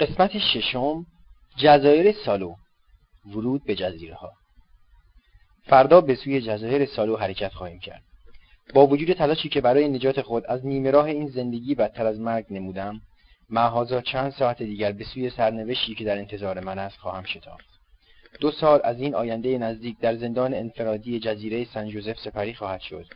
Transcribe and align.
قسمت 0.00 0.38
ششم 0.38 1.06
جزایر 1.56 2.12
سالو 2.12 2.54
ورود 3.26 3.64
به 3.64 3.74
جزیره 3.74 4.14
ها 4.14 4.32
فردا 5.62 6.00
به 6.00 6.14
سوی 6.14 6.40
جزایر 6.40 6.86
سالو 6.86 7.16
حرکت 7.16 7.52
خواهیم 7.52 7.78
کرد. 7.78 8.02
با 8.74 8.86
وجود 8.86 9.12
تلاشی 9.12 9.48
که 9.48 9.60
برای 9.60 9.88
نجات 9.88 10.22
خود 10.22 10.46
از 10.46 10.66
نیمه 10.66 10.90
راه 10.90 11.04
این 11.04 11.28
زندگی 11.28 11.74
بدتر 11.74 12.06
از 12.06 12.20
مرگ 12.20 12.46
نمودم 12.50 13.00
معهازا 13.50 14.00
چند 14.00 14.32
ساعت 14.32 14.62
دیگر 14.62 14.92
به 14.92 15.04
سوی 15.04 15.30
سرنوشتی 15.30 15.94
که 15.94 16.04
در 16.04 16.18
انتظار 16.18 16.60
من 16.60 16.78
است 16.78 16.98
خواهم 16.98 17.24
شتافت. 17.24 17.68
دو 18.40 18.50
سال 18.50 18.80
از 18.84 19.00
این 19.00 19.14
آینده 19.14 19.58
نزدیک 19.58 19.98
در 19.98 20.16
زندان 20.16 20.54
انفرادی 20.54 21.20
جزیره 21.20 21.64
سن 21.64 21.88
جوزف 21.88 22.18
سپری 22.18 22.54
خواهد 22.54 22.80
شد 22.80 23.06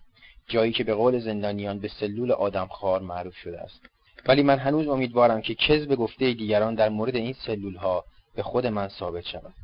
جایی 0.48 0.72
که 0.72 0.84
به 0.84 0.94
قول 0.94 1.18
زندانیان 1.18 1.78
به 1.78 1.88
سلول 1.88 2.32
آدمخوار 2.32 3.00
معروف 3.00 3.36
شده 3.36 3.60
است. 3.60 3.80
ولی 4.26 4.42
من 4.42 4.58
هنوز 4.58 4.88
امیدوارم 4.88 5.40
که 5.40 5.54
کذب 5.54 5.94
گفته 5.94 6.32
دیگران 6.32 6.74
در 6.74 6.88
مورد 6.88 7.16
این 7.16 7.32
سلول 7.32 7.76
ها 7.76 8.04
به 8.34 8.42
خود 8.42 8.66
من 8.66 8.88
ثابت 8.88 9.24
شود. 9.24 9.54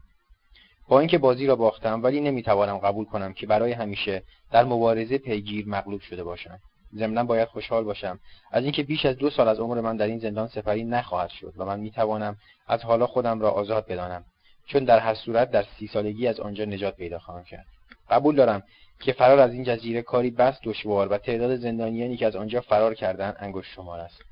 با 0.89 1.01
اینکه 1.01 1.19
بازی 1.19 1.47
را 1.47 1.57
باختم 1.57 2.03
ولی 2.03 2.21
نمی‌توانم 2.21 2.79
قبول 2.79 3.05
کنم 3.05 3.33
که 3.33 3.47
برای 3.47 3.73
همیشه 3.73 4.23
در 4.53 4.65
مبارزه 4.65 5.19
پیگیر 5.19 5.69
مغلوب 5.69 6.01
شده 6.01 6.25
باشم. 6.25 6.59
ضمنا 6.97 7.25
باید 7.25 7.49
خوشحال 7.49 7.85
باشم. 7.85 8.19
از 8.51 8.63
اینکه 8.63 8.83
بیش 8.83 9.07
از 9.07 9.17
دو 9.17 9.31
سال 9.31 9.49
از 9.49 9.59
عمر 9.59 9.81
من 9.81 9.97
در 9.97 10.07
این 10.07 10.19
زندان 10.19 10.49
سپری 10.49 10.85
نخواهد 10.85 11.31
شد 11.31 11.55
و 11.57 11.65
من 11.65 11.81
می‌توانم 11.81 12.37
از 12.69 12.83
حالا 12.83 13.07
خودم 13.07 13.41
را 13.41 13.51
آزاد 13.51 13.87
بدانم 13.87 14.25
چون 14.67 14.85
در 14.85 14.99
هر 14.99 15.15
صورت 15.15 15.51
در 15.51 15.65
سی 15.79 15.87
سالگی 15.87 16.27
از 16.27 16.41
آنجا 16.41 16.65
نجات 16.65 16.97
پیدا 16.97 17.19
خواهم 17.19 17.45
کرد. 17.45 17.67
قبول 18.11 18.37
دارم 18.37 18.63
که 19.01 19.13
فرار 19.13 19.39
از 19.39 19.53
این 19.53 19.65
جزیره 19.65 20.03
کاری 20.03 20.31
بس 20.31 20.55
دشوار 20.65 21.09
و 21.09 21.19
تعداد 21.19 21.57
زندانیانی 21.57 22.17
که 22.17 22.27
از 22.27 22.37
آنجا 22.37 22.61
فرار 22.61 22.95
کردن 22.95 23.35
انگشت 23.39 23.73
شمار 23.73 24.01
است. 24.01 24.23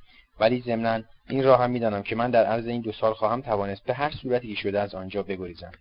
ولی 0.42 0.60
ضمنا 0.60 1.02
این 1.28 1.44
را 1.44 1.56
هم 1.56 1.70
می‌دانم 1.70 2.02
که 2.02 2.16
من 2.16 2.30
در 2.30 2.44
عرض 2.44 2.66
این 2.66 2.80
دو 2.80 2.92
سال 2.92 3.14
خواهم 3.14 3.40
توانست 3.40 3.84
به 3.84 3.94
هر 3.94 4.10
صورتی 4.10 4.48
که 4.48 4.54
شده 4.54 4.80
از 4.80 4.94
آنجا 4.94 5.22
بگریزم. 5.22 5.72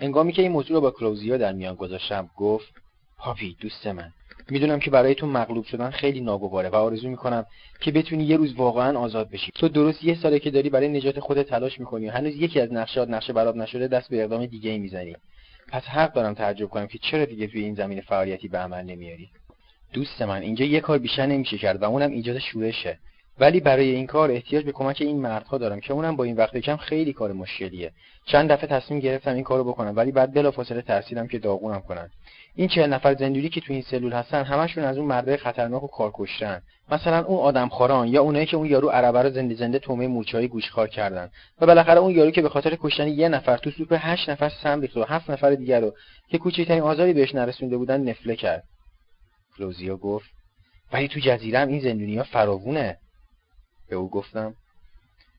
انگامی 0.00 0.32
که 0.32 0.42
این 0.42 0.52
موضوع 0.52 0.74
را 0.74 0.80
با 0.80 0.90
کلوزیا 0.90 1.36
در 1.36 1.52
میان 1.52 1.74
گذاشتم 1.74 2.30
گفت 2.36 2.72
پاپی 3.18 3.56
دوست 3.60 3.86
من 3.86 4.12
می‌دونم 4.50 4.78
که 4.78 4.90
برای 4.90 5.14
تو 5.14 5.26
مغلوب 5.26 5.64
شدن 5.64 5.90
خیلی 5.90 6.20
ناگواره 6.20 6.68
و 6.68 6.74
آرزو 6.76 7.08
می‌کنم 7.08 7.44
که 7.80 7.92
بتونی 7.92 8.24
یه 8.24 8.36
روز 8.36 8.54
واقعا 8.54 8.98
آزاد 8.98 9.30
بشی. 9.30 9.52
تو 9.54 9.68
درست 9.68 10.04
یه 10.04 10.14
ساله 10.14 10.38
که 10.38 10.50
داری 10.50 10.70
برای 10.70 10.88
نجات 10.88 11.20
خودت 11.20 11.48
تلاش 11.48 11.80
می‌کنی 11.80 12.08
و 12.08 12.12
هنوز 12.12 12.34
یکی 12.34 12.60
از 12.60 12.72
نقشات 12.72 13.08
نقشه 13.08 13.32
برات 13.32 13.56
نشده 13.56 13.88
دست 13.88 14.10
به 14.10 14.22
اقدام 14.22 14.46
دیگه 14.46 14.70
ای 14.70 14.78
می‌زنی. 14.78 15.16
پس 15.68 15.82
حق 15.82 16.12
دارم 16.12 16.34
تعجب 16.34 16.66
کنم 16.66 16.86
که 16.86 16.98
چرا 16.98 17.24
دیگه 17.24 17.46
توی 17.46 17.64
این 17.64 17.74
زمین 17.74 18.00
فعالیتی 18.00 18.48
به 18.48 18.58
عمل 18.58 18.84
نمیاری 18.84 19.30
دوست 19.92 20.22
من. 20.22 20.42
اینجا 20.42 20.64
یه 20.64 20.80
کار 20.80 20.98
بیشتر 20.98 21.26
نمیشه 21.26 21.58
کرد 21.58 21.82
و 21.82 21.84
اونم 21.84 22.10
ایجاد 22.10 22.38
شورشه 22.38 22.98
ولی 23.40 23.60
برای 23.60 23.90
این 23.90 24.06
کار 24.06 24.30
احتیاج 24.30 24.64
به 24.64 24.72
کمک 24.72 24.96
این 25.00 25.20
مردها 25.20 25.58
دارم 25.58 25.80
که 25.80 25.92
اونم 25.92 26.16
با 26.16 26.24
این 26.24 26.36
وقت 26.36 26.56
کم 26.56 26.76
خیلی 26.76 27.12
کار 27.12 27.32
مشکلیه. 27.32 27.92
چند 28.26 28.52
دفعه 28.52 28.66
تصمیم 28.66 29.00
گرفتم 29.00 29.34
این 29.34 29.44
کارو 29.44 29.64
بکنم 29.64 29.92
ولی 29.96 30.12
بعد 30.12 30.34
بلافاصله 30.34 30.82
ترسیدم 30.82 31.26
که 31.26 31.38
داغونم 31.38 31.80
کنن. 31.80 32.10
این 32.54 32.68
چهل 32.68 32.92
نفر 32.92 33.14
زندوری 33.14 33.48
که 33.48 33.60
تو 33.60 33.72
این 33.72 33.82
سلول 33.82 34.12
هستن 34.12 34.44
همشون 34.44 34.84
از 34.84 34.98
اون 34.98 35.06
مردای 35.06 35.36
خطرناک 35.36 35.82
و 35.82 35.86
کارکشتن. 35.86 36.62
مثلا 36.90 37.24
اون 37.24 37.38
آدمخواران 37.38 38.08
یا 38.08 38.22
اونایی 38.22 38.46
که 38.46 38.56
اون 38.56 38.66
یارو 38.66 38.88
عربه 38.88 39.22
رو 39.22 39.30
زنده 39.30 39.54
زنده 39.54 39.78
تومه 39.78 40.06
مورچه‌ای 40.06 40.48
گوشخوار 40.48 40.88
کردن. 40.88 41.30
و 41.60 41.66
بالاخره 41.66 42.00
اون 42.00 42.14
یارو 42.14 42.30
که 42.30 42.42
به 42.42 42.48
خاطر 42.48 42.76
کشتن 42.80 43.08
یه 43.08 43.28
نفر 43.28 43.56
تو 43.56 43.70
سوپ 43.70 43.98
هشت 44.00 44.30
نفر 44.30 44.48
سم 44.62 44.80
ریخت 44.80 44.96
و 44.96 45.04
هفت 45.04 45.30
نفر 45.30 45.54
دیگر 45.54 45.80
رو 45.80 45.94
که 46.28 46.38
کوچکترین 46.38 46.82
آزاری 46.82 47.12
بهش 47.12 47.34
نرسونده 47.34 47.76
بودن 47.76 48.00
نفله 48.00 48.36
کرد. 48.36 48.64
فلوزیا 49.60 49.96
گفت 49.96 50.30
ولی 50.92 51.08
تو 51.08 51.20
جزیره 51.20 51.60
این 51.60 51.80
زندونیا 51.80 52.22
فراوونه. 52.22 52.98
به 53.88 53.96
او 53.96 54.10
گفتم 54.10 54.54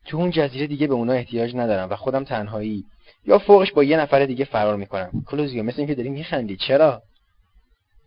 تو 0.05 0.17
اون 0.17 0.31
جزیره 0.31 0.67
دیگه 0.67 0.87
به 0.87 0.93
اونا 0.93 1.13
احتیاج 1.13 1.55
ندارم 1.55 1.89
و 1.89 1.95
خودم 1.95 2.23
تنهایی. 2.23 2.85
یا 3.25 3.39
فوقش 3.39 3.71
با 3.71 3.83
یه 3.83 3.97
نفر 3.97 4.25
دیگه 4.25 4.45
فرار 4.45 4.75
می‌کنم. 4.75 5.23
کلوزیو 5.27 5.63
مثل 5.63 5.77
اینکه 5.77 5.95
داری 5.95 6.09
میخندی. 6.09 6.57
چرا؟ 6.57 7.01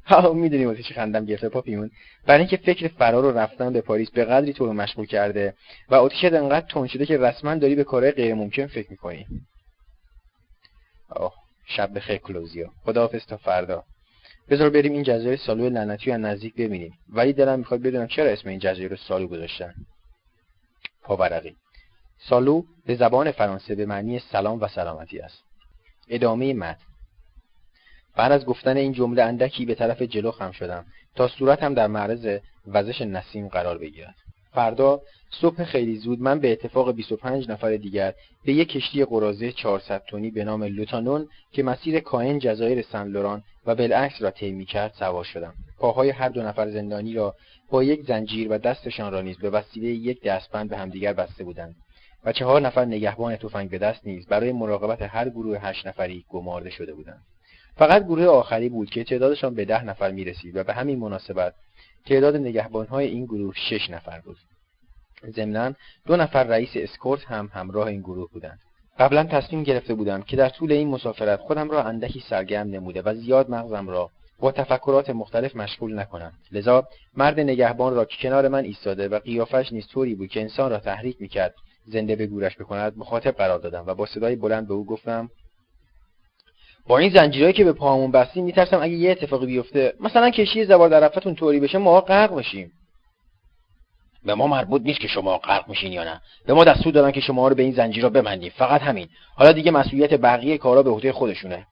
ها 0.06 0.32
می‌دونی 0.32 0.64
واسه 0.64 0.82
چی 0.82 0.94
خندم 0.94 1.24
گرفته 1.24 1.48
پاپیون 1.48 1.90
برای 2.26 2.40
اینکه 2.40 2.56
فکر 2.56 2.88
فرار 2.88 3.24
و 3.24 3.38
رفتن 3.38 3.72
به 3.72 3.80
پاریس 3.80 4.10
به 4.10 4.24
قدری 4.24 4.52
تو 4.52 4.66
رو 4.66 4.72
مشغول 4.72 5.06
کرده 5.06 5.54
و 5.88 5.94
اتیشت 5.94 6.32
انقدر 6.32 6.66
تون 6.66 6.86
شده 6.86 7.06
که 7.06 7.18
رسما 7.18 7.54
داری 7.54 7.74
به 7.74 7.84
کارهای 7.84 8.12
غیر 8.12 8.34
ممکن 8.34 8.66
فکر 8.66 8.90
می‌کنی. 8.90 9.26
آه 11.08 11.34
شب 11.66 11.94
بخیر 11.94 12.16
کلوزیو. 12.16 12.66
خداحافظ 12.84 13.26
تا 13.26 13.36
فردا. 13.36 13.84
بذار 14.48 14.70
بریم 14.70 14.92
این 14.92 15.02
جزایر 15.02 15.36
سالو 15.36 15.68
لعنتی 15.68 16.10
رو 16.10 16.18
نزدیک 16.18 16.54
ببینیم. 16.54 16.98
ولی 17.08 17.32
دلم 17.32 17.58
می‌خواد 17.58 17.82
بدونم 17.82 18.06
چرا 18.06 18.30
اسم 18.30 18.48
این 18.48 18.58
جزایر 18.58 18.90
رو 18.90 18.96
سالو 18.96 19.26
گذاشتن. 19.26 19.74
پاورقی 21.02 21.56
سالو 22.18 22.62
به 22.86 22.94
زبان 22.94 23.30
فرانسه 23.30 23.74
به 23.74 23.86
معنی 23.86 24.18
سلام 24.18 24.60
و 24.60 24.68
سلامتی 24.68 25.20
است. 25.20 25.44
ادامه 26.08 26.54
متن. 26.54 26.84
بعد 28.16 28.32
از 28.32 28.46
گفتن 28.46 28.76
این 28.76 28.92
جمله 28.92 29.22
اندکی 29.22 29.66
به 29.66 29.74
طرف 29.74 30.02
جلو 30.02 30.30
خم 30.30 30.50
شدم 30.50 30.84
تا 31.14 31.28
صورتم 31.28 31.74
در 31.74 31.86
معرض 31.86 32.38
وزش 32.66 33.00
نسیم 33.00 33.48
قرار 33.48 33.78
بگیرد. 33.78 34.14
فردا 34.54 35.00
صبح 35.30 35.64
خیلی 35.64 35.96
زود 35.96 36.20
من 36.20 36.40
به 36.40 36.52
اتفاق 36.52 36.92
25 36.94 37.50
نفر 37.50 37.76
دیگر 37.76 38.14
به 38.44 38.52
یک 38.52 38.68
کشتی 38.68 39.04
قرازه 39.04 39.52
400 39.52 40.02
تونی 40.08 40.30
به 40.30 40.44
نام 40.44 40.64
لوتانون 40.64 41.28
که 41.52 41.62
مسیر 41.62 42.00
کاین 42.00 42.38
جزایر 42.38 42.82
سن 42.82 43.08
لوران 43.08 43.42
و 43.66 43.74
بالعکس 43.74 44.22
را 44.22 44.30
طی 44.30 44.52
می‌کرد 44.52 44.92
سوار 44.98 45.24
شدم. 45.24 45.54
پاهای 45.78 46.10
هر 46.10 46.28
دو 46.28 46.42
نفر 46.42 46.70
زندانی 46.70 47.14
را 47.14 47.34
با 47.70 47.84
یک 47.84 48.06
زنجیر 48.06 48.52
و 48.52 48.58
دستشان 48.58 49.12
را 49.12 49.20
نیز 49.20 49.38
به 49.38 49.50
وسیله 49.50 49.88
یک 49.88 50.22
دستبند 50.22 50.70
به 50.70 50.76
همدیگر 50.76 51.12
بسته 51.12 51.44
بودند 51.44 51.74
و 52.24 52.32
چهار 52.32 52.60
نفر 52.60 52.84
نگهبان 52.84 53.36
تفنگ 53.36 53.70
به 53.70 53.78
دست 53.78 54.06
نیز 54.06 54.26
برای 54.26 54.52
مراقبت 54.52 55.02
هر 55.02 55.28
گروه 55.28 55.58
هشت 55.58 55.86
نفری 55.86 56.24
گمارده 56.28 56.70
شده 56.70 56.94
بودند. 56.94 57.22
فقط 57.76 58.04
گروه 58.04 58.24
آخری 58.24 58.68
بود 58.68 58.90
که 58.90 59.04
تعدادشان 59.04 59.54
به 59.54 59.64
ده 59.64 59.84
نفر 59.84 60.10
می 60.10 60.24
رسید 60.24 60.56
و 60.56 60.64
به 60.64 60.74
همین 60.74 60.98
مناسبت 60.98 61.54
تعداد 62.06 62.36
نگهبانهای 62.36 63.06
این 63.06 63.24
گروه 63.24 63.54
شش 63.54 63.90
نفر 63.90 64.20
بود. 64.20 64.36
ضمنا 65.30 65.72
دو 66.06 66.16
نفر 66.16 66.44
رئیس 66.44 66.70
اسکورت 66.74 67.24
هم 67.24 67.50
همراه 67.52 67.86
این 67.86 68.00
گروه 68.00 68.30
بودند. 68.30 68.58
قبلا 68.98 69.24
تصمیم 69.24 69.62
گرفته 69.62 69.94
بودم 69.94 70.22
که 70.22 70.36
در 70.36 70.48
طول 70.48 70.72
این 70.72 70.88
مسافرت 70.88 71.40
خودم 71.40 71.70
را 71.70 71.82
اندکی 71.82 72.20
سرگرم 72.20 72.66
نموده 72.66 73.02
و 73.02 73.14
زیاد 73.14 73.50
مغزم 73.50 73.88
را 73.88 74.10
با 74.38 74.52
تفکرات 74.52 75.10
مختلف 75.10 75.56
مشغول 75.56 75.98
نکنم. 75.98 76.32
لذا 76.52 76.88
مرد 77.16 77.40
نگهبان 77.40 77.94
را 77.94 78.04
که 78.04 78.16
کنار 78.20 78.48
من 78.48 78.64
ایستاده 78.64 79.08
و 79.08 79.18
قیافش 79.18 79.72
نیز 79.72 79.86
طوری 79.86 80.14
بود 80.14 80.28
که 80.28 80.40
انسان 80.40 80.70
را 80.70 80.78
تحریک 80.78 81.20
می‌کرد 81.20 81.54
زنده 81.86 82.16
به 82.16 82.26
گورش 82.26 82.56
بکند 82.56 82.98
مخاطب 82.98 83.30
قرار 83.30 83.58
دادم 83.58 83.84
و 83.86 83.94
با 83.94 84.06
صدای 84.06 84.36
بلند 84.36 84.68
به 84.68 84.74
او 84.74 84.86
گفتم 84.86 85.30
با 86.86 86.98
این 86.98 87.10
زنجیرهایی 87.10 87.52
که 87.52 87.64
به 87.64 87.72
پاهمون 87.72 88.10
بستیم 88.10 88.44
میترسم 88.44 88.82
اگه 88.82 88.94
یه 88.94 89.10
اتفاقی 89.10 89.46
بیفته 89.46 89.94
مثلا 90.00 90.30
کشی 90.30 90.64
زبار 90.64 90.88
درفتون 90.88 91.34
طوری 91.34 91.60
بشه 91.60 91.78
ما 91.78 92.00
غرق 92.00 92.34
بشیم. 92.34 92.72
به 94.24 94.34
ما 94.34 94.46
مربوط 94.46 94.82
نیست 94.82 95.00
که 95.00 95.08
شما 95.08 95.38
غرق 95.38 95.68
میشین 95.68 95.92
یا 95.92 96.04
نه. 96.04 96.20
به 96.46 96.54
ما 96.54 96.64
دستور 96.64 96.92
دادن 96.92 97.10
که 97.10 97.20
شما 97.20 97.48
رو 97.48 97.54
به 97.54 97.62
این 97.62 97.72
زنجیرها 97.72 98.10
ببندیم. 98.10 98.52
فقط 98.56 98.80
همین. 98.80 99.08
حالا 99.36 99.52
دیگه 99.52 99.70
مسئولیت 99.70 100.14
بقیه 100.14 100.58
کارا 100.58 100.82
به 100.82 100.90
عهده 100.90 101.12
خودشونه. 101.12 101.66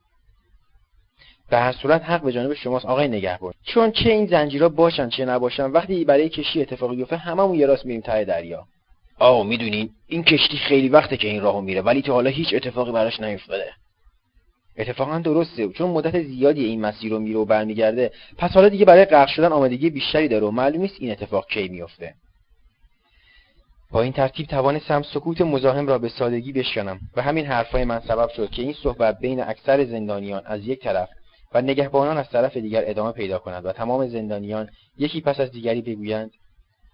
به 1.50 1.58
هر 1.58 1.72
صورت 1.72 2.02
حق 2.04 2.22
به 2.22 2.32
جانب 2.32 2.54
شماست 2.54 2.86
آقای 2.86 3.08
نگهبان. 3.08 3.52
چون 3.64 3.90
چه 3.90 4.10
این 4.10 4.26
زنجیرها 4.26 4.68
باشن 4.68 5.08
چه 5.08 5.24
نباشن 5.24 5.64
وقتی 5.64 6.04
برای 6.04 6.28
کشی 6.28 6.62
اتفاقی 6.62 6.96
بیفته 6.96 7.16
هممون 7.16 7.54
یه 7.58 7.66
راست 7.66 7.86
میریم 7.86 8.00
ته 8.00 8.24
دریا. 8.24 8.64
آه 9.18 9.46
می‌دونین 9.46 9.90
این 10.06 10.24
کشتی 10.24 10.56
خیلی 10.56 10.88
وقته 10.88 11.16
که 11.16 11.28
این 11.28 11.42
راهو 11.42 11.60
میره 11.60 11.80
ولی 11.80 12.02
تا 12.02 12.12
حالا 12.12 12.30
هیچ 12.30 12.54
اتفاقی 12.54 12.92
براش 12.92 13.20
نیفتاده. 13.20 13.72
اتفاقا 14.78 15.18
درسته. 15.18 15.68
چون 15.68 15.90
مدت 15.90 16.22
زیادی 16.22 16.64
این 16.64 16.80
مسیر 16.80 17.12
رو 17.12 17.18
میره 17.18 17.38
و 17.38 17.44
برمیگرده 17.44 18.10
پس 18.38 18.50
حالا 18.50 18.68
دیگه 18.68 18.84
برای 18.84 19.04
غرق 19.04 19.28
شدن 19.28 19.52
آمادگی 19.52 19.90
بیشتری 19.90 20.28
داره 20.28 20.46
و 20.46 20.50
معلوم 20.50 20.82
نیست 20.82 20.94
این 20.98 21.10
اتفاق 21.10 21.46
کی 21.46 21.68
میفته. 21.68 22.14
با 23.90 24.02
این 24.02 24.12
ترتیب 24.12 24.46
توانستم 24.46 25.02
سکوت 25.02 25.40
مزاحم 25.40 25.86
را 25.86 25.98
به 25.98 26.08
سادگی 26.08 26.52
بشکنم 26.52 27.00
و 27.16 27.22
همین 27.22 27.46
حرفهای 27.46 27.84
من 27.84 28.00
سبب 28.00 28.28
شد 28.28 28.50
که 28.50 28.62
این 28.62 28.72
صحبت 28.72 29.18
بین 29.18 29.40
اکثر 29.40 29.84
زندانیان 29.84 30.42
از 30.44 30.66
یک 30.66 30.80
طرف 30.80 31.08
و 31.54 31.62
نگهبانان 31.62 32.18
از 32.18 32.30
طرف 32.30 32.56
دیگر 32.56 32.82
ادامه 32.86 33.12
پیدا 33.12 33.38
کند 33.38 33.66
و 33.66 33.72
تمام 33.72 34.06
زندانیان 34.06 34.68
یکی 34.98 35.20
پس 35.20 35.40
از 35.40 35.50
دیگری 35.50 35.82
بگویند 35.82 36.30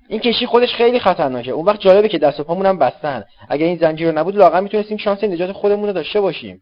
این 0.08 0.20
کشی 0.20 0.46
خودش 0.46 0.74
خیلی 0.74 1.00
خطرناکه. 1.00 1.50
اون 1.50 1.66
وقت 1.66 1.80
جالبه 1.80 2.08
که 2.08 2.18
دست 2.18 2.40
و 2.40 2.44
پامون 2.44 2.78
بستن. 2.78 3.24
اگر 3.48 3.66
این 3.66 3.78
زنجیر 3.78 4.12
نبود 4.12 4.36
لاغر 4.36 4.60
می‌تونستیم 4.60 4.96
شانس 4.96 5.24
نجات 5.24 5.52
خودمون 5.52 5.86
رو 5.86 5.92
داشته 5.92 6.20
باشیم. 6.20 6.60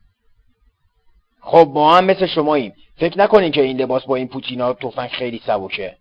خب 1.47 1.71
ما 1.75 1.97
هم 1.97 2.05
مثل 2.05 2.27
شماییم. 2.27 2.73
فکر 2.97 3.19
نکنین 3.19 3.53
که 3.53 3.63
این 3.63 3.81
لباس 3.81 4.05
با 4.05 4.17
این 4.17 4.29
پوتینا 4.29 4.73
تفنگ 4.73 5.09
خیلی 5.09 5.41
سبکه. 5.47 5.97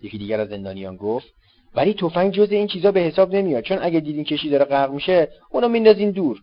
یکی 0.00 0.18
دیگر 0.18 0.40
از 0.40 0.48
زندانیان 0.48 0.96
گفت 0.96 1.26
ولی 1.74 1.94
تفنگ 1.94 2.32
جز 2.32 2.50
این 2.50 2.66
چیزا 2.66 2.92
به 2.92 3.00
حساب 3.00 3.34
نمیاد 3.34 3.64
چون 3.64 3.78
اگه 3.82 4.00
دیدین 4.00 4.24
کشی 4.24 4.50
داره 4.50 4.64
غرق 4.64 4.90
میشه 4.90 5.28
اونو 5.50 5.68
میندازین 5.68 6.10
دور. 6.10 6.38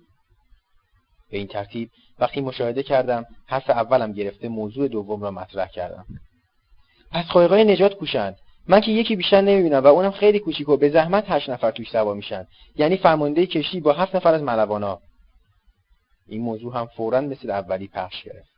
به 1.31 1.37
این 1.37 1.47
ترتیب 1.47 1.89
وقتی 2.19 2.41
مشاهده 2.41 2.83
کردم 2.83 3.25
حرف 3.47 3.69
اولم 3.69 4.13
گرفته 4.13 4.49
موضوع 4.49 4.87
دوم 4.87 5.21
را 5.21 5.31
مطرح 5.31 5.67
کردم. 5.67 6.05
پس 7.11 7.25
قایقای 7.25 7.63
نجات 7.63 7.93
کوشند. 7.93 8.35
من 8.67 8.81
که 8.81 8.91
یکی 8.91 9.15
بیشتر 9.15 9.41
نمی‌بینم 9.41 9.83
و 9.83 9.87
اونم 9.87 10.11
خیلی 10.11 10.39
کوچیک 10.39 10.69
و 10.69 10.77
به 10.77 10.89
زحمت 10.89 11.25
هشت 11.27 11.49
نفر 11.49 11.71
توش 11.71 11.89
سوار 11.89 12.15
میشن. 12.15 12.45
یعنی 12.75 12.97
فرمانده 12.97 13.45
کشتی 13.45 13.79
با 13.79 13.93
هفت 13.93 14.15
نفر 14.15 14.33
از 14.33 14.43
ملوانا. 14.43 14.99
این 16.29 16.41
موضوع 16.41 16.77
هم 16.77 16.85
فورا 16.85 17.21
مثل 17.21 17.51
اولی 17.51 17.87
پخش 17.87 18.23
گرفت. 18.23 18.49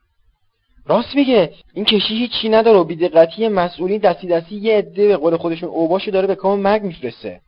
راست 0.85 1.15
میگه 1.15 1.53
این 1.73 1.85
کشتی 1.85 2.15
هیچی 2.15 2.50
نداره 2.50 2.77
و 2.77 2.83
بیدقتی 2.83 3.47
مسئولین 3.47 3.97
دستی 3.97 4.27
دستی 4.27 4.56
یه 4.56 4.77
عده 4.77 5.07
به 5.07 5.18
قول 5.18 5.38
خودشون 5.38 5.69
اوباشو 5.69 6.12
داره 6.12 6.27
به 6.27 6.35
کام 6.35 6.59
مرگ 6.59 6.83
میفرسته. 6.83 7.41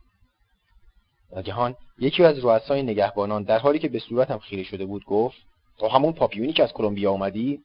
ناگهان 1.32 1.74
یکی 1.98 2.24
از 2.24 2.38
رؤسای 2.38 2.82
نگهبانان 2.82 3.42
در 3.42 3.58
حالی 3.58 3.78
که 3.78 3.88
به 3.88 3.98
صورتم 3.98 4.38
خیره 4.38 4.62
شده 4.62 4.86
بود 4.86 5.04
گفت 5.04 5.36
تو 5.78 5.88
همون 5.88 6.12
پاپیونی 6.12 6.52
که 6.52 6.62
از 6.62 6.72
کلمبیا 6.72 7.10
اومدی؟ 7.10 7.60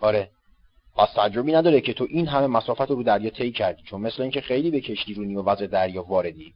آره 0.00 0.30
پس 0.96 1.12
تعجبی 1.12 1.52
نداره 1.52 1.80
که 1.80 1.92
تو 1.92 2.06
این 2.10 2.26
همه 2.26 2.46
مسافت 2.46 2.90
رو 2.90 3.02
دریا 3.02 3.30
طی 3.30 3.52
کردی 3.52 3.82
چون 3.82 4.00
مثل 4.00 4.22
اینکه 4.22 4.40
خیلی 4.40 4.70
به 4.70 4.80
کشتی 4.80 5.14
رونی 5.14 5.36
و 5.36 5.42
وضع 5.42 5.66
دریا 5.66 6.02
واردی. 6.02 6.54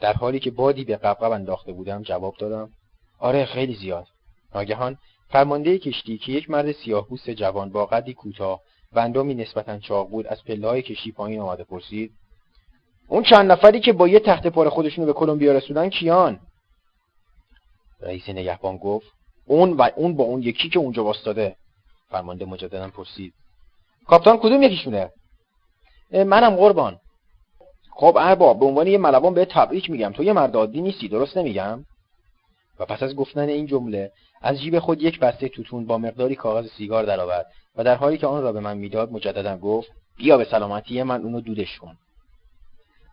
در 0.00 0.12
حالی 0.12 0.40
که 0.40 0.50
بادی 0.50 0.84
به 0.84 0.96
قبقب 0.96 1.30
انداخته 1.30 1.72
بودم 1.72 2.02
جواب 2.02 2.34
دادم 2.38 2.70
آره 3.18 3.44
خیلی 3.44 3.74
زیاد. 3.74 4.06
ناگهان 4.54 4.96
فرمانده 5.28 5.78
کشتی 5.78 6.18
که 6.18 6.32
یک 6.32 6.50
مرد 6.50 6.72
سیاهپوست 6.72 7.30
جوان 7.30 7.70
با 7.70 7.86
قدی 7.86 8.14
کوتاه 8.14 8.60
و 8.92 8.98
اندامی 8.98 9.34
نسبتا 9.34 9.78
چاق 9.78 10.10
بود 10.10 10.26
از 10.26 10.44
پلههای 10.44 10.82
کشتی 10.82 11.12
پایین 11.12 11.40
آمده 11.40 11.64
پرسید 11.64 12.12
اون 13.08 13.22
چند 13.22 13.52
نفری 13.52 13.80
که 13.80 13.92
با 13.92 14.08
یه 14.08 14.20
تخت 14.20 14.46
پار 14.46 14.68
خودشونو 14.68 15.06
به 15.06 15.12
کلمبیا 15.12 15.52
رسوندن 15.52 15.88
کیان؟ 15.88 16.40
رئیس 18.00 18.28
نگهبان 18.28 18.76
گفت 18.76 19.06
اون 19.46 19.72
و 19.72 19.88
اون 19.96 20.16
با 20.16 20.24
اون 20.24 20.42
یکی 20.42 20.68
که 20.68 20.78
اونجا 20.78 21.04
واستاده. 21.04 21.56
فرمانده 22.10 22.44
مجددا 22.44 22.88
پرسید 22.88 23.34
کاپتان 24.06 24.36
کدوم 24.36 24.62
یکیشونه؟ 24.62 25.10
منم 26.12 26.56
قربان. 26.56 26.98
خب 27.90 28.16
ارباب 28.20 28.58
به 28.58 28.64
عنوان 28.64 28.86
یه 28.86 28.98
ملوان 28.98 29.34
به 29.34 29.44
تبریک 29.44 29.90
میگم 29.90 30.12
تو 30.12 30.24
یه 30.24 30.32
مرد 30.32 30.56
عادی 30.56 30.80
نیستی 30.80 31.08
درست 31.08 31.36
نمیگم؟ 31.36 31.84
و 32.80 32.84
پس 32.84 33.02
از 33.02 33.16
گفتن 33.16 33.48
این 33.48 33.66
جمله 33.66 34.12
از 34.42 34.60
جیب 34.60 34.78
خود 34.78 35.02
یک 35.02 35.20
بسته 35.20 35.48
توتون 35.48 35.86
با 35.86 35.98
مقداری 35.98 36.34
کاغذ 36.34 36.68
سیگار 36.68 37.04
درآورد 37.04 37.46
و 37.76 37.84
در 37.84 37.94
حالی 37.94 38.18
که 38.18 38.26
آن 38.26 38.42
را 38.42 38.52
به 38.52 38.60
من 38.60 38.78
می‌داد 38.78 39.12
مجددا 39.12 39.56
گفت 39.56 39.90
بیا 40.16 40.38
به 40.38 40.44
سلامتی 40.44 41.02
من 41.02 41.22
اونو 41.22 41.40
دودش 41.40 41.78
کن. 41.78 41.96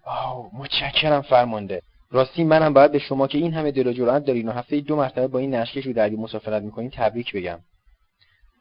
آه 0.05 0.49
متشکرم 0.53 1.21
فرمانده. 1.21 1.81
راستی 2.11 2.43
منم 2.43 2.73
باید 2.73 2.91
به 2.91 2.99
شما 2.99 3.27
که 3.27 3.37
این 3.37 3.53
همه 3.53 3.71
دل 3.71 3.87
و 3.87 3.93
جرأت 3.93 4.25
دارین 4.25 4.49
و 4.49 4.51
هفته 4.51 4.79
دو 4.79 4.95
مرتبه 4.95 5.27
با 5.27 5.39
این 5.39 5.55
نشکش 5.55 5.85
رو 5.85 5.93
دریا 5.93 6.19
مسافرت 6.19 6.63
می‌کنین 6.63 6.89
تبریک 6.89 7.33
بگم. 7.33 7.59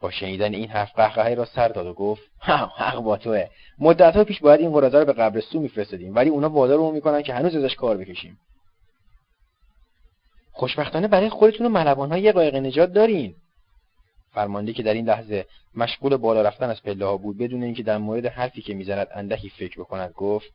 با 0.01 0.11
شنیدن 0.11 0.53
این 0.53 0.69
حرف 0.69 0.95
قهقهه 0.95 1.33
را 1.33 1.45
سر 1.45 1.67
داد 1.67 1.87
و 1.87 1.93
گفت 1.93 2.21
حق 2.39 2.99
با 2.99 3.17
توه. 3.17 3.47
مدتها 3.79 4.23
پیش 4.23 4.39
باید 4.39 4.59
این 4.59 4.71
قرازه 4.71 4.99
رو 4.99 5.05
به 5.05 5.13
قبرستون 5.13 5.61
میفرستادیم 5.61 6.15
ولی 6.15 6.29
اونا 6.29 6.49
وادارمون 6.49 6.93
می‌کنن 6.93 7.21
که 7.21 7.33
هنوز 7.33 7.55
ازش 7.55 7.75
کار 7.75 7.97
بکشیم. 7.97 8.37
خوشبختانه 10.57 11.07
برای 11.07 11.29
خودتون 11.29 11.65
و 11.65 11.69
ملوانها 11.69 12.17
یه 12.17 12.31
قایق 12.31 12.55
نجات 12.55 12.93
دارین. 12.93 13.35
فرمانده 14.33 14.73
که 14.73 14.83
در 14.83 14.93
این 14.93 15.05
لحظه 15.05 15.45
مشغول 15.75 16.17
بالا 16.17 16.41
رفتن 16.41 16.69
از 16.69 16.83
پله 16.83 17.05
ها 17.05 17.17
بود 17.17 17.37
بدون 17.37 17.63
اینکه 17.63 17.83
در 17.83 17.97
مورد 17.97 18.25
حرفی 18.25 18.61
که 18.61 18.73
می‌زند 18.73 19.07
اندکی 19.13 19.49
فکر 19.49 19.79
بکند 19.79 20.11
گفت 20.11 20.51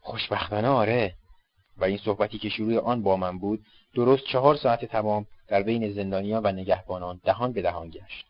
خوشبختانه 0.00 0.68
آره. 0.68 1.14
و 1.78 1.84
این 1.84 1.98
صحبتی 1.98 2.38
که 2.38 2.48
شروع 2.48 2.78
آن 2.78 3.02
با 3.02 3.16
من 3.16 3.38
بود 3.38 3.60
درست 3.94 4.24
چهار 4.24 4.56
ساعت 4.56 4.84
تمام 4.84 5.26
در 5.48 5.62
بین 5.62 5.92
زندانیان 5.92 6.42
و 6.44 6.52
نگهبانان 6.52 7.20
دهان 7.24 7.52
به 7.52 7.62
دهان 7.62 7.90
گشت. 7.90 8.26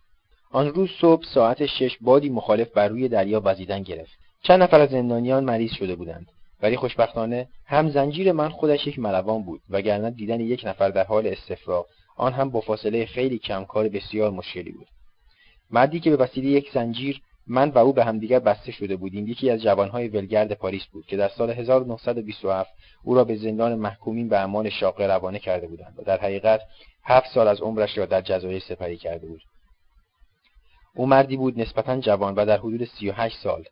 آن 0.51 0.69
روز 0.69 0.91
صبح 1.01 1.25
ساعت 1.25 1.67
شش 1.67 1.97
بادی 2.01 2.29
مخالف 2.29 2.71
بر 2.73 2.89
روی 2.89 3.09
دریا 3.09 3.43
وزیدن 3.45 3.83
گرفت. 3.83 4.13
چند 4.43 4.63
نفر 4.63 4.81
از 4.81 4.91
زندانیان 4.91 5.45
مریض 5.45 5.73
شده 5.73 5.95
بودند. 5.95 6.27
ولی 6.63 6.77
خوشبختانه 6.77 7.49
هم 7.67 7.91
زنجیر 7.91 8.33
من 8.33 8.49
خودش 8.49 8.87
یک 8.87 8.99
ملوان 8.99 9.43
بود 9.43 9.61
وگرنه 9.71 10.11
دیدن 10.11 10.41
یک 10.41 10.63
نفر 10.65 10.89
در 10.89 11.05
حال 11.05 11.27
استفراغ 11.27 11.87
آن 12.17 12.33
هم 12.33 12.51
با 12.51 12.61
فاصله 12.61 13.07
خیلی 13.07 13.39
کم 13.39 13.65
کار 13.65 13.89
بسیار 13.89 14.31
مشکلی 14.31 14.73
بود. 14.73 14.87
مردی 15.71 16.01
که 16.01 16.11
به 16.11 16.17
وسیله 16.17 16.49
یک 16.49 16.71
زنجیر 16.75 17.21
من 17.47 17.71
و 17.71 17.79
او 17.79 17.93
به 17.93 18.05
همدیگر 18.05 18.39
بسته 18.39 18.73
شده 18.73 18.97
بودیم 18.97 19.27
یکی 19.27 19.51
از 19.51 19.63
جوانهای 19.63 20.09
ولگرد 20.09 20.53
پاریس 20.53 20.83
بود 20.93 21.07
که 21.07 21.17
در 21.17 21.29
سال 21.29 21.51
1927 21.51 22.71
او 23.05 23.15
را 23.15 23.25
به 23.25 23.37
زندان 23.37 23.75
محکومین 23.75 24.29
به 24.29 24.39
امان 24.39 24.71
شاقه 24.71 25.07
روانه 25.07 25.39
کرده 25.39 25.67
بودند 25.67 25.95
و 25.99 26.03
در 26.03 26.21
حقیقت 26.21 26.61
هفت 27.05 27.27
سال 27.35 27.49
از 27.49 27.61
عمرش 27.61 27.99
را 27.99 28.07
در 28.07 28.21
جزایر 28.21 28.63
سپری 28.69 28.97
کرده 28.97 29.27
بود. 29.27 29.43
او 30.97 31.07
مردی 31.07 31.37
بود 31.37 31.61
نسبتا 31.61 32.01
جوان 32.01 32.35
و 32.35 32.47
در 32.47 32.59
حدود 32.59 32.85
38 32.85 33.37
سال. 33.43 33.65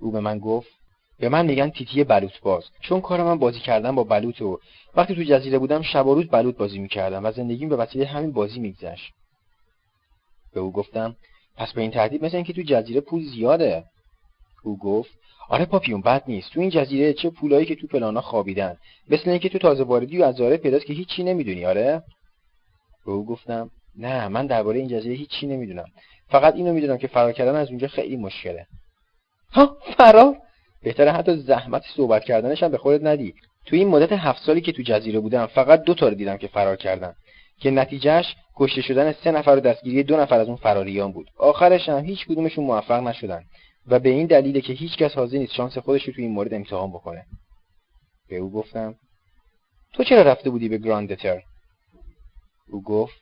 او 0.00 0.10
به 0.10 0.20
من 0.20 0.38
گفت 0.38 0.70
به 1.18 1.28
من 1.28 1.46
میگن 1.46 1.70
تیتی 1.70 2.04
بلوط 2.04 2.40
باز. 2.42 2.64
چون 2.80 3.00
کار 3.00 3.22
من 3.22 3.38
بازی 3.38 3.60
کردن 3.60 3.94
با 3.94 4.04
بلوط 4.04 4.42
و 4.42 4.60
وقتی 4.94 5.14
تو 5.14 5.22
جزیره 5.22 5.58
بودم 5.58 5.82
شب 5.82 6.06
و 6.06 6.14
روز 6.14 6.26
بلوط 6.26 6.56
بازی 6.56 6.78
می‌کردم 6.78 7.24
و 7.24 7.32
زندگیم 7.32 7.68
به 7.68 7.76
وسیله 7.76 8.06
همین 8.06 8.32
بازی 8.32 8.60
میگذشت. 8.60 9.12
به 10.54 10.60
او 10.60 10.72
گفتم 10.72 11.16
پس 11.56 11.72
به 11.72 11.80
این 11.80 11.90
ترتیب 11.90 12.24
مثل 12.24 12.36
اینکه 12.36 12.52
تو 12.52 12.62
جزیره 12.62 13.00
پول 13.00 13.22
زیاده؟ 13.22 13.84
او 14.64 14.78
گفت 14.78 15.10
آره 15.48 15.64
پاپیون 15.64 16.00
بد 16.00 16.22
نیست. 16.28 16.52
تو 16.52 16.60
این 16.60 16.70
جزیره 16.70 17.12
چه 17.12 17.30
پولایی 17.30 17.66
که 17.66 17.74
تو 17.74 17.86
پلانا 17.86 18.20
خوابیدن؟ 18.20 18.76
مثل 19.08 19.30
اینکه 19.30 19.48
تو 19.48 19.58
تازه 19.58 19.84
واردی 19.84 20.18
و 20.18 20.24
از 20.24 20.34
زاره 20.34 20.56
پیداست 20.56 20.86
که 20.86 20.92
هیچی 20.92 21.22
نمی‌دونی 21.22 21.66
آره؟ 21.66 22.02
به 23.06 23.12
او 23.12 23.26
گفتم 23.26 23.70
نه 23.96 24.28
من 24.28 24.46
درباره 24.46 24.78
این 24.78 24.88
جزیره 24.88 25.14
هیچی 25.14 25.46
نمی‌دونم. 25.46 25.84
فقط 26.28 26.54
اینو 26.54 26.72
می‌دونم 26.72 26.98
که 26.98 27.06
فرار 27.06 27.32
کردن 27.32 27.54
از 27.54 27.68
اونجا 27.68 27.88
خیلی 27.88 28.16
مشکله. 28.16 28.66
ها 29.52 29.76
فرار؟ 29.96 30.36
بهتره 30.84 31.12
حتی 31.12 31.36
زحمت 31.36 31.82
صحبت 31.96 32.24
کردنش 32.24 32.62
هم 32.62 32.70
به 32.70 32.78
خودت 32.78 33.04
ندی. 33.04 33.34
تو 33.66 33.76
این 33.76 33.88
مدت 33.88 34.12
هفت 34.12 34.42
سالی 34.42 34.60
که 34.60 34.72
تو 34.72 34.82
جزیره 34.82 35.20
بودم 35.20 35.46
فقط 35.46 35.82
دو 35.82 35.94
تا 35.94 36.08
رو 36.08 36.14
دیدم 36.14 36.36
که 36.36 36.48
فرار 36.48 36.76
کردن. 36.76 37.14
که 37.60 37.70
نتیجهش 37.70 38.36
کشته 38.56 38.82
شدن 38.82 39.12
سه 39.12 39.30
نفر 39.30 39.50
و 39.50 39.60
دستگیری 39.60 40.02
دو 40.02 40.16
نفر 40.16 40.40
از 40.40 40.48
اون 40.48 40.56
فراریان 40.56 41.12
بود. 41.12 41.30
آخرش 41.38 41.88
هم 41.88 42.04
هیچ 42.04 42.26
کدومشون 42.26 42.64
موفق 42.64 43.02
نشدن. 43.02 43.44
و 43.86 43.98
به 43.98 44.08
این 44.08 44.26
دلیله 44.26 44.60
که 44.60 44.72
هیچ 44.72 44.96
کس 44.96 45.14
حاضر 45.14 45.38
نیست 45.38 45.52
شانس 45.52 45.78
خودش 45.78 46.04
رو 46.04 46.12
تو 46.12 46.22
این 46.22 46.30
مورد 46.30 46.54
امتحان 46.54 46.90
بکنه. 46.90 47.24
به 48.28 48.36
او 48.36 48.52
گفتم 48.52 48.94
تو 49.92 50.04
چرا 50.04 50.22
رفته 50.22 50.50
بودی 50.50 50.68
به 50.68 50.78
گراندتر 50.78 51.42
او 52.68 52.82
گفت 52.82 53.20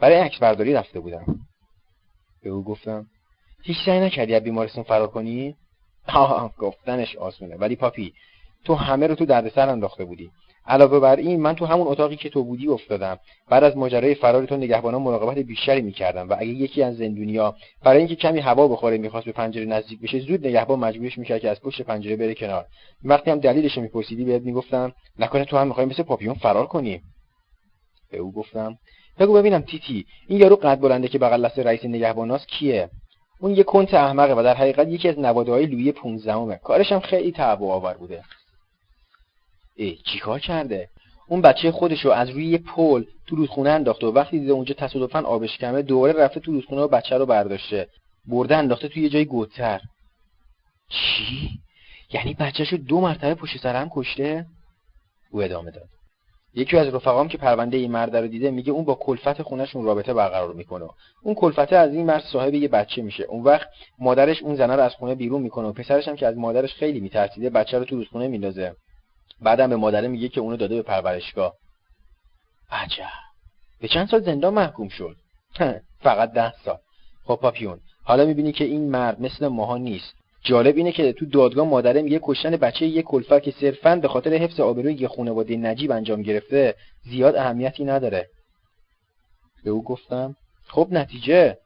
برای 0.00 0.16
عکس 0.16 0.38
برداری 0.38 0.72
رفته 0.72 1.00
بودم. 1.00 1.24
به 2.42 2.50
او 2.50 2.64
گفتم 2.64 3.06
هیچ 3.62 3.76
سعی 3.86 4.00
نکردی 4.00 4.34
از 4.34 4.42
بیمارستان 4.42 4.84
فرار 4.84 5.08
کنی؟ 5.08 5.56
آه 6.08 6.52
گفتنش 6.58 7.16
آسونه. 7.16 7.56
ولی 7.56 7.76
پاپی 7.76 8.12
تو 8.64 8.74
همه 8.74 9.06
رو 9.06 9.14
تو 9.14 9.24
دردسر 9.24 9.68
انداخته 9.68 10.04
بودی. 10.04 10.30
علاوه 10.66 11.00
بر 11.00 11.16
این 11.16 11.40
من 11.40 11.54
تو 11.54 11.66
همون 11.66 11.86
اتاقی 11.86 12.16
که 12.16 12.28
تو 12.28 12.44
بودی 12.44 12.68
افتادم. 12.68 13.18
بعد 13.48 13.64
از 13.64 13.76
ماجرای 13.76 14.14
فرار 14.14 14.46
تو 14.46 14.56
نگهبانان 14.56 15.02
مراقبت 15.02 15.38
بیشتری 15.38 15.82
می‌کردم 15.82 16.28
و 16.28 16.36
اگه 16.38 16.50
یکی 16.50 16.82
از 16.82 16.96
زندونیا 16.96 17.54
برای 17.84 17.98
اینکه 17.98 18.16
کمی 18.16 18.40
هوا 18.40 18.68
بخوره 18.68 18.98
می‌خواست 18.98 19.26
به 19.26 19.32
پنجره 19.32 19.64
نزدیک 19.64 20.00
بشه 20.00 20.20
زود 20.20 20.46
نگهبان 20.46 20.78
مجبورش 20.78 21.18
می‌کرد 21.18 21.40
که 21.40 21.50
از 21.50 21.60
پشت 21.60 21.82
پنجره 21.82 22.16
بره 22.16 22.34
کنار. 22.34 22.66
وقتی 23.04 23.30
هم 23.30 23.38
دلیلش 23.38 23.78
میپرسیدی 23.78 24.24
بهت 24.24 24.42
می‌گفتم 24.42 24.92
نکنه 25.18 25.44
تو 25.44 25.56
هم 25.56 25.68
می‌خوای 25.68 25.86
مثل 25.86 26.02
پاپیون 26.02 26.34
فرار 26.34 26.66
کنی. 26.66 27.02
به 28.10 28.18
او 28.18 28.32
گفتم 28.32 28.78
بگو 29.18 29.32
ببینم 29.32 29.60
تیتی 29.60 30.06
این 30.28 30.40
یارو 30.40 30.56
قد 30.56 30.80
بلنده 30.80 31.08
که 31.08 31.18
بغل 31.18 31.46
دست 31.46 31.58
رئیس 31.58 31.84
نگهباناست 31.84 32.48
کیه؟ 32.48 32.90
اون 33.42 33.54
یه 33.54 33.62
کنت 33.62 33.94
احمقه 33.94 34.34
و 34.34 34.42
در 34.42 34.54
حقیقت 34.54 34.88
یکی 34.88 35.08
از 35.08 35.18
نواده 35.18 35.52
های 35.52 35.66
لویی 35.66 35.92
15 35.92 36.56
کارش 36.56 36.92
هم 36.92 37.00
خیلی 37.00 37.32
تعب 37.32 37.62
آور 37.62 37.94
بوده. 37.94 38.22
ای 39.76 39.98
چیکار 40.12 40.38
کرده؟ 40.38 40.88
اون 41.28 41.40
بچه 41.40 41.72
خودشو 41.72 42.10
از 42.10 42.30
روی 42.30 42.46
یه 42.46 42.58
پل 42.58 43.04
تو 43.26 43.36
رودخونه 43.36 43.70
انداخته 43.70 44.06
و 44.06 44.12
وقتی 44.12 44.38
دیده 44.38 44.52
اونجا 44.52 44.74
تصادفا 44.74 45.20
آبش 45.20 45.58
کمه 45.58 45.82
دوباره 45.82 46.12
رفته 46.12 46.40
تو 46.40 46.52
رودخونه 46.52 46.82
و 46.82 46.88
بچه 46.88 47.18
رو 47.18 47.26
برداشته. 47.26 47.88
برده 48.26 48.56
انداخته 48.56 48.88
توی 48.88 49.02
یه 49.02 49.08
جای 49.08 49.24
گودتر 49.24 49.80
چی؟ 50.88 51.50
یعنی 52.12 52.34
بچهشو 52.34 52.76
دو 52.76 53.00
مرتبه 53.00 53.34
پشت 53.34 53.58
سر 53.58 53.76
هم 53.76 53.90
کشته؟ 53.94 54.46
او 55.30 55.42
ادامه 55.42 55.70
داد. 55.70 55.88
یکی 56.54 56.78
از 56.78 56.94
رفقام 56.94 57.28
که 57.28 57.38
پرونده 57.38 57.76
این 57.76 57.92
مرد 57.92 58.16
رو 58.16 58.26
دیده 58.26 58.50
میگه 58.50 58.72
اون 58.72 58.84
با 58.84 58.94
کلفت 58.94 59.42
خونهشون 59.42 59.84
رابطه 59.84 60.14
برقرار 60.14 60.54
می‌کنه. 60.54 60.88
اون 61.22 61.34
کلفته 61.34 61.76
از 61.76 61.94
این 61.94 62.06
مرد 62.06 62.22
صاحب 62.32 62.54
یه 62.54 62.68
بچه 62.68 63.02
میشه. 63.02 63.24
اون 63.24 63.42
وقت 63.42 63.68
مادرش 63.98 64.42
اون 64.42 64.56
زنه 64.56 64.76
رو 64.76 64.82
از 64.82 64.94
خونه 64.94 65.14
بیرون 65.14 65.42
می‌کنه 65.42 65.68
و 65.68 65.72
پسرش 65.72 66.08
هم 66.08 66.16
که 66.16 66.26
از 66.26 66.36
مادرش 66.36 66.74
خیلی 66.74 67.00
میترسیده 67.00 67.50
بچه 67.50 67.78
رو 67.78 67.84
تو 67.84 67.96
رودخونه 67.96 68.28
میندازه. 68.28 68.74
بعدم 69.40 69.70
به 69.70 69.76
مادره 69.76 70.08
میگه 70.08 70.28
که 70.28 70.40
اونو 70.40 70.56
داده 70.56 70.76
به 70.76 70.82
پرورشگاه. 70.82 71.54
عجب. 72.70 73.04
به 73.80 73.88
چند 73.88 74.08
سال 74.08 74.20
زندان 74.20 74.54
محکوم 74.54 74.88
شد. 74.88 75.16
فقط 76.04 76.32
ده 76.32 76.52
سال. 76.64 76.78
خب 77.24 77.38
پاپیون 77.42 77.80
حالا 78.04 78.24
می‌بینی 78.24 78.52
که 78.52 78.64
این 78.64 78.90
مرد 78.90 79.20
مثل 79.20 79.48
ماها 79.48 79.76
نیست. 79.76 80.21
جالب 80.44 80.76
اینه 80.76 80.92
که 80.92 81.12
تو 81.12 81.26
دادگاه 81.26 81.68
مادره 81.68 82.02
میگه 82.02 82.20
کشتن 82.22 82.56
بچه 82.56 82.86
یه 82.86 83.02
کلفر 83.02 83.40
که 83.40 83.50
صرفا 83.50 83.96
به 83.96 84.08
خاطر 84.08 84.34
حفظ 84.34 84.60
آبروی 84.60 84.94
یه 84.94 85.08
خانواده 85.08 85.56
نجیب 85.56 85.90
انجام 85.90 86.22
گرفته 86.22 86.74
زیاد 87.02 87.36
اهمیتی 87.36 87.84
نداره. 87.84 88.28
به 89.64 89.70
او 89.70 89.84
گفتم 89.84 90.36
خب 90.68 90.88
نتیجه؟ 90.90 91.56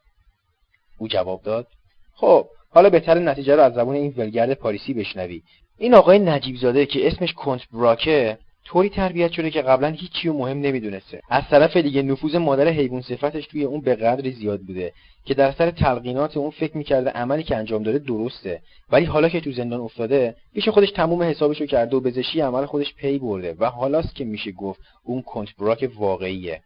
او 0.98 1.08
جواب 1.08 1.42
داد 1.42 1.66
خب 2.14 2.46
حالا 2.70 2.90
بهتر 2.90 3.18
نتیجه 3.18 3.56
رو 3.56 3.62
از 3.62 3.74
زبون 3.74 3.94
این 3.94 4.14
ولگرد 4.16 4.54
پاریسی 4.54 4.94
بشنوی. 4.94 5.42
این 5.78 5.94
آقای 5.94 6.18
نجیب 6.18 6.56
زاده 6.56 6.86
که 6.86 7.06
اسمش 7.06 7.32
کنت 7.32 7.60
براکه 7.72 8.38
طوری 8.66 8.88
تربیت 8.88 9.32
شده 9.32 9.50
که 9.50 9.62
قبلا 9.62 9.88
هیچی 9.88 10.28
و 10.28 10.32
مهم 10.32 10.60
نمی‌دونسته. 10.60 11.20
از 11.30 11.42
طرف 11.50 11.76
دیگه 11.76 12.02
نفوذ 12.02 12.34
مادر 12.34 12.68
حیوان 12.68 13.00
صفتش 13.00 13.46
توی 13.46 13.64
اون 13.64 13.80
به 13.80 13.94
قدری 13.94 14.32
زیاد 14.32 14.60
بوده 14.60 14.92
که 15.24 15.34
در 15.34 15.52
اثر 15.52 15.70
تلقینات 15.70 16.36
اون 16.36 16.50
فکر 16.50 16.76
می‌کرده 16.76 17.10
عملی 17.10 17.42
که 17.42 17.56
انجام 17.56 17.82
داده 17.82 17.98
درسته. 17.98 18.62
ولی 18.90 19.04
حالا 19.04 19.28
که 19.28 19.40
تو 19.40 19.52
زندان 19.52 19.80
افتاده 19.80 20.36
پیش 20.54 20.68
خودش 20.68 20.90
تموم 20.90 21.22
حسابشو 21.22 21.66
کرده 21.66 21.96
و 21.96 22.00
به 22.00 22.12
زشتی 22.12 22.40
عمل 22.40 22.66
خودش 22.66 22.94
پی 22.94 23.18
برده 23.18 23.56
و 23.58 23.64
حالاست 23.64 24.14
که 24.14 24.24
میشه 24.24 24.52
گفت 24.52 24.80
اون 25.04 25.22
کنت 25.22 25.48
براک 25.58 25.90
واقعیه. 25.96 26.60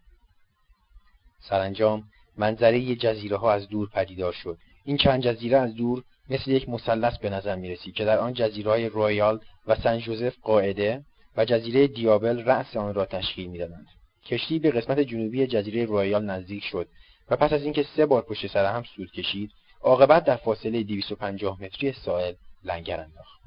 سرانجام 1.39 2.03
منظره 2.37 2.95
جزیره 2.95 3.37
ها 3.37 3.51
از 3.51 3.67
دور 3.67 3.89
پدیدار 3.93 4.33
شد. 4.33 4.57
این 4.85 4.97
چند 4.97 5.21
جزیره 5.21 5.57
از 5.57 5.75
دور 5.75 6.03
مثل 6.29 6.51
یک 6.51 6.69
مثلث 6.69 7.17
به 7.17 7.29
نظر 7.29 7.55
می‌رسید 7.55 7.91
که 7.91 8.05
در 8.05 8.17
آن 8.17 8.33
جزیره 8.33 8.87
رویال 8.87 9.39
و 9.67 9.75
سن 9.75 9.99
جوزف 9.99 10.35
قاعده 10.43 11.01
و 11.37 11.45
جزیره 11.45 11.87
دیابل 11.87 12.43
رأس 12.43 12.77
آن 12.77 12.93
را 12.93 13.05
تشکیل 13.05 13.49
می‌دادند. 13.49 13.87
کشتی 14.25 14.59
به 14.59 14.71
قسمت 14.71 14.99
جنوبی 14.99 15.47
جزیره 15.47 15.85
رویال 15.85 16.25
نزدیک 16.25 16.63
شد 16.63 16.87
و 17.29 17.35
پس 17.35 17.53
از 17.53 17.63
اینکه 17.63 17.85
سه 17.95 18.05
بار 18.05 18.21
پشت 18.21 18.47
سر 18.47 18.65
هم 18.65 18.83
سود 18.83 19.11
کشید 19.11 19.51
عاقبت 19.81 20.23
در 20.23 20.35
فاصله 20.35 20.83
250 20.83 21.63
متری 21.63 21.91
ساحل 21.91 22.33
لنگر 22.63 22.99
انداخت. 22.99 23.41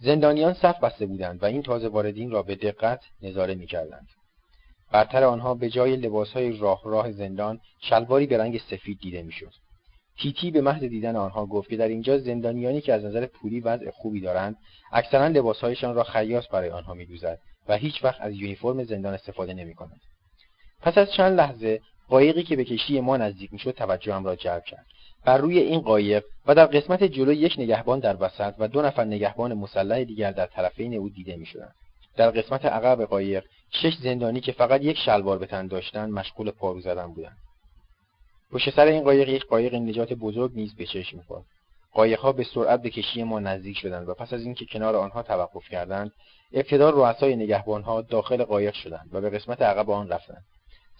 زندانیان 0.00 0.54
صف 0.54 0.80
بسته 0.80 1.06
بودند 1.06 1.42
و 1.42 1.46
این 1.46 1.62
تازه 1.62 1.88
واردین 1.88 2.30
را 2.30 2.42
به 2.42 2.54
دقت 2.54 3.00
نظاره 3.22 3.54
می‌کردند. 3.54 4.06
برتر 4.92 5.24
آنها 5.24 5.54
به 5.54 5.70
جای 5.70 5.96
لباسهای 5.96 6.58
راه 6.58 6.82
راه 6.84 7.12
زندان 7.12 7.60
شلواری 7.80 8.26
به 8.26 8.38
رنگ 8.38 8.60
سفید 8.70 8.98
دیده 9.00 9.22
می‌شد. 9.22 9.52
تیتی 10.18 10.50
به 10.50 10.60
محض 10.60 10.84
دیدن 10.84 11.16
آنها 11.16 11.46
گفت 11.46 11.70
که 11.70 11.76
در 11.76 11.88
اینجا 11.88 12.18
زندانیانی 12.18 12.80
که 12.80 12.92
از 12.92 13.04
نظر 13.04 13.26
پولی 13.26 13.60
وضع 13.60 13.90
خوبی 13.90 14.20
دارند 14.20 14.56
اکثرا 14.92 15.26
لباسهایشان 15.26 15.94
را 15.94 16.04
خیاس 16.04 16.48
برای 16.48 16.70
آنها 16.70 16.94
میدوزد 16.94 17.38
و 17.68 17.76
هیچ 17.76 18.04
وقت 18.04 18.20
از 18.20 18.34
یونیفرم 18.34 18.84
زندان 18.84 19.14
استفاده 19.14 19.54
نمی‌کنند 19.54 20.00
پس 20.82 20.98
از 20.98 21.12
چند 21.12 21.38
لحظه 21.38 21.80
قایقی 22.08 22.42
که 22.42 22.56
به 22.56 22.64
کشتی 22.64 23.00
ما 23.00 23.16
نزدیک 23.16 23.52
می‌شد 23.52 23.70
توجهم 23.70 24.24
را 24.24 24.36
جلب 24.36 24.64
کرد. 24.64 24.86
بر 25.24 25.38
روی 25.38 25.58
این 25.58 25.80
قایق 25.80 26.24
و 26.46 26.54
در 26.54 26.66
قسمت 26.66 27.04
جلو 27.04 27.32
یک 27.32 27.54
نگهبان 27.58 27.98
در 27.98 28.16
وسط 28.20 28.54
و 28.58 28.68
دو 28.68 28.82
نفر 28.82 29.04
نگهبان 29.04 29.54
مسلح 29.54 30.04
دیگر 30.04 30.32
در 30.32 30.46
طرفین 30.46 30.94
او 30.94 31.08
دیده 31.08 31.36
می‌شدند. 31.36 31.74
در 32.16 32.30
قسمت 32.30 32.64
عقب 32.64 33.04
قایق 33.04 33.44
شش 33.70 33.96
زندانی 34.02 34.40
که 34.40 34.52
فقط 34.52 34.82
یک 34.82 34.98
شلوار 34.98 35.38
به 35.38 35.46
تن 35.46 35.66
داشتند 35.66 36.12
مشغول 36.12 36.50
پارو 36.50 36.80
زدن 36.80 37.06
بودند. 37.06 37.36
پشت 38.52 38.70
سر 38.70 38.86
این 38.86 39.04
قایق 39.04 39.28
یک 39.28 39.46
قایق 39.46 39.74
نجات 39.74 40.12
بزرگ 40.12 40.52
نیز 40.54 40.74
به 40.74 40.86
چشم 40.86 41.16
می‌خورد. 41.16 41.44
قایقها 41.92 42.32
به 42.32 42.44
سرعت 42.44 42.82
به 42.82 42.90
کشتی 42.90 43.22
ما 43.22 43.40
نزدیک 43.40 43.78
شدند 43.78 44.08
و 44.08 44.14
پس 44.14 44.32
از 44.32 44.42
اینکه 44.42 44.66
کنار 44.72 44.96
آنها 44.96 45.22
توقف 45.22 45.68
کردند 45.68 46.12
ابتدا 46.52 46.90
رؤسای 46.90 47.36
نگهبانها 47.36 48.02
داخل 48.02 48.44
قایق 48.44 48.74
شدند 48.74 49.08
و 49.12 49.20
به 49.20 49.30
قسمت 49.30 49.62
عقب 49.62 49.90
آن 49.90 50.08
رفتند. 50.08 50.44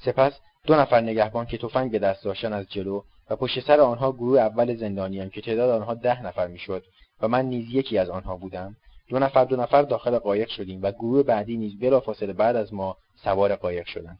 سپس 0.04 0.32
دو 0.66 0.74
نفر 0.74 1.00
نگهبان 1.00 1.46
که 1.46 1.58
تفنگ 1.58 1.90
به 1.90 1.98
دست 1.98 2.24
داشتن 2.24 2.52
از 2.52 2.66
جلو 2.68 3.02
و 3.30 3.36
پشت 3.36 3.60
سر 3.60 3.80
آنها 3.80 4.12
گروه 4.12 4.40
اول 4.40 4.76
زندانیان 4.76 5.30
که 5.30 5.40
تعداد 5.40 5.70
آنها 5.70 5.94
ده 5.94 6.22
نفر 6.22 6.46
می‌شد 6.46 6.84
و 7.20 7.28
من 7.28 7.44
نیز 7.44 7.66
یکی 7.70 7.98
از 7.98 8.10
آنها 8.10 8.36
بودم 8.36 8.76
دو 9.08 9.18
نفر 9.18 9.44
دو 9.44 9.56
نفر 9.56 9.82
داخل 9.82 10.18
قایق 10.18 10.48
شدیم 10.48 10.82
و 10.82 10.92
گروه 10.92 11.22
بعدی 11.22 11.56
نیز 11.56 11.78
بلافاصله 11.78 12.32
بعد 12.32 12.56
از 12.56 12.74
ما 12.74 12.96
سوار 13.24 13.56
قایق 13.56 13.86
شدند. 13.86 14.18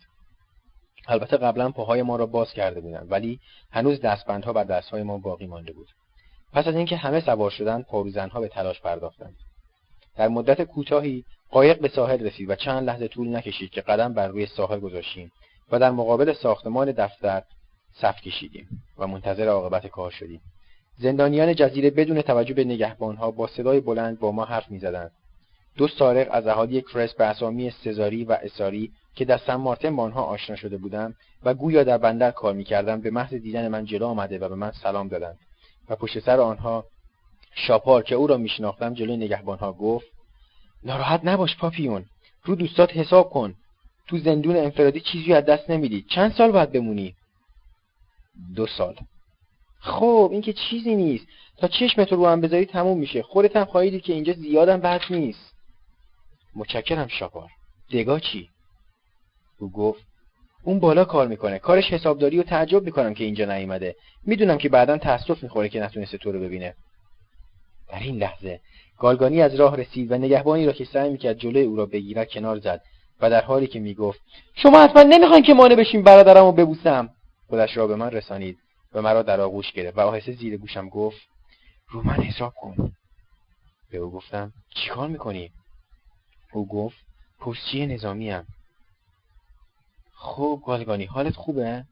البته 1.08 1.36
قبلا 1.36 1.70
پاهای 1.70 2.02
ما 2.02 2.16
را 2.16 2.26
باز 2.26 2.52
کرده 2.52 2.80
بودند 2.80 3.12
ولی 3.12 3.40
هنوز 3.70 4.00
دستبندها 4.00 4.52
بر 4.52 4.64
دستهای 4.64 5.02
ما 5.02 5.18
باقی 5.18 5.46
مانده 5.46 5.72
بود. 5.72 5.88
پس 6.52 6.68
از 6.68 6.74
اینکه 6.74 6.96
همه 6.96 7.20
سوار 7.20 7.50
شدند 7.50 7.86
پاروزنها 7.86 8.40
به 8.40 8.48
تلاش 8.48 8.80
پرداختند. 8.80 9.36
در 10.16 10.28
مدت 10.28 10.62
کوتاهی 10.62 11.24
قایق 11.50 11.80
به 11.80 11.88
ساحل 11.88 12.26
رسید 12.26 12.50
و 12.50 12.54
چند 12.54 12.88
لحظه 12.88 13.08
طول 13.08 13.36
نکشید 13.36 13.70
که 13.70 13.80
قدم 13.80 14.14
بر 14.14 14.28
روی 14.28 14.46
ساحل 14.46 14.80
گذاشتیم 14.80 15.32
و 15.72 15.78
در 15.78 15.90
مقابل 15.90 16.32
ساختمان 16.32 16.92
دفتر 16.92 17.42
صف 17.94 18.20
کشیدیم 18.20 18.68
و 18.98 19.06
منتظر 19.06 19.48
عاقبت 19.48 19.86
کار 19.86 20.10
شدیم. 20.10 20.40
زندانیان 20.98 21.54
جزیره 21.54 21.90
بدون 21.90 22.22
توجه 22.22 22.54
به 22.54 22.64
نگهبانها 22.64 23.30
با 23.30 23.46
صدای 23.46 23.80
بلند 23.80 24.18
با 24.18 24.32
ما 24.32 24.44
حرف 24.44 24.70
می‌زدند. 24.70 25.10
دو 25.76 25.88
سارق 25.88 26.28
از 26.30 26.46
اهالی 26.46 26.82
کرس 26.82 27.14
به 27.14 27.24
اسامی 27.24 27.70
سزاری 27.70 28.24
و 28.24 28.32
اساری 28.32 28.92
که 29.16 29.24
در 29.24 29.38
سن 29.38 29.54
مارتن 29.54 29.96
با 29.96 30.02
آنها 30.02 30.22
آشنا 30.22 30.56
شده 30.56 30.76
بودم 30.76 31.14
و 31.42 31.54
گویا 31.54 31.84
در 31.84 31.98
بندر 31.98 32.30
کار 32.30 32.54
می‌کردم 32.54 33.00
به 33.00 33.10
محض 33.10 33.34
دیدن 33.34 33.68
من 33.68 33.84
جلو 33.84 34.06
آمده 34.06 34.38
و 34.38 34.48
به 34.48 34.54
من 34.54 34.70
سلام 34.70 35.08
دادند 35.08 35.38
و 35.88 35.96
پشت 35.96 36.18
سر 36.18 36.40
آنها 36.40 36.84
شاپار 37.54 38.02
که 38.02 38.14
او 38.14 38.26
را 38.26 38.36
میشناختم 38.36 38.94
جلوی 38.94 39.16
نگهبانها 39.16 39.72
گفت 39.72 40.06
ناراحت 40.84 41.20
نباش 41.24 41.56
پاپیون 41.56 42.04
رو 42.44 42.54
دوستات 42.54 42.96
حساب 42.96 43.30
کن 43.30 43.54
تو 44.08 44.18
زندون 44.18 44.56
انفرادی 44.56 45.00
چیزی 45.00 45.32
از 45.32 45.44
دست 45.44 45.70
نمیدی 45.70 46.04
چند 46.08 46.32
سال 46.32 46.52
باید 46.52 46.72
بمونی؟ 46.72 47.14
دو 48.56 48.66
سال. 48.66 48.96
خب 49.80 50.28
این 50.32 50.42
که 50.42 50.52
چیزی 50.52 50.96
نیست 50.96 51.26
تا 51.56 51.68
چشمت 51.68 52.12
رو 52.12 52.26
هم 52.26 52.40
بذاری 52.40 52.66
تموم 52.66 52.98
میشه 52.98 53.22
خودت 53.22 53.56
هم 53.56 53.64
خواهیدی 53.64 54.00
که 54.00 54.12
اینجا 54.12 54.32
زیادم 54.32 54.80
بد 54.80 55.00
نیست. 55.10 55.54
متشکرم 56.54 57.08
شاپار. 57.08 57.50
دگا 57.92 58.18
چی؟ 58.18 58.48
او 59.58 59.72
گفت 59.72 60.06
اون 60.62 60.80
بالا 60.80 61.04
کار 61.04 61.28
می‌کنه. 61.28 61.58
کارش 61.58 61.84
حسابداری 61.84 62.38
و 62.38 62.42
تعجب 62.42 62.82
می‌کنم 62.82 63.14
که 63.14 63.24
اینجا 63.24 63.44
نیومده. 63.44 63.96
می‌دونم 64.26 64.58
که 64.58 64.68
بعدا 64.68 64.98
تاسف 64.98 65.42
می‌خوره 65.42 65.68
که 65.68 65.80
نتونسته 65.80 66.18
تو 66.18 66.32
رو 66.32 66.40
ببینه. 66.40 66.74
در 67.88 67.98
این 67.98 68.16
لحظه 68.16 68.60
گالگانی 68.98 69.42
از 69.42 69.54
راه 69.54 69.76
رسید 69.76 70.12
و 70.12 70.18
نگهبانی 70.18 70.66
را 70.66 70.72
که 70.72 70.84
سعی 70.84 71.10
می‌کرد 71.10 71.38
جلوی 71.38 71.62
او 71.62 71.76
را 71.76 71.86
بگیرد 71.86 72.30
کنار 72.30 72.58
زد 72.58 72.82
و 73.20 73.30
در 73.30 73.44
حالی 73.44 73.66
که 73.66 73.80
می‌گفت 73.80 74.20
شما 74.54 74.82
حتما 74.82 75.02
نمی‌خواین 75.02 75.44
که 75.44 75.54
مانع 75.54 75.74
بشین 75.74 76.02
برادرم 76.02 76.44
رو 76.44 76.52
ببوسم؟ 76.52 77.08
خودش 77.48 77.76
را 77.76 77.86
به 77.86 77.96
من 77.96 78.10
رسانید 78.10 78.58
و 78.92 79.02
مرا 79.02 79.22
در 79.22 79.40
آغوش 79.40 79.72
گرفت 79.72 79.98
و 79.98 80.00
آهسته 80.00 80.32
زیر 80.32 80.56
گوشم 80.56 80.88
گفت 80.88 81.18
رو 81.88 82.02
من 82.02 82.22
حساب 82.22 82.54
کن. 82.54 82.92
به 83.90 83.98
او 83.98 84.10
گفتم 84.10 84.52
چیکار 84.74 85.08
می‌کنی؟ 85.08 85.50
او 86.52 86.68
گفت 86.68 86.96
پستچی 87.40 87.86
نظامیم 87.86 88.42
خوب 90.26 90.62
گالگانی 90.66 91.04
حالت 91.04 91.34
خوبه؟ 91.34 91.84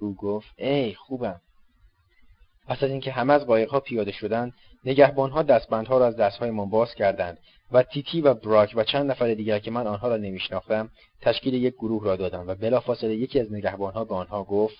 او 0.00 0.14
گفت. 0.14 0.48
ای 0.56 0.94
خوبم. 0.94 1.40
پس 2.68 2.82
از 2.82 2.90
اینکه 2.90 3.12
همه 3.12 3.32
از 3.32 3.46
قایقها 3.46 3.80
پیاده 3.80 4.12
شدند 4.12 4.52
نگهبانها 4.84 5.42
دستبندها 5.42 5.98
را 5.98 6.06
از 6.06 6.16
دستهای 6.16 6.50
ما 6.50 6.64
باز 6.64 6.94
کردند 6.94 7.38
و 7.72 7.82
تیتی 7.82 8.20
و 8.20 8.34
براک 8.34 8.72
و 8.76 8.84
چند 8.84 9.10
نفر 9.10 9.34
دیگر 9.34 9.58
که 9.58 9.70
من 9.70 9.86
آنها 9.86 10.08
را 10.08 10.16
نمیشناختم 10.16 10.90
تشکیل 11.20 11.54
یک 11.54 11.74
گروه 11.74 12.04
را 12.04 12.16
دادند 12.16 12.48
و 12.48 12.54
بلافاصله 12.54 13.14
یکی 13.14 13.40
از 13.40 13.52
نگهبانها 13.52 14.04
به 14.04 14.14
آنها 14.14 14.44
گفت 14.44 14.76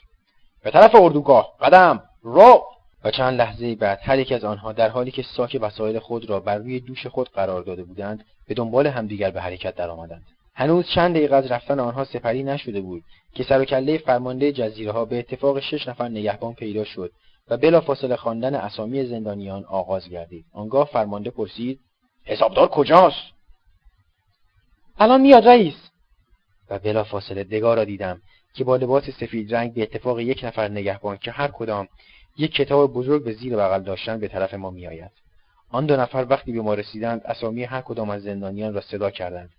به 0.63 0.71
طرف 0.71 0.95
اردوگاه 0.95 1.57
قدم 1.61 2.03
رو! 2.23 2.65
و 3.05 3.11
چند 3.11 3.39
لحظه 3.39 3.75
بعد 3.75 3.99
هر 4.03 4.19
یک 4.19 4.33
از 4.33 4.45
آنها 4.45 4.73
در 4.73 4.89
حالی 4.89 5.11
که 5.11 5.23
ساک 5.37 5.59
وسایل 5.61 5.99
خود 5.99 6.31
را 6.31 6.41
بر 6.41 6.59
روی 6.59 6.81
دوش 6.81 7.07
خود 7.07 7.29
قرار 7.29 7.63
داده 7.63 7.85
بودند 7.85 8.25
به 8.49 8.55
دنبال 8.55 8.87
همدیگر 8.87 9.31
به 9.31 9.41
حرکت 9.41 9.75
درآمدند. 9.75 10.25
هنوز 10.55 10.87
چند 10.95 11.15
دقیقه 11.17 11.37
از 11.37 11.51
رفتن 11.51 11.81
آنها 11.81 12.05
سپری 12.05 12.43
نشده 12.43 12.81
بود 12.81 13.03
که 13.35 13.45
سر 13.45 13.61
و 13.61 13.65
کله 13.65 13.99
فرمانده 13.99 14.53
جزیره 14.53 14.93
ها 14.93 15.05
به 15.05 15.19
اتفاق 15.19 15.61
شش 15.61 15.89
نفر 15.89 16.09
نگهبان 16.09 16.55
پیدا 16.55 16.85
شد 16.85 17.13
و 17.49 17.57
بلافاصله 17.57 18.17
خواندن 18.17 18.55
اسامی 18.55 19.07
زندانیان 19.07 19.65
آغاز 19.65 20.09
گردید. 20.09 20.45
آنگاه 20.53 20.87
فرمانده 20.93 21.31
پرسید 21.31 21.81
حسابدار 22.25 22.69
کجاست؟ 22.69 23.35
الان 24.99 25.21
میاد 25.21 25.49
رئیس. 25.49 25.75
و 26.71 26.79
بلافاصله 26.79 27.45
دگاه 27.45 27.75
را 27.75 27.85
دیدم 27.85 28.21
که 28.55 28.65
با 28.65 28.77
لباس 28.77 29.11
سفید 29.11 29.55
رنگ 29.55 29.75
به 29.75 29.83
اتفاق 29.83 30.21
یک 30.21 30.45
نفر 30.45 30.69
نگهبان 30.69 31.17
که 31.17 31.31
هر 31.31 31.49
کدام 31.49 31.89
یک 32.37 32.53
کتاب 32.53 32.93
بزرگ 32.93 33.25
به 33.25 33.33
زیر 33.33 33.57
بغل 33.57 33.83
داشتن 33.83 34.21
به 34.21 34.29
طرف 34.29 34.55
ما 34.55 34.71
میآید. 34.71 35.11
آن 35.71 35.87
دو 35.87 35.97
نفر 35.97 36.27
وقتی 36.31 36.53
به 36.53 36.63
ما 36.63 36.75
رسیدند 36.75 37.23
اسامی 37.25 37.65
هر 37.65 37.81
کدام 37.81 38.11
از 38.11 38.23
زندانیان 38.23 38.75
را 38.75 38.81
صدا 38.81 39.11
کردند. 39.11 39.51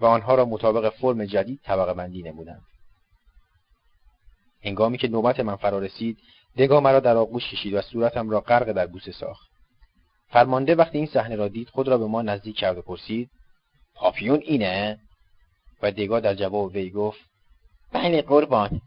و 0.00 0.06
آنها 0.06 0.34
را 0.34 0.44
مطابق 0.44 0.88
فرم 0.88 1.24
جدید 1.24 1.60
طبقه 1.64 1.94
بندی 1.94 2.22
نمودند. 2.22 2.62
هنگامی 4.64 4.98
که 4.98 5.08
نوبت 5.08 5.40
من 5.40 5.56
فرا 5.56 5.78
رسید 5.78 6.18
دگاه 6.56 6.80
مرا 6.80 7.00
در 7.00 7.16
آغوش 7.16 7.48
کشید 7.48 7.74
و 7.74 7.82
صورتم 7.82 8.30
را 8.30 8.40
غرق 8.40 8.72
در 8.72 8.86
بوسه 8.86 9.12
ساخت. 9.12 9.48
فرمانده 10.28 10.74
وقتی 10.74 10.98
این 10.98 11.06
صحنه 11.06 11.36
را 11.36 11.48
دید 11.48 11.68
خود 11.68 11.88
را 11.88 11.98
به 11.98 12.06
ما 12.06 12.22
نزدیک 12.22 12.56
کرد 12.56 12.78
و 12.78 12.82
پرسید 12.82 13.30
پاپیون 13.94 14.40
اینه؟ 14.40 14.98
و 15.82 15.90
دگاه 15.90 16.20
در 16.20 16.34
جواب 16.34 16.74
وی 16.74 16.90
گفت 16.90 17.20
بله 17.92 18.22
قربان. 18.22 18.80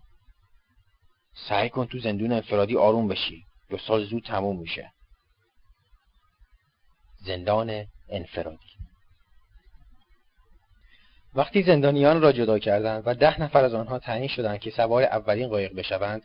سعی 1.50 1.70
کن 1.70 1.86
تو 1.86 2.00
زندون 2.00 2.32
انفرادی 2.32 2.78
آروم 2.78 3.08
بشی. 3.08 3.44
دو 3.70 3.78
سال 3.78 4.06
زود 4.06 4.24
تموم 4.24 4.60
میشه. 4.60 4.92
زندان 7.26 7.86
انفرادی 8.10 8.78
وقتی 11.36 11.64
زندانیان 11.64 12.22
را 12.22 12.32
جدا 12.32 12.60
کردند 12.60 13.04
و 13.06 13.14
ده 13.14 13.42
نفر 13.42 13.66
از 13.66 13.74
آنها 13.74 14.00
تعیین 14.00 14.28
شدند 14.28 14.60
که 14.60 14.72
سوار 14.72 15.04
اولین 15.04 15.48
قایق 15.48 15.76
بشوند 15.76 16.22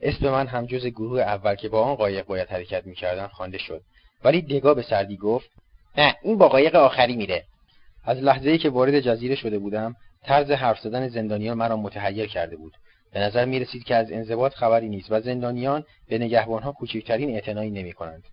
اسم 0.00 0.30
من 0.30 0.46
هم 0.46 0.66
جز 0.66 0.86
گروه 0.86 1.20
اول 1.20 1.54
که 1.54 1.68
با 1.68 1.82
آن 1.82 1.94
قایق 1.94 2.26
باید 2.26 2.48
حرکت 2.48 2.86
می‌کردند 2.86 3.30
خوانده 3.30 3.58
شد 3.58 3.82
ولی 4.24 4.42
دگا 4.42 4.74
به 4.74 4.82
سردی 4.82 5.16
گفت 5.16 5.50
نه 5.98 6.16
این 6.22 6.38
با 6.38 6.48
قایق 6.48 6.74
آخری 6.74 7.16
میره 7.16 7.44
از 8.04 8.18
لحظه 8.18 8.50
ای 8.50 8.58
که 8.58 8.70
وارد 8.70 9.00
جزیره 9.00 9.34
شده 9.34 9.58
بودم 9.58 9.96
طرز 10.22 10.50
حرف 10.50 10.80
زدن 10.80 11.08
زندانیان 11.08 11.56
مرا 11.56 11.76
متحیر 11.76 12.26
کرده 12.26 12.56
بود 12.56 12.72
به 13.12 13.20
نظر 13.20 13.44
می 13.44 13.60
رسید 13.60 13.84
که 13.84 13.94
از 13.94 14.12
انضباط 14.12 14.54
خبری 14.54 14.88
نیست 14.88 15.06
و 15.10 15.20
زندانیان 15.20 15.84
به 16.08 16.18
نگهبانها 16.18 16.72
کوچکترین 16.72 17.30
اعتنایی 17.30 17.70
نمی 17.70 17.92
کنند. 17.92 18.24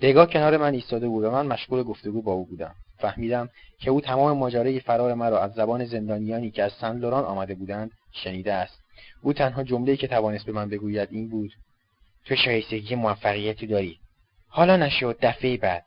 دگاه 0.00 0.30
کنار 0.30 0.56
من 0.56 0.74
ایستاده 0.74 1.08
بود 1.08 1.24
و 1.24 1.30
من 1.30 1.46
مشغول 1.46 1.82
گفتگو 1.82 2.22
با 2.22 2.32
او 2.32 2.46
بودم. 2.46 2.74
فهمیدم 2.98 3.48
که 3.78 3.90
او 3.90 4.00
تمام 4.00 4.38
ماجرای 4.38 4.80
فرار 4.80 5.14
مرا 5.14 5.40
از 5.40 5.52
زبان 5.52 5.84
زندانیانی 5.84 6.50
که 6.50 6.62
از 6.62 6.72
سن 6.72 6.98
لوران 6.98 7.24
آمده 7.24 7.54
بودند 7.54 7.90
شنیده 8.12 8.52
است. 8.52 8.78
او 9.22 9.32
تنها 9.32 9.62
جمله‌ای 9.62 9.96
که 9.96 10.08
توانست 10.08 10.46
به 10.46 10.52
من 10.52 10.68
بگوید 10.68 11.08
این 11.12 11.28
بود: 11.28 11.52
تو 12.24 12.36
شایستگی 12.36 12.94
موفقیتی 12.94 13.66
داری. 13.66 13.98
حالا 14.48 14.76
نشد 14.76 15.18
دفعه 15.22 15.56
بعد. 15.56 15.84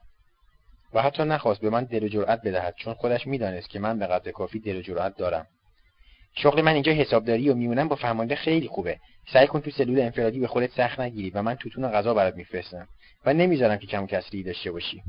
و 0.94 1.02
حتی 1.02 1.22
نخواست 1.22 1.60
به 1.60 1.70
من 1.70 1.84
دل 1.84 2.04
و 2.04 2.08
جرأت 2.08 2.42
بدهد 2.42 2.74
چون 2.76 2.94
خودش 2.94 3.26
می‌دانست 3.26 3.70
که 3.70 3.78
من 3.78 3.98
به 3.98 4.06
قدر 4.06 4.30
کافی 4.30 4.60
دل 4.60 4.76
و 4.76 4.82
جرأت 4.82 5.16
دارم. 5.16 5.46
شغل 6.34 6.62
من 6.62 6.74
اینجا 6.74 6.92
حسابداری 6.92 7.48
و 7.48 7.54
میمونم 7.54 7.88
با 7.88 7.96
فرمانده 7.96 8.34
خیلی 8.34 8.68
خوبه 8.68 8.98
سعی 9.32 9.46
کن 9.46 9.60
تو 9.60 9.70
سلول 9.70 10.00
انفرادی 10.00 10.40
به 10.40 10.46
خودت 10.46 10.70
سخت 10.70 11.00
نگیری 11.00 11.30
و 11.30 11.42
من 11.42 11.54
توتون 11.54 11.88
غذا 11.88 12.14
برات 12.14 12.36
میفرستم 12.36 12.88
و 13.26 13.32
نمی‌ذارم 13.32 13.76
که 13.76 13.86
کم 13.86 14.06
کسری 14.06 14.42
داشته 14.42 14.72
باشی 14.72 15.02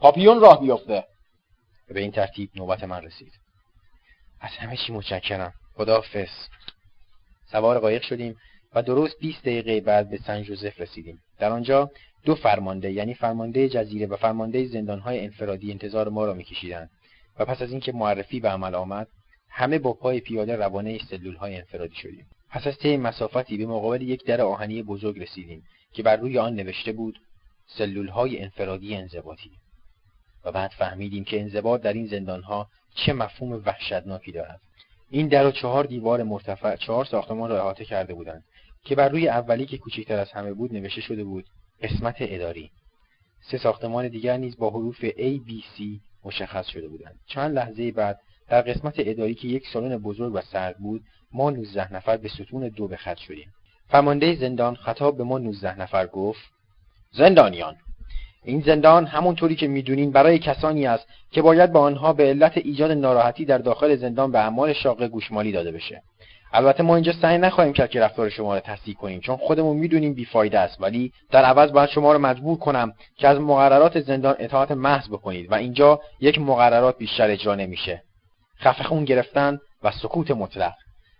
پاپیون 0.00 0.40
راه 0.40 0.60
بیفته. 0.60 1.04
به 1.88 2.00
این 2.00 2.10
ترتیب 2.10 2.50
نوبت 2.56 2.84
من 2.84 3.02
رسید. 3.02 3.32
از 4.40 4.50
همه 4.50 4.76
چی 4.76 4.92
متشکرم. 4.92 5.52
سوار 7.52 7.78
قایق 7.78 8.02
شدیم 8.02 8.36
و 8.74 8.82
درست 8.82 9.18
20 9.18 9.40
دقیقه 9.40 9.80
بعد 9.80 10.10
به 10.10 10.18
سن 10.18 10.42
جوزف 10.42 10.80
رسیدیم. 10.80 11.18
در 11.38 11.50
آنجا 11.50 11.90
دو 12.24 12.34
فرمانده 12.34 12.92
یعنی 12.92 13.14
فرمانده 13.14 13.68
جزیره 13.68 14.06
و 14.06 14.16
فرمانده 14.16 14.66
زندانهای 14.66 15.20
انفرادی 15.20 15.72
انتظار 15.72 16.08
ما 16.08 16.24
را 16.24 16.34
میکشیدند. 16.34 16.90
و 17.38 17.44
پس 17.44 17.62
از 17.62 17.70
اینکه 17.70 17.92
معرفی 17.92 18.40
به 18.40 18.48
عمل 18.48 18.74
آمد 18.74 19.08
همه 19.50 19.78
با 19.78 19.92
پای 19.92 20.20
پیاده 20.20 20.56
روانه 20.56 20.98
سلول 21.10 21.34
های 21.34 21.56
انفرادی 21.56 21.94
شدیم. 21.94 22.26
پس 22.50 22.66
از 22.66 22.78
طی 22.78 22.96
مسافتی 22.96 23.56
به 23.56 23.66
مقابل 23.66 24.02
یک 24.02 24.24
در 24.24 24.40
آهنی 24.40 24.82
بزرگ 24.82 25.22
رسیدیم 25.22 25.62
که 25.92 26.02
بر 26.02 26.16
روی 26.16 26.38
آن 26.38 26.54
نوشته 26.54 26.92
بود 26.92 27.20
سلول 27.66 28.08
های 28.08 28.42
انفرادی 28.42 28.94
انضباطی. 28.94 29.50
بعد 30.52 30.70
فهمیدیم 30.70 31.24
که 31.24 31.40
انضباط 31.40 31.82
در 31.82 31.92
این 31.92 32.06
زندانها 32.06 32.68
چه 32.94 33.12
مفهوم 33.12 33.62
وحشتناکی 33.66 34.32
دارد. 34.32 34.60
این 35.10 35.28
در 35.28 35.46
و 35.46 35.50
چهار 35.50 35.84
دیوار 35.84 36.22
مرتفع 36.22 36.76
چهار 36.76 37.04
ساختمان 37.04 37.50
را 37.50 37.58
احاطه 37.60 37.84
کرده 37.84 38.14
بودند 38.14 38.44
که 38.84 38.94
بر 38.94 39.08
روی 39.08 39.28
اولی 39.28 39.66
که 39.66 39.78
کوچکتر 39.78 40.18
از 40.18 40.32
همه 40.32 40.52
بود 40.52 40.72
نوشته 40.72 41.00
شده 41.00 41.24
بود 41.24 41.44
قسمت 41.82 42.16
اداری. 42.20 42.70
سه 43.50 43.58
ساختمان 43.58 44.08
دیگر 44.08 44.36
نیز 44.36 44.56
با 44.56 44.70
حروف 44.70 45.04
A, 45.04 45.38
B, 45.48 45.50
C 45.50 45.82
مشخص 46.24 46.66
شده 46.66 46.88
بودند. 46.88 47.18
چند 47.26 47.54
لحظه 47.54 47.92
بعد 47.92 48.20
در 48.48 48.62
قسمت 48.62 48.94
اداری 48.98 49.34
که 49.34 49.48
یک 49.48 49.66
سالن 49.72 49.96
بزرگ 49.96 50.34
و 50.34 50.40
سرد 50.40 50.78
بود 50.78 51.02
ما 51.32 51.50
19 51.50 51.94
نفر 51.94 52.16
به 52.16 52.28
ستون 52.28 52.68
دو 52.68 52.88
به 52.88 52.96
خط 52.96 53.18
شدیم. 53.18 53.52
فرمانده 53.88 54.34
زندان 54.34 54.74
خطاب 54.74 55.16
به 55.16 55.24
ما 55.24 55.38
19 55.38 55.80
نفر 55.80 56.06
گفت 56.06 56.40
زندانیان 57.12 57.76
این 58.48 58.60
زندان 58.60 59.06
همونطوری 59.06 59.54
که 59.54 59.68
می‌دونین 59.68 60.12
برای 60.12 60.38
کسانی 60.38 60.86
است 60.86 61.06
که 61.30 61.42
باید 61.42 61.72
با 61.72 61.80
آنها 61.80 62.12
به 62.12 62.24
علت 62.24 62.52
ایجاد 62.56 62.90
ناراحتی 62.90 63.44
در 63.44 63.58
داخل 63.58 63.96
زندان 63.96 64.32
به 64.32 64.38
اعمال 64.38 64.72
شاقه 64.72 65.08
گوشمالی 65.08 65.52
داده 65.52 65.72
بشه. 65.72 66.02
البته 66.52 66.82
ما 66.82 66.94
اینجا 66.94 67.12
سعی 67.12 67.38
نخواهیم 67.38 67.72
کرد 67.72 67.90
که 67.90 68.00
رفتار 68.00 68.28
شما 68.28 68.54
را 68.54 68.60
تصدیق 68.60 68.96
کنیم 68.96 69.20
چون 69.20 69.36
خودمون 69.36 69.76
می‌دونیم 69.76 70.14
بیفایده 70.14 70.58
است 70.58 70.82
ولی 70.82 71.12
در 71.30 71.44
عوض 71.44 71.72
باید 71.72 71.88
شما 71.88 72.12
را 72.12 72.18
مجبور 72.18 72.58
کنم 72.58 72.92
که 73.16 73.28
از 73.28 73.40
مقررات 73.40 74.00
زندان 74.00 74.36
اطاعت 74.38 74.70
محض 74.70 75.08
بکنید 75.08 75.52
و 75.52 75.54
اینجا 75.54 76.00
یک 76.20 76.38
مقررات 76.38 76.98
بیشتر 76.98 77.30
اجرا 77.30 77.54
نمیشه. 77.54 78.02
خفه 78.60 78.84
خون 78.84 79.04
گرفتن 79.04 79.58
و 79.82 79.90
سکوت 79.90 80.30
مطلق. 80.30 80.72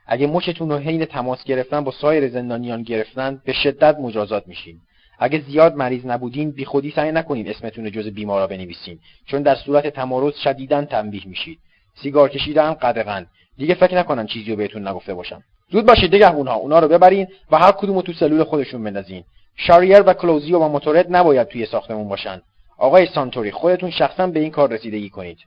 اگه 0.06 0.26
مچتون 0.26 0.70
رو 0.70 0.76
حین 0.76 1.04
تماس 1.04 1.44
گرفتن 1.44 1.84
با 1.84 1.90
سایر 1.90 2.28
زندانیان 2.28 2.82
گرفتن 2.82 3.42
به 3.44 3.52
شدت 3.52 3.96
مجازات 3.98 4.48
میشین. 4.48 4.80
اگه 5.18 5.40
زیاد 5.40 5.76
مریض 5.76 6.06
نبودین 6.06 6.50
بی 6.50 6.64
خودی 6.64 6.90
سعی 6.90 7.12
نکنین 7.12 7.48
اسمتون 7.48 7.84
رو 7.84 7.90
جز 7.90 8.06
بیمارا 8.06 8.46
بنویسین 8.46 8.98
چون 9.26 9.42
در 9.42 9.54
صورت 9.54 9.86
تمارض 9.86 10.34
شدیدا 10.34 10.84
تنبیه 10.84 11.26
میشید. 11.26 11.58
سیگار 12.02 12.28
کشیدن 12.28 12.74
قدغن. 12.74 13.26
دیگه 13.56 13.74
فکر 13.74 13.98
نکنن 13.98 14.26
چیزی 14.26 14.50
رو 14.50 14.56
بهتون 14.56 14.88
نگفته 14.88 15.14
باشم. 15.14 15.42
زود 15.70 15.86
باشید 15.86 16.10
دیگه 16.10 16.34
اونها 16.34 16.54
اونا 16.54 16.78
رو 16.78 16.88
ببرین 16.88 17.26
و 17.50 17.58
هر 17.58 17.72
کدوم 17.72 18.00
تو 18.00 18.12
سلول 18.12 18.44
خودشون 18.44 18.84
بندازین. 18.84 19.24
شاریر 19.56 20.02
و 20.02 20.12
کلوزیو 20.12 20.58
و 20.58 20.68
موتورت 20.68 21.06
نباید 21.10 21.48
توی 21.48 21.66
ساختمون 21.66 22.08
باشن. 22.08 22.42
آقای 22.78 23.06
سانتوری 23.06 23.50
خودتون 23.50 23.90
شخصا 23.90 24.26
به 24.26 24.40
این 24.40 24.50
کار 24.50 24.72
رسیدگی 24.72 25.08
کنید. 25.08 25.38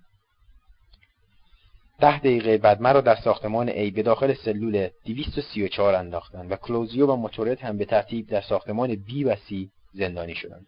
ده 2.02 2.20
دقیقه 2.20 2.58
بعد 2.58 2.82
مرا 2.82 3.02
در 3.02 3.16
ساختمان 3.16 3.70
A 3.70 3.94
به 3.94 4.04
داخل 4.04 4.34
سلول 4.34 4.90
234 5.06 5.96
انداختند 5.96 6.52
و 6.52 6.56
کلوزیو 6.56 7.08
و 7.08 7.16
موتورت 7.16 7.64
هم 7.64 7.78
به 7.78 7.86
ترتیب 7.86 8.28
در 8.28 8.42
ساختمان 8.42 8.96
B 8.96 9.26
و 9.26 9.36
C 9.36 9.68
زندانی 9.94 10.36
شدند. 10.36 10.68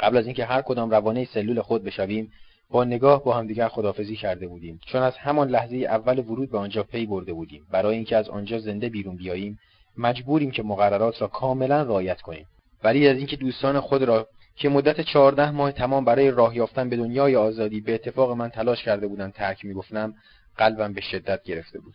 قبل 0.00 0.16
از 0.16 0.26
اینکه 0.26 0.44
هر 0.44 0.62
کدام 0.62 0.90
روانه 0.90 1.24
سلول 1.24 1.60
خود 1.60 1.84
بشویم 1.84 2.32
با 2.70 2.84
نگاه 2.84 3.24
با 3.24 3.34
همدیگر 3.36 3.68
خدافزی 3.68 4.16
کرده 4.16 4.46
بودیم. 4.46 4.80
چون 4.86 5.02
از 5.02 5.16
همان 5.16 5.48
لحظه 5.48 5.76
اول 5.76 6.18
ورود 6.18 6.50
به 6.50 6.58
آنجا 6.58 6.82
پی 6.82 7.06
برده 7.06 7.32
بودیم. 7.32 7.66
برای 7.70 7.94
اینکه 7.94 8.16
از 8.16 8.28
آنجا 8.28 8.58
زنده 8.58 8.88
بیرون 8.88 9.16
بیاییم 9.16 9.58
مجبوریم 9.98 10.50
که 10.50 10.62
مقررات 10.62 11.22
را 11.22 11.28
کاملا 11.28 11.82
رعایت 11.82 12.20
کنیم. 12.20 12.46
ولی 12.84 13.08
از 13.08 13.16
اینکه 13.16 13.36
دوستان 13.36 13.80
خود 13.80 14.02
را 14.02 14.28
که 14.56 14.68
مدت 14.68 15.00
چهارده 15.00 15.50
ماه 15.50 15.72
تمام 15.72 16.04
برای 16.04 16.30
راه 16.30 16.56
یافتن 16.56 16.88
به 16.88 16.96
دنیای 16.96 17.36
آزادی 17.36 17.80
به 17.80 17.94
اتفاق 17.94 18.30
من 18.30 18.48
تلاش 18.48 18.82
کرده 18.82 19.06
بودند 19.06 19.32
ترک 19.32 19.64
می‌گفتم 19.64 20.14
قلبم 20.56 20.92
به 20.92 21.00
شدت 21.00 21.42
گرفته 21.42 21.80
بود. 21.80 21.94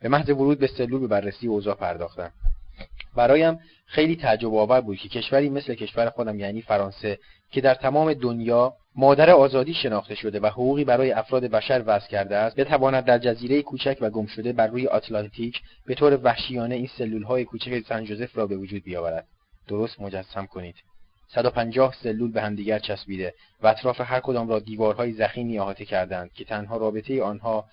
به 0.00 0.08
محض 0.08 0.30
ورود 0.30 0.58
به 0.58 0.66
سلول 0.66 1.00
به 1.00 1.06
بررسی 1.06 1.46
اوضاع 1.46 1.74
پرداختم. 1.74 2.32
برایم 3.16 3.60
خیلی 3.86 4.16
تعجب 4.16 4.54
آور 4.54 4.80
بود 4.80 4.98
که 4.98 5.08
کشوری 5.08 5.48
مثل 5.48 5.74
کشور 5.74 6.10
خودم 6.10 6.38
یعنی 6.38 6.62
فرانسه 6.62 7.18
که 7.50 7.60
در 7.60 7.74
تمام 7.74 8.14
دنیا 8.14 8.74
مادر 8.96 9.30
آزادی 9.30 9.74
شناخته 9.74 10.14
شده 10.14 10.40
و 10.40 10.46
حقوقی 10.46 10.84
برای 10.84 11.12
افراد 11.12 11.44
بشر 11.44 11.82
وضع 11.86 12.08
کرده 12.08 12.36
است 12.36 12.56
بتواند 12.56 13.04
در 13.04 13.18
جزیره 13.18 13.62
کوچک 13.62 13.98
و 14.00 14.10
گم 14.10 14.26
شده 14.26 14.52
بر 14.52 14.66
روی 14.66 14.86
آتلانتیک 14.86 15.60
به 15.86 15.94
طور 15.94 16.20
وحشیانه 16.22 16.74
این 16.74 16.90
سلولهای 16.98 17.44
کوچک 17.44 17.82
سن 17.88 18.04
جوزف 18.04 18.38
را 18.38 18.46
به 18.46 18.56
وجود 18.56 18.84
بیاورد. 18.84 19.26
درست 19.68 20.00
مجسم 20.00 20.46
کنید. 20.46 20.74
150 21.34 21.94
سلول 22.02 22.32
به 22.32 22.42
همدیگر 22.42 22.78
چسبیده 22.78 23.34
و 23.62 23.66
اطراف 23.66 24.00
هر 24.00 24.20
کدام 24.20 24.48
را 24.48 24.58
دیوارهای 24.58 25.12
زخیمی 25.12 25.58
احاطه 25.58 25.84
کردند 25.84 26.32
که 26.32 26.44
تنها 26.44 26.76
رابطه 26.76 27.22
آنها 27.22 27.64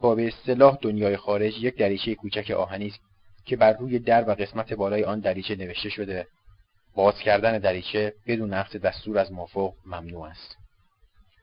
با 0.00 0.14
به 0.14 0.28
اصطلاح 0.28 0.78
دنیای 0.82 1.16
خارج 1.16 1.58
یک 1.58 1.76
دریچه 1.76 2.14
کوچک 2.14 2.50
آهنی 2.50 2.86
است 2.86 3.00
که 3.44 3.56
بر 3.56 3.72
روی 3.72 3.98
در 3.98 4.28
و 4.28 4.34
قسمت 4.34 4.72
بالای 4.72 5.04
آن 5.04 5.20
دریچه 5.20 5.56
نوشته 5.56 5.88
شده. 5.88 6.26
باز 6.94 7.14
کردن 7.18 7.58
دریچه 7.58 8.14
بدون 8.26 8.54
نقص 8.54 8.76
دستور 8.76 9.18
از 9.18 9.32
مافوق 9.32 9.74
ممنوع 9.86 10.24
است. 10.24 10.56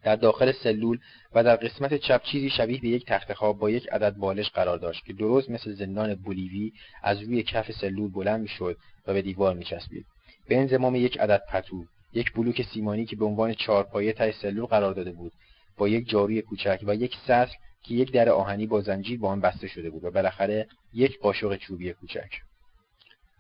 در 0.03 0.15
داخل 0.15 0.51
سلول 0.51 0.97
و 1.33 1.43
در 1.43 1.55
قسمت 1.55 1.93
چپ 1.93 2.23
چیزی 2.23 2.49
شبیه 2.49 2.81
به 2.81 2.87
یک 2.87 3.05
تخت 3.05 3.33
خواب 3.33 3.59
با 3.59 3.69
یک 3.69 3.87
عدد 3.91 4.15
بالش 4.15 4.49
قرار 4.49 4.77
داشت 4.77 5.05
که 5.05 5.13
درست 5.13 5.49
مثل 5.49 5.73
زندان 5.73 6.15
بولیوی 6.15 6.71
از 7.03 7.21
روی 7.21 7.43
کف 7.43 7.71
سلول 7.71 8.11
بلند 8.11 8.41
می‌شد 8.41 8.77
و 9.07 9.13
به 9.13 9.21
دیوار 9.21 9.53
میچسبید. 9.53 10.05
به 10.47 10.57
انضمام 10.57 10.95
یک 10.95 11.19
عدد 11.19 11.41
پتو 11.49 11.85
یک 12.13 12.33
بلوک 12.33 12.61
سیمانی 12.61 13.05
که 13.05 13.15
به 13.15 13.25
عنوان 13.25 13.53
چهارپایه 13.53 14.13
ته 14.13 14.31
سلول 14.41 14.65
قرار 14.65 14.93
داده 14.93 15.11
بود 15.11 15.31
با 15.77 15.87
یک 15.87 16.09
جاروی 16.09 16.41
کوچک 16.41 16.79
و 16.83 16.95
یک 16.95 17.15
سطل 17.27 17.53
که 17.83 17.93
یک 17.93 18.11
در 18.11 18.29
آهنی 18.29 18.67
با 18.67 18.81
زنجیر 18.81 19.19
با 19.19 19.29
آن 19.29 19.41
بسته 19.41 19.67
شده 19.67 19.89
بود 19.89 20.03
و 20.03 20.11
بالاخره 20.11 20.67
یک 20.93 21.19
قاشق 21.19 21.55
چوبی 21.55 21.93
کوچک. 21.93 22.29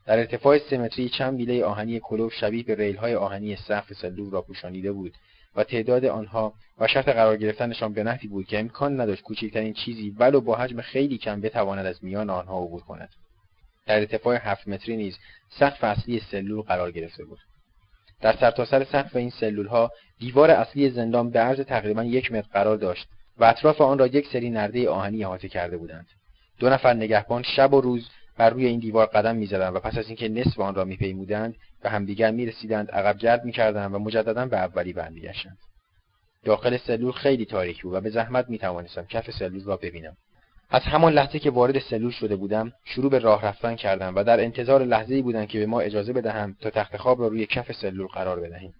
در 0.05 0.19
ارتفاع 0.19 0.57
سمتری 0.69 1.09
چند 1.09 1.33
میله 1.33 1.65
آهنی 1.65 1.99
کلوف 1.99 2.33
شبیه 2.33 2.63
به 2.63 2.75
ریلهای 2.75 3.15
آهنی 3.15 3.55
سقف 3.55 3.93
سلول 3.93 4.31
را 4.31 4.41
پوشانیده 4.41 4.91
بود 4.91 5.13
و 5.55 5.63
تعداد 5.63 6.05
آنها 6.05 6.53
و 6.77 6.87
شرط 6.87 7.09
قرار 7.09 7.37
گرفتنشان 7.37 7.93
به 7.93 8.03
نحوی 8.03 8.27
بود 8.27 8.47
که 8.47 8.59
امکان 8.59 9.01
نداشت 9.01 9.23
کوچکترین 9.23 9.73
چیزی 9.73 10.09
ولو 10.09 10.41
با 10.41 10.55
حجم 10.55 10.81
خیلی 10.81 11.17
کم 11.17 11.41
بتواند 11.41 11.85
از 11.85 12.03
میان 12.03 12.29
آنها 12.29 12.63
عبور 12.63 12.81
کند. 12.81 13.09
در 13.85 13.99
ارتفاع 13.99 14.35
هفت 14.35 14.67
متری 14.67 14.97
نیز 14.97 15.17
سقف 15.49 15.83
اصلی 15.83 16.19
سلول 16.31 16.61
قرار 16.61 16.91
گرفته 16.91 17.25
بود. 17.25 17.39
در 18.21 18.35
سرتاسر 18.35 18.83
سر 18.83 18.91
سقف 18.91 19.15
این 19.15 19.29
سلول 19.29 19.67
ها 19.67 19.91
دیوار 20.19 20.51
اصلی 20.51 20.89
زندان 20.89 21.29
به 21.29 21.39
عرض 21.39 21.59
تقریبا 21.59 22.03
یک 22.03 22.31
متر 22.31 22.47
قرار 22.53 22.77
داشت 22.77 23.07
و 23.37 23.45
اطراف 23.45 23.81
آن 23.81 23.97
را 23.97 24.07
یک 24.07 24.27
سری 24.27 24.49
نرده 24.49 24.89
آهنی 24.89 25.25
احاطه 25.25 25.47
کرده 25.49 25.77
بودند. 25.77 26.07
دو 26.59 26.69
نفر 26.69 26.93
نگهبان 26.93 27.43
شب 27.43 27.73
و 27.73 27.81
روز 27.81 28.09
بر 28.37 28.49
روی 28.49 28.65
این 28.65 28.79
دیوار 28.79 29.05
قدم 29.05 29.35
می‌زدند 29.35 29.75
و 29.75 29.79
پس 29.79 29.97
از 29.97 30.07
اینکه 30.07 30.29
نصف 30.29 30.59
آن 30.59 30.75
را 30.75 30.85
میپیمودند 30.85 31.55
به 31.81 31.89
همدیگر 31.89 32.31
می‌رسیدند 32.31 32.91
عقب 32.91 33.17
گرد 33.17 33.45
می‌کردند 33.45 33.93
و 33.93 33.99
مجددا 33.99 34.45
به 34.45 34.57
اولی 34.57 34.93
برمیگشتند. 34.93 35.57
داخل 36.43 36.77
سلول 36.77 37.11
خیلی 37.11 37.45
تاریک 37.45 37.83
بود 37.83 37.93
و 37.93 38.01
به 38.01 38.09
زحمت 38.09 38.49
می‌توانستم 38.49 39.05
کف 39.05 39.31
سلول 39.31 39.63
را 39.63 39.77
ببینم. 39.77 40.17
از 40.69 40.81
همان 40.81 41.13
لحظه 41.13 41.39
که 41.39 41.49
وارد 41.49 41.79
سلول 41.79 42.11
شده 42.11 42.35
بودم 42.35 42.73
شروع 42.85 43.11
به 43.11 43.19
راه 43.19 43.45
رفتن 43.45 43.75
کردم 43.75 44.15
و 44.15 44.23
در 44.23 44.39
انتظار 44.39 44.83
لحظه‌ای 44.83 45.21
بودند 45.21 45.47
که 45.47 45.59
به 45.59 45.65
ما 45.65 45.79
اجازه 45.79 46.13
بدهم 46.13 46.55
تا 46.61 46.69
تخت 46.69 46.97
خواب 46.97 47.21
را 47.21 47.27
روی 47.27 47.45
کف 47.45 47.71
سلول 47.71 48.07
قرار 48.07 48.39
بدهیم. 48.39 48.73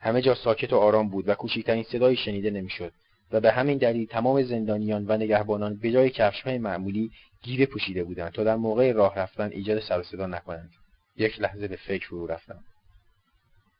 همه 0.00 0.22
جا 0.22 0.34
ساکت 0.34 0.72
و 0.72 0.76
آرام 0.76 1.08
بود 1.08 1.28
و 1.28 1.34
کوچکترین 1.34 1.82
صدایی 1.82 2.16
شنیده 2.16 2.50
نمی‌شد 2.50 2.92
و 3.32 3.40
به 3.40 3.52
همین 3.52 3.78
دلیل 3.78 4.06
تمام 4.06 4.42
زندانیان 4.42 5.04
و 5.08 5.16
نگهبانان 5.16 5.76
به 5.76 5.92
جای 5.92 6.10
کفشهای 6.10 6.58
معمولی 6.58 7.10
گیره 7.42 7.66
پوشیده 7.66 8.04
بودند 8.04 8.32
تا 8.32 8.44
در 8.44 8.56
موقع 8.56 8.92
راه 8.92 9.14
رفتن 9.14 9.50
ایجاد 9.52 9.80
سر 9.80 10.02
صدا 10.02 10.26
نکنند. 10.26 10.70
یک 11.16 11.40
لحظه 11.40 11.68
به 11.68 11.76
فکر 11.76 12.08
فرو 12.08 12.26
رفتم. 12.26 12.58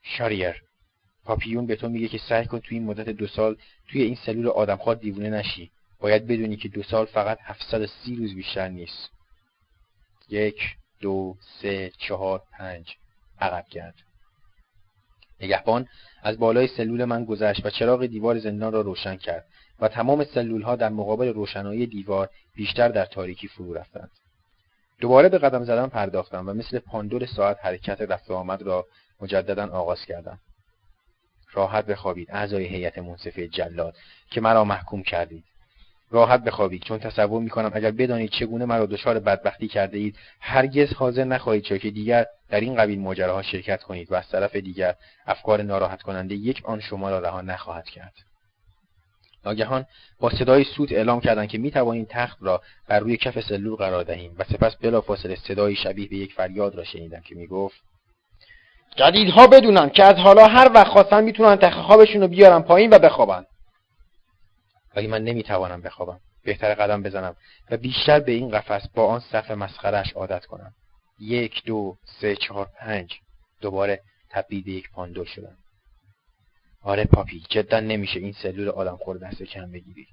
شاریر 0.02 0.62
پاپیون 1.24 1.66
به 1.66 1.76
تو 1.76 1.88
میگه 1.88 2.08
که 2.08 2.18
سعی 2.18 2.46
کن 2.46 2.58
توی 2.58 2.78
این 2.78 2.86
مدت 2.86 3.08
دو 3.08 3.26
سال 3.26 3.56
توی 3.88 4.02
این 4.02 4.14
سلول 4.14 4.48
آدمخوار 4.48 4.96
دیوونه 4.96 5.30
نشی. 5.30 5.70
باید 6.00 6.26
بدونی 6.26 6.56
که 6.56 6.68
دو 6.68 6.82
سال 6.82 7.04
فقط 7.06 7.38
730 7.42 8.16
روز 8.16 8.34
بیشتر 8.34 8.68
نیست 8.68 9.10
یک 10.28 10.60
دو 11.00 11.36
سه 11.62 11.92
چهار 11.98 12.42
پنج 12.52 12.94
عقب 13.40 13.64
کرد 13.70 13.94
نگهبان 15.40 15.88
از 16.22 16.38
بالای 16.38 16.66
سلول 16.66 17.04
من 17.04 17.24
گذشت 17.24 17.66
و 17.66 17.70
چراغ 17.70 18.06
دیوار 18.06 18.38
زندان 18.38 18.72
را 18.72 18.80
روشن 18.80 19.16
کرد 19.16 19.44
و 19.80 19.88
تمام 19.88 20.24
سلول 20.24 20.62
ها 20.62 20.76
در 20.76 20.88
مقابل 20.88 21.28
روشنایی 21.28 21.86
دیوار 21.86 22.30
بیشتر 22.54 22.88
در 22.88 23.04
تاریکی 23.04 23.48
فرو 23.48 23.74
رفتند. 23.74 24.10
دوباره 25.00 25.28
به 25.28 25.38
قدم 25.38 25.64
زدن 25.64 25.86
پرداختم 25.86 26.48
و 26.48 26.52
مثل 26.52 26.78
پاندول 26.78 27.26
ساعت 27.26 27.58
حرکت 27.62 28.00
رفت 28.00 28.30
آمد 28.30 28.62
را 28.62 28.86
مجددا 29.20 29.66
آغاز 29.66 30.04
کردم. 30.04 30.38
راحت 31.52 31.86
بخوابید 31.86 32.30
اعضای 32.30 32.64
هیئت 32.64 32.98
منصفه 32.98 33.48
جلاد 33.48 33.96
که 34.30 34.40
مرا 34.40 34.64
محکوم 34.64 35.02
کردید. 35.02 35.44
راحت 36.10 36.44
بخوابید. 36.44 36.82
چون 36.82 36.98
تصور 36.98 37.42
می‌کنم 37.42 37.70
اگر 37.74 37.90
بدانید 37.90 38.30
چگونه 38.30 38.64
مرا 38.64 38.86
دچار 38.86 39.18
بدبختی 39.18 39.68
کرده 39.68 39.98
اید 39.98 40.16
هرگز 40.40 40.92
حاضر 40.92 41.24
نخواهید 41.24 41.64
شد 41.64 41.78
که 41.78 41.90
دیگر 41.90 42.26
در 42.50 42.60
این 42.60 42.76
قبیل 42.76 43.00
ماجراها 43.00 43.42
شرکت 43.42 43.82
کنید 43.82 44.12
و 44.12 44.14
از 44.14 44.28
طرف 44.28 44.56
دیگر 44.56 44.94
افکار 45.26 45.62
ناراحت 45.62 46.02
کننده 46.02 46.34
یک 46.34 46.62
آن 46.64 46.80
شما 46.80 47.10
را 47.10 47.18
رها 47.18 47.40
نخواهد 47.40 47.84
کرد. 47.84 48.12
ناگهان 49.44 49.86
با 50.20 50.30
صدای 50.30 50.64
سوت 50.64 50.92
اعلام 50.92 51.20
کردند 51.20 51.48
که 51.48 51.58
می 51.58 51.70
توانیم 51.70 52.06
تخت 52.10 52.38
را 52.40 52.62
بر 52.88 52.98
روی 52.98 53.16
کف 53.16 53.40
سلول 53.40 53.76
قرار 53.76 54.04
دهیم 54.04 54.34
و 54.38 54.44
سپس 54.44 54.76
بلافاصله 54.76 55.36
صدای 55.36 55.76
شبیه 55.76 56.08
به 56.08 56.16
یک 56.16 56.34
فریاد 56.34 56.74
را 56.74 56.84
شنیدم 56.84 57.20
که 57.20 57.34
می 57.34 57.46
گفت 57.46 57.76
جدیدها 58.96 59.46
بدونن 59.46 59.90
که 59.90 60.04
از 60.04 60.14
حالا 60.14 60.46
هر 60.46 60.70
وقت 60.74 60.86
خواستن 60.86 61.24
می‌تونن 61.24 61.56
تخت 61.56 61.80
خوابشون 61.80 62.20
رو 62.20 62.28
بیارن 62.28 62.62
پایین 62.62 62.90
و 62.90 62.98
بخوابن. 62.98 63.44
ولی 64.96 65.06
من 65.06 65.24
نمی‌توانم 65.24 65.80
بخوابم. 65.80 66.20
بهتر 66.44 66.74
قدم 66.74 67.02
بزنم. 67.02 67.36
و 67.70 67.76
بیشتر 67.76 68.20
به 68.20 68.32
این 68.32 68.50
قفس 68.50 68.88
با 68.94 69.06
آن 69.06 69.20
صف 69.20 69.50
مسخرش 69.50 70.12
عادت 70.12 70.46
کنم. 70.46 70.72
یک 71.20 71.64
دو 71.64 71.96
سه 72.20 72.36
چهار 72.36 72.68
پنج. 72.78 73.14
دوباره 73.60 74.00
تبدیل 74.30 74.68
یک 74.68 74.90
پاندول 74.90 75.24
شدم. 75.24 75.56
آره 76.82 77.04
پاپی 77.04 77.44
جدا 77.50 77.80
نمیشه 77.80 78.20
این 78.20 78.32
سلول 78.32 78.68
آدم 78.68 78.96
خور 78.96 79.18
دست 79.18 79.42
کم 79.42 79.72
بگیری. 79.72 80.06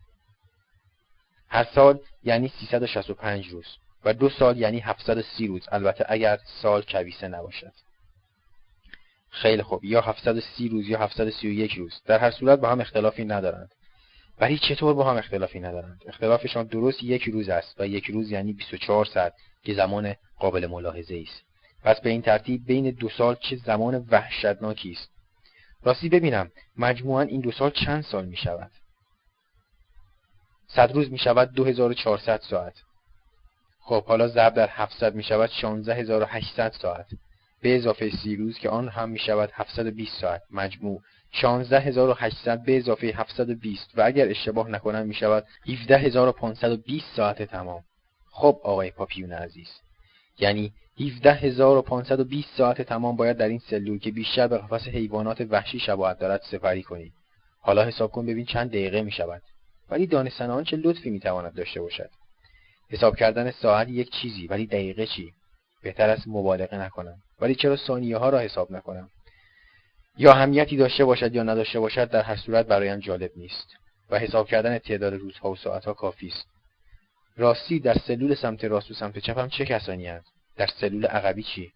هر 1.50 1.64
سال 1.64 2.00
یعنی 2.24 2.48
365 2.48 3.48
روز 3.48 3.66
و 4.06 4.14
دو 4.14 4.30
سال 4.30 4.58
یعنی 4.58 4.80
730 4.80 5.48
روز. 5.48 5.66
البته 5.72 6.06
اگر 6.08 6.40
سال 6.62 6.82
کویسه 6.82 7.28
نباشد. 7.28 7.72
خیلی 9.30 9.64
خوب. 9.64 9.86
یا 9.86 10.02
730 10.02 10.70
روز 10.70 10.88
یا 10.88 11.00
731 11.00 11.74
روز. 11.74 12.02
در 12.06 12.20
هر 12.20 12.32
صورت 12.32 12.60
با 12.60 12.70
هم 12.70 12.82
اختلافی 12.82 13.26
ندارند. 13.26 13.70
ولی 14.44 14.58
چطور 14.58 14.94
با 14.94 15.12
هم 15.12 15.18
اختلافی 15.18 15.60
ندارند؟ 15.60 16.02
اختلافشان 16.08 16.68
درست 16.68 17.04
یک 17.04 17.24
روز 17.24 17.50
است 17.50 17.76
و 17.80 17.88
یک 17.88 18.06
روز 18.06 18.32
یعنی 18.32 18.54
24 18.54 19.06
ساعت 19.06 19.34
که 19.64 19.74
زمان 19.74 20.16
قابل 20.40 20.68
ملاحظه 20.68 21.24
است. 21.28 21.44
پس 21.84 22.02
به 22.02 22.10
این 22.10 22.22
ترتیب 22.22 22.66
بین 22.66 22.90
دو 22.92 23.10
سال 23.10 23.36
چه 23.36 23.56
زمان 23.56 24.08
وحشتناکی 24.12 24.92
است؟ 24.92 25.10
راستی 25.84 26.10
ببینم 26.10 26.52
مجموعا 26.78 27.22
این 27.22 27.42
دو 27.42 27.52
سال 27.52 27.72
چند 27.72 28.04
سال 28.04 28.26
می 28.26 28.38
شود؟ 28.38 28.72
صد 30.68 30.92
روز 30.92 31.12
می 31.12 31.18
شود 31.18 31.52
2400 31.52 32.42
ساعت. 32.42 32.76
خب 33.80 34.06
حالا 34.06 34.28
ضرب 34.28 34.54
در 34.54 34.70
700 34.70 35.16
می 35.16 35.24
شود 35.24 35.50
16800 35.50 36.72
ساعت. 36.82 37.08
به 37.62 37.76
اضافه 37.76 38.12
سی 38.24 38.36
روز 38.36 38.58
که 38.58 38.70
آن 38.70 38.90
هم 38.90 39.10
می 39.10 39.20
شود 39.20 39.50
720 39.54 40.22
ساعت. 40.22 40.42
مجموع 40.52 41.02
16800 41.34 42.64
به 42.64 42.78
اضافه 42.78 43.08
720 43.08 43.92
و 43.98 44.02
اگر 44.06 44.28
اشتباه 44.28 44.70
نکنم 44.70 45.08
می 45.08 45.14
شود 45.14 45.46
17520 45.66 47.06
ساعت 47.16 47.44
تمام. 47.44 47.84
خب 48.32 48.60
آقای 48.64 48.92
پاپیون 48.92 49.34
عزیز 49.34 49.70
یعنی 50.40 50.74
17520 50.98 52.48
ساعت 52.58 52.82
تمام 52.82 53.16
باید 53.16 53.38
در 53.38 53.48
این 53.48 53.60
سلول 53.60 54.00
که 54.00 54.12
بیشتر 54.12 54.48
به 54.48 54.58
قفس 54.58 54.88
حیوانات 54.88 55.42
وحشی 55.50 55.80
شباهت 55.80 56.20
دارد 56.20 56.42
سپری 56.52 56.84
کنید. 56.84 57.14
حالا 57.60 57.84
حساب 57.84 58.12
کن 58.12 58.26
ببین 58.26 58.46
چند 58.46 58.70
دقیقه 58.70 59.02
می 59.02 59.12
شود. 59.12 59.42
ولی 59.90 60.08
دانستن 60.08 60.50
آن 60.50 60.64
چه 60.64 60.78
لطفی 60.78 61.10
می 61.10 61.20
تواند 61.20 61.56
داشته 61.56 61.82
باشد. 61.82 62.10
حساب 62.90 63.16
کردن 63.16 63.52
ساعت 63.52 63.90
یک 63.90 64.10
چیزی 64.12 64.48
ولی 64.48 64.68
دقیقه 64.68 65.06
چی؟ 65.06 65.34
بهتر 65.84 66.10
است 66.10 66.28
مبالغه 66.28 66.78
نکنم. 66.78 67.16
ولی 67.42 67.56
چرا 67.56 67.76
ثانیه 67.76 68.18
ها 68.18 68.30
را 68.30 68.40
حساب 68.40 68.72
نکنم؟ 68.72 69.10
یا 70.18 70.34
همیتی 70.34 70.78
داشته 70.78 71.06
باشد 71.06 71.36
یا 71.36 71.44
نداشته 71.44 71.80
باشد 71.80 72.10
در 72.10 72.22
هر 72.22 72.36
صورت 72.36 72.66
برایم 72.66 73.00
جالب 73.00 73.32
نیست 73.36 73.68
و 74.10 74.20
حساب 74.20 74.48
کردن 74.48 74.78
تعداد 74.78 75.14
روزها 75.14 75.52
و 75.52 75.56
ساعتها 75.56 75.94
کافی 75.94 76.28
است. 76.28 76.48
راستی 77.38 77.80
در 77.80 77.94
سلول 77.94 78.36
سمت 78.36 78.64
راست 78.66 78.92
و 78.92 78.94
سمت 78.94 79.20
چپم 79.20 79.50
چه 79.50 79.66
کسانی 79.66 80.08
هست 80.08 80.26
در 80.58 80.68
سلول 80.68 81.06
عقبی 81.06 81.44
چی؟ 81.44 81.72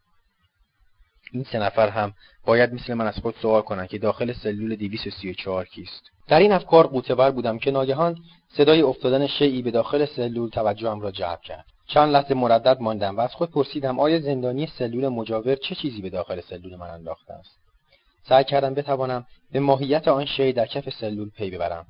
این 1.32 1.44
سه 1.44 1.60
نفر 1.60 1.90
هم 1.90 2.14
باید 2.46 2.74
مثل 2.74 2.94
من 2.94 3.08
از 3.08 3.16
خود 3.16 3.36
سوال 3.42 3.62
کنند 3.62 3.88
که 3.88 3.98
داخل 3.98 4.34
سلول 4.34 4.76
234 4.76 5.66
کیست. 5.66 6.02
در 6.28 6.40
این 6.40 6.52
افکار 6.52 6.88
قوطه‌ور 6.88 7.32
بودم 7.32 7.60
که 7.60 7.72
ناگهان 7.72 8.18
صدای 8.50 8.82
افتادن 8.82 9.28
شیعی 9.28 9.62
به 9.62 9.72
داخل 9.72 10.06
سلول 10.06 10.50
توجهم 10.50 11.02
را 11.02 11.12
جلب 11.12 11.42
کرد. 11.42 11.66
چند 11.88 12.14
لحظه 12.14 12.34
مردد 12.34 12.78
ماندم 12.82 13.18
و 13.18 13.20
از 13.20 13.34
خود 13.34 13.52
پرسیدم 13.52 14.00
آیا 14.00 14.20
زندانی 14.20 14.68
سلول 14.68 15.08
مجاور 15.08 15.56
چه 15.56 15.76
چیزی 15.76 16.02
به 16.02 16.10
داخل 16.10 16.42
سلول 16.42 16.76
من 16.76 16.90
انداخته 16.90 17.34
است؟ 17.34 17.67
سعی 18.30 18.44
کردم 18.44 18.74
بتوانم 18.74 19.26
به 19.52 19.60
ماهیت 19.60 20.08
آن 20.08 20.26
شی 20.26 20.54
در 20.54 20.66
کف 20.66 20.90
سلول 20.90 21.30
پی 21.30 21.52
ببرم. 21.52 21.86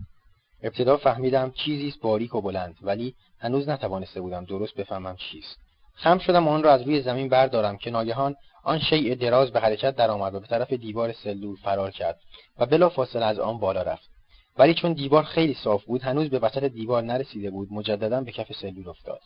ابتدا 0.64 0.98
فهمیدم 0.98 1.52
چیزی 1.52 1.88
است 1.88 2.02
باریک 2.02 2.36
و 2.36 2.42
بلند 2.42 2.76
ولی 2.82 3.16
هنوز 3.40 3.70
نتوانسته 3.70 4.22
بودم 4.22 4.46
درست 4.46 4.76
بفهمم 4.76 5.16
چیست. 5.16 5.58
خم 5.94 6.18
شدم 6.18 6.48
آن 6.48 6.64
را 6.64 6.74
از 6.74 6.82
روی 6.82 7.02
زمین 7.02 7.30
بردارم 7.30 7.78
که 7.78 7.92
ناگهان 7.92 8.36
آن 8.64 8.80
شیء 8.80 9.16
دراز 9.16 9.52
به 9.52 9.60
حرکت 9.60 9.96
درآمد 9.96 10.36
و 10.36 10.40
به 10.40 10.48
طرف 10.48 10.74
دیوار 10.74 11.14
سلول 11.14 11.56
فرار 11.56 11.92
کرد 11.92 12.20
و 12.60 12.66
بلافاصله 12.66 13.26
از 13.26 13.40
آن 13.40 13.60
بالا 13.60 13.82
رفت. 13.82 14.10
ولی 14.58 14.74
چون 14.74 14.94
دیوار 14.94 15.24
خیلی 15.24 15.54
صاف 15.54 15.84
بود 15.84 16.02
هنوز 16.02 16.30
به 16.30 16.40
وسط 16.40 16.64
دیوار 16.64 17.04
نرسیده 17.04 17.50
بود 17.50 17.68
مجددا 17.72 18.22
به 18.22 18.32
کف 18.32 18.54
سلول 18.62 18.90
افتاد. 18.90 19.20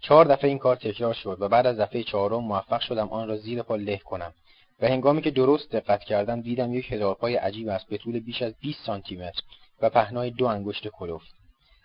چهار 0.00 0.24
دفعه 0.24 0.48
این 0.48 0.58
کار 0.58 0.76
تکرار 0.76 1.14
شد 1.14 1.36
و 1.40 1.48
بعد 1.48 1.66
از 1.66 1.80
دفعه 1.80 2.02
چهارم 2.02 2.44
موفق 2.44 2.80
شدم 2.80 3.08
آن 3.08 3.28
را 3.28 3.36
زیر 3.36 3.62
پا 3.62 3.76
له 3.76 3.96
کنم. 3.96 4.32
و 4.80 4.86
هنگامی 4.86 5.22
که 5.22 5.30
درست 5.30 5.70
دقت 5.70 6.00
کردم 6.00 6.40
دیدم 6.40 6.74
یک 6.74 6.92
هزارپای 6.92 7.36
عجیب 7.36 7.68
است 7.68 7.86
به 7.86 7.98
طول 7.98 8.20
بیش 8.20 8.42
از 8.42 8.54
20 8.60 8.86
سانتی 8.86 9.16
متر 9.16 9.42
و 9.82 9.90
پهنای 9.90 10.30
دو 10.30 10.46
انگشت 10.46 10.88
کلفت. 10.88 11.34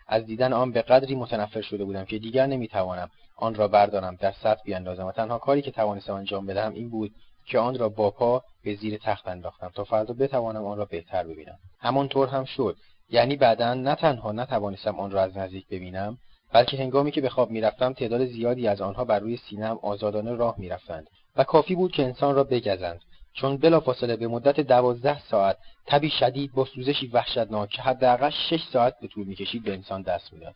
از 0.07 0.25
دیدن 0.25 0.53
آن 0.53 0.71
به 0.71 0.81
قدری 0.81 1.15
متنفر 1.15 1.61
شده 1.61 1.85
بودم 1.85 2.05
که 2.05 2.19
دیگر 2.19 2.47
نمی‌توانم 2.47 3.09
آن 3.37 3.55
را 3.55 3.67
بردارم 3.67 4.15
در 4.15 4.31
سطح 4.31 4.63
بیاندازم 4.65 5.05
و 5.05 5.11
تنها 5.11 5.37
کاری 5.37 5.61
که 5.61 5.71
توانستم 5.71 6.13
انجام 6.13 6.45
بدهم 6.45 6.73
این 6.73 6.89
بود 6.89 7.11
که 7.45 7.59
آن 7.59 7.77
را 7.77 7.89
با 7.89 8.11
پا 8.11 8.43
به 8.63 8.75
زیر 8.75 8.97
تخت 8.97 9.27
انداختم 9.27 9.71
تا 9.75 9.83
فردا 9.83 10.13
بتوانم 10.13 10.65
آن 10.65 10.77
را 10.77 10.85
بهتر 10.85 11.23
ببینم. 11.23 11.57
همانطور 11.79 12.27
هم 12.27 12.45
شد. 12.45 12.75
یعنی 13.09 13.35
بعدا 13.35 13.73
نه 13.73 13.95
تنها 13.95 14.31
نتوانستم 14.31 14.99
آن 14.99 15.11
را 15.11 15.21
از 15.21 15.37
نزدیک 15.37 15.67
ببینم 15.67 16.17
بلکه 16.53 16.77
هنگامی 16.77 17.11
که 17.11 17.21
به 17.21 17.29
خواب 17.29 17.51
می‌رفتم 17.51 17.93
تعداد 17.93 18.25
زیادی 18.25 18.67
از 18.67 18.81
آنها 18.81 19.05
بر 19.05 19.19
روی 19.19 19.37
سینهام 19.37 19.79
آزادانه 19.81 20.35
راه 20.35 20.55
می‌رفتند. 20.57 21.07
و 21.35 21.43
کافی 21.43 21.75
بود 21.75 21.91
که 21.91 22.03
انسان 22.03 22.35
را 22.35 22.43
بگزند. 22.43 23.01
چون 23.33 23.57
بلافاصله 23.57 24.15
به 24.15 24.27
مدت 24.27 24.59
دوازده 24.59 25.19
ساعت 25.19 25.57
تبی 25.85 26.09
شدید 26.09 26.53
با 26.53 26.65
سوزشی 26.65 27.07
وحشتناک 27.07 27.69
که 27.69 27.81
حداقل 27.81 28.29
شش 28.29 28.63
ساعت 28.73 28.99
به 28.99 29.07
طول 29.07 29.27
می‌کشید 29.27 29.63
به 29.63 29.73
انسان 29.73 30.01
دست 30.01 30.33
می‌داد. 30.33 30.55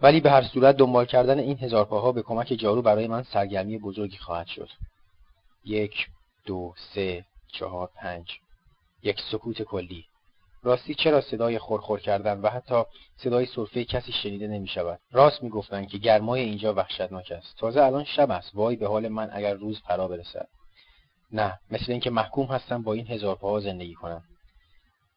ولی 0.00 0.20
به 0.20 0.30
هر 0.30 0.42
صورت 0.42 0.76
دنبال 0.76 1.06
کردن 1.06 1.38
این 1.38 1.58
هزار 1.58 1.84
پاها 1.84 2.12
به 2.12 2.22
کمک 2.22 2.46
جارو 2.46 2.82
برای 2.82 3.06
من 3.06 3.22
سرگرمی 3.22 3.78
بزرگی 3.78 4.16
خواهد 4.16 4.46
شد. 4.46 4.68
یک 5.64 6.06
دو 6.46 6.74
سه 6.94 7.24
چهار 7.52 7.90
پنج. 7.96 8.38
یک 9.02 9.20
سکوت 9.30 9.62
کلی. 9.62 10.04
راستی 10.62 10.94
چرا 10.94 11.20
صدای 11.20 11.58
خورخور 11.58 12.00
کردن 12.00 12.40
و 12.40 12.48
حتی 12.48 12.82
صدای 13.16 13.46
سرفه 13.46 13.84
کسی 13.84 14.12
شنیده 14.12 14.46
نمی 14.46 14.68
شود 14.68 15.00
راست 15.12 15.42
می 15.42 15.48
گفتن 15.48 15.86
که 15.86 15.98
گرمای 15.98 16.40
اینجا 16.40 16.74
وحشتناک 16.74 17.32
است. 17.32 17.56
تازه 17.58 17.82
الان 17.82 18.04
شب 18.04 18.30
است. 18.30 18.50
وای 18.54 18.76
به 18.76 18.88
حال 18.88 19.08
من 19.08 19.30
اگر 19.32 19.54
روز 19.54 19.80
فرا 19.80 20.08
برسد. 20.08 20.48
نه 21.32 21.58
مثل 21.70 21.92
اینکه 21.92 22.10
محکوم 22.10 22.46
هستم 22.46 22.82
با 22.82 22.92
این 22.92 23.06
هزار 23.06 23.36
پاها 23.36 23.60
زندگی 23.60 23.94
کنم. 23.94 24.22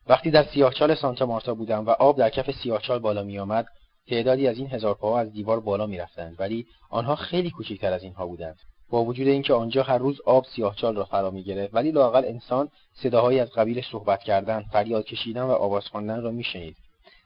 وقتی 0.08 0.32
در 0.32 0.44
سیاهچال 0.44 0.96
سانتا 0.96 1.26
مارتا 1.26 1.54
بودم 1.54 1.86
و 1.86 1.90
آب 1.90 2.18
در 2.18 2.30
کف 2.30 2.52
سیاهچال 2.52 3.00
بالا 3.00 3.24
می 3.24 3.40
آمد 3.40 3.66
تعدادی 4.08 4.48
از 4.48 4.58
این 4.58 4.68
هزار 4.68 4.96
پاها 4.96 5.20
از 5.20 5.32
دیوار 5.32 5.60
بالا 5.60 5.86
می 5.86 5.98
رفتند 5.98 6.36
ولی 6.40 6.66
آنها 6.90 7.16
خیلی 7.16 7.50
کوچکتر 7.50 7.94
از 7.94 8.04
اینها 8.04 8.28
بودند. 8.28 8.58
با 8.94 9.04
وجود 9.04 9.28
اینکه 9.28 9.54
آنجا 9.54 9.84
هر 9.84 9.98
روز 9.98 10.22
آب 10.26 10.46
سیاهچال 10.46 10.96
را 10.96 11.04
فرا 11.04 11.32
می‌گرفت 11.32 11.74
ولی 11.74 11.92
لاقل 11.92 12.26
انسان 12.26 12.70
صداهایی 12.94 13.40
از 13.40 13.52
قبیل 13.52 13.82
صحبت 13.92 14.20
کردن 14.20 14.62
فریاد 14.62 15.06
کشیدن 15.06 15.42
و 15.42 15.52
آواز 15.52 15.88
خواندن 15.88 16.22
را 16.22 16.32
میشنید. 16.32 16.76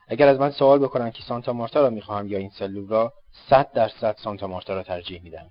اگر 0.08 0.28
از 0.28 0.40
من 0.40 0.50
سوال 0.50 0.78
بکنند 0.78 1.12
که 1.12 1.22
سانتا 1.22 1.52
مارتا 1.52 1.82
را 1.82 1.90
می‌خواهم 1.90 2.28
یا 2.28 2.38
این 2.38 2.50
سلول 2.50 2.88
را 2.88 3.12
صد 3.50 3.72
درصد 3.72 4.16
سانتا 4.24 4.46
مارتا 4.46 4.74
را 4.74 4.82
ترجیح 4.82 5.22
میدم 5.22 5.50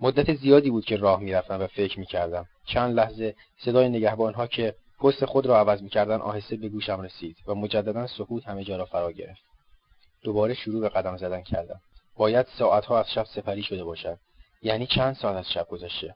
مدت 0.00 0.34
زیادی 0.34 0.70
بود 0.70 0.84
که 0.84 0.96
راه 0.96 1.20
می‌رفتم 1.20 1.60
و 1.60 1.66
فکر 1.66 2.00
می‌کردم. 2.00 2.46
چند 2.66 2.94
لحظه 2.94 3.34
صدای 3.58 3.88
نگهبانها 3.88 4.46
که 4.46 4.74
پست 5.00 5.24
خود 5.24 5.46
را 5.46 5.58
عوض 5.58 5.82
می‌کردن 5.82 6.20
آهسته 6.20 6.56
به 6.56 6.68
گوشم 6.68 7.00
رسید 7.00 7.36
و 7.46 7.54
مجددا 7.54 8.06
سکوت 8.06 8.48
همه 8.48 8.64
جا 8.64 8.76
را 8.76 8.84
فرا 8.84 9.12
گرفت. 9.12 9.42
دوباره 10.22 10.54
شروع 10.54 10.80
به 10.80 10.88
قدم 10.88 11.16
زدن 11.16 11.42
کردم. 11.42 11.80
باید 12.16 12.46
ساعتها 12.58 13.00
از 13.00 13.10
شب 13.10 13.24
سپری 13.24 13.62
شده 13.62 13.84
باشد. 13.84 14.18
یعنی 14.64 14.86
چند 14.86 15.14
ساعت 15.14 15.36
از 15.36 15.52
شب 15.52 15.68
گذشته. 15.68 16.14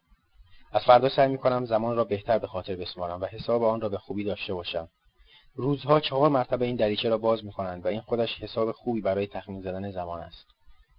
از 0.73 0.83
فردا 0.83 1.09
سعی 1.09 1.29
می‌کنم 1.29 1.65
زمان 1.65 1.97
را 1.97 2.05
بهتر 2.05 2.39
به 2.39 2.47
خاطر 2.47 2.77
بسپارم 2.77 3.21
و 3.21 3.25
حساب 3.25 3.63
آن 3.63 3.81
را 3.81 3.89
به 3.89 3.99
خوبی 3.99 4.25
داشته 4.25 4.55
باشم. 4.55 4.89
روزها 5.55 6.01
چهار 6.01 6.29
مرتبه 6.29 6.67
این 6.67 6.77
دریچه 6.77 7.09
را 7.09 7.19
باز 7.19 7.45
می‌کنند 7.45 7.85
و 7.85 7.89
این 7.89 8.01
خودش 8.01 8.29
حساب 8.41 8.73
خوبی 8.73 9.01
برای 9.01 9.27
تخمین 9.27 9.63
زدن 9.63 9.91
زمان 9.91 10.21
است. 10.21 10.47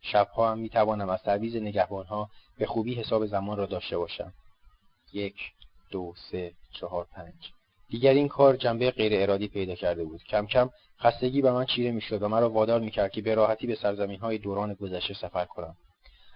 شبها 0.02 0.52
هم 0.52 0.60
می‌توانم 0.60 1.10
از 1.10 1.24
تعویض 1.24 1.56
نگهبانها 1.56 2.30
به 2.58 2.66
خوبی 2.66 2.94
حساب 2.94 3.26
زمان 3.26 3.58
را 3.58 3.66
داشته 3.66 3.98
باشم. 3.98 4.34
یک 5.14 5.36
دو 5.92 6.14
سه 6.32 6.54
چهار 6.72 7.08
پنج. 7.16 7.52
دیگر 7.90 8.14
این 8.14 8.28
کار 8.28 8.56
جنبه 8.56 8.92
غیر 8.92 9.22
ارادی 9.22 9.48
پیدا 9.48 9.76
کرده 9.76 10.04
بود. 10.04 10.24
کم 10.24 10.46
کم 10.46 10.70
خستگی 11.00 11.42
به 11.42 11.52
من 11.52 11.66
چیره 11.66 11.92
می‌شد 11.92 12.24
و 12.24 12.28
مرا 12.28 12.50
وادار 12.50 12.80
می‌کرد 12.80 13.12
که 13.12 13.22
به 13.22 13.36
راحتی 13.36 13.68
به 13.68 13.76
سرزمین 13.76 14.20
های 14.20 14.38
دوران 14.38 14.74
گذشته 14.74 15.14
سفر 15.14 15.46
کنم. 15.46 15.76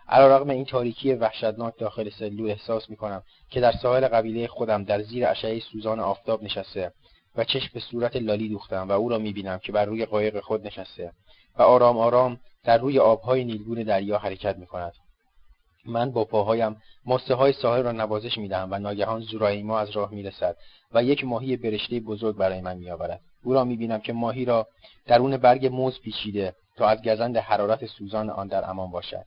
علیرغم 0.07 0.49
این 0.49 0.65
تاریکی 0.65 1.13
وحشتناک 1.13 1.73
داخل 1.77 2.09
سلول 2.09 2.49
احساس 2.49 2.89
می‌کنم 2.89 3.23
که 3.49 3.61
در 3.61 3.71
ساحل 3.71 4.07
قبیله 4.07 4.47
خودم 4.47 4.83
در 4.83 5.01
زیر 5.01 5.27
اشعه 5.27 5.59
سوزان 5.59 5.99
آفتاب 5.99 6.43
نشسته 6.43 6.91
و 7.35 7.43
چشم 7.43 7.69
به 7.73 7.79
صورت 7.79 8.15
لالی 8.15 8.49
دوختم 8.49 8.89
و 8.89 8.91
او 8.91 9.09
را 9.09 9.17
می‌بینم 9.17 9.57
که 9.57 9.71
بر 9.71 9.85
روی 9.85 10.05
قایق 10.05 10.39
خود 10.39 10.67
نشسته 10.67 11.11
و 11.57 11.61
آرام 11.61 11.97
آرام 11.97 12.39
در 12.63 12.77
روی 12.77 12.99
آبهای 12.99 13.43
نیلگون 13.43 13.83
دریا 13.83 14.17
حرکت 14.17 14.57
می‌کند. 14.57 14.93
من 15.85 16.11
با 16.11 16.25
پاهایم 16.25 16.81
ماسه 17.05 17.35
های 17.35 17.53
ساحل 17.53 17.83
را 17.83 17.91
نوازش 17.91 18.37
می‌دهم 18.37 18.67
و 18.71 18.79
ناگهان 18.79 19.21
زورایی 19.21 19.63
ما 19.63 19.79
از 19.79 19.89
راه 19.89 20.11
می‌رسد 20.11 20.57
و 20.93 21.03
یک 21.03 21.25
ماهی 21.25 21.57
برشته 21.57 21.99
بزرگ 21.99 22.35
برای 22.35 22.61
من 22.61 22.77
میآورد. 22.77 23.21
او 23.43 23.53
را 23.53 23.63
می‌بینم 23.63 23.99
که 23.99 24.13
ماهی 24.13 24.45
را 24.45 24.67
درون 25.05 25.37
برگ 25.37 25.67
موز 25.67 25.99
پیچیده 25.99 26.55
تا 26.75 26.87
از 26.87 27.01
گزند 27.01 27.37
حرارت 27.37 27.85
سوزان 27.85 28.29
آن 28.29 28.47
در 28.47 28.69
امان 28.69 28.91
باشد. 28.91 29.25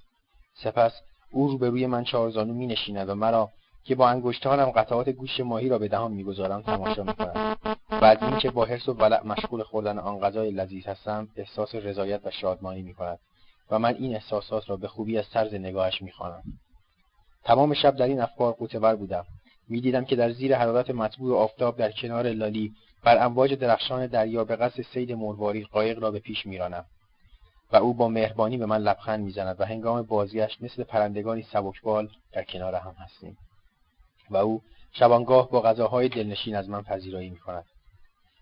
سپس 0.63 0.93
او 1.31 1.49
روبروی 1.49 1.87
من 1.87 2.05
چهارزانو 2.05 2.55
می 2.55 2.67
نشیند 2.67 3.09
و 3.09 3.15
مرا 3.15 3.51
که 3.85 3.95
با 3.95 4.09
انگشتانم 4.09 4.71
قطعات 4.71 5.09
گوش 5.09 5.41
ماهی 5.41 5.69
را 5.69 5.79
به 5.79 5.89
دهان 5.89 6.13
می‌گذارم 6.13 6.63
تماشا 6.63 7.03
می‌کند. 7.03 7.59
بعد 7.91 8.25
اینکه 8.25 8.51
با 8.51 8.65
حرس 8.65 8.89
و 8.89 8.93
ولع 8.93 9.27
مشغول 9.27 9.63
خوردن 9.63 9.99
آن 9.99 10.21
غذای 10.21 10.51
لذیذ 10.51 10.87
هستم 10.87 11.29
احساس 11.37 11.75
رضایت 11.75 12.21
و 12.25 12.31
شادمانی 12.31 12.83
می‌کند 12.83 13.19
و 13.71 13.79
من 13.79 13.95
این 13.95 14.15
احساسات 14.15 14.71
را 14.71 14.77
به 14.77 14.89
خوبی 14.89 15.19
از 15.19 15.31
طرز 15.31 15.55
نگاهش 15.55 16.03
می‌خوانم. 16.03 16.43
تمام 17.45 17.75
شب 17.75 17.97
در 17.97 18.07
این 18.07 18.21
افکار 18.21 18.53
قوتور 18.53 18.97
بودم. 18.97 19.25
می‌دیدم 19.69 20.05
که 20.05 20.17
در 20.17 20.33
زیر 20.33 20.57
حرارت 20.57 20.91
مطبوع 20.91 21.39
آفتاب 21.39 21.77
در 21.77 21.93
کنار 21.93 22.33
لالی 22.33 22.73
بر 23.05 23.25
امواج 23.25 23.55
درخشان 23.55 24.07
دریا 24.07 24.45
به 24.45 24.57
قصد 24.57 24.83
سید 24.83 25.13
مروارید 25.13 25.67
قایق 25.67 25.99
را 25.99 26.11
به 26.11 26.19
پیش 26.19 26.47
میرانم. 26.47 26.85
و 27.73 27.77
او 27.77 27.95
با 27.95 28.09
مهربانی 28.09 28.57
به 28.57 28.67
من 28.67 28.79
لبخند 28.79 29.25
می‌زند 29.25 29.61
و 29.61 29.65
هنگام 29.65 30.03
بازگشت 30.03 30.63
مثل 30.63 30.85
پرندگانی 30.85 31.43
سبکبال 31.43 32.09
در 32.33 32.45
کنار 32.45 32.75
هم 32.75 32.95
هستیم. 32.99 33.37
و 34.31 34.37
او 34.37 34.63
شبانگاه 34.93 35.51
با 35.51 35.61
غذاهای 35.61 36.09
دلنشین 36.09 36.57
از 36.57 36.69
من 36.69 36.83
پذیرایی 36.83 37.31
می‌کند. 37.31 37.65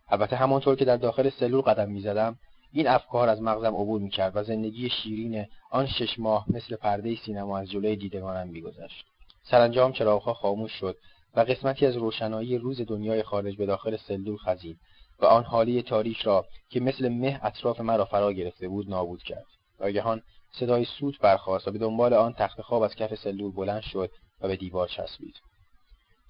البته 0.09 0.37
همانطور 0.37 0.77
که 0.77 0.85
در 0.85 0.97
داخل 0.97 1.31
سلول 1.31 1.61
قدم 1.61 1.91
می‌زدم 1.91 2.37
این 2.73 2.89
افکار 2.89 3.29
از 3.29 3.43
مغزم 3.43 3.77
عبور 3.77 4.01
می‌کرد 4.01 4.37
و 4.37 4.43
زندگی 4.43 4.91
شیرین 4.91 5.47
آن 5.71 5.87
شش 5.87 6.19
ماه 6.19 6.47
مثل 6.49 6.77
پرده 6.77 7.17
سینما 7.17 7.59
از 7.59 7.71
جلوی 7.71 7.97
دیدگانم 7.97 8.49
میگذشت. 8.49 9.05
سرانجام 9.43 9.93
چراغها 9.93 10.35
خاموش 10.35 10.73
شد 10.73 10.97
و 11.37 11.41
قسمتی 11.41 11.87
از 11.87 11.97
روشنایی 11.97 12.59
روز 12.59 12.81
دنیای 12.81 13.23
خارج 13.23 13.57
به 13.57 13.67
داخل 13.67 13.97
سلول 13.97 14.37
خزید. 14.37 14.79
و 15.19 15.25
آن 15.25 15.45
حالی 15.45 15.83
تاریک 15.83 16.21
را 16.21 16.47
که 16.71 16.81
مثل 16.81 17.09
مه 17.09 17.41
اطراف 17.43 17.81
مرا 17.81 18.05
فرا 18.05 18.33
گرفته 18.33 18.69
بود 18.69 18.89
نابود 18.89 19.23
کرد. 19.23 19.47
ناگهان 19.81 20.23
صدای 20.53 20.85
سوت 20.85 21.19
برخاست 21.19 21.69
و 21.69 21.71
به 21.71 21.79
دنبال 21.79 22.15
آن 22.15 22.33
تخت 22.33 22.61
خواب 22.61 22.83
از 22.83 22.95
کف 22.95 23.15
سلول 23.15 23.53
بلند 23.53 23.83
شد 23.83 24.11
و 24.41 24.49
به 24.49 24.57
دیوار 24.57 24.89
چسبید. 24.89 25.35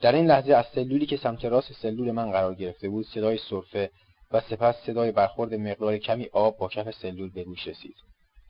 در 0.00 0.12
این 0.12 0.26
لحظه 0.26 0.54
از 0.54 0.66
سلولی 0.74 1.06
که 1.06 1.16
سمت 1.16 1.44
راست 1.44 1.72
سلول 1.72 2.10
من 2.10 2.30
قرار 2.30 2.54
گرفته 2.54 2.88
بود 2.88 3.06
صدای 3.06 3.38
سرفه 3.50 3.90
و 4.30 4.40
سپس 4.40 4.76
صدای 4.86 5.12
برخورد 5.12 5.54
مقدار 5.54 5.98
کمی 5.98 6.28
آب 6.32 6.58
با 6.58 6.68
کف 6.68 6.90
سلول 6.90 7.30
به 7.30 7.44
گوش 7.44 7.66
رسید. 7.66 7.94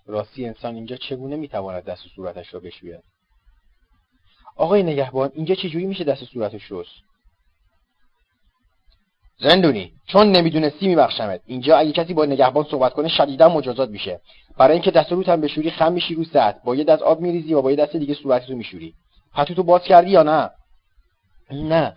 راستی 0.07 0.47
انسان 0.47 0.75
اینجا 0.75 0.97
چگونه 0.97 1.37
می‌تواند 1.37 1.85
دست 1.85 2.07
و 2.07 2.09
صورتش 2.09 2.55
را 2.55 2.61
بشوید؟ 2.61 3.01
آقای 4.57 4.83
نگهبان 4.83 5.31
اینجا 5.35 5.55
چجوری 5.55 5.87
میشه 5.87 6.05
دست 6.05 6.23
و 6.23 6.27
صورتش 6.27 6.63
شست؟ 6.69 7.14
زندونی. 9.39 9.93
چون 10.07 10.33
نمی‌دونستی 10.33 10.89
میبخشمت 10.89 11.41
اینجا 11.47 11.77
اگه 11.77 11.93
کسی 11.93 12.15
با 12.15 12.25
نگهبان 12.25 12.65
صحبت 12.71 12.93
کنه 12.93 13.09
شدیدا 13.09 13.49
مجازات 13.49 13.89
میشه. 13.89 14.21
برای 14.59 14.73
اینکه 14.73 14.91
دست 14.91 15.13
روت 15.13 15.29
هم 15.29 15.41
بشوری 15.41 15.71
خم 15.71 15.93
میشی 15.93 16.15
رو 16.15 16.25
سطح. 16.25 16.59
با 16.65 16.75
یه 16.75 16.85
دست 16.85 17.03
آب 17.03 17.21
میریزی 17.21 17.55
و 17.55 17.63
با 17.63 17.71
یه 17.71 17.77
دست 17.77 17.97
دیگه 17.97 18.15
صورتت 18.15 18.51
رو 18.51 18.57
میشوری. 18.57 18.95
پتوتو 19.35 19.63
باز 19.63 19.83
کردی 19.83 20.11
یا 20.11 20.23
نه؟ 20.23 20.51
نه. 21.51 21.95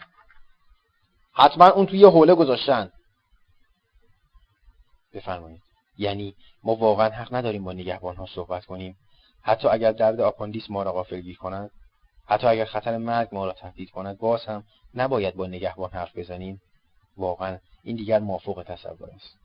حتما 1.33 1.67
اون 1.67 1.85
توی 1.85 1.99
یه 1.99 2.07
حوله 2.07 2.35
گذاشتن. 2.35 2.91
بفرمایید. 5.13 5.61
یعنی 5.97 6.35
ما 6.63 6.75
واقعا 6.75 7.09
حق 7.09 7.35
نداریم 7.35 7.63
با 7.63 7.73
نگهبان 7.73 8.15
ها 8.15 8.25
صحبت 8.35 8.65
کنیم. 8.65 8.97
حتی 9.43 9.67
اگر 9.67 9.91
درد 9.91 10.21
آپاندیس 10.21 10.69
ما 10.69 10.83
را 10.83 10.91
غافلگیر 10.91 11.37
کند 11.37 11.71
حتی 12.27 12.47
اگر 12.47 12.65
خطر 12.65 12.97
مرگ 12.97 13.27
ما 13.31 13.45
را 13.45 13.53
تهدید 13.53 13.89
کند 13.89 14.17
باز 14.17 14.45
هم 14.45 14.63
نباید 14.93 15.35
با 15.35 15.47
نگهبان 15.47 15.89
حرف 15.89 16.17
بزنیم. 16.17 16.61
واقعا 17.17 17.57
این 17.83 17.95
دیگر 17.95 18.19
مافوق 18.19 18.63
تصور 18.67 19.09
است. 19.15 19.37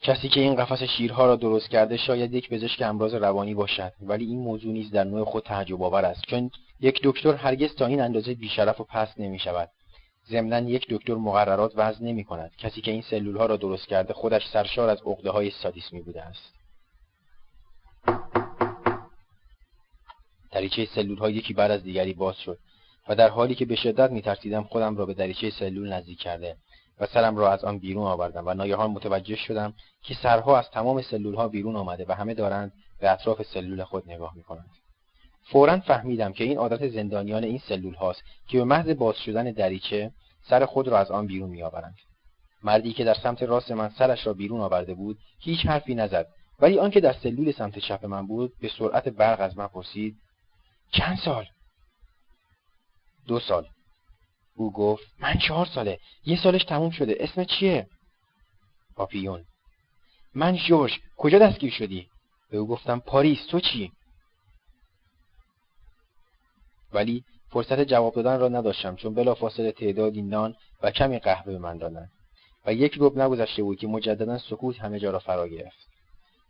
کسی 0.00 0.28
که 0.28 0.40
این 0.40 0.54
قفس 0.54 0.82
شیرها 0.82 1.26
را 1.26 1.36
درست 1.36 1.68
کرده 1.70 1.96
شاید 1.96 2.34
یک 2.34 2.48
پزشک 2.48 2.82
امراض 2.82 3.14
روانی 3.14 3.54
باشد 3.54 3.92
ولی 4.00 4.24
این 4.24 4.38
موضوع 4.38 4.72
نیز 4.72 4.90
در 4.90 5.04
نوع 5.04 5.24
خود 5.24 5.42
تعجب 5.42 5.82
آور 5.82 6.04
است 6.04 6.22
چون 6.22 6.50
یک 6.80 7.00
دکتر 7.04 7.34
هرگز 7.34 7.74
تا 7.74 7.86
این 7.86 8.00
اندازه 8.00 8.34
بیشرف 8.34 8.80
و 8.80 8.84
پست 8.84 9.20
نمی 9.20 9.38
شود. 9.38 9.70
ضمنا 10.30 10.70
یک 10.70 10.86
دکتر 10.90 11.14
مقررات 11.14 11.72
وضع 11.76 12.04
نمی 12.04 12.24
کند. 12.24 12.50
کسی 12.58 12.80
که 12.80 12.90
این 12.90 13.02
سلول 13.02 13.36
ها 13.36 13.46
را 13.46 13.56
درست 13.56 13.88
کرده 13.88 14.14
خودش 14.14 14.42
سرشار 14.52 14.88
از 14.88 14.98
عقده 15.06 15.30
های 15.30 15.50
سادیسمی 15.50 16.02
بوده 16.02 16.22
است. 16.22 16.52
دریچه 20.50 20.84
سلول 20.94 21.18
ها 21.18 21.30
یکی 21.30 21.54
بعد 21.54 21.70
از 21.70 21.82
دیگری 21.82 22.12
باز 22.12 22.36
شد 22.36 22.58
و 23.08 23.14
در 23.14 23.28
حالی 23.28 23.54
که 23.54 23.64
به 23.64 23.76
شدت 23.76 24.10
میترسیدم 24.10 24.62
خودم 24.62 24.96
را 24.96 25.06
به 25.06 25.14
دریچه 25.14 25.50
سلول 25.50 25.92
نزدیک 25.92 26.18
کرده. 26.18 26.56
و 27.00 27.06
سرم 27.06 27.36
را 27.36 27.52
از 27.52 27.64
آن 27.64 27.78
بیرون 27.78 28.06
آوردم 28.06 28.46
و 28.46 28.54
ناگهان 28.54 28.90
متوجه 28.90 29.36
شدم 29.36 29.74
که 30.02 30.14
سرها 30.14 30.58
از 30.58 30.70
تمام 30.70 31.02
سلول 31.02 31.34
ها 31.34 31.48
بیرون 31.48 31.76
آمده 31.76 32.04
و 32.08 32.12
همه 32.12 32.34
دارند 32.34 32.72
به 33.00 33.10
اطراف 33.10 33.42
سلول 33.42 33.84
خود 33.84 34.10
نگاه 34.10 34.32
می‌کنند. 34.36 34.70
فورا 35.42 35.80
فهمیدم 35.80 36.32
که 36.32 36.44
این 36.44 36.58
عادت 36.58 36.88
زندانیان 36.88 37.44
این 37.44 37.58
سلول 37.58 37.94
هاست 37.94 38.22
که 38.48 38.58
به 38.58 38.64
محض 38.64 38.88
باز 38.88 39.16
شدن 39.16 39.50
دریچه 39.50 40.10
سر 40.48 40.66
خود 40.66 40.88
را 40.88 40.98
از 40.98 41.10
آن 41.10 41.26
بیرون 41.26 41.50
میآورند. 41.50 41.96
مردی 42.62 42.92
که 42.92 43.04
در 43.04 43.14
سمت 43.14 43.42
راست 43.42 43.72
من 43.72 43.88
سرش 43.88 44.26
را 44.26 44.32
بیرون 44.32 44.60
آورده 44.60 44.94
بود 44.94 45.18
هیچ 45.40 45.66
حرفی 45.66 45.94
نزد. 45.94 46.26
ولی 46.60 46.78
آنکه 46.78 47.00
در 47.00 47.12
سلول 47.12 47.52
سمت 47.52 47.78
چپ 47.78 48.04
من 48.04 48.26
بود 48.26 48.52
به 48.60 48.70
سرعت 48.78 49.08
برق 49.08 49.40
از 49.40 49.58
من 49.58 49.66
پرسید 49.66 50.16
چند 50.90 51.18
سال؟ 51.18 51.46
دو 53.26 53.40
سال. 53.40 53.66
او 54.56 54.72
گفت 54.72 55.04
من 55.18 55.38
چهار 55.48 55.66
ساله. 55.66 55.98
یه 56.24 56.42
سالش 56.42 56.64
تموم 56.64 56.90
شده. 56.90 57.16
اسم 57.20 57.44
چیه؟ 57.44 57.86
پاپیون. 58.96 59.44
من 60.34 60.56
جورج 60.56 60.92
کجا 61.16 61.38
دستگیر 61.38 61.72
شدی؟ 61.72 62.08
به 62.50 62.56
او 62.56 62.66
گفتم 62.66 63.00
پاریس. 63.00 63.46
تو 63.50 63.60
چی؟ 63.60 63.92
ولی 66.92 67.24
فرصت 67.50 67.80
جواب 67.80 68.14
دادن 68.14 68.40
را 68.40 68.48
نداشتم 68.48 68.96
چون 68.96 69.14
بلافاصله 69.14 69.72
تعدادی 69.72 70.22
نان 70.22 70.54
و 70.82 70.90
کمی 70.90 71.18
قهوه 71.18 71.52
به 71.52 71.58
من 71.58 71.78
دادند 71.78 72.10
و 72.66 72.72
یک 72.74 72.96
رب 73.00 73.18
نگذشته 73.18 73.62
بود 73.62 73.78
که 73.78 73.86
مجددا 73.86 74.38
سکوت 74.38 74.80
همه 74.80 74.98
جا 74.98 75.10
را 75.10 75.18
فرا 75.18 75.48
گرفت. 75.48 75.86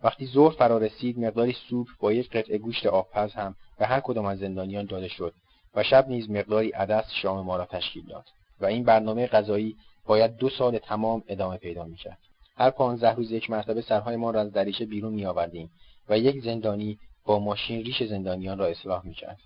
وقتی 0.03 0.27
ظهر 0.27 0.55
فرا 0.57 0.79
رسید 0.79 1.19
مقداری 1.19 1.57
سوپ 1.69 1.87
با 2.01 2.12
یک 2.12 2.31
قطعه 2.31 2.59
گوشت 2.59 2.87
آبپز 2.87 3.33
هم 3.33 3.55
به 3.79 3.87
هر 3.87 4.01
کدام 4.01 4.25
از 4.25 4.38
زندانیان 4.38 4.87
داده 4.87 5.09
شد. 5.09 5.33
و 5.76 5.82
شب 5.82 6.08
نیز 6.08 6.30
مقداری 6.30 6.70
عدس 6.70 7.04
شام 7.22 7.46
ما 7.46 7.56
را 7.56 7.66
تشکیل 7.66 8.06
داد 8.06 8.24
و 8.60 8.66
این 8.66 8.84
برنامه 8.84 9.26
غذایی 9.26 9.76
باید 10.06 10.36
دو 10.36 10.48
سال 10.48 10.78
تمام 10.78 11.22
ادامه 11.28 11.56
پیدا 11.56 11.84
می‌کرد. 11.84 12.18
هر 12.56 12.70
پانزده 12.70 13.14
روز 13.14 13.30
یک 13.30 13.50
مرتبه 13.50 13.82
سرهای 13.82 14.16
ما 14.16 14.30
را 14.30 14.40
از 14.40 14.52
دریچه 14.52 14.84
بیرون 14.84 15.12
میآوردیم 15.12 15.70
و 16.08 16.18
یک 16.18 16.44
زندانی 16.44 16.98
با 17.24 17.38
ماشین 17.38 17.84
ریش 17.84 18.02
زندانیان 18.02 18.58
را 18.58 18.66
اصلاح 18.66 19.06
می‌کرد. 19.06 19.38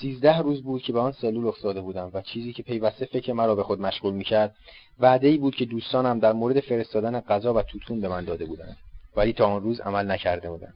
سیزده 0.00 0.38
روز 0.38 0.62
بود 0.62 0.82
که 0.82 0.92
به 0.92 1.00
آن 1.00 1.12
سلول 1.12 1.46
افتاده 1.46 1.80
بودم 1.80 2.10
و 2.14 2.22
چیزی 2.22 2.52
که 2.52 2.62
پیوسته 2.62 3.04
فکر 3.04 3.32
مرا 3.32 3.54
به 3.54 3.62
خود 3.62 3.80
مشغول 3.80 4.14
می‌کرد 4.14 4.56
وعده 4.98 5.28
ای 5.28 5.36
بود 5.36 5.54
که 5.54 5.64
دوستانم 5.64 6.18
در 6.18 6.32
مورد 6.32 6.60
فرستادن 6.60 7.20
غذا 7.20 7.54
و 7.54 7.62
توتون 7.62 8.00
به 8.00 8.08
من 8.08 8.24
داده 8.24 8.44
بودند. 8.44 8.76
ولی 9.16 9.32
تا 9.32 9.46
آن 9.46 9.62
روز 9.62 9.80
عمل 9.80 10.10
نکرده 10.10 10.50
بودند. 10.50 10.74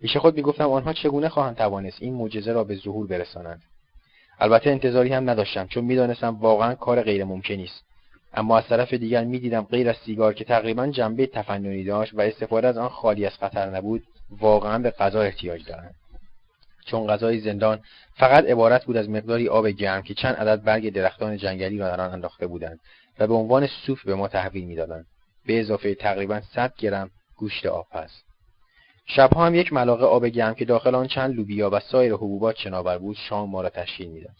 پیش 0.00 0.16
خود 0.16 0.36
می‌گفتم 0.36 0.70
آنها 0.70 0.92
چگونه 0.92 1.28
خواهند 1.28 1.56
توانست 1.56 2.02
این 2.02 2.14
معجزه 2.14 2.52
را 2.52 2.64
به 2.64 2.76
ظهور 2.76 3.06
برسانند؟ 3.06 3.62
البته 4.40 4.70
انتظاری 4.70 5.12
هم 5.12 5.30
نداشتم 5.30 5.66
چون 5.66 5.84
می‌دانستم 5.84 6.36
واقعا 6.40 6.74
کار 6.74 7.02
غیر 7.02 7.24
ممکنی 7.24 7.64
است 7.64 7.84
اما 8.34 8.58
از 8.58 8.66
طرف 8.66 8.94
دیگر 8.94 9.24
می‌دیدم 9.24 9.62
غیر 9.62 9.88
از 9.88 9.96
سیگار 9.96 10.34
که 10.34 10.44
تقریبا 10.44 10.86
جنبه 10.86 11.26
تفننی 11.26 11.84
داشت 11.84 12.14
و 12.14 12.20
استفاده 12.20 12.68
از 12.68 12.76
آن 12.76 12.88
خالی 12.88 13.26
از 13.26 13.32
خطر 13.32 13.70
نبود 13.70 14.02
واقعا 14.30 14.78
به 14.78 14.90
غذا 14.90 15.22
احتیاج 15.22 15.64
دارند. 15.66 15.94
چون 16.86 17.06
غذای 17.06 17.40
زندان 17.40 17.80
فقط 18.16 18.44
عبارت 18.44 18.84
بود 18.84 18.96
از 18.96 19.08
مقداری 19.10 19.48
آب 19.48 19.68
گرم 19.68 20.02
که 20.02 20.14
چند 20.14 20.34
عدد 20.34 20.62
برگ 20.62 20.92
درختان 20.92 21.36
جنگلی 21.36 21.78
را 21.78 21.88
در 21.88 22.00
آن 22.00 22.12
انداخته 22.12 22.46
بودند 22.46 22.80
و 23.18 23.26
به 23.26 23.34
عنوان 23.34 23.66
سوپ 23.66 23.98
به 24.04 24.14
ما 24.14 24.28
تحویل 24.28 24.64
می‌دادند. 24.64 25.06
به 25.46 25.60
اضافه 25.60 25.94
تقریبا 25.94 26.40
100 26.40 26.74
گرم 26.78 27.10
گوشت 27.36 27.66
آبپز 27.66 28.10
شبها 29.06 29.46
هم 29.46 29.54
یک 29.54 29.72
ملاقه 29.72 30.04
آب 30.04 30.26
گرم 30.26 30.54
که 30.54 30.64
داخل 30.64 30.94
آن 30.94 31.06
چند 31.06 31.34
لوبیا 31.34 31.70
و 31.70 31.80
سایر 31.80 32.12
حبوبات 32.14 32.56
شناور 32.56 32.98
بود 32.98 33.16
شام 33.28 33.50
ما 33.50 33.62
را 33.62 33.68
تشکیل 33.68 34.08
می‌داد. 34.08 34.34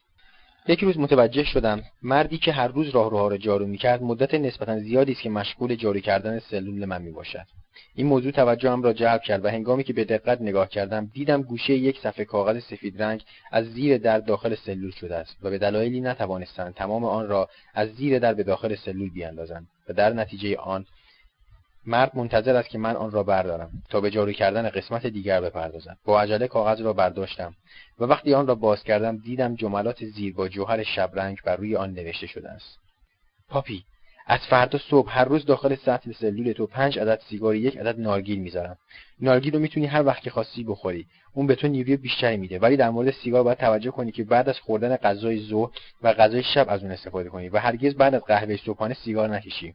یک 0.69 0.81
روز 0.81 0.99
متوجه 0.99 1.45
شدم 1.45 1.83
مردی 2.03 2.39
که 2.39 2.53
هر 2.53 2.69
روز 2.69 2.89
راهروها 2.89 3.29
را 3.29 3.37
جارو 3.37 3.67
می‌کرد 3.67 4.03
مدت 4.03 4.35
نسبتا 4.35 4.79
زیادی 4.79 5.13
است 5.13 5.21
که 5.21 5.31
مشغول 5.31 5.75
جارو 5.75 6.01
کردن 6.01 6.39
سلول 6.39 6.85
من 6.85 7.03
می‌باشد. 7.03 7.47
این 7.95 8.07
موضوع 8.07 8.33
توجهم 8.33 8.83
را 8.83 8.93
جلب 8.93 9.23
کرد 9.23 9.45
و 9.45 9.49
هنگامی 9.49 9.85
که 9.85 9.93
به 9.93 10.05
دقت 10.05 10.41
نگاه 10.41 10.69
کردم 10.69 11.11
دیدم 11.15 11.43
گوشه 11.43 11.73
یک 11.75 11.99
صفحه 11.99 12.25
کاغذ 12.25 12.59
سفید 12.63 13.03
رنگ 13.03 13.25
از 13.53 13.67
زیر 13.67 13.99
در 13.99 14.19
داخل 14.19 14.55
سلول 14.55 14.91
شده 14.91 15.17
است 15.17 15.37
و 15.43 15.51
به 15.51 15.59
دلایلی 15.59 16.01
نتوانستند 16.01 16.75
تمام 16.75 17.05
آن 17.05 17.29
را 17.29 17.49
از 17.75 17.89
زیر 17.89 18.19
در 18.19 18.35
به 18.35 18.43
داخل 18.43 18.75
سلول 18.75 19.11
بیاندازند 19.11 19.67
و 19.89 19.93
در 19.93 20.13
نتیجه 20.13 20.57
آن 20.57 20.87
مرد 21.87 22.17
منتظر 22.17 22.57
است 22.57 22.69
که 22.69 22.79
من 22.79 22.97
آن 22.97 23.11
را 23.11 23.23
بردارم 23.23 23.71
تا 23.91 24.01
به 24.01 24.11
جارو 24.11 24.33
کردن 24.33 24.69
قسمت 24.69 25.07
دیگر 25.07 25.41
بپردازم. 25.41 25.97
با 26.05 26.21
عجله 26.21 26.49
کاغذ 26.49 26.81
را 26.81 26.93
برداشتم 26.93 27.55
و 27.99 28.05
وقتی 28.05 28.35
آن 28.35 28.47
را 28.47 28.55
باز 28.55 28.83
کردم 28.83 29.17
دیدم 29.17 29.55
جملات 29.55 30.05
زیر 30.05 30.35
با 30.35 30.49
جوهر 30.49 30.83
شبرنگ 30.83 31.39
بر 31.45 31.57
روی 31.57 31.77
آن 31.77 31.93
نوشته 31.93 32.27
شده 32.27 32.51
است. 32.51 32.79
پاپی 33.49 33.85
از 34.27 34.41
فردا 34.51 34.79
صبح 34.79 35.19
هر 35.19 35.25
روز 35.25 35.45
داخل 35.45 35.75
سطل 35.75 36.13
سلول 36.13 36.53
تو 36.53 36.67
پنج 36.67 36.99
عدد 36.99 37.21
سیگار 37.29 37.55
یک 37.55 37.77
عدد 37.77 38.01
نارگیل 38.01 38.39
می‌ذارم. 38.39 38.77
نارگیل 39.21 39.53
رو 39.55 39.59
می‌تونی 39.59 39.87
هر 39.87 40.07
وقت 40.07 40.23
که 40.23 40.31
خواستی 40.31 40.65
بخوری. 40.65 41.07
اون 41.35 41.47
به 41.47 41.55
تو 41.55 41.69
نیروی 41.69 41.97
بیشتری 41.97 42.37
میده 42.37 42.59
ولی 42.59 42.77
در 42.77 42.91
مورد 42.91 43.11
سیگار 43.11 43.43
باید 43.43 43.59
توجه 43.59 43.91
کنی 43.91 44.13
که 44.13 44.25
بعد 44.25 44.49
از 44.49 44.61
خوردن 44.61 44.97
غذای 44.97 45.41
ظهر 45.41 45.71
و 46.03 46.13
غذای 46.13 46.43
شب 46.43 46.67
از 46.69 46.83
اون 46.83 46.93
استفاده 46.93 47.29
کنی 47.29 47.49
و 47.49 47.59
هرگز 47.59 47.95
بعد 47.95 48.15
از 48.15 48.23
قهوه 48.25 48.57
صبحانه 48.57 48.95
سیگار 48.95 49.29
نکشی. 49.29 49.75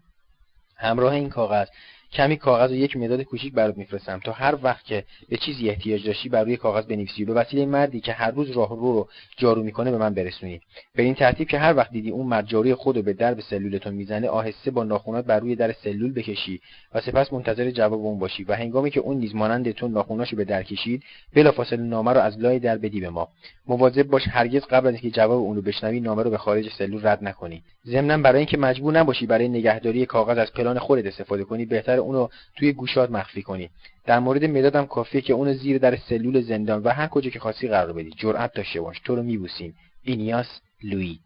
همراه 0.77 1.13
این 1.13 1.29
کاغذ 1.29 1.67
کمی 2.13 2.37
کاغذ 2.37 2.71
و 2.71 2.75
یک 2.75 2.97
مداد 2.97 3.21
کوچیک 3.21 3.53
برات 3.53 3.77
میفرستم. 3.77 4.19
تا 4.19 4.31
هر 4.31 4.57
وقت 4.63 4.85
که 4.85 5.03
به 5.29 5.37
چیزی 5.37 5.69
احتیاج 5.69 6.05
داشتی 6.05 6.29
بر 6.29 6.43
روی 6.43 6.57
کاغذ 6.57 6.85
بنویسی. 6.85 7.23
و 7.23 7.27
به 7.27 7.33
وسیله 7.33 7.65
مردی 7.65 7.99
که 7.99 8.13
هر 8.13 8.31
روز 8.31 8.51
راه 8.51 8.69
رو 8.69 8.75
رو 8.75 9.07
جارو 9.37 9.63
می‌کنه 9.63 9.91
به 9.91 9.97
من 9.97 10.13
برسونی. 10.13 10.61
به 10.95 11.03
این 11.03 11.15
ترتیب 11.15 11.47
که 11.47 11.59
هر 11.59 11.75
وقت 11.75 11.91
دیدی 11.91 12.09
اون 12.09 12.27
مرد 12.27 12.47
جاروی 12.47 12.75
خود 12.75 12.97
رو 12.97 13.01
به 13.01 13.13
درب 13.13 13.39
سلولتون 13.39 13.93
می‌زنه 13.93 14.29
آهسته 14.29 14.71
با 14.71 14.83
ناخونات 14.83 15.25
بر 15.25 15.39
روی 15.39 15.55
در 15.55 15.71
سلول 15.71 16.13
بکشی 16.13 16.61
و 16.93 17.01
سپس 17.01 17.33
منتظر 17.33 17.71
جواب 17.71 18.05
اون 18.05 18.19
باشی 18.19 18.43
و 18.43 18.55
هنگامی 18.55 18.91
که 18.91 18.99
اون 18.99 19.17
نیز 19.17 19.35
مانند 19.35 19.71
تو 19.71 19.87
ناخوناشو 19.87 20.35
به 20.35 20.45
در 20.45 20.63
کشید 20.63 21.03
بلافاصله 21.35 21.81
نامه 21.81 22.13
رو 22.13 22.19
از 22.19 22.39
لای 22.39 22.59
در 22.59 22.77
بدی 22.77 22.99
به 22.99 23.09
ما. 23.09 23.27
مواظب 23.67 24.03
باش 24.03 24.23
هرگز 24.27 24.61
قبل 24.61 24.87
از 24.87 24.93
اینکه 24.93 25.11
جواب 25.11 25.41
اون 25.41 25.55
رو 25.55 25.61
بشنوی 25.61 25.99
نامه 25.99 26.23
رو 26.23 26.29
به 26.29 26.37
خارج 26.37 26.69
سلول 26.69 27.07
رد 27.07 27.23
نکنی. 27.23 27.63
ضمنا 27.87 28.17
برای 28.17 28.37
اینکه 28.37 28.57
مجبور 28.57 28.93
نباشی 28.93 29.25
برای 29.25 29.49
نگهداری 29.49 30.05
کاغذ 30.05 30.37
از 30.37 30.53
پلان 30.53 30.79
خودت 30.79 31.05
استفاده 31.05 31.43
کنی 31.43 31.65
بهتر 31.65 31.98
اونو 31.99 32.27
توی 32.55 32.73
گوشات 32.73 33.11
مخفی 33.11 33.41
کنی. 33.41 33.69
در 34.05 34.19
مورد 34.19 34.45
مدادم 34.45 34.85
کافیه 34.85 35.21
که 35.21 35.33
اونو 35.33 35.53
زیر 35.53 35.77
در 35.77 35.95
سلول 35.95 36.41
زندان 36.41 36.83
و 36.83 36.89
هر 36.89 37.07
کجا 37.07 37.29
که 37.29 37.39
خواستی 37.39 37.67
قرار 37.67 37.93
بدی. 37.93 38.11
جرأت 38.17 38.53
داشته 38.53 38.81
باش. 38.81 38.99
تو 38.99 39.15
رو 39.15 39.23
میبوسیم. 39.23 39.75
اینیاس 40.03 40.59
لوی. 40.83 41.19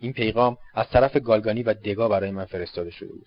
این 0.00 0.12
پیغام 0.12 0.56
از 0.74 0.88
طرف 0.88 1.16
گالگانی 1.16 1.62
و 1.62 1.74
دگا 1.74 2.08
برای 2.08 2.30
من 2.30 2.44
فرستاده 2.44 2.90
شده 2.90 3.08
بود. 3.08 3.26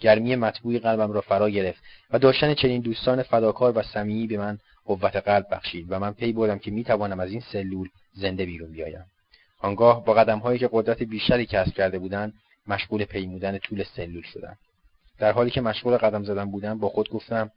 گرمی 0.00 0.36
مطبوعی 0.36 0.78
قلبم 0.78 1.12
را 1.12 1.20
فرا 1.20 1.50
گرفت 1.50 1.82
و 2.10 2.18
داشتن 2.18 2.54
چنین 2.54 2.80
دوستان 2.80 3.22
فداکار 3.22 3.78
و 3.78 3.82
صمیمی 3.82 4.26
به 4.26 4.38
من 4.38 4.58
قوت 4.84 5.16
قلب 5.16 5.46
بخشید 5.50 5.86
و 5.88 5.98
من 5.98 6.12
پی 6.12 6.32
بردم 6.32 6.58
که 6.58 6.70
می‌توانم 6.70 7.20
از 7.20 7.30
این 7.30 7.40
سلول 7.40 7.88
زنده 8.14 8.46
بیرون 8.46 8.72
بیایم. 8.72 9.04
آنگاه 9.58 10.04
با 10.04 10.14
قدمهایی 10.14 10.58
که 10.58 10.68
قدرت 10.72 11.02
بیشتری 11.02 11.46
کسب 11.46 11.74
کرده 11.74 11.98
بودند 11.98 12.32
مشغول 12.66 13.04
پیمودن 13.04 13.58
طول 13.58 13.84
سلول 13.96 14.22
شدم. 14.22 14.56
در 15.20 15.32
حالی 15.32 15.50
که 15.50 15.60
مشغول 15.60 15.96
قدم 15.96 16.24
زدن 16.24 16.50
بودم 16.50 16.78
با 16.78 16.88
خود 16.88 17.10
گفتم 17.10 17.50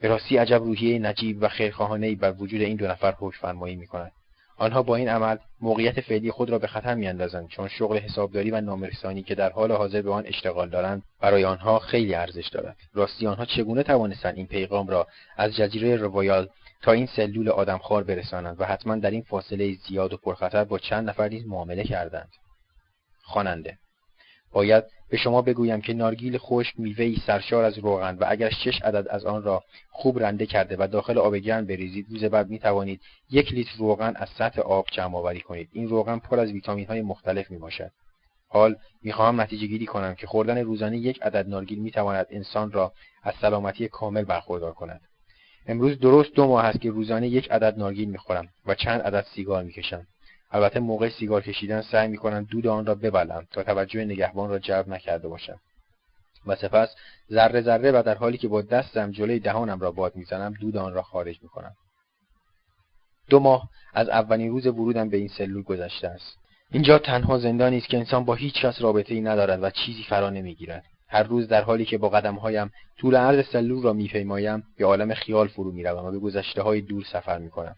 به 0.00 0.08
راستی 0.08 0.36
عجب 0.36 0.62
روحیه 0.62 0.98
نجیب 0.98 1.38
و 1.40 1.48
خیرخواهانهای 1.48 2.14
بر 2.14 2.34
وجود 2.38 2.60
این 2.60 2.76
دو 2.76 2.86
نفر 2.86 3.14
حکم 3.18 3.38
فرمایی 3.40 3.76
می‌کند. 3.76 4.12
آنها 4.56 4.82
با 4.82 4.96
این 4.96 5.08
عمل 5.08 5.36
موقعیت 5.60 6.00
فعلی 6.00 6.30
خود 6.30 6.50
را 6.50 6.58
به 6.58 6.66
خطر 6.66 6.94
میاندازند 6.94 7.48
چون 7.48 7.68
شغل 7.68 7.98
حسابداری 7.98 8.50
و 8.50 8.60
نامرسانی 8.60 9.22
که 9.22 9.34
در 9.34 9.50
حال 9.50 9.72
حاضر 9.72 10.02
به 10.02 10.12
آن 10.12 10.26
اشتغال 10.26 10.68
دارند 10.68 11.02
برای 11.20 11.44
آنها 11.44 11.78
خیلی 11.78 12.14
ارزش 12.14 12.48
دارد. 12.48 12.76
راستی 12.94 13.26
آنها 13.26 13.44
چگونه 13.44 13.82
توانستند 13.82 14.36
این 14.36 14.46
پیغام 14.46 14.88
را 14.88 15.06
از 15.36 15.56
جزیره 15.56 15.96
روایال 15.96 16.48
تا 16.82 16.92
این 16.92 17.06
سلول 17.06 17.48
آدمخوار 17.48 18.04
برسانند 18.04 18.60
و 18.60 18.64
حتما 18.64 18.96
در 18.96 19.10
این 19.10 19.22
فاصله 19.22 19.74
زیاد 19.88 20.12
و 20.12 20.16
پرخطر 20.16 20.64
با 20.64 20.78
چند 20.78 21.08
نفر 21.08 21.28
نیز 21.28 21.46
معامله 21.46 21.84
کردند؟ 21.84 22.30
خواننده 23.22 23.78
باید 24.52 24.84
به 25.12 25.18
شما 25.18 25.42
بگویم 25.42 25.80
که 25.80 25.94
نارگیل 25.94 26.38
خشک 26.38 26.74
میوهای 26.80 27.16
سرشار 27.26 27.64
از 27.64 27.78
روغن 27.78 28.16
و 28.20 28.24
اگر 28.28 28.50
شش 28.50 28.82
عدد 28.82 29.08
از 29.08 29.24
آن 29.24 29.42
را 29.42 29.64
خوب 29.90 30.18
رنده 30.18 30.46
کرده 30.46 30.76
و 30.78 30.86
داخل 30.86 31.18
آب 31.18 31.36
گرم 31.36 31.66
بریزید 31.66 32.06
روز 32.10 32.24
بعد 32.24 32.50
می 32.50 32.58
توانید 32.58 33.00
یک 33.30 33.52
لیتر 33.52 33.78
روغن 33.78 34.12
از 34.16 34.28
سطح 34.28 34.60
آب 34.60 34.86
جمع 34.92 35.16
آوری 35.16 35.40
کنید. 35.40 35.68
این 35.72 35.88
روغن 35.88 36.18
پر 36.18 36.40
از 36.40 36.52
ویتامین 36.52 36.86
های 36.86 37.02
مختلف 37.02 37.50
می 37.50 37.58
باشد 37.58 37.90
حال 38.48 38.76
می‌خواهم 39.02 39.40
نتیجه 39.40 39.66
گیری 39.66 39.86
کنم 39.86 40.14
که 40.14 40.26
خوردن 40.26 40.58
روزانه 40.58 40.98
یک 40.98 41.22
عدد 41.22 41.48
نارگیل 41.48 41.78
می 41.78 41.90
تواند 41.90 42.26
انسان 42.30 42.72
را 42.72 42.92
از 43.22 43.34
سلامتی 43.40 43.88
کامل 43.88 44.24
برخوردار 44.24 44.72
کند. 44.72 45.00
امروز 45.66 45.98
درست 45.98 46.34
دو 46.34 46.46
ماه 46.46 46.64
است 46.64 46.80
که 46.80 46.90
روزانه 46.90 47.28
یک 47.28 47.50
عدد 47.50 47.78
نارگیل 47.78 48.08
می‌خورم 48.08 48.48
و 48.66 48.74
چند 48.74 49.00
عدد 49.00 49.26
سیگار 49.34 49.62
می‌کشم. 49.62 50.06
البته 50.52 50.80
موقع 50.80 51.08
سیگار 51.08 51.42
کشیدن 51.42 51.80
سعی 51.80 52.08
می‌کنم 52.08 52.46
دود 52.50 52.66
آن 52.66 52.86
را 52.86 52.94
ببلم 52.94 53.46
تا 53.50 53.62
توجه 53.62 54.04
نگهبان 54.04 54.50
را 54.50 54.58
جلب 54.58 54.88
نکرده 54.88 55.28
باشم. 55.28 55.60
و 56.46 56.56
سپس 56.56 56.94
ذره 57.30 57.60
ذره 57.60 57.92
و 57.92 58.02
در 58.06 58.14
حالی 58.14 58.38
که 58.38 58.48
با 58.48 58.62
دستم 58.62 59.10
جلوی 59.10 59.38
دهانم 59.40 59.80
را 59.80 59.90
باد 59.90 60.16
می‌زنم 60.16 60.54
دود 60.60 60.76
آن 60.76 60.92
را 60.92 61.02
خارج 61.02 61.42
می‌کنم. 61.42 61.72
دو 63.30 63.38
ماه 63.40 63.68
از 63.94 64.08
اولین 64.08 64.50
روز 64.50 64.66
ورودم 64.66 65.08
به 65.08 65.16
این 65.16 65.28
سلول 65.28 65.62
گذشته 65.62 66.08
است. 66.08 66.38
اینجا 66.70 66.98
تنها 66.98 67.38
زندانی 67.38 67.78
است 67.78 67.88
که 67.88 67.98
انسان 67.98 68.24
با 68.24 68.34
هیچ 68.34 68.54
کس 68.54 68.82
رابطه 68.82 69.14
ای 69.14 69.20
ندارد 69.20 69.62
و 69.62 69.70
چیزی 69.70 70.02
فرا 70.02 70.30
نمی‌گیرد. 70.30 70.84
هر 71.08 71.22
روز 71.22 71.48
در 71.48 71.62
حالی 71.62 71.84
که 71.84 71.98
با 71.98 72.08
قدمهایم 72.08 72.70
طول 72.98 73.16
عرض 73.16 73.46
سلول 73.46 73.82
را 73.82 73.92
میپیمایم 73.92 74.62
به 74.78 74.86
عالم 74.86 75.14
خیال 75.14 75.48
فرو 75.48 75.72
می‌روم 75.72 76.04
و 76.04 76.10
به 76.10 76.18
گذشته 76.18 76.62
های 76.62 76.80
دور 76.80 77.04
سفر 77.12 77.38
می‌کنم. 77.38 77.76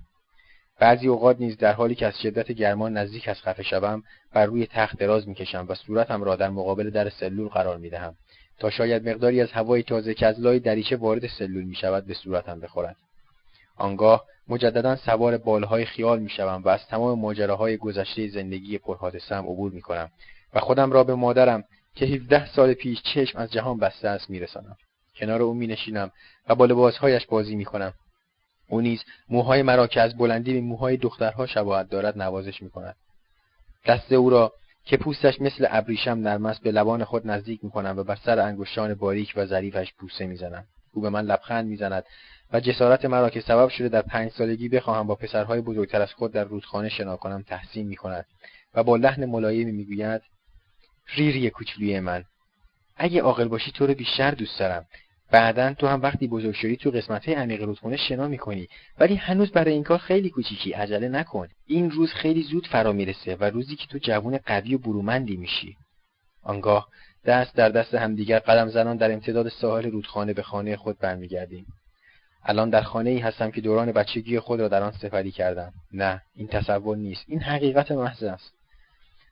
بعضی 0.78 1.08
اوقات 1.08 1.40
نیز 1.40 1.56
در 1.56 1.72
حالی 1.72 1.94
که 1.94 2.06
از 2.06 2.20
شدت 2.22 2.52
گرما 2.52 2.88
نزدیک 2.88 3.28
از 3.28 3.42
خفه 3.42 3.62
شوم 3.62 4.02
بر 4.32 4.46
روی 4.46 4.66
تخت 4.66 4.98
دراز 4.98 5.28
می‌کشم 5.28 5.66
و 5.68 5.74
صورتم 5.74 6.22
را 6.22 6.36
در 6.36 6.50
مقابل 6.50 6.90
در 6.90 7.10
سلول 7.10 7.48
قرار 7.48 7.78
می‌دهم 7.78 8.14
تا 8.58 8.70
شاید 8.70 9.08
مقداری 9.08 9.40
از 9.40 9.52
هوای 9.52 9.82
تازه 9.82 10.14
که 10.14 10.26
از 10.26 10.40
لای 10.40 10.58
دریچه 10.58 10.96
وارد 10.96 11.26
سلول 11.26 11.64
می‌شود 11.64 12.06
به 12.06 12.14
صورتم 12.14 12.60
بخورد. 12.60 12.96
آنگاه 13.76 14.24
مجددا 14.48 14.96
سوار 14.96 15.38
بالهای 15.38 15.84
خیال 15.84 16.18
می‌شوم 16.18 16.62
و 16.64 16.68
از 16.68 16.86
تمام 16.86 17.18
ماجراهای 17.18 17.76
گذشته 17.76 18.28
زندگی 18.28 18.78
پرحادثهام 18.78 19.44
عبور 19.44 19.72
می‌کنم 19.72 20.10
و 20.54 20.60
خودم 20.60 20.92
را 20.92 21.04
به 21.04 21.14
مادرم 21.14 21.64
که 21.94 22.06
17 22.06 22.46
سال 22.46 22.74
پیش 22.74 23.02
چشم 23.02 23.38
از 23.38 23.52
جهان 23.52 23.78
بسته 23.78 24.08
است 24.08 24.30
میرسانم. 24.30 24.76
کنار 25.16 25.42
او 25.42 25.54
مینشینم 25.54 26.10
و 26.48 26.54
با 26.54 26.64
لباسهایش 26.64 27.26
بازی 27.26 27.56
می‌کنم. 27.56 27.94
او 28.68 28.80
نیز 28.80 29.04
موهای 29.28 29.62
مرا 29.62 29.86
که 29.86 30.00
از 30.00 30.16
بلندی 30.16 30.52
به 30.52 30.60
موهای 30.60 30.96
دخترها 30.96 31.46
شباهت 31.46 31.88
دارد 31.90 32.18
نوازش 32.18 32.62
می‌کند. 32.62 32.96
دست 33.86 34.12
او 34.12 34.30
را 34.30 34.52
که 34.84 34.96
پوستش 34.96 35.40
مثل 35.40 35.66
ابریشم 35.70 36.10
نرم 36.10 36.46
است 36.46 36.62
به 36.62 36.72
لبان 36.72 37.04
خود 37.04 37.26
نزدیک 37.26 37.64
می‌کنم 37.64 37.94
و 37.98 38.02
بر 38.02 38.18
سر 38.24 38.38
انگشتان 38.38 38.94
باریک 38.94 39.32
و 39.36 39.46
ظریفش 39.46 39.92
بوسه 39.92 40.26
می‌زنم. 40.26 40.64
او 40.92 41.02
به 41.02 41.10
من 41.10 41.24
لبخند 41.24 41.66
می‌زند 41.66 42.04
و 42.52 42.60
جسارت 42.60 43.04
مرا 43.04 43.30
که 43.30 43.40
سبب 43.40 43.68
شده 43.68 43.88
در 43.88 44.02
پنج 44.02 44.32
سالگی 44.32 44.68
بخواهم 44.68 45.06
با 45.06 45.14
پسرهای 45.14 45.60
بزرگتر 45.60 46.02
از 46.02 46.12
خود 46.12 46.32
در 46.32 46.44
رودخانه 46.44 46.88
شنا 46.88 47.16
کنم 47.16 47.42
تحسین 47.42 47.86
می‌کند 47.86 48.26
و 48.74 48.82
با 48.82 48.96
لحن 48.96 49.24
ملایمی 49.24 49.72
می‌گوید 49.72 50.22
ریری 51.14 51.50
کوچولوی 51.50 52.00
من 52.00 52.24
اگه 52.96 53.22
عاقل 53.22 53.48
باشی 53.48 53.72
تو 53.72 53.86
رو 53.86 53.94
بیشتر 53.94 54.30
دوست 54.30 54.58
دارم. 54.58 54.86
بعدا 55.34 55.74
تو 55.74 55.86
هم 55.86 56.02
وقتی 56.02 56.28
بزرگ 56.28 56.54
شدی 56.54 56.76
تو 56.76 56.90
قسمت 56.90 57.28
های 57.28 57.34
عمیق 57.34 57.62
رودخونه 57.62 57.96
شنا 57.96 58.28
می‌کنی. 58.28 58.68
ولی 58.98 59.14
هنوز 59.14 59.50
برای 59.50 59.72
این 59.72 59.82
کار 59.82 59.98
خیلی 59.98 60.30
کوچیکی 60.30 60.72
عجله 60.72 61.08
نکن. 61.08 61.48
این 61.66 61.90
روز 61.90 62.12
خیلی 62.12 62.42
زود 62.42 62.66
فرا 62.66 62.92
می‌رسه 62.92 63.36
و 63.36 63.44
روزی 63.44 63.76
که 63.76 63.86
تو 63.86 63.98
جوون 63.98 64.38
قوی 64.46 64.74
و 64.74 64.78
برومندی 64.78 65.36
میشی. 65.36 65.76
آنگاه 66.42 66.88
دست 67.24 67.56
در 67.56 67.68
دست 67.68 67.94
همدیگر 67.94 68.38
قدم 68.38 68.68
زنان 68.68 68.96
در 68.96 69.12
امتداد 69.12 69.48
ساحل 69.48 69.90
رودخانه 69.90 70.32
به 70.32 70.42
خانه 70.42 70.76
خود 70.76 70.98
برمیگردیم. 70.98 71.66
الان 72.44 72.70
در 72.70 72.82
خانه 72.82 73.10
ای 73.10 73.18
هستم 73.18 73.50
که 73.50 73.60
دوران 73.60 73.92
بچگی 73.92 74.38
خود 74.38 74.60
را 74.60 74.68
در 74.68 74.82
آن 74.82 74.92
سپری 74.92 75.30
کردم. 75.30 75.72
نه 75.92 76.22
این 76.34 76.48
تصور 76.48 76.96
نیست. 76.96 77.24
این 77.28 77.40
حقیقت 77.40 77.92
محض 77.92 78.22
است. 78.22 78.52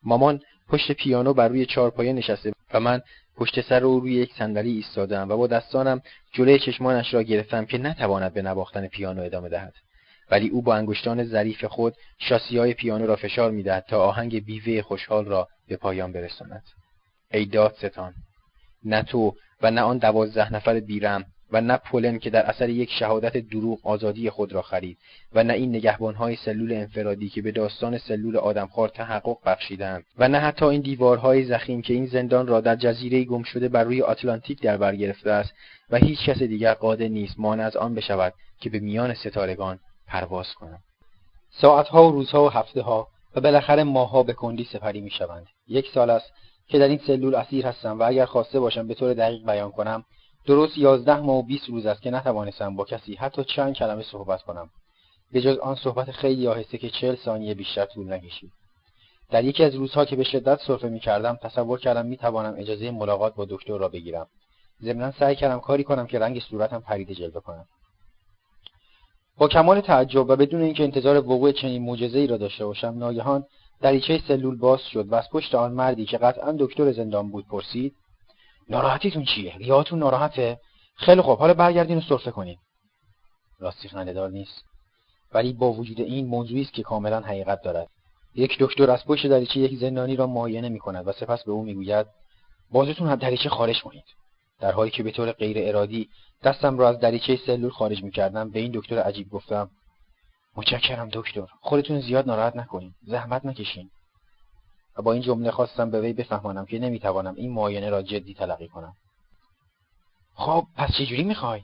مامان 0.03 0.41
پشت 0.69 0.93
پیانو 0.93 1.35
بر 1.35 1.49
روی 1.49 1.67
چارپایه 1.67 2.13
نشسته 2.13 2.53
و 2.75 2.81
من 2.81 3.03
پشت 3.37 3.61
سر 3.61 3.85
او 3.85 4.01
روی 4.01 4.15
یک 4.15 4.35
صندلی 4.39 4.73
ایستادم 4.73 5.31
و 5.31 5.37
با 5.37 5.47
دستانم 5.47 6.03
جلوی 6.33 6.59
چشمانش 6.59 7.15
را 7.15 7.23
گرفتم 7.23 7.65
که 7.65 7.79
نتواند 7.79 8.35
به 8.35 8.43
نواختن 8.43 8.87
پیانو 8.87 9.23
ادامه 9.23 9.49
دهد. 9.49 9.75
ولی 10.31 10.49
او 10.49 10.63
با 10.63 10.75
انگشتان 10.75 11.25
ظریف 11.25 11.65
خود 11.65 11.95
شاسی 12.19 12.59
های 12.59 12.75
پیانو 12.75 13.07
را 13.07 13.17
فشار 13.17 13.51
می‌دهد 13.51 13.85
تا 13.89 14.05
آهنگ 14.05 14.45
بیوه 14.45 14.83
خوشحال 14.83 15.25
را 15.25 15.49
به 15.69 15.77
پایان 15.77 16.13
برساند. 16.13 16.63
ای 17.31 17.45
دادستان 17.45 18.15
نه 18.85 19.03
تو 19.03 19.35
و 19.63 19.71
نه 19.71 19.81
آن 19.81 19.99
دوازده 19.99 20.53
نفر 20.53 20.81
بیرم 20.81 21.25
و 21.53 21.61
نه 21.61 21.77
پولن 21.77 22.19
که 22.19 22.31
در 22.31 22.43
اثر 22.43 22.69
یک 22.69 22.91
شهادت 22.91 23.37
دروغ 23.37 23.79
آزادی 23.83 24.31
خود 24.31 24.53
را 24.53 24.63
خرید 24.63 24.99
و 25.33 25.45
نه 25.45 25.53
این 25.53 25.71
نگهبانهای 25.71 26.37
سلول 26.37 26.73
انفرادی 26.73 27.29
که 27.29 27.43
به 27.43 27.53
داستان 27.53 27.99
سلول 27.99 28.37
آدمخوار 28.37 28.89
تحقق 28.89 29.37
بخشیدند 29.47 30.05
و 30.19 30.29
نه 30.29 30.39
حتی 30.39 30.65
این 30.65 30.81
دیوارهای 30.81 31.45
زخیم 31.45 31.83
که 31.83 31.95
این 31.95 32.07
زندان 32.07 32.47
را 32.47 32.61
در 32.61 32.77
جزیره 32.77 33.25
گم 33.25 33.43
شده 33.43 33.69
بر 33.69 33.85
روی 33.85 34.03
آتلانتیک 34.03 34.63
در 34.63 34.77
بر 34.77 34.97
گرفته 34.97 35.31
است 35.31 35.53
و 35.91 35.97
هیچ 35.97 36.19
کس 36.27 36.39
دیگر 36.39 36.75
قادر 36.75 37.09
نیست 37.09 37.35
مانع 37.39 37.65
از 37.65 37.77
آن 37.77 37.95
بشود 37.95 38.35
که 38.61 38.71
به 38.71 38.79
میان 38.79 39.15
ستارگان 39.15 39.79
پرواز 40.07 40.55
کنم 40.55 40.79
ساعتها 41.51 42.09
و 42.09 42.13
روزها 42.13 42.45
و 42.45 42.49
هفته 42.49 42.83
ها 42.83 43.09
و 43.37 43.41
بالاخره 43.41 43.85
ماهها 43.85 44.23
به 44.23 44.33
کندی 44.33 44.65
سپری 44.65 45.01
می‌شوند. 45.01 45.47
یک 45.69 45.89
سال 45.95 46.11
است 46.11 46.33
که 46.69 46.79
در 46.79 46.89
این 46.89 47.01
سلول 47.07 47.35
اسیر 47.35 47.67
هستم 47.67 47.99
و 47.99 48.03
اگر 48.03 48.25
خواسته 48.25 48.61
باشم 48.61 48.89
به 48.89 48.95
طور 48.95 49.15
دقیق 49.15 49.47
بیان 49.47 49.71
کنم 49.71 50.05
درست 50.47 50.79
یازده 50.79 51.21
ماه 51.21 51.37
و 51.37 51.43
بیست 51.43 51.69
روز 51.69 51.87
است 51.87 52.03
که 52.03 52.11
نتوانستم 52.11 52.77
با 52.77 52.85
کسی 52.85 53.15
حتی 53.15 53.45
چند 53.45 53.75
کلمه 53.75 54.03
صحبت 54.03 54.43
کنم. 54.43 54.71
به 55.33 55.41
جز 55.41 55.59
آن 55.59 55.75
صحبت 55.75 56.11
خیلی 56.11 56.49
آهسته 56.49 56.79
که 56.79 56.91
چهل 56.91 57.17
ثانیه 57.17 57.55
بیشتر 57.55 57.85
طول 57.85 58.13
نکشید. 58.13 58.53
در 59.31 59.45
یکی 59.45 59.65
از 59.65 59.75
روزها 59.75 60.05
که 60.05 60.17
به 60.17 60.25
شدت 60.25 60.61
سرفه 60.67 60.89
می 60.89 61.01
کردم 61.01 61.39
تصور 61.43 61.79
کردم 61.79 62.07
می 62.07 62.17
توانم 62.17 62.55
اجازه 62.59 62.91
ملاقات 62.91 63.35
با 63.35 63.45
دکتر 63.45 63.79
را 63.79 63.89
بگیرم. 63.89 64.27
ضمنا 64.83 65.13
سعی 65.13 65.37
کردم 65.37 65.61
کاری 65.61 65.85
کنم 65.85 66.07
که 66.07 66.19
رنگ 66.19 66.41
صورتم 66.41 66.81
پریده 66.81 67.15
جلوه 67.15 67.41
کنم. 67.41 67.65
با 69.39 69.49
کمال 69.49 69.81
تعجب 69.81 70.31
و 70.31 70.37
بدون 70.37 70.63
اینکه 70.63 70.85
انتظار 70.85 71.17
وقوع 71.17 71.53
چنین 71.53 71.89
ای 71.89 72.27
را 72.27 72.37
داشته 72.37 72.67
باشم 72.67 72.95
ناگهان 72.97 73.45
دریچه 73.81 74.23
سلول 74.29 74.57
باز 74.57 74.81
شد 74.83 75.09
و 75.09 75.15
از 75.15 75.31
پشت 75.31 75.55
آن 75.55 75.73
مردی 75.73 76.05
که 76.05 76.19
قطعا 76.19 76.57
دکتر 76.59 76.93
زندان 76.93 77.31
بود 77.31 77.47
پرسید 77.47 77.95
ناراحتیتون 78.73 79.25
چیه؟ 79.25 79.57
ریاتون 79.57 79.99
ناراحته؟ 79.99 80.59
خیلی 80.97 81.21
خوب. 81.21 81.39
حالا 81.39 81.55
برگردین 81.55 81.99
و 81.99 82.01
سرفه 82.01 82.31
کنین. 82.31 82.57
راستی 83.59 83.89
خندهدار 83.89 84.31
نیست. 84.31 84.65
ولی 85.35 85.53
با 85.53 85.73
وجود 85.73 86.01
این 86.01 86.27
موضوعی 86.27 86.63
است 86.63 86.73
که 86.73 86.83
کاملا 86.83 87.21
حقیقت 87.21 87.63
دارد. 87.63 87.89
یک 88.35 88.57
دکتر 88.61 88.91
از 88.91 89.05
پشت 89.05 89.27
دریچه 89.27 89.61
یک 89.61 89.79
زندانی 89.79 90.17
را 90.17 90.27
معاینه 90.27 90.69
می 90.69 90.79
کند 90.79 91.09
و 91.09 91.13
سپس 91.13 91.45
به 91.45 91.53
او 91.53 91.63
می‌گوید 91.63 92.07
بازتون 92.71 93.09
از 93.09 93.19
دریچه 93.19 93.49
خارج 93.49 93.83
کنید. 93.83 94.05
در 94.61 94.73
حالی 94.73 94.91
که 94.91 95.03
به 95.03 95.11
طور 95.11 95.33
غیر 95.33 95.57
ارادی 95.69 96.09
دستم 96.45 96.79
را 96.79 96.89
از 96.89 97.01
دریچه 97.01 97.37
سلول 97.47 97.71
خارج 97.71 98.03
می 98.03 98.11
کردم 98.11 98.51
به 98.51 98.61
این 98.61 98.73
دکتر 98.75 98.99
عجیب 98.99 99.29
گفتم 99.31 99.71
متشکرم 100.57 101.09
دکتر. 101.13 101.47
خودتون 101.61 102.01
زیاد 102.01 102.27
ناراحت 102.27 102.57
نکنید 102.57 102.95
زحمت 103.07 103.45
نکشین. 103.45 103.91
و 104.97 105.03
با 105.03 105.13
این 105.13 105.23
جمله 105.23 105.51
خواستم 105.51 105.91
به 105.91 106.01
وی 106.01 106.13
بفهمانم 106.13 106.67
که 106.67 106.79
نمی‌توانم 106.79 107.35
این 107.35 107.53
معاینه 107.53 107.91
را 107.91 108.03
جدی 108.03 108.35
تلقی 108.35 108.69
کنم. 108.69 108.97
خب 110.35 110.67
پس 110.77 110.91
چجوری 110.99 111.23
می‌خوای؟ 111.23 111.63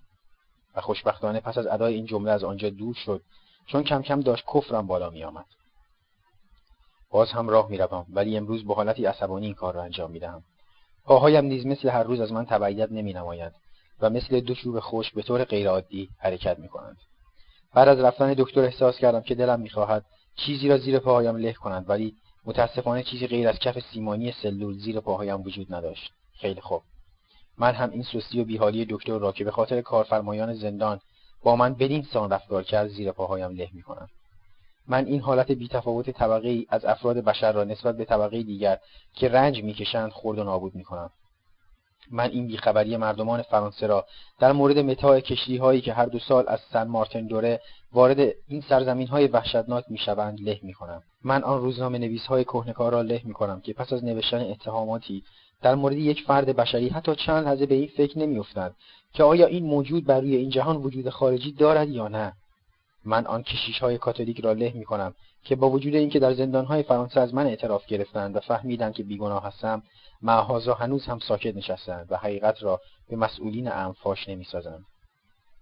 و 0.75 0.81
خوشبختانه 0.81 1.41
پس 1.41 1.59
از 1.59 1.67
ادای 1.67 1.95
این 1.95 2.07
جمله 2.07 2.31
از 2.31 2.45
آنجا 2.45 2.71
دور 2.71 2.95
شد 2.95 3.23
چون 3.67 3.83
کم 3.83 4.03
کم 4.03 4.21
داشت 4.21 4.45
کفرم 4.55 4.87
بالا 4.87 5.11
میآمد. 5.11 5.47
باز 7.11 7.33
هم 7.33 7.49
راه 7.49 7.71
می‌روم 7.71 8.07
ولی 8.09 8.37
امروز 8.37 8.65
به 8.65 8.75
حالتی 8.75 9.07
عصبانی 9.07 9.47
این 9.47 9.55
کار 9.55 9.75
را 9.75 9.83
انجام 9.83 10.11
می‌دهم. 10.11 10.45
پاهایم 11.05 11.45
نیز 11.45 11.67
مثل 11.67 11.89
هر 11.89 12.03
روز 12.03 12.21
از 12.21 12.33
من 12.33 12.47
تبعیت 12.47 12.93
نمینمایند 12.93 13.55
و 14.01 14.11
مثل 14.11 14.41
دو 14.41 14.55
چوب 14.55 14.81
خشک 14.81 15.15
به 15.15 15.23
طور 15.23 15.45
غیرعادی 15.45 16.09
حرکت 16.19 16.59
می‌کنند. 16.59 16.97
بعد 17.75 17.89
از 17.89 17.99
رفتن 17.99 18.33
دکتر 18.33 18.61
احساس 18.61 18.99
کردم 18.99 19.21
که 19.21 19.35
دلم 19.35 19.61
می‌خواهد 19.61 20.05
چیزی 20.37 20.69
را 20.69 20.79
زیر 20.79 20.99
پاهایم 20.99 21.37
له 21.37 21.53
کنند 21.53 21.91
ولی 21.91 22.15
متاسفانه 22.45 23.03
چیزی 23.03 23.27
غیر 23.27 23.49
از 23.49 23.59
کف 23.59 23.79
سیمانی 23.93 24.33
سلول 24.33 24.79
زیر 24.79 25.01
پاهایم 25.01 25.41
وجود 25.41 25.75
نداشت. 25.75 26.13
خیلی 26.33 26.61
خوب. 26.61 26.83
من 27.59 27.75
هم 27.75 27.91
این 27.91 28.03
سستی 28.03 28.41
و 28.41 28.45
بیحالی 28.45 28.87
دکتر 28.91 29.19
را 29.19 29.33
که 29.33 29.45
به 29.45 29.51
خاطر 29.51 29.81
کارفرمایان 29.81 30.55
زندان 30.55 31.01
با 31.43 31.57
من 31.57 31.75
بدین 31.75 32.03
سان 32.03 32.31
رفتار 32.31 32.63
کرد 32.63 32.89
زیر 32.89 33.13
پاهایم 33.13 33.51
له 33.51 33.69
می‌کنم. 33.73 34.09
من 34.87 35.07
این 35.07 35.21
حالت 35.21 35.51
بیتفاوت 35.51 36.11
طبقه 36.11 36.49
ای 36.49 36.67
از 36.69 36.85
افراد 36.85 37.17
بشر 37.17 37.53
را 37.53 37.65
نسبت 37.65 37.97
به 37.97 38.05
طبقه 38.05 38.43
دیگر 38.43 38.79
که 39.15 39.29
رنج 39.29 39.63
می‌کشند 39.63 40.11
خرد 40.13 40.39
و 40.39 40.45
نابود 40.45 40.75
می‌کنم. 40.75 41.11
من 42.11 42.31
این 42.31 42.47
بیخبری 42.47 42.97
مردمان 42.97 43.43
فرانسه 43.43 43.87
را 43.87 44.07
در 44.39 44.53
مورد 44.53 44.79
متاع 44.79 45.21
کشتی 45.21 45.57
هایی 45.57 45.81
که 45.81 45.93
هر 45.93 46.07
دو 46.07 46.19
سال 46.19 46.45
از 46.49 46.61
سن 46.73 46.89
مارتن 46.89 47.27
دوره 47.27 47.61
وارد 47.93 48.35
این 48.49 48.61
سرزمین 48.61 49.07
های 49.07 49.27
وحشتناک 49.27 49.85
می‌شوند 49.89 50.41
له 50.41 50.61
می‌کنم. 50.63 51.03
من 51.25 51.45
آن 51.45 51.61
روزنامه 51.61 51.99
نویس 51.99 52.27
های 52.27 52.45
کهنکار 52.45 52.93
را 52.93 53.03
له 53.03 53.23
می‌کنم 53.25 53.61
که 53.61 53.73
پس 53.73 53.93
از 53.93 54.05
نوشتن 54.05 54.41
اتهاماتی 54.41 55.23
در 55.63 55.75
مورد 55.75 55.97
یک 55.97 56.23
فرد 56.23 56.57
بشری 56.57 56.89
حتی 56.89 57.15
چند 57.15 57.47
لحظه 57.47 57.67
به 57.67 57.75
این 57.75 57.89
فکر 57.97 58.19
نمیافتند 58.19 58.75
که 59.13 59.23
آیا 59.23 59.47
این 59.47 59.65
موجود 59.65 60.05
بر 60.05 60.21
روی 60.21 60.37
این 60.37 60.51
جهان 60.51 60.77
وجود 60.77 61.09
خارجی 61.09 61.53
دارد 61.53 61.89
یا 61.89 62.09
نه. 62.09 62.33
من 63.05 63.27
آن 63.27 63.43
کشیش 63.43 63.79
های 63.79 63.99
کاتولیک 63.99 64.41
را 64.41 64.53
له 64.53 64.73
می‌کنم 64.75 65.15
که 65.45 65.57
با 65.57 65.71
وجود 65.71 65.95
اینکه 65.95 66.19
در 66.19 66.35
زندان 66.35 66.65
های 66.65 66.83
فرانسه 66.83 67.21
از 67.21 67.35
من 67.35 67.47
اعتراف 67.47 67.87
گرفتند 67.87 68.37
و 68.37 68.41
فهمیدند 68.41 68.95
که 68.95 69.03
بیگناه 69.03 69.47
هستم 69.47 69.83
معهازا 70.23 70.75
هنوز 70.75 71.07
هم 71.07 71.19
ساکت 71.19 71.57
نشستند 71.57 72.07
و 72.11 72.17
حقیقت 72.17 72.63
را 72.63 72.81
به 73.09 73.17
مسئولین 73.17 73.73
امر 73.73 73.93
فاش 73.93 74.29
نمی‌سازند. 74.29 74.85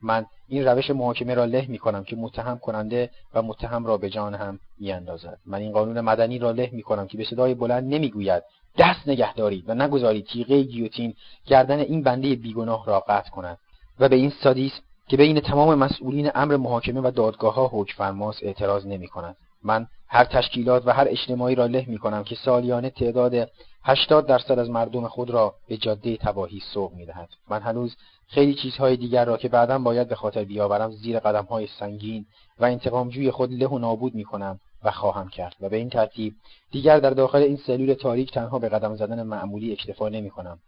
من 0.03 0.27
این 0.49 0.65
روش 0.65 0.91
محاکمه 0.91 1.35
را 1.35 1.45
له 1.45 1.67
می 1.69 1.79
کنم 1.79 2.05
که 2.05 2.17
متهم 2.17 2.59
کننده 2.59 3.11
و 3.35 3.43
متهم 3.43 3.87
را 3.87 3.97
به 3.97 4.11
جان 4.11 4.35
هم 4.35 4.59
میاندازد 4.79 5.39
من 5.47 5.59
این 5.59 5.73
قانون 5.73 6.01
مدنی 6.01 6.39
را 6.39 6.51
له 6.51 6.71
می 6.73 6.83
کنم 6.83 7.07
که 7.07 7.19
به 7.19 7.25
صدای 7.25 7.55
بلند 7.55 7.95
نمی‌گوید 7.95 8.43
دست 8.79 9.09
نگه 9.09 9.35
دارید 9.35 9.65
و 9.69 9.75
نگذارید 9.75 10.27
تیغه 10.27 10.63
گیوتین 10.63 11.15
گردن 11.47 11.79
این 11.79 12.03
بنده 12.03 12.35
بیگناه 12.35 12.87
را 12.87 13.01
قطع 13.01 13.31
کند 13.31 13.59
و 14.01 14.09
به 14.09 14.17
این 14.17 14.33
سادیسم 14.43 14.81
که 15.09 15.17
بین 15.17 15.41
تمام 15.41 15.79
مسئولین 15.79 16.31
امر 16.35 16.57
محاکمه 16.57 17.01
و 17.01 17.11
دادگاه 17.11 17.55
ها 17.55 17.71
حکم 17.73 17.95
فرماس 17.97 18.39
اعتراض 18.43 18.87
نمی 18.87 19.09
کند. 19.09 19.37
من 19.65 19.87
هر 20.09 20.25
تشکیلات 20.25 20.87
و 20.87 20.91
هر 20.91 21.07
اجتماعی 21.09 21.55
را 21.55 21.67
له 21.67 21.85
می 21.89 21.99
کنم 21.99 22.25
که 22.25 22.35
سالیانه 22.35 22.91
تعداد 22.91 23.51
80 23.85 24.27
درصد 24.27 24.59
از 24.59 24.71
مردم 24.71 25.09
خود 25.09 25.31
را 25.31 25.55
به 25.69 25.77
جاده 25.77 26.17
تباهی 26.17 26.61
سوق 26.75 26.93
می 26.93 27.07
دهد. 27.07 27.29
من 27.49 27.63
هنوز 27.63 27.97
خیلی 28.29 28.55
چیزهای 28.55 28.97
دیگر 28.97 29.25
را 29.25 29.37
که 29.37 29.49
بعدا 29.49 29.79
باید 29.79 30.09
به 30.09 30.15
خاطر 30.15 30.45
بیاورم 30.45 30.91
زیر 30.91 31.19
قدمهای 31.19 31.69
سنگین 31.81 32.27
و 32.59 32.65
انتقامجوی 32.65 33.31
خود 33.31 33.53
له 33.53 33.67
و 33.67 33.79
نابود 33.79 34.15
می 34.15 34.25
کنم 34.25 34.61
و 34.85 34.91
خواهم 34.91 35.29
کرد. 35.29 35.57
و 35.61 35.69
به 35.69 35.77
این 35.77 35.91
ترتیب 35.91 36.35
دیگر 36.71 36.99
در 37.01 37.11
داخل 37.11 37.39
این 37.39 37.57
سلول 37.57 37.95
تاریک 37.95 38.33
تنها 38.33 38.59
به 38.59 38.69
قدم 38.69 38.97
زدن 38.97 39.23
معمولی 39.23 39.73
اکتفا 39.73 40.09
نمی 40.09 40.31
کنم 40.31 40.59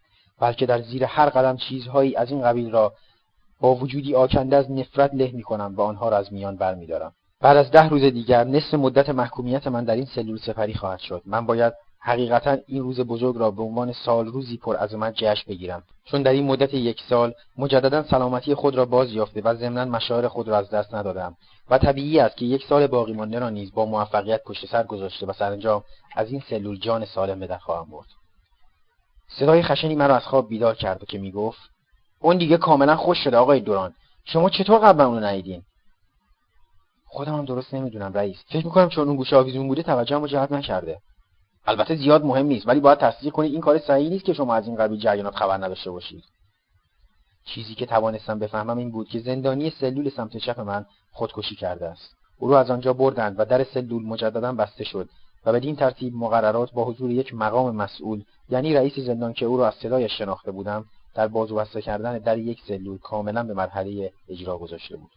بلکه 0.41 0.67
در 0.67 0.83
زیر 0.83 1.05
هر 1.05 1.29
قدم 1.29 1.57
چیزهایی 1.57 2.17
از 2.17 2.31
این 2.31 2.43
قبیل 2.43 2.71
را 2.71 2.93
با 3.61 3.75
وجودی 3.75 4.15
آکنده 4.15 4.57
از 4.57 4.71
نفرت 4.71 5.15
له 5.15 5.31
می 5.35 5.43
کنم 5.43 5.75
و 5.77 5.81
آنها 5.81 6.09
را 6.09 6.17
از 6.17 6.33
میان 6.33 6.57
برمیدارم. 6.57 7.13
بعد 7.41 7.57
از 7.57 7.71
ده 7.71 7.89
روز 7.89 8.03
دیگر 8.03 8.45
نصف 8.45 8.75
مدت 8.75 9.09
محکومیت 9.09 9.67
من 9.67 9.85
در 9.85 9.95
این 9.95 10.05
سلول 10.05 10.39
سپری 10.39 10.75
خواهد 10.75 10.99
شد. 10.99 11.23
من 11.27 11.47
باید 11.47 11.73
حقیقتا 12.01 12.57
این 12.67 12.83
روز 12.83 13.01
بزرگ 13.01 13.37
را 13.37 13.51
به 13.51 13.63
عنوان 13.63 13.93
سال 13.93 14.27
روزی 14.27 14.57
پر 14.57 14.77
عظمت 14.77 15.15
جشن 15.17 15.45
بگیرم. 15.49 15.83
چون 16.05 16.23
در 16.23 16.31
این 16.31 16.45
مدت 16.45 16.75
یک 16.75 17.03
سال 17.09 17.35
مجددا 17.59 18.03
سلامتی 18.03 18.55
خود 18.55 18.75
را 18.75 18.85
باز 18.85 19.13
یافته 19.13 19.41
و 19.41 19.55
ضمنا 19.55 19.85
مشاعر 19.85 20.29
خود 20.29 20.49
را 20.49 20.59
از 20.59 20.71
دست 20.71 20.95
ندادم. 20.95 21.37
و 21.71 21.79
طبیعی 21.79 22.21
است 22.21 22.37
که 22.37 22.45
یک 22.45 22.65
سال 22.65 22.87
باقی 22.87 23.13
مانده 23.13 23.39
را 23.39 23.51
نیز 23.51 23.73
با 23.73 23.87
موفقیت 23.87 24.45
پشت 24.45 24.67
سر 24.67 24.83
گذاشته 24.83 25.27
و 25.27 25.33
سرانجام 25.33 25.85
از 26.17 26.31
این 26.31 26.43
سلول 26.51 26.79
جان 26.79 27.05
سالم 27.05 27.41
به 27.41 27.47
در 27.47 27.59
خواهم 27.59 27.91
برد. 27.91 28.07
صدای 29.29 29.63
خشنی 29.63 29.95
مرا 29.95 30.17
از 30.17 30.27
خواب 30.27 30.49
بیدار 30.49 30.75
کرد 30.75 31.05
که 31.05 31.19
می‌گفت 31.19 31.61
اون 32.21 32.37
دیگه 32.37 32.57
کاملا 32.57 32.97
خوش 32.97 33.19
شده 33.19 33.37
آقای 33.37 33.61
دوران. 33.61 33.95
شما 34.25 34.51
چطور 34.51 34.79
قبلا 34.79 35.07
اونو 35.07 35.21
ندیدین? 35.21 35.63
خودم 37.07 37.35
هم 37.35 37.45
درست 37.45 37.75
نمی‌دونم 37.75 38.13
رئیس. 38.13 38.45
فکر 38.49 38.67
می‌کنم 38.67 38.89
چون 38.89 39.09
اون 39.09 39.17
گوشه 39.17 39.37
آویزون 39.37 39.69
بوده 39.69 39.83
توجهم 39.83 40.21
رو 40.21 40.29
جلب 40.29 40.53
نکرده. 40.53 40.99
البته 41.69 41.97
زیاد 41.97 42.25
مهم 42.25 42.47
نیست 42.47 42.69
ولی 42.69 42.81
باید 42.81 42.99
تصدیق 42.99 43.33
کنید 43.33 43.53
این 43.53 43.61
کار 43.61 43.79
صحیحی 43.79 44.11
نیست 44.11 44.25
که 44.25 44.33
شما 44.33 44.55
از 44.55 44.66
این 44.66 44.77
قبیل 44.77 45.01
جریانات 45.01 45.35
خبر 45.35 45.57
نداشته 45.57 45.91
باشید. 45.91 46.25
چیزی 47.45 47.75
که 47.75 47.87
توانستم 47.87 48.39
بفهمم 48.39 48.79
این 48.79 48.91
بود 48.91 49.09
که 49.09 49.19
زندانی 49.19 49.71
سلول 49.71 50.11
سمت 50.11 50.37
چپ 50.37 50.61
من 50.61 50.87
خودکشی 51.12 51.57
کرده 51.57 51.89
است. 51.89 52.16
او 52.39 52.51
را 52.51 52.61
از 52.61 52.71
آنجا 52.71 52.93
بردند 52.93 53.35
و 53.39 53.45
در 53.45 53.64
سلول 53.64 54.03
مجددا 54.03 54.53
بسته 54.53 54.85
شد 54.85 55.09
و 55.47 55.53
بدین 55.53 55.77
ترتیب 55.77 56.14
مقررات 56.14 56.73
با 56.73 56.85
حضور 56.85 57.11
یک 57.11 57.35
مقام 57.35 57.77
مسئول 57.77 58.25
یعنی 58.49 58.75
رئیس 58.75 58.99
زندان 58.99 59.33
که 59.33 59.47
او 59.47 59.57
را 59.57 59.69
از 59.69 59.75
صدایش 59.75 60.19
شناخته 60.19 60.51
بودم 60.51 60.85
در 61.14 61.29
بازو 61.29 61.57
بسته 61.57 61.83
کردن 61.83 62.19
در 62.19 62.39
یک 62.39 62.61
سلول 62.69 62.99
کاملا 62.99 63.43
به 63.43 63.55
مرحله 63.55 64.12
اجرا 64.29 64.59
گذاشته 64.59 64.97
بود. 64.97 65.11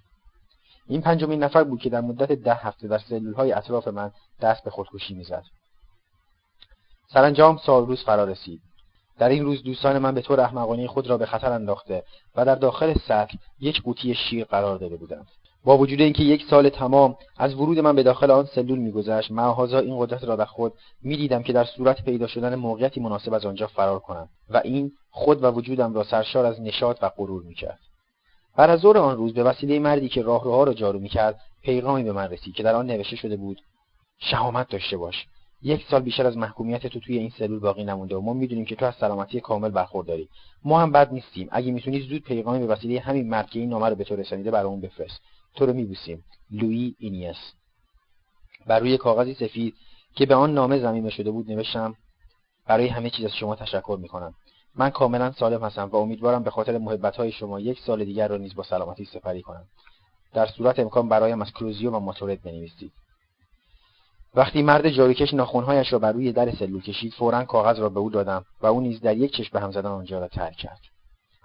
این 0.87 1.01
پنجمین 1.01 1.43
نفر 1.43 1.63
بود 1.63 1.79
که 1.79 1.89
در 1.89 2.01
مدت 2.01 2.31
ده 2.31 2.53
هفته 2.53 2.87
در 2.87 2.99
های 3.37 3.51
اطراف 3.51 3.87
من 3.87 4.11
دست 4.41 4.63
به 4.63 4.69
خودکشی 4.69 5.13
می‌زد. 5.13 5.43
سرانجام 7.13 7.57
سال 7.57 7.85
روز 7.85 8.03
فرا 8.03 8.23
رسید. 8.23 8.61
در 9.19 9.29
این 9.29 9.45
روز 9.45 9.63
دوستان 9.63 9.97
من 9.97 10.15
به 10.15 10.21
طور 10.21 10.39
احمقانه 10.39 10.87
خود 10.87 11.07
را 11.07 11.17
به 11.17 11.25
خطر 11.25 11.51
انداخته 11.51 12.03
و 12.35 12.45
در 12.45 12.55
داخل 12.55 12.93
سطل 12.93 13.37
یک 13.59 13.81
قوطی 13.81 14.15
شیر 14.15 14.43
قرار 14.45 14.77
داده 14.77 14.97
بودند. 14.97 15.27
با 15.63 15.77
وجود 15.77 16.01
اینکه 16.01 16.23
یک 16.23 16.45
سال 16.49 16.69
تمام 16.69 17.15
از 17.37 17.55
ورود 17.55 17.79
من 17.79 17.95
به 17.95 18.03
داخل 18.03 18.31
آن 18.31 18.45
سلول 18.45 18.79
میگذشت 18.79 19.31
معهازا 19.31 19.79
این 19.79 19.99
قدرت 19.99 20.23
را 20.23 20.35
در 20.35 20.45
خود 20.45 20.73
می‌دیدم 21.01 21.43
که 21.43 21.53
در 21.53 21.63
صورت 21.63 22.05
پیدا 22.05 22.27
شدن 22.27 22.55
موقعیتی 22.55 22.99
مناسب 22.99 23.33
از 23.33 23.45
آنجا 23.45 23.67
فرار 23.67 23.99
کنم 23.99 24.29
و 24.49 24.61
این 24.63 24.91
خود 25.09 25.43
و 25.43 25.47
وجودم 25.47 25.93
را 25.93 26.03
سرشار 26.03 26.45
از 26.45 26.61
نشاط 26.61 26.97
و 27.01 27.09
غرور 27.17 27.43
می‌کرد. 27.43 27.79
بعد 28.57 28.69
از 28.69 28.79
ظهر 28.79 28.97
آن 28.97 29.17
روز 29.17 29.33
به 29.33 29.43
وسیله 29.43 29.79
مردی 29.79 30.09
که 30.09 30.21
راهروها 30.21 30.63
را 30.63 30.73
جارو 30.73 30.99
می‌کرد 30.99 31.39
پیغامی 31.63 32.03
به 32.03 32.11
من 32.11 32.29
رسید 32.29 32.55
که 32.55 32.63
در 32.63 32.75
آن 32.75 32.85
نوشته 32.85 33.15
شده 33.15 33.37
بود 33.37 33.61
شهامت 34.19 34.69
داشته 34.69 34.97
باش. 34.97 35.25
یک 35.63 35.85
سال 35.89 36.01
بیشتر 36.01 36.27
از 36.27 36.37
محکومیت 36.37 36.87
تو 36.87 36.99
توی 36.99 37.17
این 37.17 37.29
سلول 37.29 37.59
باقی 37.59 37.83
نمونده 37.83 38.15
و 38.15 38.21
ما 38.21 38.33
می‌دونیم 38.33 38.65
که 38.65 38.75
تو 38.75 38.85
از 38.85 38.95
سلامتی 38.95 39.39
کامل 39.39 39.69
برخورداری. 39.69 40.29
ما 40.63 40.79
هم 40.79 40.91
بد 40.91 41.13
نیستیم. 41.13 41.47
اگه 41.51 41.71
می‌تونی 41.71 41.99
زود 41.99 42.23
پیغامی 42.23 42.59
به 42.59 42.73
وسیله 42.73 42.99
همین 42.99 43.29
مرد 43.29 43.49
که 43.49 43.59
این 43.59 43.69
نامه 43.69 43.89
رو 43.89 43.95
به 43.95 44.03
تو 44.03 44.15
رسانیده 44.15 44.51
برامون 44.51 44.81
بفرست. 44.81 45.21
تو 45.55 45.65
رو 45.65 45.73
میبوسیم. 45.73 46.23
لویی 46.51 46.95
اینیس. 46.99 47.37
بر 48.67 48.79
روی 48.79 48.97
کاغذی 48.97 49.33
سفید 49.33 49.75
که 50.15 50.25
به 50.25 50.35
آن 50.35 50.53
نامه 50.53 50.79
زمینه 50.79 51.09
شده 51.09 51.31
بود 51.31 51.51
نوشتم 51.51 51.95
برای 52.67 52.87
همه 52.87 53.09
چیز 53.09 53.25
از 53.25 53.35
شما 53.35 53.55
تشکر 53.55 53.97
می‌کنم. 54.01 54.33
من 54.75 54.89
کاملا 54.89 55.31
سالم 55.31 55.63
هستم 55.63 55.89
و 55.89 55.95
امیدوارم 55.95 56.43
به 56.43 56.49
خاطر 56.49 56.77
محبتهای 56.77 57.31
شما 57.31 57.59
یک 57.59 57.79
سال 57.79 58.05
دیگر 58.05 58.27
را 58.27 58.37
نیز 58.37 58.55
با 58.55 58.63
سلامتی 58.63 59.05
سپری 59.05 59.41
کنم. 59.41 59.65
در 60.33 60.45
صورت 60.45 60.79
امکان 60.79 61.09
برایم 61.09 61.41
از 61.41 61.51
کلوزیو 61.51 61.91
و 61.91 61.99
ماتورد 61.99 62.41
بنویسید. 62.41 62.91
وقتی 64.35 64.61
مرد 64.61 64.89
جاروکش 64.89 65.33
ناخونهایش 65.33 65.93
را 65.93 65.99
بر 65.99 66.11
روی 66.11 66.31
در 66.31 66.51
سلول 66.51 66.81
کشید 66.81 67.13
فورا 67.13 67.45
کاغذ 67.45 67.79
را 67.79 67.89
به 67.89 67.99
او 67.99 68.09
دادم 68.09 68.45
و 68.61 68.67
او 68.67 68.81
نیز 68.81 69.01
در 69.01 69.17
یک 69.17 69.31
چشم 69.31 69.49
به 69.53 69.59
هم 69.59 69.71
زدن 69.71 69.89
آنجا 69.89 70.19
را 70.19 70.27
ترک 70.27 70.55
کرد. 70.55 70.79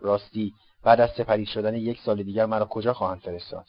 راستی 0.00 0.52
بعد 0.82 1.00
از 1.00 1.10
سپری 1.10 1.46
شدن 1.46 1.74
یک 1.74 2.00
سال 2.00 2.22
دیگر 2.22 2.46
مرا 2.46 2.64
کجا 2.64 2.92
خواهند 2.92 3.20
فرستاد؟ 3.20 3.64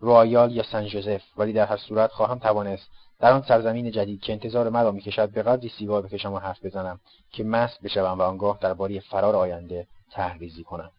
رویال 0.00 0.52
یا 0.52 0.62
سن 0.62 0.86
جوزف 0.86 1.22
ولی 1.36 1.52
در 1.52 1.66
هر 1.66 1.76
صورت 1.76 2.10
خواهم 2.10 2.38
توانست 2.38 2.88
در 3.18 3.32
آن 3.32 3.42
سرزمین 3.42 3.90
جدید 3.90 4.20
که 4.20 4.32
انتظار 4.32 4.68
مرا 4.68 4.90
می‌کشد 4.90 5.30
به 5.30 5.42
قدری 5.42 5.68
سیگار 5.68 6.02
بکشم 6.02 6.32
و 6.32 6.38
حرف 6.38 6.64
بزنم 6.64 7.00
که 7.32 7.44
مست 7.44 7.80
بشوم 7.82 8.18
و 8.18 8.22
آنگاه 8.22 8.58
درباره 8.60 9.00
فرار 9.00 9.36
آینده 9.36 9.86
تهریزی 10.12 10.64
کنم. 10.64 10.90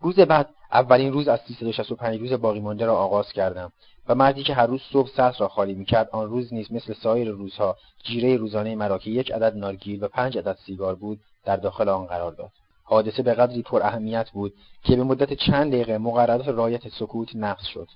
روز 0.00 0.20
بعد 0.20 0.48
اولین 0.72 1.12
روز 1.12 1.28
از 1.28 1.40
365 1.40 2.20
روز 2.20 2.32
باقی 2.32 2.60
مانده 2.60 2.86
را 2.86 2.96
آغاز 2.96 3.32
کردم. 3.32 3.72
و 4.08 4.14
مردی 4.14 4.42
که 4.42 4.54
هر 4.54 4.66
روز 4.66 4.80
صبح 4.92 5.08
سطح 5.08 5.38
را 5.38 5.48
خالی 5.48 5.74
می‌کرد 5.74 6.08
آن 6.12 6.28
روز 6.28 6.54
نیز 6.54 6.72
مثل 6.72 6.92
سایر 6.92 7.30
روزها 7.30 7.76
جیره 8.04 8.36
روزانه 8.36 8.74
مرا 8.74 8.98
که 8.98 9.10
یک 9.10 9.32
عدد 9.32 9.56
نارگیل 9.56 10.04
و 10.04 10.08
پنج 10.08 10.38
عدد 10.38 10.58
سیگار 10.66 10.94
بود 10.94 11.20
در 11.44 11.56
داخل 11.56 11.88
آن 11.88 12.06
قرار 12.06 12.32
داد. 12.32 12.50
حادثه 12.84 13.22
به 13.22 13.34
قدری 13.34 13.62
پر 13.62 13.82
اهمیت 13.82 14.30
بود 14.30 14.54
که 14.84 14.96
به 14.96 15.04
مدت 15.04 15.32
چند 15.32 15.72
دقیقه 15.72 15.98
مقررات 15.98 16.48
رایت 16.48 16.88
سکوت 16.88 17.36
نقض 17.36 17.64
شد. 17.64 17.88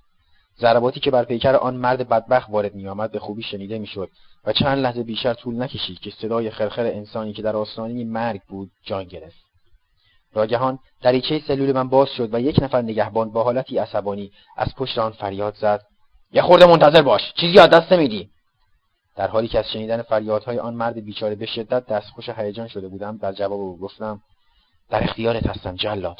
ضرباتی 0.60 1.00
که 1.00 1.10
بر 1.10 1.24
پیکر 1.24 1.54
آن 1.54 1.76
مرد 1.76 2.08
بدبخت 2.08 2.50
وارد 2.50 2.74
میآمد 2.74 3.10
به 3.10 3.18
خوبی 3.18 3.42
شنیده 3.42 3.78
می‌شد 3.78 4.08
و 4.44 4.52
چند 4.52 4.78
لحظه 4.78 5.02
بیشتر 5.02 5.34
طول 5.34 5.62
نکشید 5.62 5.98
که 5.98 6.10
صدای 6.10 6.50
خرخر 6.50 6.86
انسانی 6.86 7.32
که 7.32 7.42
در 7.42 7.56
آستانه 7.56 8.04
مرگ 8.04 8.40
بود 8.48 8.70
جان 8.84 9.04
گرفت. 9.04 9.46
ناگهان 10.36 10.78
دریچه 11.02 11.42
سلول 11.48 11.72
من 11.72 11.88
باز 11.88 12.08
شد 12.08 12.34
و 12.34 12.40
یک 12.40 12.62
نفر 12.62 12.82
نگهبان 12.82 13.30
با 13.30 13.44
حالتی 13.44 13.78
عصبانی 13.78 14.32
از 14.56 14.74
پشت 14.76 14.98
آن 14.98 15.12
فریاد 15.12 15.54
زد 15.54 15.80
یه 16.32 16.42
خورده 16.42 16.66
منتظر 16.66 17.02
باش. 17.02 17.32
چیزی 17.36 17.58
از 17.58 17.70
دست 17.70 17.92
نمیدی. 17.92 18.30
در 19.16 19.28
حالی 19.28 19.48
که 19.48 19.58
از 19.58 19.64
شنیدن 19.72 20.02
فریادهای 20.02 20.58
آن 20.58 20.74
مرد 20.74 21.04
بیچاره 21.04 21.34
به 21.34 21.46
شدت 21.46 21.86
دستخوش 21.86 22.28
هیجان 22.28 22.68
شده 22.68 22.88
بودم 22.88 23.16
در 23.16 23.32
جواب 23.32 23.60
او 23.60 23.78
گفتم 23.78 24.20
در 24.90 25.04
اختیارت 25.04 25.46
هستم 25.46 25.76
جلاد. 25.76 26.18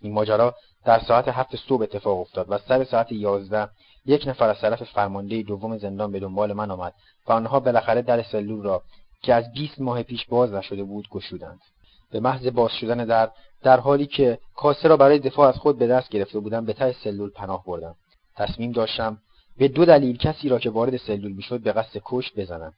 این 0.00 0.12
ماجرا 0.12 0.54
در 0.84 1.00
ساعت 1.00 1.28
هفت 1.28 1.56
صبح 1.56 1.82
اتفاق 1.82 2.20
افتاد 2.20 2.46
و 2.48 2.58
سر 2.58 2.84
ساعت 2.84 3.12
یازده 3.12 3.68
یک 4.06 4.26
نفر 4.26 4.48
از 4.48 4.60
طرف 4.60 4.82
فرمانده 4.82 5.42
دوم 5.42 5.78
زندان 5.78 6.12
به 6.12 6.20
دنبال 6.20 6.52
من 6.52 6.70
آمد 6.70 6.92
و 7.26 7.32
آنها 7.32 7.60
بالاخره 7.60 8.02
در 8.02 8.22
سلول 8.22 8.62
را 8.62 8.82
که 9.22 9.34
از 9.34 9.52
20 9.52 9.80
ماه 9.80 10.02
پیش 10.02 10.26
باز 10.26 10.52
نشده 10.52 10.84
بود 10.84 11.08
گشودند. 11.08 11.60
به 12.10 12.20
محض 12.20 12.46
باز 12.46 12.70
شدن 12.72 13.04
در 13.04 13.30
در 13.62 13.80
حالی 13.80 14.06
که 14.06 14.38
کاسه 14.56 14.88
را 14.88 14.96
برای 14.96 15.18
دفاع 15.18 15.48
از 15.48 15.56
خود 15.56 15.78
به 15.78 15.86
دست 15.86 16.08
گرفته 16.08 16.38
بودم 16.38 16.64
به 16.64 16.72
ته 16.72 16.92
سلول 17.04 17.30
پناه 17.30 17.64
بردم. 17.64 17.94
تصمیم 18.36 18.72
داشتم 18.72 19.18
به 19.58 19.68
دو 19.68 19.84
دلیل 19.84 20.16
کسی 20.16 20.48
را 20.48 20.58
که 20.58 20.70
وارد 20.70 20.96
سلول 20.96 21.32
می‌شد 21.32 21.60
به 21.60 21.72
قصد 21.72 22.00
کشت 22.04 22.38
بزنم. 22.40 22.72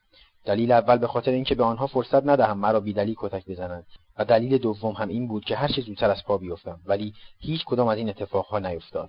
دلیل 0.45 0.73
اول 0.73 0.97
به 0.97 1.07
خاطر 1.07 1.31
اینکه 1.31 1.55
به 1.55 1.65
آنها 1.65 1.87
فرصت 1.87 2.27
ندهم 2.27 2.59
مرا 2.59 2.81
بیدلیل 2.81 3.15
کتک 3.19 3.47
بزنند. 3.49 3.87
و 4.19 4.25
دلیل 4.25 4.59
دوم 4.59 4.93
هم 4.93 5.09
این 5.09 5.29
بود 5.29 5.45
که 5.45 5.57
هر 5.57 5.69
چه 5.69 5.83
زودتر 5.83 6.11
از 6.11 6.25
پا 6.25 6.39
بیفتم 6.39 6.81
ولی 6.87 7.15
هیچ 7.41 7.65
کدام 7.65 7.89
از 7.89 7.99
این 7.99 8.09
اتفاقها 8.09 8.59
نیفتاد. 8.59 9.09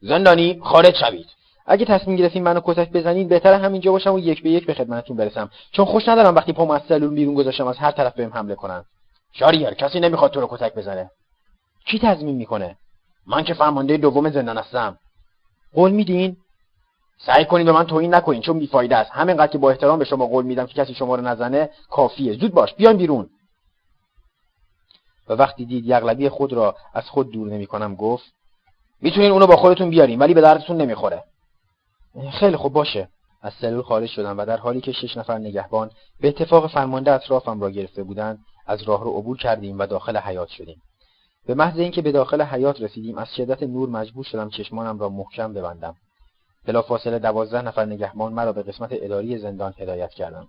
زندانی 0.00 0.60
خارج 0.62 0.94
شوید. 1.00 1.26
اگه 1.66 1.84
تصمیم 1.84 2.16
گرفتین 2.16 2.42
منو 2.42 2.60
کتک 2.64 2.90
بزنید 2.90 3.28
بهتر 3.28 3.52
همینجا 3.52 3.92
باشم 3.92 4.14
و 4.14 4.18
یک 4.18 4.42
به 4.42 4.50
یک 4.50 4.66
به 4.66 4.74
خدمتتون 4.74 5.16
برسم. 5.16 5.50
چون 5.72 5.84
خوش 5.84 6.08
ندارم 6.08 6.34
وقتی 6.34 6.52
پام 6.52 6.70
از 6.70 6.82
سلول 6.88 7.14
بیرون 7.14 7.34
گذاشتم 7.34 7.66
از 7.66 7.76
هر 7.76 7.90
طرف 7.90 8.14
بهم 8.14 8.32
حمله 8.32 8.54
کنن. 8.54 8.84
شاریر 9.32 9.70
کسی 9.70 10.00
نمی‌خواد 10.00 10.30
تو 10.30 10.40
رو 10.40 10.48
کتک 10.50 10.74
بزنه. 10.74 11.10
کی 11.86 11.98
تضمین 11.98 12.36
می‌کنه؟ 12.36 12.76
من 13.26 13.44
که 13.44 13.54
فرمانده 13.54 13.96
دوم 13.96 14.30
زندان 14.30 14.58
هستم. 14.58 14.98
قول 15.76 15.90
میدین؟ 15.90 16.36
سعی 17.26 17.44
کنید 17.44 17.66
به 17.66 17.72
من 17.72 17.84
توهین 17.86 18.14
نکنین 18.14 18.42
چون 18.42 18.58
بیفایده 18.58 18.96
است. 18.96 19.10
همینقدر 19.10 19.52
که 19.52 19.58
با 19.58 19.70
احترام 19.70 19.98
به 19.98 20.04
شما 20.04 20.26
قول 20.26 20.44
میدم 20.44 20.66
که 20.66 20.74
کسی 20.74 20.94
شما 20.94 21.14
رو 21.14 21.22
نزنه 21.22 21.70
کافیه. 21.90 22.32
زود 22.32 22.54
باش 22.54 22.74
بیان 22.74 22.96
بیرون. 22.96 23.30
و 25.28 25.32
وقتی 25.32 25.66
دید 25.66 25.86
یغلبی 25.86 26.28
خود 26.28 26.52
را 26.52 26.76
از 26.94 27.10
خود 27.10 27.32
دور 27.32 27.48
نمی‌کنم 27.48 27.94
گفت 27.94 28.24
می‌تونین 29.00 29.30
اونو 29.30 29.46
با 29.46 29.56
خودتون 29.56 29.90
بیارین 29.90 30.18
ولی 30.18 30.34
به 30.34 30.40
دردتون 30.40 30.76
نمی‌خوره. 30.76 31.24
خیلی 32.32 32.56
خوب 32.56 32.72
باشه. 32.72 33.08
از 33.42 33.52
سلول 33.60 33.82
خارج 33.82 34.08
شدم 34.08 34.38
و 34.38 34.44
در 34.46 34.56
حالی 34.56 34.80
که 34.80 34.92
شش 34.92 35.16
نفر 35.16 35.38
نگهبان 35.38 35.90
به 36.20 36.28
اتفاق 36.28 36.70
فرمانده 36.70 37.12
اطرافم 37.12 37.60
را 37.60 37.70
گرفته 37.70 38.02
بودند 38.02 38.38
از 38.66 38.82
راه 38.82 39.04
رو 39.04 39.10
عبور 39.10 39.36
کردیم 39.36 39.78
و 39.78 39.86
داخل 39.86 40.16
حیات 40.16 40.48
شدیم. 40.48 40.82
به 41.46 41.54
محض 41.54 41.78
اینکه 41.78 42.02
به 42.02 42.12
داخل 42.12 42.42
حیات 42.42 42.80
رسیدیم 42.80 43.18
از 43.18 43.34
شدت 43.34 43.62
نور 43.62 43.88
مجبور 43.88 44.24
شدم 44.24 44.48
چشمانم 44.48 44.98
را 44.98 45.08
محکم 45.08 45.52
ببندم. 45.52 45.94
بلافاصله 46.66 47.18
دوازده 47.18 47.62
نفر 47.62 47.84
نگهبان 47.84 48.32
مرا 48.32 48.52
به 48.52 48.62
قسمت 48.62 48.88
اداری 48.92 49.38
زندان 49.38 49.74
هدایت 49.78 50.10
کردند. 50.10 50.48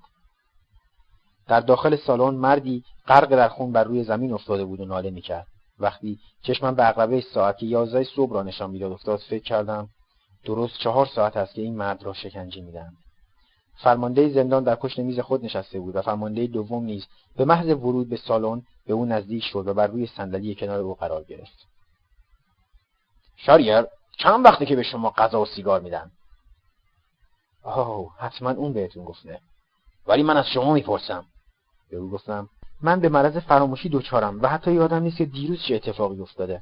در 1.47 1.59
داخل 1.59 1.95
سالن 1.95 2.35
مردی 2.35 2.83
غرق 3.07 3.29
در 3.29 3.49
خون 3.49 3.71
بر 3.71 3.83
روی 3.83 4.03
زمین 4.03 4.33
افتاده 4.33 4.65
بود 4.65 4.79
و 4.79 4.85
ناله 4.85 5.09
می‌کرد. 5.09 5.47
وقتی 5.79 6.19
چشمم 6.41 6.75
به 6.75 6.83
عقربه 6.83 7.21
ساعت 7.21 7.63
یازده 7.63 8.03
صبح 8.03 8.33
را 8.33 8.43
نشان 8.43 8.69
می‌داد 8.69 8.91
افتاد 8.91 9.19
فکر 9.19 9.43
کردم 9.43 9.89
درست 10.45 10.79
چهار 10.79 11.05
ساعت 11.05 11.37
است 11.37 11.53
که 11.53 11.61
این 11.61 11.75
مرد 11.75 12.03
را 12.03 12.13
شکنجه 12.13 12.61
می‌دهند. 12.61 12.97
فرمانده 13.75 14.29
زندان 14.29 14.63
در 14.63 14.75
پشت 14.75 14.99
میز 14.99 15.19
خود 15.19 15.45
نشسته 15.45 15.79
بود 15.79 15.95
و 15.95 16.01
فرمانده 16.01 16.47
دوم 16.47 16.83
نیز. 16.83 17.05
به 17.35 17.45
محض 17.45 17.67
ورود 17.67 18.09
به 18.09 18.17
سالن 18.17 18.61
به 18.87 18.93
او 18.93 19.05
نزدیک 19.05 19.43
شد 19.43 19.67
و 19.67 19.73
بر 19.73 19.87
روی 19.87 20.07
صندلی 20.07 20.55
کنار 20.55 20.79
او 20.79 20.95
قرار 20.95 21.23
گرفت. 21.23 21.67
شاریر 23.35 23.85
چند 24.17 24.45
وقته 24.45 24.65
که 24.65 24.75
به 24.75 24.83
شما 24.83 25.09
غذا 25.09 25.41
و 25.41 25.45
سیگار 25.45 25.81
میدن 25.81 26.11
آه 27.63 28.17
حتما 28.17 28.51
اون 28.51 28.73
بهتون 28.73 29.05
گفته. 29.05 29.39
ولی 30.07 30.23
من 30.23 30.37
از 30.37 30.45
شما 30.53 30.73
می‌پرسم. 30.73 31.25
به 31.89 31.97
او 31.97 32.09
گفتم 32.09 32.49
من 32.81 32.99
به 32.99 33.09
مرض 33.09 33.37
فراموشی 33.37 33.89
دوچارم 33.89 34.41
و 34.41 34.47
حتی 34.47 34.73
یادم 34.73 35.03
نیست 35.03 35.17
که 35.17 35.25
دیروز 35.25 35.63
چه 35.67 35.75
اتفاقی 35.75 36.21
افتاده. 36.21 36.61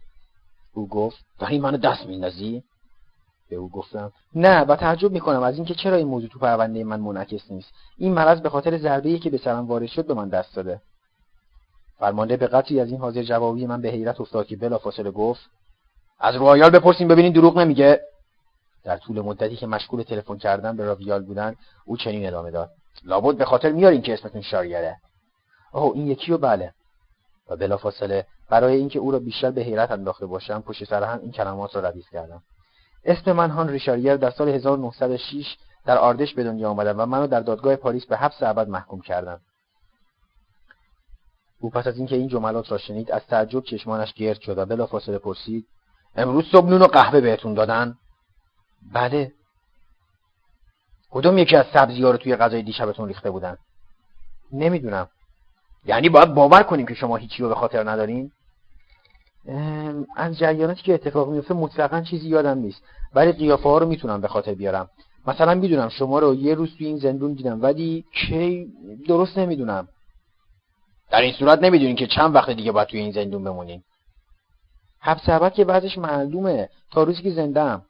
او 0.74 0.88
گفت 0.88 1.26
ولی 1.42 1.60
منو 1.60 1.78
دست 1.78 2.06
میندازی؟ 2.06 2.64
به 3.50 3.56
او 3.56 3.70
گفتم 3.70 4.12
نه 4.36 4.62
و 4.62 4.76
تعجب 4.76 5.12
می‌کنم 5.12 5.44
از 5.44 5.56
اینکه 5.56 5.74
چرا 5.74 5.96
این 5.96 6.08
موضوع 6.08 6.30
تو 6.30 6.40
پرونده 6.40 6.84
من 6.84 7.00
منعکس 7.00 7.52
نیست. 7.52 7.72
این 7.98 8.14
مرض 8.14 8.42
به 8.42 8.50
خاطر 8.50 8.78
ضربه 8.78 9.20
که 9.20 9.30
به 9.30 9.38
سرم 9.38 9.68
وارد 9.68 9.86
شد 9.86 10.08
به 10.08 10.14
من 10.14 10.30
دست 10.30 10.56
داده. 10.56 10.82
فرمانده 12.00 12.38
به 12.38 12.48
قطعی 12.48 12.80
از 12.80 12.88
این 12.88 13.00
حاضر 13.00 13.24
جوابی 13.24 13.66
من 13.66 13.82
به 13.82 13.90
حیرت 13.90 14.22
افتاد 14.22 14.48
که 14.48 14.56
بلافاصله 14.56 15.12
گفت 15.12 15.42
از 16.20 16.36
رویال 16.36 16.70
بپرسیم 16.70 17.08
ببینین 17.08 17.34
دروغ 17.34 17.58
نمیگه. 17.58 18.02
در 18.84 18.98
طول 18.98 19.22
مدتی 19.22 19.56
که 19.56 19.68
مشغول 19.68 20.04
تلفن 20.04 20.38
کردن 20.38 20.78
به 20.78 20.86
رویال 20.86 21.24
بودن 21.24 21.56
او 21.86 21.98
چنین 21.98 22.28
ادامه 22.28 22.52
داد. 22.52 22.70
لابد 23.04 23.38
به 23.38 23.46
خاطر 23.46 23.72
میارین 23.72 24.02
که 24.02 24.14
اسمتون 24.14 24.42
شاریره 24.42 24.98
اوه 25.74 25.96
این 25.96 26.08
یکی 26.08 26.32
و 26.32 26.38
بله. 26.38 26.74
و 27.50 27.56
بلافاصله 27.56 28.26
برای 28.50 28.76
اینکه 28.76 29.00
او 29.00 29.12
را 29.12 29.20
بیشتر 29.20 29.52
به 29.52 29.62
حیرت 29.62 29.92
انداخته 29.92 30.26
باشم 30.26 30.62
پشت 30.62 30.84
سر 30.84 31.04
هم 31.04 31.20
این 31.22 31.32
کلمات 31.32 31.76
را 31.76 31.82
ردیف 31.82 32.10
کردم. 32.12 32.44
اسم 33.04 33.32
من 33.32 33.50
هانری 33.50 33.70
شاریر 33.70 34.18
در 34.18 34.30
سال 34.30 34.50
1906 34.50 35.58
در 35.86 35.98
آردش 35.98 36.34
به 36.34 36.44
دنیا 36.44 36.70
آمدم 36.70 37.00
و 37.00 37.06
منو 37.06 37.28
در 37.28 37.40
دادگاه 37.40 37.76
پاریس 37.76 38.06
به 38.06 38.18
حبس 38.18 38.44
ابد 38.44 38.70
محکوم 38.70 39.02
کردند. 39.02 39.42
او 41.66 41.72
پس 41.72 41.88
از 41.88 41.98
اینکه 41.98 42.16
این 42.16 42.28
جملات 42.28 42.72
را 42.72 42.78
شنید 42.78 43.12
از 43.12 43.22
تعجب 43.28 43.64
چشمانش 43.64 44.14
گرد 44.14 44.40
شد 44.40 44.58
و 44.58 44.66
بلافاصله 44.66 45.18
پرسید 45.18 45.66
امروز 46.16 46.46
صبح 46.52 46.70
نون 46.70 46.82
و 46.82 46.88
قهوه 46.88 47.22
بهتون 47.22 47.54
دادن؟ 47.54 47.96
بله. 48.94 49.32
کدوم 51.12 51.38
یکی 51.38 51.56
از 51.56 51.66
سبزی 51.74 52.04
ها 52.04 52.12
رو 52.12 52.18
توی 52.18 52.36
غذای 52.36 52.64
دیشبتون 52.64 53.08
ریخته 53.08 53.32
بودن؟ 53.32 53.58
نمی‌دونم. 54.52 55.08
یعنی 55.86 56.10
باید 56.10 56.34
باور 56.34 56.64
کنیم 56.64 56.86
که 56.86 56.94
شما 56.94 57.16
هیچی 57.16 57.44
رو 57.44 57.50
به 57.50 57.56
خاطر 57.56 57.90
ندارین؟ 57.90 58.32
از 60.16 60.38
جریاناتی 60.38 60.82
که 60.82 60.94
اتفاق 60.94 61.30
میفته 61.30 61.54
مطلقا 61.54 62.02
چیزی 62.02 62.30
یادم 62.30 62.58
نیست. 62.58 62.82
ولی 63.16 63.32
قیافه 63.32 63.70
ها 63.70 63.78
رو 63.78 63.88
می‌تونم 63.88 64.22
به 64.22 64.28
خاطر 64.28 64.54
بیارم. 64.54 64.90
مثلا 65.28 65.56
می‌دونم 65.56 65.90
شما 65.90 66.20
رو 66.20 66.36
یه 66.36 66.56
روز 66.56 66.76
توی 66.78 66.88
این 66.88 66.98
زندون 66.98 67.34
دیدم 67.34 67.62
ولی 67.62 68.06
کی؟ 68.12 68.68
درست 69.08 69.38
نمی‌دونم. 69.38 69.88
در 71.12 71.22
این 71.22 71.34
صورت 71.34 71.60
نمی‌دونین 71.60 71.96
که 71.96 72.08
چند 72.08 72.36
وقت 72.36 72.50
دیگه 72.50 72.72
باید 72.72 72.88
توی 72.88 73.00
این 73.00 73.12
زندون 73.12 73.44
بمونین. 73.44 73.84
حبس 75.00 75.30
ابد 75.30 75.54
که 75.54 75.66
بعضش 75.66 75.98
معلومه. 75.98 76.70
تا 76.92 77.04
روزی 77.04 77.22
که 77.22 77.32
زندم 77.32 77.86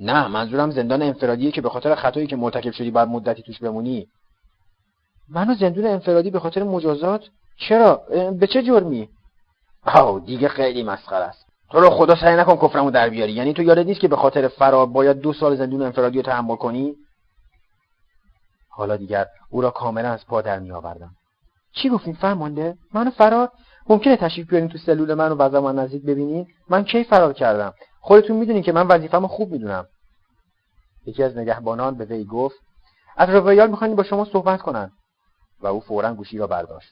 نه 0.00 0.28
منظورم 0.28 0.70
زندان 0.70 1.02
انفرادیه 1.02 1.50
که 1.50 1.60
به 1.60 1.70
خاطر 1.70 1.94
خطایی 1.94 2.26
که 2.26 2.36
مرتکب 2.36 2.70
شدی 2.70 2.90
باید 2.90 3.08
مدتی 3.08 3.42
توش 3.42 3.58
بمونی. 3.58 4.06
منو 5.28 5.54
زندون 5.54 5.86
انفرادی 5.86 6.30
به 6.30 6.40
خاطر 6.40 6.62
مجازات؟ 6.62 7.22
چرا؟ 7.56 8.02
به 8.40 8.46
چه 8.46 8.62
جرمی؟ 8.62 9.08
آو 9.86 10.20
دیگه 10.20 10.48
خیلی 10.48 10.82
مسخره 10.82 11.24
است. 11.24 11.46
تو 11.70 11.80
رو 11.80 11.90
خدا 11.90 12.14
سعی 12.14 12.36
نکن 12.36 12.56
کفرمو 12.56 12.90
در 12.90 13.08
بیاری. 13.08 13.32
یعنی 13.32 13.52
تو 13.52 13.62
یادت 13.62 13.86
نیست 13.86 14.00
که 14.00 14.08
به 14.08 14.16
خاطر 14.16 14.48
فرار 14.48 14.86
باید 14.86 15.20
دو 15.20 15.32
سال 15.32 15.56
زندون 15.56 15.82
انفرادی 15.82 16.16
رو 16.18 16.22
تحمل 16.22 16.56
کنی؟ 16.56 16.94
حالا 18.68 18.96
دیگر 18.96 19.26
او 19.50 19.60
را 19.60 19.70
کاملا 19.70 20.08
از 20.12 20.26
پا 20.26 20.42
در 20.42 20.58
میآوردم. 20.58 21.10
چی 21.74 21.88
گفتین 21.88 22.14
فرمانده؟ 22.14 22.76
منو 22.94 23.10
فرار 23.10 23.50
ممکنه 23.88 24.16
تشریف 24.16 24.48
بیارین 24.48 24.68
تو 24.68 24.78
سلول 24.78 25.14
من 25.14 25.32
و 25.32 25.60
من 25.60 25.78
نزدیک 25.78 26.02
ببینین. 26.02 26.46
من 26.68 26.84
کی 26.84 27.04
فرار 27.04 27.32
کردم؟ 27.32 27.72
خودتون 28.00 28.36
می‌دونین 28.36 28.62
که 28.62 28.72
من 28.72 28.86
وظیفه‌مو 28.86 29.28
خوب 29.28 29.52
می‌دونم. 29.52 29.86
یکی 31.06 31.22
از 31.22 31.36
نگهبانان 31.36 31.94
به 31.94 32.04
وی 32.04 32.24
گفت 32.24 32.56
از 33.16 33.28
رویال 33.28 33.70
می‌خواین 33.70 33.96
با 33.96 34.02
شما 34.02 34.24
صحبت 34.24 34.62
کنن. 34.62 34.90
و 35.60 35.66
او 35.66 35.80
فورا 35.80 36.14
گوشی 36.14 36.38
را 36.38 36.46
برداشت. 36.46 36.88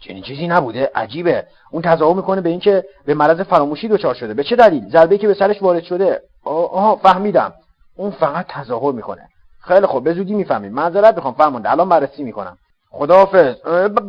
چنین 0.00 0.22
چیزی 0.22 0.48
نبوده. 0.48 0.90
عجیبه. 0.94 1.46
اون 1.70 1.82
تظاهر 1.82 2.16
می‌کنه 2.16 2.40
به 2.40 2.48
اینکه 2.48 2.84
به 3.04 3.14
مرض 3.14 3.40
فراموشی 3.40 3.88
دچار 3.88 4.14
شده. 4.14 4.34
به 4.34 4.44
چه 4.44 4.56
دلیل؟ 4.56 4.88
ضربه 4.88 5.18
که 5.18 5.26
به 5.26 5.34
سرش 5.34 5.62
وارد 5.62 5.82
شده. 5.82 6.22
آها 6.44 6.96
فهمیدم. 6.96 7.52
اون 7.96 8.10
فقط 8.10 8.46
تظاهر 8.48 8.92
می‌کنه. 8.92 9.28
خیلی 9.60 9.86
خوب. 9.86 10.04
به 10.04 10.14
زودی 10.14 10.34
می‌فهمیم. 10.34 10.72
معذرت 10.72 11.14
می‌خوام 11.14 11.34
فرمانده. 11.34 11.70
الان 11.70 11.88
بررسی 11.88 12.22
می‌کنم. 12.22 12.58
خداحافظ. 12.94 13.54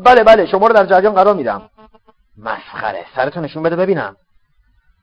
بله 0.05 0.23
بله 0.23 0.45
شما 0.45 0.67
رو 0.67 0.73
در 0.73 0.85
جریان 0.85 1.13
قرار 1.13 1.35
میدم. 1.35 1.69
مسخره. 2.37 3.05
سرتو 3.15 3.41
نشون 3.41 3.63
بده 3.63 3.75
ببینم. 3.75 4.15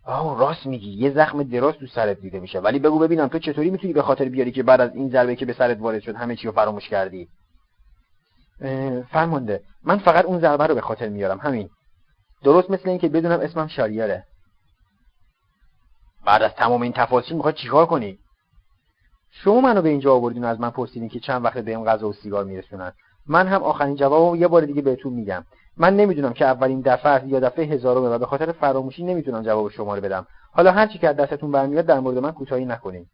آه 0.05 0.39
راست 0.39 0.67
میگی. 0.67 0.91
یه 0.91 1.11
زخم 1.11 1.43
دراز 1.43 1.75
تو 1.75 1.87
سرت 1.87 2.21
دیده 2.21 2.41
میشه. 2.41 2.61
ولی 2.61 2.79
بگو 2.79 2.99
ببینم 2.99 3.29
تو 3.29 3.39
چطوری 3.39 3.71
می‌تونی 3.71 3.93
به 3.93 4.03
خاطر 4.03 4.25
بیاری 4.25 4.53
که 4.53 4.63
بعد 4.63 4.81
از 4.81 4.95
این 4.95 5.11
ضربه 5.11 5.37
که 5.37 5.47
به 5.47 5.53
سرت 5.53 5.81
وارد 5.81 6.01
شد 6.01 6.17
همه 6.17 6.37
چی 6.37 6.47
رو 6.47 6.53
فراموش 6.53 6.89
کردی؟ 6.89 7.29
فرمانده 9.13 9.63
من 9.85 9.99
فقط 9.99 10.25
اون 10.25 10.41
ضربه 10.41 10.67
رو 10.67 10.75
به 10.75 10.81
خاطر 10.81 11.09
میارم. 11.09 11.39
همین. 11.39 11.71
درست 12.45 12.71
مثل 12.71 12.89
اینکه 12.89 13.09
بدونم 13.09 13.41
اسمم 13.41 13.67
شاریاره. 13.67 14.25
بعد 16.27 16.43
از 16.43 16.55
تمام 16.55 16.83
این 16.83 16.93
تفاصیل 16.93 17.37
می‌خواد 17.37 17.55
چیکار 17.55 17.87
کنی؟ 17.87 18.19
شما 19.31 19.61
منو 19.61 19.83
به 19.83 19.89
اینجا 19.89 20.15
آوردین 20.15 20.45
از 20.45 20.61
من 20.61 20.71
پرسیدین 20.71 21.09
که 21.09 21.21
چند 21.21 21.45
وقت 21.45 21.59
بهم 21.59 21.85
غذا 21.85 22.09
و 22.09 22.13
سیگار 22.13 22.45
میرسونن. 22.45 22.93
من 23.31 23.49
هم 23.49 23.63
آخرین 23.63 23.97
جوابو 23.97 24.37
یه 24.37 24.49
بار 24.49 24.63
دیگه 24.65 24.83
بهتون 24.83 25.13
میگم. 25.13 25.45
من 25.77 25.97
نمی‌دونم 25.97 26.33
که 26.33 26.45
اولین 26.45 26.81
دفعه 26.81 27.29
یا 27.29 27.41
دفعه 27.41 27.65
هزارمه 27.65 28.09
و 28.09 28.19
به 28.19 28.27
خاطر 28.27 28.53
فراموشی 28.53 29.05
نمی‌تونم 29.05 29.43
جواب 29.43 29.71
شما 29.71 29.95
رو 29.95 30.01
بدم. 30.01 30.27
حالا 30.53 30.73
هر 30.73 30.87
چی 30.87 30.99
که 30.99 31.09
از 31.09 31.17
دستتون 31.17 31.53
برمیاد 31.53 31.87
در 31.87 32.01
مورد 32.01 32.19
من 32.19 32.33
کوتاهی 32.33 32.65
نکنین. 32.65 33.07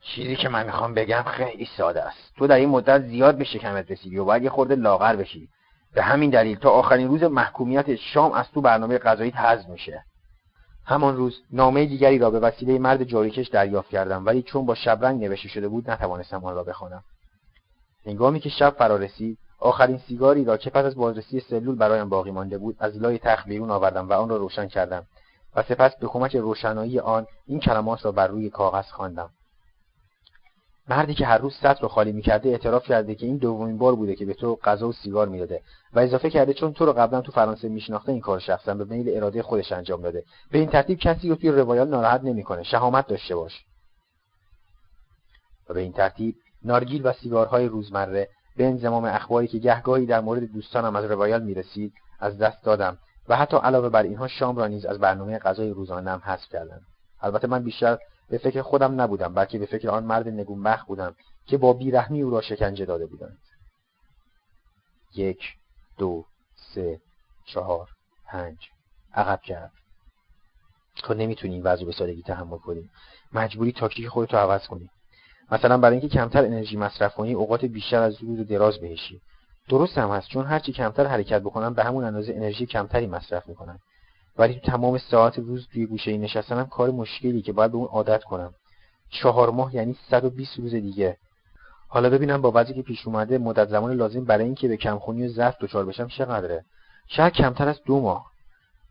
چیزی 0.00 0.36
که 0.36 0.48
من 0.48 0.66
می‌خوام 0.66 0.94
بگم 0.94 1.22
خیلی 1.22 1.68
ساده 1.76 2.02
است. 2.02 2.32
تو 2.36 2.46
در 2.46 2.56
این 2.56 2.68
مدت 2.68 3.02
زیاد 3.02 3.38
به 3.38 3.44
شکمت 3.44 3.90
رسیدی 3.90 4.18
و 4.18 4.24
باید 4.24 4.42
یه 4.42 4.50
خورده 4.50 4.74
لاغر 4.74 5.16
بشی. 5.16 5.48
به 5.94 6.02
همین 6.02 6.30
دلیل 6.30 6.58
تا 6.58 6.70
آخرین 6.70 7.08
روز 7.08 7.22
محکومیت 7.22 7.94
شام 7.94 8.32
از 8.32 8.50
تو 8.50 8.60
برنامه 8.60 8.98
غذایی 8.98 9.30
حذف 9.30 9.68
میشه. 9.68 10.04
همان 10.84 11.16
روز 11.16 11.40
نامه 11.52 11.86
دیگری 11.86 12.18
را 12.18 12.30
به 12.30 12.40
وسیله 12.40 12.78
مرد 12.78 13.04
جاریکش 13.04 13.48
دریافت 13.48 13.90
کردم 13.90 14.26
ولی 14.26 14.42
چون 14.42 14.66
با 14.66 14.74
شبرنگ 14.74 15.24
نوشته 15.24 15.48
شده 15.48 15.68
بود 15.68 15.90
نتوانستم 15.90 16.44
آن 16.44 16.54
را 16.54 16.64
بخوانم. 16.64 17.04
هنگامی 18.06 18.40
که 18.40 18.48
شب 18.48 18.74
فرا 18.78 18.96
رسید 18.96 19.38
آخرین 19.58 19.98
سیگاری 19.98 20.44
را 20.44 20.56
که 20.56 20.70
پس 20.70 20.84
از 20.84 20.96
بازرسی 20.96 21.40
سلول 21.40 21.74
برایم 21.74 22.08
باقی 22.08 22.30
مانده 22.30 22.58
بود 22.58 22.76
از 22.78 22.96
لای 22.96 23.18
تخت 23.18 23.46
بیرون 23.46 23.70
آوردم 23.70 24.08
و 24.08 24.12
آن 24.12 24.28
را 24.28 24.36
روشن 24.36 24.66
کردم 24.66 25.06
و 25.56 25.62
سپس 25.62 25.96
به 25.96 26.06
کمک 26.06 26.36
روشنایی 26.36 26.98
آن 26.98 27.26
این 27.46 27.60
کلمات 27.60 28.04
را 28.04 28.12
بر 28.12 28.26
روی 28.26 28.50
کاغذ 28.50 28.84
خواندم. 28.84 29.30
مردی 30.88 31.14
که 31.14 31.26
هر 31.26 31.38
روز 31.38 31.54
سطر 31.56 31.80
رو 31.80 31.88
خالی 31.88 32.12
می‌کرده 32.12 32.48
اعتراف 32.48 32.86
کرده 32.86 33.14
که 33.14 33.26
این 33.26 33.36
دومین 33.36 33.78
بار 33.78 33.94
بوده 33.94 34.14
که 34.14 34.26
به 34.26 34.34
تو 34.34 34.58
غذا 34.64 34.88
و 34.88 34.92
سیگار 34.92 35.28
می‌داده 35.28 35.62
و 35.92 36.00
اضافه 36.00 36.30
کرده 36.30 36.54
چون 36.54 36.72
تو 36.72 36.86
رو 36.86 36.92
قبلا 36.92 37.20
تو 37.20 37.32
فرانسه 37.32 37.68
میشناخته 37.68 38.12
این 38.12 38.20
کار 38.20 38.38
شخصا 38.38 38.74
به 38.74 38.84
میل 38.84 39.16
اراده 39.16 39.42
خودش 39.42 39.72
انجام 39.72 40.02
داده. 40.02 40.24
به 40.50 40.58
این 40.58 40.68
ترتیب 40.68 40.98
کسی 40.98 41.28
رو 41.28 41.34
توی 41.34 41.50
روایال 41.50 41.88
ناراحت 41.88 42.24
نمی‌کنه. 42.24 42.62
شهامت 42.62 43.06
داشته 43.06 43.36
باش. 43.36 43.64
و 45.68 45.74
به 45.74 45.80
این 45.80 45.92
ترتیب 45.92 46.34
نارگیل 46.64 47.06
و 47.06 47.12
سیگارهای 47.12 47.66
روزمره. 47.66 48.28
به 48.56 48.66
انضمام 48.66 49.04
اخباری 49.04 49.46
که 49.46 49.58
گهگاهی 49.58 50.06
در 50.06 50.20
مورد 50.20 50.44
دوستانم 50.44 50.96
از 50.96 51.04
روایال 51.04 51.42
می‌رسید 51.42 51.92
از 52.20 52.38
دست 52.38 52.64
دادم 52.64 52.98
و 53.28 53.36
حتی 53.36 53.56
علاوه 53.56 53.88
بر 53.88 54.02
اینها 54.02 54.28
شام 54.28 54.56
را 54.56 54.66
نیز 54.66 54.86
از 54.86 54.98
برنامه 54.98 55.38
غذای 55.38 55.70
روزانهام 55.70 56.20
حذف 56.24 56.48
کردم. 56.48 56.80
البته 57.20 57.46
من 57.46 57.62
بیشتر 57.62 57.98
به 58.30 58.38
فکر 58.38 58.62
خودم 58.62 59.00
نبودم 59.00 59.34
بلکه 59.34 59.58
به 59.58 59.66
فکر 59.66 59.88
آن 59.88 60.04
مرد 60.04 60.28
نگونبخت 60.28 60.86
بودم 60.86 61.14
که 61.46 61.58
با 61.58 61.72
بیرحمی 61.72 62.22
او 62.22 62.30
را 62.30 62.40
شکنجه 62.40 62.84
داده 62.84 63.06
بودند. 63.06 63.38
یک 65.14 65.38
دو 65.98 66.24
سه 66.74 67.00
چهار 67.46 67.88
پنج. 68.26 68.56
عقب 69.14 69.40
کرد. 69.40 69.72
تو 70.96 71.14
نمی‌تونی 71.14 71.54
این 71.54 71.62
وضع 71.62 71.84
به 71.84 71.92
سادگی 71.92 72.22
تحمل 72.22 72.58
کنی. 72.58 72.90
مجبوری 73.32 73.72
تاکتیک 73.72 74.08
خودتو 74.08 74.36
عوض 74.36 74.66
کنی. 74.66 74.90
مثلا 75.52 75.78
برای 75.78 75.98
اینکه 75.98 76.18
کمتر 76.18 76.44
انرژی 76.44 76.76
مصرف 76.76 77.14
کنی 77.14 77.34
اوقات 77.34 77.64
بیشتر 77.64 78.02
از 78.02 78.22
روز 78.22 78.40
دراز 78.40 78.78
بهشی. 78.78 79.20
درست 79.68 79.98
هم 79.98 80.10
هست 80.10 80.28
چون 80.28 80.46
هرچی 80.46 80.72
کمتر 80.72 81.06
حرکت 81.06 81.42
بکنم 81.42 81.74
به 81.74 81.84
همون 81.84 82.04
اندازه 82.04 82.32
انرژی 82.34 82.66
کمتری 82.66 83.06
مصرف 83.06 83.48
می‌کنم 83.48 83.78
ولی 84.38 84.54
تو 84.54 84.60
تمام 84.60 84.98
ساعت 84.98 85.38
روز 85.38 85.66
توی 85.72 85.86
گوشه 85.86 86.10
ای 86.10 86.18
نشستنم 86.18 86.66
کار 86.66 86.90
مشکلی 86.90 87.42
که 87.42 87.52
باید 87.52 87.70
به 87.70 87.76
اون 87.76 87.86
عادت 87.86 88.24
کنم 88.24 88.54
چهار 89.10 89.50
ماه 89.50 89.74
یعنی 89.74 89.96
120 90.10 90.58
روز 90.58 90.74
دیگه. 90.74 91.16
حالا 91.88 92.10
ببینم 92.10 92.42
با 92.42 92.52
وضعی 92.54 92.74
که 92.74 92.82
پیش 92.82 93.06
اومده 93.06 93.38
مدت 93.38 93.68
زمان 93.68 93.92
لازم 93.92 94.24
برای 94.24 94.44
اینکه 94.44 94.68
به 94.68 94.76
کمخونی 94.76 95.26
و 95.26 95.28
ضعف 95.28 95.54
دچار 95.60 95.84
بشم 95.84 96.08
چقدره؟ 96.08 96.64
شاید 97.08 97.32
کمتر 97.32 97.68
از 97.68 97.80
دو 97.86 98.00
ماه. 98.00 98.31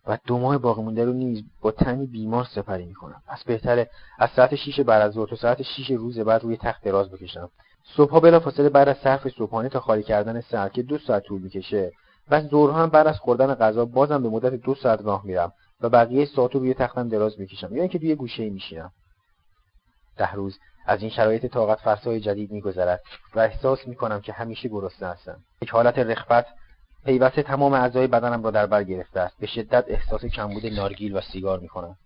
و 0.08 0.18
دو 0.28 0.38
ماه 0.38 0.58
باقی 0.58 0.82
مونده 0.82 1.06
رو 1.06 1.14
نیز 1.14 1.44
با 1.62 1.72
تنی 1.72 2.06
بیمار 2.06 2.44
سپری 2.44 2.86
می‌کنم. 2.86 3.22
پس 3.28 3.44
بهتره 3.44 3.90
از 4.20 4.30
ساعت 4.30 4.56
6 4.56 4.80
بعد 4.80 5.02
از 5.02 5.12
ظهر 5.12 5.28
تا 5.28 5.36
ساعت 5.36 5.62
6 5.62 5.92
روز 5.92 6.20
بعد 6.20 6.44
روی 6.44 6.58
تخت 6.58 6.84
دراز 6.84 7.12
بکشم. 7.12 7.50
صبحها 7.84 8.20
بلافاصله 8.20 8.70
بعد 8.70 8.90
از 8.90 8.98
صرف 8.98 9.30
صبحانه 9.30 9.70
تا 9.70 9.80
خالی 9.80 10.04
کردن 10.04 10.42
سر 10.42 10.70
که 10.70 10.84
دو 10.84 10.98
ساعت 10.98 11.24
طول 11.24 11.42
می‌کشه 11.42 11.92
و 12.30 12.42
ظهرها 12.42 12.84
هم 12.84 12.90
بعد 12.90 13.08
از 13.08 13.20
خوردن 13.20 13.56
غذا 13.56 13.86
بازم 13.86 14.24
به 14.24 14.30
مدت 14.30 14.54
دو 14.54 14.76
ساعت 14.76 15.02
راه 15.02 15.26
میرم 15.26 15.54
و 15.82 15.90
بقیه 15.90 16.26
ساعت 16.26 16.54
رو 16.54 16.60
روی 16.60 16.74
تختم 16.74 17.10
دراز 17.10 17.40
می‌کشم. 17.40 17.76
یا 17.76 17.82
اینکه 17.82 18.00
توی 18.00 18.16
گوشه 18.16 18.50
میشینم. 18.50 18.92
ده 20.18 20.34
روز 20.34 20.60
از 20.86 21.02
این 21.02 21.10
شرایط 21.10 21.46
طاقت 21.46 21.80
فرسای 21.80 22.20
جدید 22.20 22.52
میگذرد 22.52 23.02
و 23.36 23.40
احساس 23.40 23.88
می‌کنم 23.88 24.22
که 24.22 24.34
همیشه 24.34 24.70
گرسنه 24.70 25.10
هستم. 25.10 25.44
یک 25.62 25.70
حالت 25.70 26.00
رخبت 26.00 26.46
پیوسته 27.06 27.44
تمام 27.44 27.74
اعضای 27.74 28.08
بدنم 28.08 28.44
را 28.44 28.52
در 28.52 28.66
بر 28.66 28.84
گرفته 28.84 29.20
است. 29.20 29.38
به 29.40 29.48
شدت 29.48 29.86
احساس 29.88 30.26
کمبود 30.26 30.66
نارگیل 30.66 31.16
و 31.16 31.22
سیگار 31.22 31.60
می‌کنم 31.60 31.98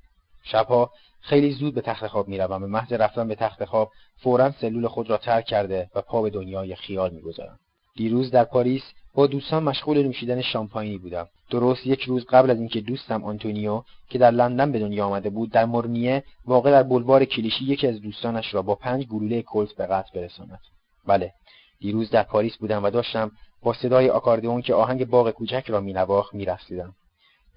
شبها 0.43 0.91
خیلی 1.21 1.51
زود 1.51 1.73
به 1.75 1.81
تخت 1.81 2.07
خواب 2.07 2.27
می‌روم. 2.27 2.61
به 2.61 2.67
محض 2.67 2.93
رفتن 2.93 3.27
به 3.27 3.35
تخت 3.35 3.65
خواب 3.65 3.91
فورا 4.17 4.51
سلول 4.51 4.87
خود 4.87 5.09
را 5.09 5.17
ترک 5.17 5.45
کرده 5.45 5.89
و 5.95 6.01
پا 6.01 6.21
به 6.21 6.29
دنیای 6.29 6.75
خیال 6.75 7.13
می‌گذارم. 7.13 7.59
دیروز 7.95 8.31
در 8.31 8.43
پاریس 8.43 8.83
با 9.13 9.27
دوستان 9.27 9.63
مشغول 9.63 10.03
نوشیدن 10.03 10.41
شامپاینی 10.41 10.97
بودم. 10.97 11.27
درست 11.49 11.87
یک 11.87 12.01
روز 12.01 12.25
قبل 12.25 12.49
از 12.51 12.57
اینکه 12.57 12.81
دوستم 12.81 13.23
آنتونیو 13.23 13.83
که 14.09 14.17
در 14.19 14.31
لندن 14.31 14.71
به 14.71 14.79
دنیا 14.79 15.05
آمده 15.05 15.29
بود 15.29 15.51
در 15.51 15.65
مرنیه 15.65 16.23
واقع 16.45 16.71
در 16.71 16.83
بلوار 16.83 17.25
کلیشی 17.25 17.65
یکی 17.65 17.87
از 17.87 18.01
دوستانش 18.01 18.53
را 18.53 18.61
با 18.61 18.75
پنج 18.75 19.05
گلوله 19.05 19.41
کلت 19.41 19.75
به 19.75 19.85
قتل 19.85 20.19
برساند. 20.19 20.59
بله 21.07 21.31
دیروز 21.79 22.09
در 22.09 22.23
پاریس 22.23 22.57
بودم 22.57 22.83
و 22.83 22.89
داشتم 22.89 23.31
با 23.65 23.73
صدای 23.73 24.09
آکاردئون 24.09 24.61
که 24.61 24.73
آهنگ 24.73 25.05
باغ 25.05 25.31
کوچک 25.31 25.63
را 25.67 25.79
مینواخت 25.79 26.33
میرقصیدم 26.33 26.95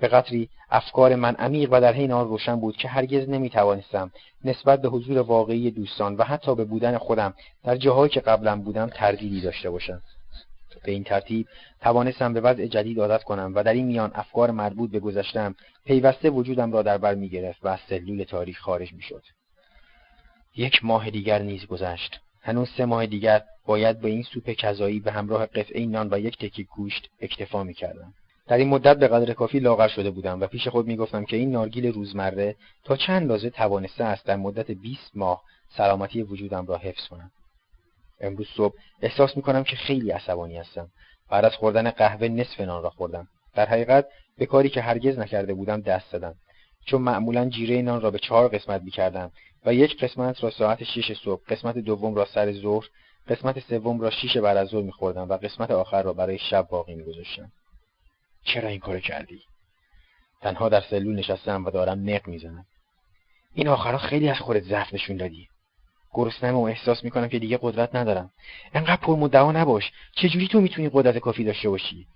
به 0.01 0.09
قطری 0.09 0.49
افکار 0.71 1.15
من 1.15 1.35
عمیق 1.35 1.73
و 1.73 1.81
در 1.81 1.93
حین 1.93 2.13
آن 2.13 2.29
روشن 2.29 2.61
بود 2.61 2.77
که 2.77 2.89
هرگز 2.89 3.29
نمی‌توانستم 3.29 4.11
نسبت 4.45 4.83
به 4.83 4.89
حضور 4.89 5.19
واقعی 5.19 5.71
دوستان 5.71 6.17
و 6.17 6.23
حتی 6.23 6.55
به 6.55 6.65
بودن 6.65 6.99
خودم 6.99 7.35
در 7.65 7.77
جاهایی 7.77 8.11
که 8.11 8.21
قبلا 8.21 8.57
بودم 8.57 8.87
تردیدی 8.87 9.41
داشته 9.41 9.71
باشم. 9.71 10.03
به 10.85 10.93
این 10.93 11.05
ترتیب 11.05 11.47
توانستم 11.81 12.33
به 12.33 12.41
وضع 12.41 12.67
جدید 12.67 13.01
عادت 13.01 13.23
کنم 13.23 13.53
و 13.55 13.63
در 13.63 13.73
این 13.73 13.87
میان 13.87 14.11
افکار 14.15 14.51
مربوط 14.51 14.91
به 14.91 15.01
گذشتم 15.01 15.55
پیوسته 15.85 16.31
وجودم 16.31 16.73
را 16.73 16.83
در 16.83 16.99
بر 16.99 17.15
می‌گرفت 17.15 17.65
و 17.65 17.69
از 17.69 17.79
سلول 17.89 18.23
تاریخ 18.23 18.61
خارج 18.61 18.93
می‌شد. 18.93 19.23
یک 20.57 20.85
ماه 20.85 21.11
دیگر 21.11 21.39
نیز 21.39 21.67
گذشت. 21.67 22.21
هنوز 22.49 22.69
سه 22.77 22.85
ماه 22.85 23.07
دیگر 23.07 23.43
باید 23.67 24.01
به 24.01 24.09
این 24.09 24.23
سوپ 24.23 24.51
کذایی 24.51 25.01
به 25.01 25.13
همراه 25.13 25.47
قطعه 25.47 25.87
نان 25.87 26.09
و 26.13 26.19
یک 26.19 26.39
تکی 26.39 26.65
گوشت 26.65 27.11
اکتفا 27.21 27.65
می‌کردم. 27.65 28.15
در 28.47 28.57
این 28.57 28.69
مدت 28.69 28.97
به 28.97 29.09
قدر 29.09 29.33
کافی 29.33 29.59
لاغر 29.59 29.89
شده 29.89 30.11
بودم 30.11 30.41
و 30.41 30.47
پیش 30.47 30.69
خود 30.69 30.87
می‌گفتم 30.87 31.25
که 31.25 31.37
این 31.37 31.51
نارگیل 31.51 31.87
روزمره 31.87 32.57
تا 32.85 32.97
چند 32.97 33.29
لازه 33.29 33.51
توانسته 33.51 34.05
است 34.05 34.27
در 34.27 34.37
مدت 34.37 34.71
20 34.71 35.11
ماه 35.15 35.43
سلامتی 35.77 36.23
وجودم 36.23 36.67
را 36.67 36.77
حفظ 36.77 37.09
کنم 37.09 37.31
امروز 38.21 38.47
صبح 38.57 38.75
احساس 39.03 39.37
می‌کنم 39.37 39.65
که 39.65 39.77
خیلی 39.77 40.11
عصبانی 40.11 40.57
هستم. 40.57 40.89
بعد 41.31 41.45
از 41.45 41.53
خوردن 41.57 41.91
قهوه 41.91 42.29
نصف 42.29 42.61
نان 42.61 42.83
را 42.83 42.91
خوردم. 42.91 43.29
در 43.55 43.67
حقیقت 43.67 44.07
به 44.39 44.47
کاری 44.47 44.69
که 44.69 44.81
هرگز 44.81 45.19
نکرده 45.19 45.55
بودم 45.55 45.81
دست 45.81 46.13
زدم. 46.13 46.35
چون 46.87 47.03
معمولا 47.03 47.49
جیره 47.49 47.83
نان 47.83 48.01
را 48.01 48.11
به 48.11 48.19
چهار 48.19 48.49
قسمت 48.49 48.83
می‌کردم. 48.83 49.31
و 49.67 49.75
یک 49.75 50.05
قسمت 50.05 50.45
را 50.45 50.51
ساعت 50.51 50.85
شش 50.85 51.13
صبح 51.25 51.43
قسمت 51.49 51.79
دوم 51.79 52.15
را 52.15 52.25
سر 52.25 52.53
ظهر 52.53 52.87
قسمت 53.29 53.61
سوم 53.61 54.01
را 54.01 54.11
شیش 54.11 54.37
بعد 54.37 54.57
از 54.57 54.69
ظهر 54.69 54.83
میخوردم 54.83 55.29
و 55.29 55.37
قسمت 55.37 55.71
آخر 55.71 56.03
را 56.03 56.13
برای 56.13 56.39
شب 56.39 56.69
باقی 56.69 56.95
میگذاشتم. 56.95 57.53
چرا 58.45 58.69
این 58.69 58.81
کارو 58.81 59.01
کردی؟ 59.01 59.41
تنها 60.41 60.69
در 60.69 60.81
سلول 60.81 61.15
نشستم 61.19 61.65
و 61.65 61.71
دارم 61.71 62.11
نق 62.11 62.29
می‌زنم. 62.29 62.67
این 63.55 63.69
آخرها 63.69 63.99
خیلی 63.99 64.29
از 64.29 64.39
خودت 64.39 64.63
ضعف 64.63 64.95
نشون 64.95 65.17
دادی. 65.17 65.49
گرسنم 66.15 66.57
و 66.57 66.63
احساس 66.63 67.05
می‌کنم 67.05 67.29
که 67.29 67.39
دیگه 67.39 67.59
قدرت 67.63 67.95
ندارم. 67.95 68.31
انقدر 68.75 68.97
پرمدعا 68.97 69.53
نباش. 69.53 69.93
چجوری 70.17 70.49
تو 70.49 70.61
می‌تونی 70.61 70.91
قدرت 70.93 71.19
کافی 71.19 71.45
داشته 71.45 71.69
باشی؟ 71.69 72.07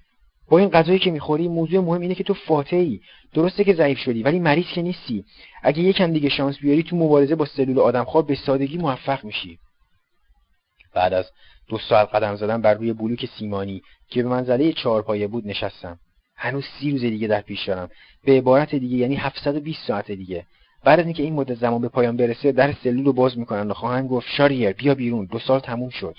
با 0.48 0.58
این 0.58 0.68
غذایی 0.68 0.98
که 0.98 1.10
می‌خوری 1.10 1.48
موضوع 1.48 1.80
مهم 1.80 2.00
اینه 2.00 2.14
که 2.14 2.24
تو 2.24 2.34
فاتحی. 2.34 3.00
درسته 3.34 3.64
که 3.64 3.74
ضعیف 3.74 3.98
شدی 3.98 4.22
ولی 4.22 4.38
مریض 4.38 4.66
که 4.66 4.82
نیستی. 4.82 5.24
اگه 5.62 5.82
یکم 5.82 6.12
دیگه 6.12 6.28
شانس 6.28 6.58
بیاری 6.58 6.82
تو 6.82 6.96
مبارزه 6.96 7.34
با 7.34 7.44
سلول 7.44 7.78
آدمخوار 7.78 8.22
به 8.22 8.34
سادگی 8.34 8.78
موفق 8.78 9.24
میشی. 9.24 9.58
بعد 10.94 11.12
از 11.12 11.30
دو 11.68 11.78
ساعت 11.78 12.08
قدم 12.14 12.36
زدن 12.36 12.60
بر 12.60 12.74
روی 12.74 12.92
بلوک 12.92 13.26
سیمانی 13.38 13.82
که 14.08 14.22
به 14.22 14.28
منزله 14.28 14.72
چهار 14.72 15.02
پایه 15.02 15.26
بود 15.26 15.46
نشستم. 15.46 15.98
هنوز 16.36 16.64
سی 16.80 16.90
روز 16.90 17.00
دیگه 17.00 17.28
در 17.28 17.40
پیش 17.40 17.68
دارم. 17.68 17.90
به 18.24 18.32
عبارت 18.32 18.74
دیگه 18.74 18.96
یعنی 18.96 19.14
720 19.14 19.86
ساعت 19.86 20.10
دیگه. 20.10 20.46
بعد 20.84 21.00
از 21.00 21.06
اینکه 21.06 21.22
این 21.22 21.34
مدت 21.34 21.54
زمان 21.54 21.80
به 21.80 21.88
پایان 21.88 22.16
برسه 22.16 22.52
در 22.52 22.72
سلول 22.72 23.04
رو 23.04 23.12
باز 23.12 23.38
می‌کنن 23.38 23.70
و 23.70 23.74
خواهند 23.74 24.08
گفت 24.08 24.26
شاریر 24.36 24.72
بیا 24.72 24.94
بیرون. 24.94 25.26
دو 25.26 25.38
سال 25.38 25.60
تموم 25.60 25.90
شد. 25.90 26.16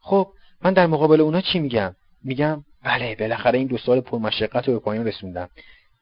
خب 0.00 0.28
من 0.62 0.72
در 0.72 0.86
مقابل 0.86 1.20
اونا 1.20 1.40
چی 1.40 1.58
میگم؟ 1.58 1.94
میگم 2.24 2.64
بله 2.82 3.14
بالاخره 3.14 3.58
این 3.58 3.66
دو 3.66 3.78
سال 3.78 4.00
پرمشقت 4.00 4.68
رو 4.68 4.74
به 4.74 4.80
پایان 4.80 5.06
رسوندم. 5.06 5.48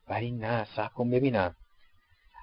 ولی 0.08 0.30
نه 0.30 0.64
صبر 0.64 0.88
کن 0.88 1.10
ببینم. 1.10 1.54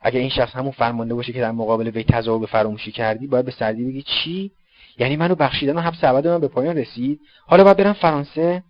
اگه 0.03 0.19
این 0.19 0.29
شخص 0.29 0.55
همون 0.55 0.71
فرمانده 0.71 1.13
باشه 1.13 1.33
که 1.33 1.41
در 1.41 1.51
مقابل 1.51 1.87
وی 1.87 2.03
تظاهر 2.03 2.39
به 2.39 2.47
فراموشی 2.47 2.91
کردی 2.91 3.27
باید 3.27 3.45
به 3.45 3.51
سردی 3.51 3.85
بگی 3.85 4.01
چی؟ 4.01 4.51
یعنی 4.97 5.15
منو 5.15 5.35
بخشیدن 5.35 5.75
و 5.75 5.81
حبس 5.81 6.03
ابد 6.03 6.27
من 6.27 6.39
به 6.41 6.47
پایان 6.47 6.77
رسید؟ 6.77 7.19
حالا 7.47 7.63
باید 7.63 7.77
برم 7.77 7.93
فرانسه. 7.93 8.63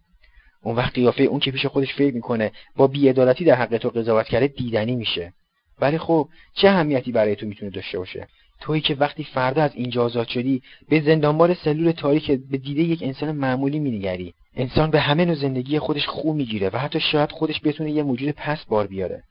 اون 0.63 0.75
وقت 0.75 0.93
قیافه 0.93 1.23
اون 1.23 1.39
که 1.39 1.51
پیش 1.51 1.65
خودش 1.65 1.93
فکر 1.93 2.15
می‌کنه 2.15 2.51
با 2.75 2.87
بیعدالتی 2.87 3.45
در 3.45 3.55
حق 3.55 3.77
تو 3.77 3.89
قضاوت 3.89 4.27
کرده 4.27 4.47
دیدنی 4.47 4.95
میشه. 4.95 5.33
ولی 5.79 5.97
خب 5.97 6.29
چه 6.53 6.67
اهمیتی 6.67 7.11
برای 7.11 7.35
تو 7.35 7.45
می‌تونه 7.45 7.71
داشته 7.71 7.97
باشه؟ 7.97 8.27
تویی 8.59 8.81
که 8.81 8.95
وقتی 8.95 9.23
فردا 9.23 9.63
از 9.63 9.71
اینجا 9.75 10.03
آزاد 10.03 10.27
شدی 10.27 10.61
به 10.89 11.01
زندانبار 11.01 11.53
سلول 11.53 11.91
تاریک 11.91 12.31
به 12.31 12.57
دیده 12.57 12.81
یک 12.81 13.03
انسان 13.03 13.31
معمولی 13.31 13.79
مینگری. 13.79 14.33
انسان 14.55 14.91
به 14.91 14.99
همه 14.99 15.25
نوع 15.25 15.35
زندگی 15.35 15.79
خودش 15.79 16.07
خو 16.07 16.33
می‌گیره 16.33 16.69
و 16.69 16.77
حتی 16.77 16.99
شاید 16.99 17.31
خودش 17.31 17.61
بتونه 17.63 17.91
یه 17.91 18.03
موجود 18.03 18.31
پس 18.31 18.65
بار 18.65 18.87
بیاره. 18.87 19.23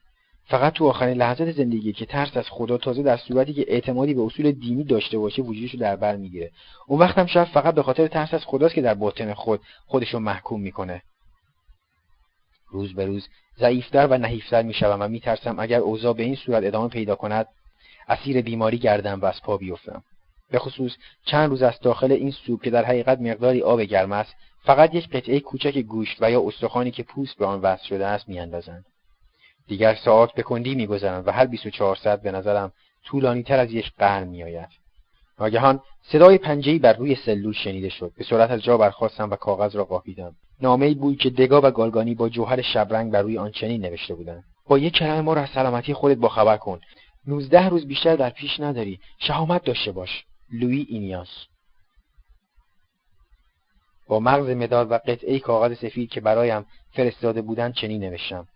فقط 0.45 0.72
تو 0.72 0.89
آخرین 0.89 1.16
لحظات 1.16 1.53
زندگی 1.53 1.93
که 1.93 2.07
ترس 2.07 2.37
از 2.37 2.45
خدا 2.49 2.79
تازه 2.79 3.03
در 3.03 3.16
صورتی 3.16 3.53
که 3.53 3.64
اعتمادی 3.68 4.14
به 4.14 4.22
اصول 4.22 4.53
دینی 4.53 4.85
داشته 4.85 5.18
باشه 5.18 5.43
وجودش 5.43 5.70
رو 5.70 5.79
در 5.79 5.97
بر 5.97 6.16
می‌گیره. 6.16 6.51
اون 6.87 7.01
وقت 7.01 7.18
هم 7.18 7.26
شاید 7.26 7.49
فقط 7.49 7.74
به 7.74 7.83
خاطر 7.83 8.07
ترس 8.07 8.35
از 8.35 8.45
خداست 8.45 8.74
که 8.74 8.83
در 8.83 8.95
باطن 8.95 9.35
خود 9.35 9.61
خودش 9.87 10.09
رو 10.14 10.20
محکوم 10.20 10.61
می‌کنه. 10.61 11.03
روز 12.70 12.95
به 12.95 13.07
روز 13.07 13.29
ضعیفتر 13.59 14.07
و 14.07 14.18
نحیفتر 14.18 14.62
می‌شوم 14.62 14.99
و 15.01 15.09
میترسم 15.09 15.59
اگر 15.59 15.79
اوضاع 15.79 16.14
به 16.14 16.22
این 16.22 16.35
صورت 16.35 16.64
ادامه 16.64 16.89
پیدا 16.89 17.14
کند 17.14 17.47
اسیر 18.09 18.43
بیماری 18.43 18.79
گردم 18.79 19.21
و 19.21 19.25
از 19.25 19.43
پا 19.43 19.57
بیفتم. 19.57 20.03
به 20.51 20.59
خصوص 20.59 20.93
چند 21.25 21.51
روز 21.51 21.63
از 21.63 21.81
داخل 21.81 22.13
این 22.13 22.31
سوپ 22.31 22.63
که 22.63 22.71
در 22.71 22.85
حقیقت 22.85 23.21
مقداری 23.21 23.63
آب 23.63 23.81
گرم 23.81 24.13
است 24.13 24.35
فقط 24.63 24.95
یک 24.95 25.09
قطعه 25.09 25.41
کوچک 25.41 25.79
گوشت 25.79 26.17
و 26.21 26.31
یا 26.31 26.43
استخوانی 26.47 26.91
که 26.91 27.03
پوست 27.03 27.39
به 27.39 27.47
آن 27.47 27.61
وصل 27.61 27.85
شده 27.85 28.07
است 28.07 28.29
میاندازند. 28.29 28.85
دیگر 29.67 29.95
ساعت 29.95 30.33
به 30.33 30.43
کندی 30.43 30.75
میگذرند 30.75 31.29
و 31.29 31.31
هر 31.31 31.47
24 31.47 31.97
ساعت 31.97 32.23
به 32.23 32.33
نظرم 32.33 32.73
طولانی 33.05 33.43
تر 33.43 33.59
از 33.59 33.73
یک 33.73 33.93
قرن 33.99 34.29
میآید. 34.29 34.69
ناگهان 35.41 35.81
صدای 36.03 36.39
پنجهای 36.39 36.79
بر 36.79 36.93
روی 36.93 37.15
سلول 37.15 37.53
شنیده 37.53 37.89
شد. 37.89 38.13
به 38.17 38.25
سرعت 38.25 38.51
از 38.51 38.63
جا 38.63 38.79
برخواستم 38.79 39.31
و 39.31 39.37
کاغذ 39.37 39.77
را 39.77 39.85
قاپیدم. 39.85 40.35
نامهای 40.61 40.95
بود 40.95 41.19
که 41.19 41.31
دگا 41.31 41.61
و 41.61 41.71
گالگانی 41.71 42.15
با 42.15 42.29
جوهر 42.29 42.63
شبرنگ 42.63 43.13
بر 43.13 43.23
روی 43.23 43.39
آن 43.39 43.51
چنین 43.51 43.81
نوشته 43.81 44.15
بودند. 44.15 44.45
با 44.69 44.79
یک 44.79 44.93
کلمه 44.93 45.21
ما 45.21 45.35
را 45.35 45.43
از 45.43 45.49
سلامتی 45.55 45.95
خودت 45.95 46.17
باخبر 46.17 46.57
کن. 46.57 46.81
نوزده 47.29 47.68
روز 47.68 47.87
بیشتر 47.87 48.16
در 48.16 48.31
پیش 48.31 48.61
نداری. 48.61 49.01
شهامت 49.18 49.64
داشته 49.64 49.93
باش. 49.93 50.24
لوی 50.53 50.87
اینیاس. 50.89 51.29
با 54.07 54.20
مغز 54.20 54.49
مداد 54.49 54.91
و 54.91 54.95
قطعه 54.95 55.39
کاغذ 55.39 55.79
سفید 55.79 56.11
که 56.11 56.20
برایم 56.20 56.66
فرستاده 56.93 57.43
بودند 57.43 57.74
چنین 57.74 58.05
نوشتم. 58.05 58.49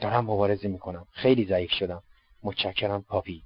دارم 0.00 0.24
مبارزه 0.24 0.68
می‌کنم. 0.68 1.06
خیلی 1.12 1.44
ضعیف 1.46 1.70
شدم. 1.70 2.02
متشکرم 2.42 3.02
پاپی. 3.02 3.42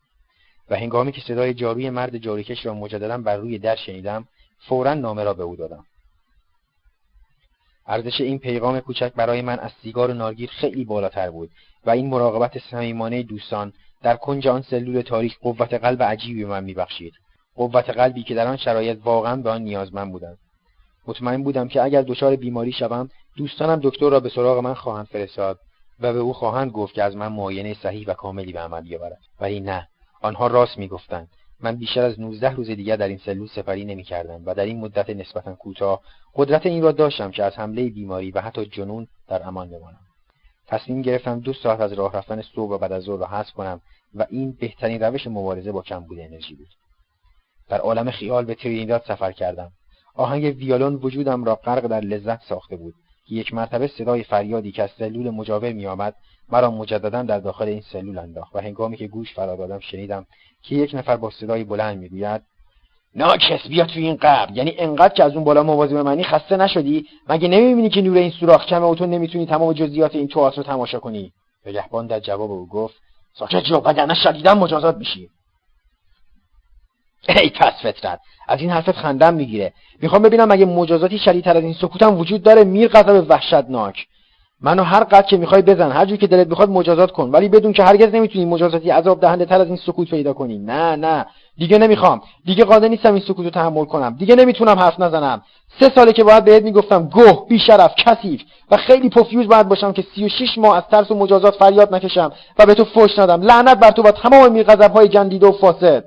و 0.70 0.76
هنگامی 0.76 1.12
که 1.12 1.20
صدای 1.20 1.54
جاروی 1.54 1.90
مرد 1.90 2.18
جاریکش 2.18 2.66
را 2.66 2.74
مجددا 2.74 3.18
بر 3.18 3.36
روی 3.36 3.58
در 3.58 3.76
شنیدم 3.76 4.28
فورا 4.58 4.94
نامه 4.94 5.24
را 5.24 5.34
به 5.34 5.42
او 5.42 5.56
دادم. 5.56 5.84
ارزش 7.86 8.20
این 8.20 8.38
پیغام 8.38 8.80
کوچک 8.80 9.12
برای 9.12 9.42
من 9.42 9.58
از 9.58 9.70
سیگار 9.82 10.10
و 10.10 10.14
نارگیر 10.14 10.50
خیلی 10.50 10.84
بالاتر 10.84 11.30
بود 11.30 11.50
و 11.86 11.90
این 11.90 12.06
مراقبت 12.06 12.58
صمیمانه 12.58 13.22
دوستان 13.22 13.72
در 14.02 14.16
کنج 14.16 14.48
آن 14.48 14.62
سلول 14.62 15.00
تاریک 15.00 15.38
قوت 15.38 15.74
قلب 15.74 16.02
عجیبی 16.02 16.44
به 16.44 16.50
من 16.50 16.64
میبخشید. 16.64 17.12
قوت 17.54 17.90
قلبی 17.90 18.22
که 18.22 18.34
در 18.34 18.46
آن 18.46 18.56
شرایط 18.56 18.98
واقعا 19.04 19.36
به 19.36 19.50
آن 19.50 19.62
نیازمند 19.62 20.12
بودم. 20.12 20.38
مطمئن 21.06 21.42
بودم 21.42 21.68
که 21.68 21.82
اگر 21.82 22.02
دچار 22.02 22.36
بیماری 22.36 22.72
شوم 22.72 23.08
دوستانم 23.36 23.80
دکتر 23.82 24.10
را 24.10 24.20
به 24.20 24.28
سراغ 24.28 24.58
من 24.58 24.74
خواهند 24.74 25.06
فرستاد 25.06 25.58
و 26.00 26.12
به 26.12 26.18
او 26.18 26.32
خواهند 26.32 26.70
گفت 26.70 26.94
که 26.94 27.02
از 27.02 27.16
من 27.16 27.28
معاینه 27.28 27.74
صحیح 27.74 28.06
و 28.08 28.14
کاملی 28.14 28.52
به 28.52 28.60
عمل 28.60 28.80
بیاورد. 28.80 29.18
ولی 29.40 29.60
نه 29.60 29.88
آنها 30.22 30.46
راست 30.46 30.78
می‌گفتند. 30.78 31.28
من 31.60 31.76
بیشتر 31.76 32.02
از 32.02 32.20
19 32.20 32.50
روز 32.50 32.66
دیگر 32.66 32.96
در 32.96 33.08
این 33.08 33.18
سلول 33.18 33.48
سپری 33.48 33.84
نمی‌کردم 33.84 34.42
و 34.46 34.54
در 34.54 34.64
این 34.64 34.80
مدت 34.80 35.10
نسبتا 35.10 35.54
کوتاه 35.54 36.00
قدرت 36.34 36.66
این 36.66 36.82
را 36.82 36.92
داشتم 36.92 37.30
که 37.30 37.44
از 37.44 37.58
حمله 37.58 37.90
بیماری 37.90 38.30
و 38.30 38.40
حتی 38.40 38.66
جنون 38.66 39.06
در 39.28 39.46
امان 39.46 39.70
بمانم. 39.70 40.11
تصمیم 40.72 41.02
گرفتم 41.02 41.40
دو 41.40 41.52
ساعت 41.52 41.80
از 41.80 41.92
راه 41.92 42.16
رفتن 42.16 42.42
صبح 42.42 42.70
و 42.70 42.78
بعد 42.78 42.92
از 42.92 43.02
ظهر 43.02 43.18
را 43.18 43.26
حذف 43.26 43.52
کنم 43.52 43.80
و 44.14 44.26
این 44.30 44.52
بهترین 44.60 45.02
روش 45.02 45.26
مبارزه 45.26 45.72
با 45.72 45.82
کمبود 45.82 46.18
انرژی 46.18 46.54
بود. 46.54 46.68
در 47.68 47.78
عالم 47.78 48.10
خیال 48.10 48.44
به 48.44 48.54
ترینیداد 48.54 49.02
سفر 49.08 49.32
کردم. 49.32 49.72
آهنگ 50.14 50.56
ویولون 50.56 50.94
وجودم 50.94 51.44
را 51.44 51.54
غرق 51.54 51.86
در 51.86 52.00
لذت 52.00 52.42
ساخته 52.42 52.76
بود 52.76 52.94
که 53.26 53.34
یک 53.34 53.54
مرتبه 53.54 53.86
صدای 53.86 54.24
فریادی 54.24 54.72
که 54.72 54.82
از 54.82 54.90
سلول 54.98 55.30
مجاور 55.30 55.72
میآمد 55.72 56.14
مرا 56.48 56.70
مجددا 56.70 57.22
در 57.22 57.38
داخل 57.38 57.64
این 57.64 57.80
سلول 57.80 58.18
انداخت 58.18 58.56
و 58.56 58.58
هنگامی 58.58 58.96
که 58.96 59.08
گوش 59.08 59.34
فرا 59.34 59.56
دادم 59.56 59.78
شنیدم 59.78 60.26
که 60.62 60.76
یک 60.76 60.94
نفر 60.94 61.16
با 61.16 61.30
صدای 61.30 61.64
بلند 61.64 61.98
می‌گوید 61.98 62.42
ناکس 63.14 63.66
بیا 63.68 63.84
توی 63.84 64.02
این 64.02 64.16
قبر. 64.16 64.56
یعنی 64.56 64.74
انقدر 64.78 65.14
که 65.14 65.24
از 65.24 65.34
اون 65.34 65.44
بالا 65.44 65.62
مواظب 65.62 65.96
منی 65.96 66.24
خسته 66.24 66.56
نشدی؟ 66.56 67.06
مگه 67.28 67.48
نمی‌بینی 67.48 67.88
که 67.88 68.02
نور 68.02 68.16
این 68.16 68.30
سوراخ 68.30 68.66
کمه 68.66 68.86
و 68.86 68.94
تو 68.94 69.06
نمی‌تونی 69.06 69.46
تمام 69.46 69.72
جزئیات 69.72 70.14
این 70.14 70.28
تئاتر 70.28 70.56
رو 70.56 70.62
تماشا 70.62 70.98
کنی؟ 70.98 71.32
نگهبان 71.66 72.06
در 72.06 72.20
جواب 72.20 72.50
او 72.50 72.66
گفت 72.66 72.94
ساکت 73.38 73.62
جو 73.62 73.76
وگرنه 73.76 74.14
شدیدا 74.14 74.54
مجازات 74.54 74.96
میشی. 74.96 75.28
ای 77.28 77.50
پس 77.50 77.72
فطرت 77.82 78.20
از 78.48 78.60
این 78.60 78.70
حرفت 78.70 78.92
خندم 78.92 79.34
می‌گیره. 79.34 79.72
می‌خوام 80.00 80.22
ببینم 80.22 80.48
مگه 80.48 80.64
مجازاتی 80.64 81.18
شدیدتر 81.18 81.56
از 81.56 81.62
این 81.62 81.74
سکوتم 81.74 82.18
وجود 82.18 82.42
داره؟ 82.42 82.64
میر 82.64 82.88
غضب 82.88 83.26
وحشتناک. 83.28 84.06
منو 84.60 84.82
هر 84.82 85.04
قد 85.04 85.26
که 85.26 85.36
می‌خوای 85.36 85.62
بزن 85.62 85.90
هر 85.90 86.04
جوری 86.04 86.18
که 86.18 86.26
دلت 86.26 86.46
بخواد 86.46 86.70
مجازات 86.70 87.12
کن. 87.12 87.30
ولی 87.30 87.48
بدون 87.48 87.72
که 87.72 87.84
هرگز 87.84 88.14
نمی‌تونی 88.14 88.44
مجازاتی 88.44 88.90
عذاب 88.90 89.20
دهنده 89.20 89.44
تر 89.44 89.60
از 89.60 89.66
این 89.66 89.76
سکوت 89.76 90.10
پیدا 90.10 90.32
کنی. 90.32 90.58
نه 90.58 90.96
نه. 90.96 91.26
دیگه 91.56 91.78
نمی‌خوام. 91.78 92.22
دیگه 92.44 92.64
قادر 92.64 92.88
نیستم 92.88 93.14
این 93.14 93.22
سکوت 93.22 93.44
رو 93.44 93.50
تحمل 93.50 93.84
کنم. 93.84 94.16
دیگه 94.16 94.34
نمی‌تونم 94.34 94.78
حرف 94.78 95.00
نزنم. 95.00 95.42
سه 95.80 95.92
ساله 95.94 96.12
که 96.12 96.24
باید 96.24 96.44
بهت 96.44 96.62
می‌گفتم 96.62 97.08
گوه 97.08 97.48
بی 97.48 97.58
شرف 97.58 97.94
کثیف 97.98 98.42
و 98.70 98.76
خیلی 98.76 99.10
پفیوز 99.10 99.48
باید 99.48 99.68
باشم 99.68 99.92
که 99.92 100.04
سی 100.14 100.24
و 100.24 100.28
شیش 100.28 100.58
ماه 100.58 100.76
از 100.76 100.82
ترس 100.90 101.10
و 101.10 101.14
مجازات 101.14 101.54
فریاد 101.54 101.94
نکشم 101.94 102.32
و 102.58 102.66
به 102.66 102.74
تو 102.74 102.84
فوش 102.84 103.18
ندم. 103.18 103.42
لعنت 103.42 103.78
بر 103.78 103.90
تو 103.90 104.02
و 104.02 104.10
تمام 104.10 104.52
میرغضبهای 104.52 105.08
جندیده 105.08 105.46
و 105.46 105.52
فاسد. 105.52 106.04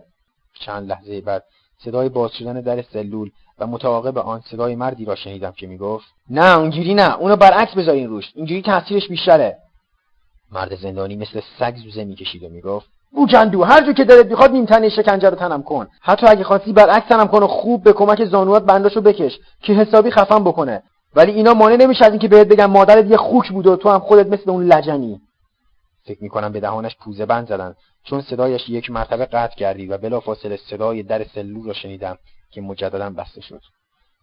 چند 0.59 0.89
لحظه 0.89 1.21
بعد 1.21 1.43
صدای 1.83 2.09
باز 2.09 2.31
شدن 2.31 2.61
در 2.61 2.81
سلول 2.81 3.29
و 3.59 3.67
متعاقب 3.67 4.17
آن 4.17 4.41
صدای 4.51 4.75
مردی 4.75 5.05
را 5.05 5.15
شنیدم 5.15 5.51
که 5.51 5.67
می‌گفت 5.67 6.05
نه 6.29 6.57
اونجوری 6.57 6.93
نه. 6.93 7.15
اونو 7.15 7.35
برعکس 7.35 7.73
بذارین 7.73 8.07
روش. 8.07 8.31
اینجوری 8.35 8.61
تاثیرش 8.61 9.07
بیشتره. 9.07 9.57
مرد 10.51 10.75
زندانی 10.75 11.15
مثل 11.15 11.41
سگ 11.59 11.75
زوزه 11.75 12.03
می‌کشید 12.03 12.43
و 12.43 12.49
می‌گفت 12.49 12.89
بوکندو 13.15 13.63
هر 13.63 13.85
جو 13.85 13.93
که 13.93 14.03
دلت 14.03 14.25
می‌خواد 14.25 14.51
نیم 14.51 14.65
تنه 14.65 14.89
شکنجه 14.89 15.29
رو 15.29 15.35
تنم 15.35 15.63
کن. 15.63 15.87
حتی 16.01 16.27
اگه 16.27 16.43
خواستی 16.43 16.73
برعکس 16.73 17.07
تنم 17.07 17.27
کن 17.27 17.43
و 17.43 17.47
خوب 17.47 17.83
به 17.83 17.93
کمک 17.93 18.25
زانوات 18.25 18.65
بنداشو 18.65 19.01
بکش 19.01 19.39
که 19.61 19.73
حسابی 19.73 20.11
خفم 20.11 20.43
بکنه. 20.43 20.83
ولی 21.15 21.31
اینا 21.31 21.53
مانع 21.53 21.75
نمیشه 21.75 22.05
از 22.05 22.11
اینکه 22.11 22.27
بهت 22.27 22.47
بگم 22.47 22.65
مادرت 22.65 23.05
یه 23.05 23.17
خوک 23.17 23.51
بود 23.51 23.67
و 23.67 23.75
تو 23.75 23.89
هم 23.89 23.99
خودت 23.99 24.27
مثل 24.27 24.49
اون 24.49 24.63
لجنی. 24.63 25.21
فکر 26.05 26.23
می‌کنم 26.23 26.51
به 26.51 26.59
دهانش 26.59 26.95
پوزه 26.95 27.25
بند 27.25 27.47
زدن. 27.47 27.75
چون 28.03 28.21
صدایش 28.21 28.69
یک 28.69 28.91
مرتبه 28.91 29.25
قطع 29.25 29.55
کردی 29.55 29.87
و 29.87 29.97
بلافاصله 29.97 30.57
صدای 30.69 31.03
در 31.03 31.23
سلول 31.23 31.67
را 31.67 31.73
شنیدم 31.73 32.17
که 32.51 32.61
مجددا 32.61 33.09
بسته 33.09 33.41
شد. 33.41 33.61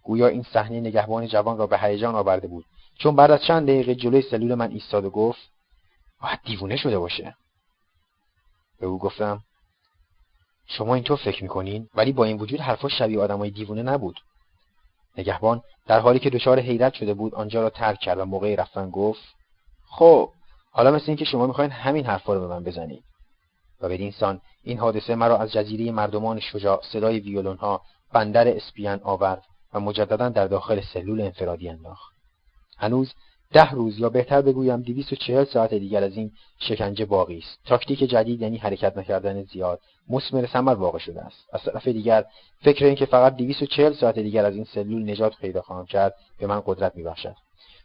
گویا 0.04 0.26
این 0.26 0.42
صحنه 0.52 0.80
نگهبان 0.80 1.26
جوان 1.26 1.58
را 1.58 1.66
به 1.66 1.78
هیجان 1.78 2.14
آورده 2.14 2.48
بود. 2.48 2.64
چون 2.98 3.16
بعد 3.16 3.30
از 3.30 3.42
چند 3.42 3.66
دقیقه 3.66 3.94
جلوی 3.94 4.22
سلول 4.22 4.54
من 4.54 4.70
ایستاد 4.70 5.04
و 5.04 5.10
گفت 5.10 5.40
باید 6.22 6.38
دیوونه 6.44 6.76
شده 6.76 6.98
باشه. 6.98 7.34
به 8.82 8.88
او 8.88 8.98
گفتم 8.98 9.40
شما 10.66 10.94
اینطور 10.94 11.16
فکر 11.16 11.42
می‌کنین 11.42 11.88
ولی 11.94 12.12
با 12.12 12.24
این 12.24 12.38
وجود 12.38 12.60
حرفا 12.60 12.88
شبیه 12.88 13.20
آدمای 13.20 13.50
دیوونه 13.50 13.82
نبود. 13.82 14.16
نگهبان 15.18 15.62
در 15.86 16.00
حالی 16.00 16.18
که 16.18 16.30
دچار 16.30 16.60
حیرت 16.60 16.94
شده 16.94 17.14
بود 17.14 17.34
آنجا 17.34 17.62
را 17.62 17.70
ترک 17.70 17.98
کرد 17.98 18.18
و 18.18 18.24
موقعی 18.24 18.56
رفتن 18.56 18.90
گفت 18.90 19.20
خب 19.90 20.30
حالا 20.72 20.90
مثل 20.90 21.04
اینکه 21.08 21.24
شما 21.24 21.46
می‌خواین 21.46 21.70
همین 21.70 22.06
حرفا 22.06 22.34
رو 22.34 22.40
به 22.40 22.46
من 22.46 22.64
بزنید. 22.64 23.04
و 23.80 23.88
بدین 23.88 24.10
سان 24.10 24.40
این 24.62 24.78
حادثه 24.78 25.14
مرا 25.14 25.38
از 25.38 25.52
جزیره 25.52 25.92
مردمان 25.92 26.40
شجاع 26.40 26.82
صدای 26.92 27.20
ویولون 27.20 27.56
ها 27.56 27.82
بندر 28.12 28.48
اسپیان 28.48 29.00
آورد 29.02 29.42
و 29.74 29.80
مجددا 29.80 30.28
در 30.28 30.46
داخل 30.46 30.80
سلول 30.80 31.20
انفرادی 31.20 31.68
انداخت. 31.68 32.12
هنوز 32.78 33.14
ده 33.52 33.70
روز 33.70 33.98
یا 33.98 34.08
بهتر 34.08 34.42
بگویم 34.42 34.82
چهل 35.20 35.44
ساعت 35.44 35.74
دیگر 35.74 36.04
از 36.04 36.16
این 36.16 36.32
شکنجه 36.58 37.04
باقی 37.04 37.38
است. 37.38 37.58
تاکتیک 37.66 37.98
جدید 37.98 38.42
یعنی 38.42 38.56
حرکت 38.56 38.98
نکردن 38.98 39.42
زیاد. 39.42 39.80
مثمر 40.08 40.46
ثمر 40.46 40.74
واقع 40.74 40.98
شده 40.98 41.20
است. 41.20 41.48
از 41.52 41.62
طرف 41.62 41.88
دیگر 41.88 42.24
فکر 42.60 42.84
اینکه 42.84 43.06
فقط 43.06 43.36
چهل 43.70 43.92
ساعت 43.92 44.18
دیگر 44.18 44.44
از 44.44 44.54
این 44.54 44.64
سلول 44.64 45.10
نجات 45.10 45.36
پیدا 45.40 45.62
خواهم 45.62 45.86
کرد 45.86 46.14
به 46.38 46.46
من 46.46 46.62
قدرت 46.66 46.96
میبخشد. 46.96 47.34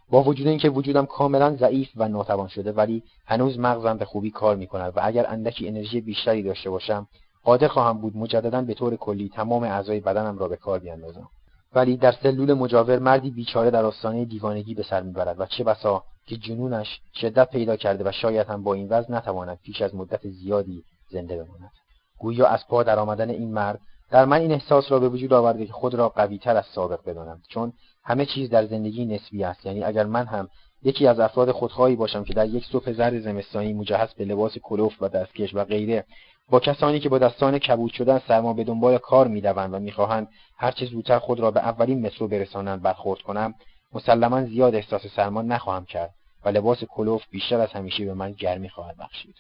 با 0.09 0.23
وجود 0.23 0.47
اینکه 0.47 0.69
وجودم 0.69 1.05
کاملا 1.05 1.55
ضعیف 1.55 1.89
و 1.95 2.07
ناتوان 2.07 2.47
شده 2.47 2.71
ولی 2.71 3.03
هنوز 3.25 3.59
مغزم 3.59 3.97
به 3.97 4.05
خوبی 4.05 4.31
کار 4.31 4.55
می‌کند 4.55 4.93
و 4.95 4.99
اگر 5.03 5.25
اندکی 5.27 5.67
انرژی 5.67 6.01
بیشتری 6.01 6.43
داشته 6.43 6.69
باشم 6.69 7.07
قادر 7.43 7.67
خواهم 7.67 7.97
بود 7.97 8.17
مجددا 8.17 8.61
به 8.61 8.73
طور 8.73 8.95
کلی 8.95 9.29
تمام 9.29 9.63
اعضای 9.63 9.99
بدنم 9.99 10.37
را 10.37 10.47
به 10.47 10.55
کار 10.55 10.79
بیاندازم. 10.79 11.29
ولی 11.75 11.97
در 11.97 12.11
سلول 12.11 12.53
مجاور 12.53 12.99
مردی 12.99 13.31
بیچاره 13.31 13.71
در 13.71 13.85
آستانه 13.85 14.25
دیوانگی 14.25 14.73
به 14.73 14.83
سر 14.83 15.01
می‌برد 15.01 15.39
و 15.39 15.45
چه 15.45 15.63
بسا 15.63 16.03
که 16.25 16.37
جنونش 16.37 16.99
شدت 17.21 17.49
پیدا 17.49 17.75
کرده 17.75 18.09
و 18.09 18.11
شاید 18.11 18.47
هم 18.47 18.63
با 18.63 18.73
این 18.73 18.87
وضع 18.89 19.11
نتواند 19.11 19.59
پیش 19.63 19.81
از 19.81 19.95
مدت 19.95 20.27
زیادی 20.27 20.83
زنده 21.11 21.35
بماند. 21.43 21.71
گویا 22.19 22.47
از 22.47 22.67
پا 22.67 22.83
در 22.83 22.99
آمدن 22.99 23.29
این 23.29 23.53
مرد 23.53 23.79
در 24.11 24.25
من 24.25 24.41
این 24.41 24.51
احساس 24.51 24.91
را 24.91 24.99
به 24.99 25.09
وجود 25.09 25.33
آورده 25.33 25.65
که 25.65 25.73
خود 25.73 25.93
را 25.93 26.09
قویتر 26.09 26.57
از 26.57 26.65
سابق 26.65 26.99
بدانم 27.05 27.41
چون 27.49 27.73
همه 28.03 28.25
چیز 28.25 28.49
در 28.49 28.65
زندگی 28.65 29.05
نسبی 29.05 29.43
است. 29.43 29.65
یعنی 29.65 29.83
اگر 29.83 30.05
من 30.05 30.25
هم 30.25 30.49
یکی 30.83 31.07
از 31.07 31.19
افراد 31.19 31.51
خودخواهی 31.51 31.95
باشم 31.95 32.23
که 32.23 32.33
در 32.33 32.45
یک 32.45 32.65
صبح 32.65 32.91
زرد 32.91 33.19
زمستانی 33.19 33.73
مجهز 33.73 34.13
به 34.13 34.25
لباس 34.25 34.57
کلوف 34.57 35.01
و 35.01 35.09
دستکش 35.09 35.55
و 35.55 35.63
غیره 35.63 36.05
با 36.49 36.59
کسانی 36.59 36.99
که 36.99 37.09
با 37.09 37.17
دستان 37.17 37.59
کبود 37.59 37.91
شدن 37.91 38.21
سرما 38.27 38.53
به 38.53 38.63
دنبال 38.63 38.97
کار 38.97 39.27
می‌دوند 39.27 39.73
و 39.73 39.79
می‌خواهند 39.79 40.27
هرچه 40.57 40.85
زودتر 40.85 41.19
خود 41.19 41.39
را 41.39 41.51
به 41.51 41.59
اولین 41.59 42.05
مترو 42.05 42.27
برسانند 42.27 42.81
برخورد 42.81 43.21
کنم 43.21 43.53
مسلما 43.93 44.43
زیاد 44.43 44.75
احساس 44.75 45.07
سرما 45.07 45.41
نخواهم 45.41 45.85
کرد 45.85 46.13
و 46.45 46.49
لباس 46.49 46.83
کلوف 46.83 47.23
بیشتر 47.31 47.59
از 47.59 47.71
همیشه 47.73 48.05
به 48.05 48.13
من 48.13 48.31
گرمی 48.31 48.69
خواهد 48.69 48.97
بخشید. 48.97 49.35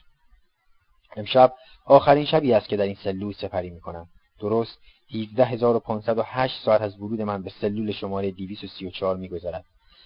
امشب 1.15 1.53
آخرین 1.85 2.25
شبی 2.25 2.53
است 2.53 2.69
که 2.69 2.77
در 2.77 2.83
این 2.83 2.97
سلول 3.03 3.33
سپری 3.33 3.69
می‌کنم. 3.69 4.07
درست 4.39 4.77
17508 5.09 6.61
ساعت 6.65 6.81
از 6.81 6.99
ورود 6.99 7.21
من 7.21 7.43
به 7.43 7.51
سلول 7.61 7.91
شماره 7.91 8.31
234 8.31 9.17
میگذرد. 9.17 9.63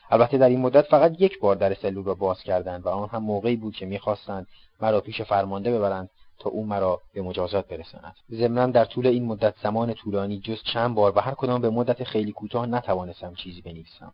البته 0.09 0.37
در 0.37 0.49
این 0.49 0.59
مدت 0.59 0.85
فقط 0.85 1.15
یک 1.19 1.39
بار 1.39 1.55
در 1.55 1.73
سلول 1.73 2.05
را 2.05 2.13
باز 2.13 2.41
کردند 2.41 2.85
و 2.85 2.89
آن 2.89 3.09
هم 3.09 3.23
موقعی 3.23 3.55
بود 3.55 3.75
که 3.75 3.85
می‌خواستند 3.85 4.47
مرا 4.81 5.01
پیش 5.01 5.21
فرمانده 5.21 5.77
ببرند 5.77 6.09
تا 6.41 6.49
او 6.49 6.65
مرا 6.65 7.01
به 7.13 7.21
مجازات 7.21 7.67
برساند. 7.67 8.15
ضمنا 8.31 8.67
در 8.67 8.85
طول 8.85 9.07
این 9.07 9.25
مدت 9.25 9.53
زمان 9.63 9.93
طولانی 9.93 10.39
جز 10.39 10.63
چند 10.73 10.95
بار 10.95 11.17
و 11.17 11.19
هر 11.19 11.33
کدام 11.33 11.61
به 11.61 11.69
مدت 11.69 12.03
خیلی 12.03 12.31
کوتاه 12.31 12.65
نتوانستم 12.65 13.33
چیزی 13.33 13.61
بنویسم. 13.61 14.13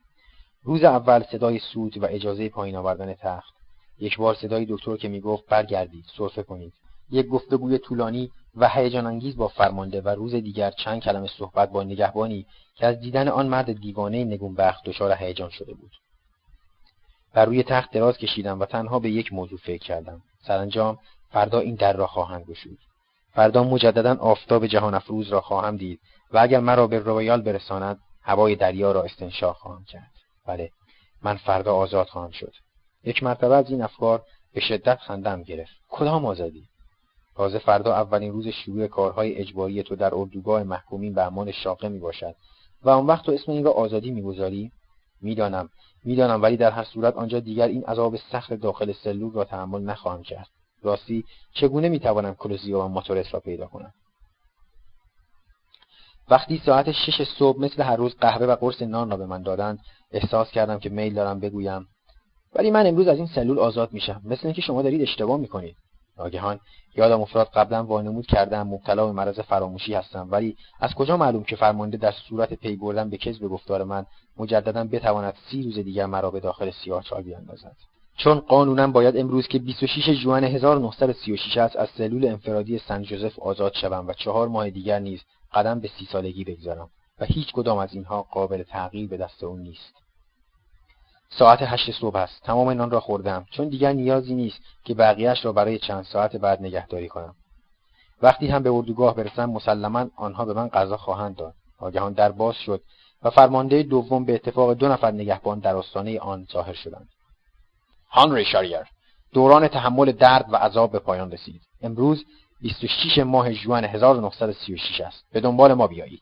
روز 0.63 0.83
اول 0.83 1.23
صدای 1.23 1.59
سود 1.59 1.97
و 1.97 2.05
اجازه 2.05 2.49
پایین 2.49 2.75
آوردن 2.75 3.13
تخت. 3.13 3.53
یک 3.99 4.17
بار 4.17 4.35
صدای 4.35 4.65
دکتر 4.69 4.97
که 4.97 5.07
می‌گفت 5.07 5.45
برگردید 5.45 6.05
سرفه 6.17 6.43
کنید. 6.43 6.73
یک 7.11 7.27
گفتگوی 7.27 7.77
طولانی 7.77 8.31
و 8.55 8.69
هیجان 8.69 9.05
انگیز 9.05 9.37
با 9.37 9.47
فرمانده 9.47 10.01
و 10.01 10.09
روز 10.09 10.35
دیگر 10.35 10.71
چند 10.71 11.01
کلمه 11.01 11.27
صحبت 11.27 11.71
با 11.71 11.83
نگهبانی 11.83 12.45
که 12.75 12.85
از 12.85 12.99
دیدن 12.99 13.27
آن 13.27 13.47
مرد 13.47 13.81
دیوانه 13.81 14.23
نگونبخت 14.23 14.83
دچار 14.85 15.11
هیجان 15.11 15.49
شده 15.49 15.73
بود. 15.73 15.91
بر 17.33 17.45
روی 17.45 17.63
تخت 17.63 17.91
دراز 17.91 18.17
کشیدم 18.17 18.59
و 18.59 18.65
تنها 18.65 18.99
به 18.99 19.09
یک 19.09 19.33
موضوع 19.33 19.59
فکر 19.59 19.83
کردم. 19.83 20.21
سرانجام 20.47 20.97
فردا 21.29 21.59
این 21.59 21.75
در 21.75 21.93
را 21.93 22.07
خواهند 22.07 22.45
گشود. 22.45 22.77
فردا 23.33 23.63
مجددا 23.63 24.15
آفتاب 24.15 24.67
جهان 24.67 24.93
افروز 24.93 25.29
را 25.29 25.41
خواهم 25.41 25.77
دید 25.77 25.99
و 26.31 26.37
اگر 26.37 26.59
مرا 26.59 26.87
به 26.87 26.99
رویال 26.99 27.41
برساند 27.41 27.99
هوای 28.21 28.55
دریا 28.55 28.91
را 28.91 29.03
استنشاق 29.03 29.55
خواهم 29.55 29.83
کرد. 29.83 30.11
بله 30.47 30.71
من 31.23 31.35
فردا 31.35 31.75
آزاد 31.75 32.07
خواهم 32.07 32.31
شد. 32.31 32.53
یک 33.03 33.23
مرتبه 33.23 33.55
از 33.55 33.69
این 33.71 33.81
افکار 33.81 34.23
به 34.53 34.61
شدت 34.61 34.99
خندم 34.99 35.43
گرفت. 35.43 35.73
کدام 35.89 36.25
آزادی؟ 36.25 36.63
تازه 37.35 37.59
فردا 37.59 37.93
اولین 37.93 38.31
روز 38.31 38.47
شروع 38.47 38.87
کارهای 38.87 39.35
اجباری 39.35 39.83
تو 39.83 39.95
در 39.95 40.15
اردوگاه 40.15 40.63
محکومین 40.63 41.13
به 41.13 41.21
امان 41.21 41.51
شاقه 41.51 41.89
می 41.89 41.99
باشد. 41.99 42.35
و 42.83 42.89
آن 42.89 43.05
وقت 43.05 43.25
تو 43.25 43.31
اسم 43.31 43.51
این 43.51 43.63
را 43.63 43.71
آزادی 43.71 44.11
می‌گذاری 44.11 44.71
می‌دانم. 45.21 45.69
می‌دانم 46.03 46.41
ولی 46.41 46.57
در 46.57 46.71
هر 46.71 46.83
صورت 46.83 47.15
آنجا 47.15 47.39
دیگر 47.39 47.67
این 47.67 47.83
عذاب 47.83 48.15
سخت 48.31 48.53
داخل 48.53 48.91
سلول 48.91 49.33
را 49.33 49.43
تحمل 49.43 49.81
نخواهم 49.81 50.23
کرد. 50.23 50.47
راستی 50.81 51.23
چگونه 51.53 51.89
می‌توانم 51.89 52.35
کلوزیو 52.35 52.81
و 52.81 52.87
ماتورس 52.87 53.33
را 53.33 53.39
پیدا 53.39 53.67
کنم؟ 53.67 53.93
وقتی 56.29 56.61
ساعت 56.65 56.91
شش 56.91 57.21
صبح 57.39 57.59
مثل 57.59 57.83
هر 57.83 57.95
روز 57.95 58.15
قهوه 58.15 58.45
و 58.45 58.55
قرص 58.55 58.81
نان 58.81 59.11
را 59.11 59.17
به 59.17 59.25
من 59.25 59.41
دادند 59.41 59.79
احساس 60.11 60.51
کردم 60.51 60.79
که 60.79 60.89
میل 60.89 61.13
دارم 61.13 61.39
بگویم 61.39 61.87
ولی 62.55 62.71
من 62.71 62.87
امروز 62.87 63.07
از 63.07 63.17
این 63.17 63.27
سلول 63.27 63.59
آزاد 63.59 63.93
میشم 63.93 64.21
مثل 64.25 64.41
اینکه 64.43 64.61
شما 64.61 64.81
دارید 64.81 65.01
اشتباه 65.01 65.37
می‌کنید. 65.37 65.75
ناگهان 66.17 66.59
یادم 66.95 67.21
افتاد 67.21 67.47
قبلا 67.47 67.83
وانمود 67.83 68.25
کردم 68.25 68.67
مبتلا 68.67 69.05
به 69.05 69.11
مرض 69.11 69.39
فراموشی 69.39 69.93
هستم 69.93 70.27
ولی 70.31 70.55
از 70.79 70.93
کجا 70.93 71.17
معلوم 71.17 71.43
که 71.43 71.55
فرمانده 71.55 71.97
در 71.97 72.11
صورت 72.11 72.53
پی 72.53 72.75
بردن 72.75 73.09
به 73.09 73.17
کذب 73.17 73.41
گفتار 73.41 73.83
من 73.83 74.05
مجددا 74.37 74.83
بتواند 74.83 75.33
سی 75.49 75.63
روز 75.63 75.75
دیگر 75.75 76.05
مرا 76.05 76.31
به 76.31 76.39
داخل 76.39 76.71
سیاهچال 76.71 77.21
بیاندازد 77.21 77.75
چون 78.17 78.39
قانونا 78.39 78.87
باید 78.87 79.17
امروز 79.17 79.47
که 79.47 79.59
26 79.59 80.11
ژوئن 80.11 80.43
1936 80.43 81.57
است 81.57 81.75
از 81.75 81.89
سلول 81.89 82.25
انفرادی 82.25 82.79
سن 82.79 83.03
جوزف 83.03 83.39
آزاد 83.39 83.73
شوم 83.73 84.07
و 84.07 84.13
چهار 84.13 84.47
ماه 84.47 84.69
دیگر 84.69 84.99
نیز 84.99 85.21
قدم 85.53 85.79
به 85.79 85.89
سی 85.99 86.05
سالگی 86.11 86.43
بگذارم 86.43 86.89
و 87.19 87.25
هیچ 87.25 87.51
کدام 87.53 87.77
از 87.77 87.93
اینها 87.93 88.21
قابل 88.21 88.63
تغییر 88.63 89.09
به 89.09 89.17
دست 89.17 89.43
او 89.43 89.57
نیست. 89.57 89.93
ساعت 91.29 91.59
هشت 91.61 91.91
صبح 91.91 92.15
است. 92.15 92.43
تمام 92.43 92.69
نان 92.69 92.91
را 92.91 92.99
خوردم. 92.99 93.45
چون 93.51 93.69
دیگر 93.69 93.93
نیازی 93.93 94.35
نیست 94.35 94.59
که 94.83 94.93
بقیهش 94.93 95.45
را 95.45 95.51
برای 95.51 95.79
چند 95.79 96.03
ساعت 96.03 96.35
بعد 96.35 96.61
نگهداری 96.61 97.07
کنم. 97.07 97.35
وقتی 98.21 98.47
هم 98.47 98.63
به 98.63 98.69
اردوگاه 98.69 99.15
برسم 99.15 99.49
مسلما 99.49 100.09
آنها 100.15 100.45
به 100.45 100.53
من 100.53 100.67
غذا 100.67 100.97
خواهند 100.97 101.35
داد. 101.35 101.53
ناگهان 101.81 102.13
در 102.13 102.31
باز 102.31 102.55
شد 102.55 102.81
و 103.23 103.29
فرمانده 103.29 103.83
دوم 103.83 104.25
به 104.25 104.35
اتفاق 104.35 104.73
دو 104.73 104.87
نفر 104.87 105.11
نگهبان 105.11 105.59
در 105.59 105.75
آستانه 105.75 106.19
آن 106.19 106.47
ظاهر 106.51 106.73
شدند. 106.73 107.09
هانری 108.17 108.45
شاریر 108.45 108.83
دوران 109.33 109.67
تحمل 109.67 110.11
درد 110.11 110.45
و 110.53 110.55
عذاب 110.55 110.91
به 110.91 110.99
پایان 110.99 111.31
رسید. 111.31 111.61
امروز 111.81 112.25
26 112.61 113.17
ماه 113.17 113.53
ژوئن 113.53 113.83
1936 113.83 115.01
است. 115.01 115.25
به 115.33 115.41
دنبال 115.41 115.73
ما 115.73 115.87
بیایید. 115.87 116.21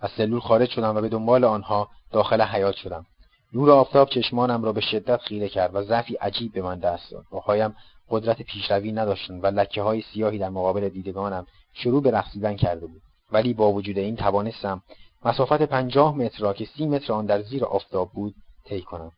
از 0.00 0.10
سلول 0.10 0.40
خارج 0.40 0.70
شدم 0.70 0.96
و 0.96 1.00
به 1.00 1.08
دنبال 1.08 1.44
آنها 1.44 1.88
داخل 2.12 2.42
حیات 2.42 2.74
شدم. 2.74 3.06
نور 3.52 3.70
آفتاب 3.70 4.08
چشمانم 4.08 4.64
را 4.64 4.72
به 4.72 4.80
شدت 4.80 5.20
خیره 5.20 5.48
کرد 5.48 5.74
و 5.74 5.82
ضعفی 5.82 6.14
عجیب 6.14 6.52
به 6.52 6.62
من 6.62 6.78
دست 6.78 7.10
داد. 7.10 7.24
پاهایم 7.30 7.76
قدرت 8.10 8.42
پیشروی 8.42 8.92
نداشتند 8.92 9.44
و 9.44 9.46
لکه 9.46 9.82
های 9.82 10.02
سیاهی 10.02 10.38
در 10.38 10.48
مقابل 10.48 10.88
دیدگانم 10.88 11.46
شروع 11.74 12.02
به 12.02 12.10
رقصیدن 12.10 12.56
کرده 12.56 12.86
بود. 12.86 13.02
ولی 13.32 13.54
با 13.54 13.72
وجود 13.72 13.98
این 13.98 14.16
توانستم 14.16 14.82
مسافت 15.24 15.62
پنجاه 15.62 16.16
متر 16.16 16.42
را 16.42 16.52
که 16.52 16.64
سی 16.64 16.86
متر 16.86 17.12
آن 17.12 17.26
در 17.26 17.42
زیر 17.42 17.64
آفتاب 17.64 18.10
بود 18.12 18.34
طی 18.64 18.82
کنم. 18.82 19.12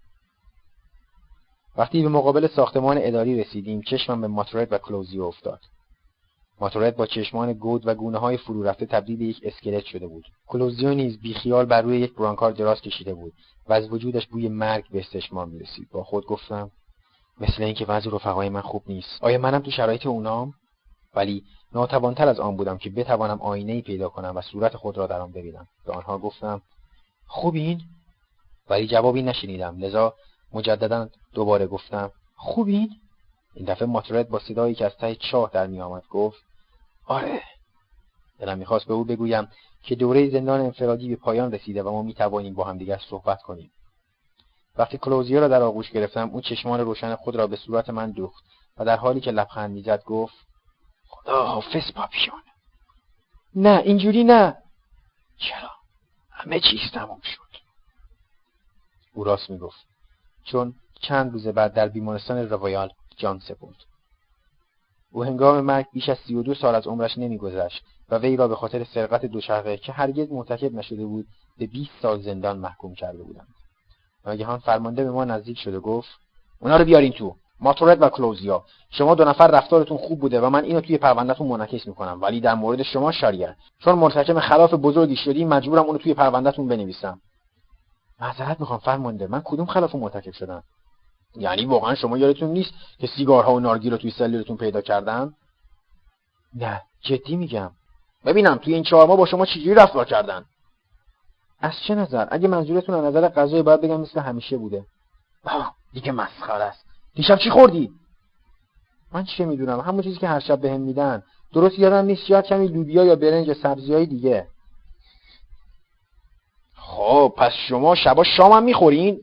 وقتی 1.76 2.02
به 2.02 2.08
مقابل 2.08 2.46
ساختمان 2.46 2.98
اداری 3.00 3.40
رسیدیم 3.40 3.80
چشمم 3.80 4.20
به 4.20 4.26
ماتورت 4.26 4.72
و 4.72 4.78
کلوزیو 4.78 5.22
افتاد. 5.22 5.60
ماتورت 6.60 6.96
با 6.96 7.06
چشمان 7.06 7.52
گود 7.52 7.86
و 7.86 7.94
گونه 7.94 8.18
های 8.18 8.36
فرو 8.36 8.62
رفته 8.62 8.86
تبدیل 8.86 9.20
یک 9.20 9.40
اسکلت 9.42 9.84
شده 9.84 10.06
بود. 10.06 10.24
کلوزیو 10.46 10.94
نیز 10.94 11.20
بیخیال 11.20 11.64
بر 11.64 11.82
روی 11.82 12.00
یک 12.00 12.14
برانکار 12.14 12.52
دراز 12.52 12.80
کشیده 12.80 13.14
بود 13.14 13.32
و 13.68 13.72
از 13.72 13.92
وجودش 13.92 14.26
بوی 14.26 14.48
مرگ 14.48 14.84
به 14.90 14.98
استشمام 14.98 15.48
می‌رسید. 15.48 15.88
با 15.90 16.04
خود 16.04 16.26
گفتم 16.26 16.70
مثل 17.40 17.62
اینکه 17.62 17.84
وضع 17.84 18.10
رفقای 18.10 18.48
من 18.48 18.60
خوب 18.60 18.82
نیست. 18.86 19.24
آیا 19.24 19.38
منم 19.38 19.60
تو 19.60 19.70
شرایط 19.70 20.06
اونام؟ 20.06 20.54
ولی 21.14 21.44
ناتوانتر 21.74 22.28
از 22.28 22.40
آن 22.40 22.56
بودم 22.56 22.78
که 22.78 22.90
بتوانم 22.90 23.40
آینه 23.40 23.80
پیدا 23.80 24.08
کنم 24.08 24.32
و 24.36 24.40
صورت 24.40 24.76
خود 24.76 24.98
را 24.98 25.06
در 25.06 25.20
آن 25.20 25.32
ببینم. 25.32 25.66
به 25.86 25.92
آنها 25.92 26.18
گفتم 26.18 26.62
خوبین؟ 27.26 27.80
ولی 28.70 28.86
جوابی 28.86 29.22
نشنیدم. 29.22 29.78
لذا 29.78 30.14
مجددا 30.52 31.08
دوباره 31.34 31.66
گفتم 31.66 32.12
خوبین 32.36 32.96
این 33.54 33.66
دفعه 33.66 33.86
ماترد 33.86 34.28
با 34.28 34.38
صدایی 34.38 34.74
که 34.74 34.86
از 34.86 34.96
ته 34.96 35.14
چاه 35.14 35.50
در 35.52 35.66
میآمد 35.66 36.02
گفت 36.10 36.42
آره. 37.06 37.42
دلم 38.38 38.58
می‌خواست 38.58 38.84
به 38.84 38.94
او 38.94 39.04
بگویم 39.04 39.48
که 39.82 39.94
دوره 39.94 40.30
زندان 40.30 40.60
انفرادی 40.60 41.08
به 41.08 41.16
پایان 41.16 41.52
رسیده 41.52 41.82
و 41.82 41.90
ما 41.90 42.02
می‌توانیم 42.02 42.54
با 42.54 42.64
همدیگر 42.64 43.00
صحبت 43.10 43.42
کنیم. 43.42 43.70
وقتی 44.76 44.98
کلوزیو 44.98 45.40
را 45.40 45.48
در 45.48 45.62
آغوش 45.62 45.90
گرفتم 45.90 46.30
او 46.30 46.40
چشمان 46.40 46.80
روشن 46.80 47.14
خود 47.14 47.36
را 47.36 47.46
به 47.46 47.56
صورت 47.56 47.90
من 47.90 48.10
دوخت 48.10 48.44
و 48.76 48.84
در 48.84 48.96
حالی 48.96 49.20
که 49.20 49.30
لبخند 49.30 49.70
می‌زد 49.70 50.04
گفت 50.04 50.34
خدا 51.08 51.46
حافظ 51.46 51.92
پاپیون 51.94 52.42
نه 53.54 53.82
اینجوری 53.84 54.24
نه. 54.24 54.56
چرا؟ 55.38 55.70
همه 56.30 56.60
چیز 56.60 56.80
تمام 56.92 57.20
شد. 57.24 57.58
او 59.14 59.24
راست 59.24 59.50
می‌گفت. 59.50 59.89
چون 60.50 60.74
چند 61.00 61.32
روز 61.32 61.48
بعد 61.48 61.72
در 61.74 61.88
بیمارستان 61.88 62.48
روایال 62.48 62.90
جان 63.16 63.38
سپرد. 63.38 63.76
او 65.12 65.24
هنگام 65.24 65.60
مرگ 65.60 65.86
بیش 65.92 66.08
از 66.08 66.18
سی 66.26 66.34
و 66.34 66.42
دو 66.42 66.54
سال 66.54 66.74
از 66.74 66.86
عمرش 66.86 67.18
نمیگذشت 67.18 67.82
و 68.10 68.18
وی 68.18 68.36
را 68.36 68.48
به 68.48 68.56
خاطر 68.56 68.84
سرقت 68.84 69.26
دوچرخه 69.26 69.76
که 69.76 69.92
هرگز 69.92 70.32
مرتکب 70.32 70.74
نشده 70.74 71.06
بود 71.06 71.26
به 71.58 71.66
20 71.66 71.90
سال 72.02 72.22
زندان 72.22 72.58
محکوم 72.58 72.94
کرده 72.94 73.22
بودند. 73.22 73.48
ناگهان 74.26 74.58
فرمانده 74.58 75.04
به 75.04 75.10
ما 75.10 75.24
نزدیک 75.24 75.58
شد 75.58 75.74
و 75.74 75.80
گفت 75.80 76.08
اونا 76.60 76.76
رو 76.76 76.84
بیارین 76.84 77.12
تو 77.12 77.36
ماتورت 77.60 77.98
و 78.00 78.08
کلوزیا. 78.08 78.64
شما 78.90 79.14
دو 79.14 79.24
نفر 79.24 79.46
رفتارتون 79.46 79.98
خوب 79.98 80.20
بوده 80.20 80.40
و 80.40 80.50
من 80.50 80.64
اینو 80.64 80.80
توی 80.80 80.98
پروندهتون 80.98 81.46
منعکس 81.46 81.86
می‌کنم 81.86 82.20
ولی 82.22 82.40
در 82.40 82.54
مورد 82.54 82.82
شما 82.82 83.12
شریعه 83.12 83.56
چون 83.78 83.94
مرتکب 83.94 84.40
خلاف 84.40 84.74
بزرگی 84.74 85.16
شدی 85.16 85.44
مجبورم 85.44 85.84
اونو 85.84 85.98
توی 85.98 86.14
پروندهتون 86.14 86.68
بنویسم. 86.68 87.20
معذرت 88.20 88.60
می‌خوام 88.60 88.78
فرمانده. 88.78 89.26
من 89.26 89.42
کدوم 89.44 89.66
خلاف 89.66 89.94
مرتکب 89.94 90.32
شدم؟ 90.32 90.62
یعنی 91.36 91.66
واقعا 91.66 91.94
شما 91.94 92.18
یادتون 92.18 92.50
نیست 92.50 92.70
که 92.98 93.06
سیگارها 93.06 93.54
و 93.54 93.60
نارگیل 93.60 93.92
رو 93.92 93.98
توی 93.98 94.10
سلولتون 94.10 94.56
پیدا 94.56 94.80
کردن 94.80 95.32
نه 96.54 96.82
جدی 97.00 97.36
میگم. 97.36 97.70
ببینم 98.24 98.56
توی 98.56 98.74
این 98.74 98.82
چهار 98.82 99.06
ماه 99.06 99.16
با 99.16 99.26
شما 99.26 99.46
چجوری 99.46 99.74
رفتار 99.74 100.04
کردن؟ 100.04 100.44
از 101.60 101.72
چه 101.88 101.94
نظر؟ 101.94 102.28
اگه 102.30 102.48
منظورتون 102.48 102.94
از 102.94 103.04
نظر 103.04 103.28
غذای 103.28 103.62
باید 103.62 103.80
بگم 103.80 104.00
مثل 104.00 104.20
همیشه 104.20 104.56
بوده. 104.56 104.84
آه 105.44 105.74
دیگه 105.92 106.12
مسخره 106.12 106.64
است. 106.64 106.84
دیشب 107.14 107.38
چی 107.38 107.50
خوردی؟ 107.50 107.90
من 109.12 109.24
چه 109.24 109.44
می‌دونم؟ 109.44 109.80
همون 109.80 110.02
چیزی 110.02 110.18
که 110.18 110.28
هر 110.28 110.40
شب 110.40 110.60
بهم 110.60 110.80
میدن. 110.80 111.22
درست 111.52 111.78
یادم 111.78 112.04
نیست 112.04 112.26
شاید 112.26 112.44
کمی 112.44 112.68
لوبیا 112.68 113.04
یا 113.04 113.16
برنج 113.16 113.52
سبزی 113.52 113.94
های 113.94 114.06
دیگه. 114.06 114.46
خب 116.90 117.34
پس 117.36 117.52
شما 117.68 117.94
شبا 117.94 118.24
شامم 118.24 118.62
می‌خورین؟ 118.62 119.20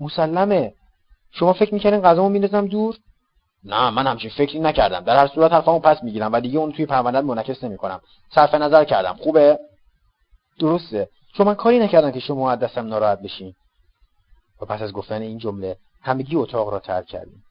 مسلمه. 0.00 0.74
شما 1.32 1.52
فکر 1.52 1.74
می‌کردین 1.74 2.00
غذامو 2.00 2.28
میندازم 2.28 2.66
دور؟ 2.66 2.96
نه 3.64 3.90
من 3.90 4.06
همچین 4.06 4.30
فکری 4.30 4.60
نکردم. 4.60 5.00
در 5.00 5.16
هر 5.16 5.26
صورت 5.26 5.52
حرفمو 5.52 5.78
پس 5.78 6.02
می‌گیرم 6.02 6.32
و 6.32 6.40
دیگه 6.40 6.58
اون 6.58 6.72
توی 6.72 6.86
پروندهت 6.86 7.24
منعکس 7.24 7.64
نمی‌کنم. 7.64 8.00
صرف 8.34 8.54
نظر 8.54 8.84
کردم. 8.84 9.14
خوبه؟ 9.14 9.58
درسته. 10.58 11.08
چون 11.36 11.46
من 11.46 11.54
کاری 11.54 11.78
نکردم 11.78 12.10
که 12.10 12.20
شما 12.20 12.54
دستم 12.54 12.86
ناراحت 12.86 13.22
بشین. 13.22 13.54
و 14.60 14.66
پس 14.66 14.82
از 14.82 14.92
گفتن 14.92 15.22
این 15.22 15.38
جمله 15.38 15.76
همگی 16.02 16.36
اتاق 16.36 16.68
را 16.68 16.78
ترک 16.78 17.06
کردیم. 17.06 17.42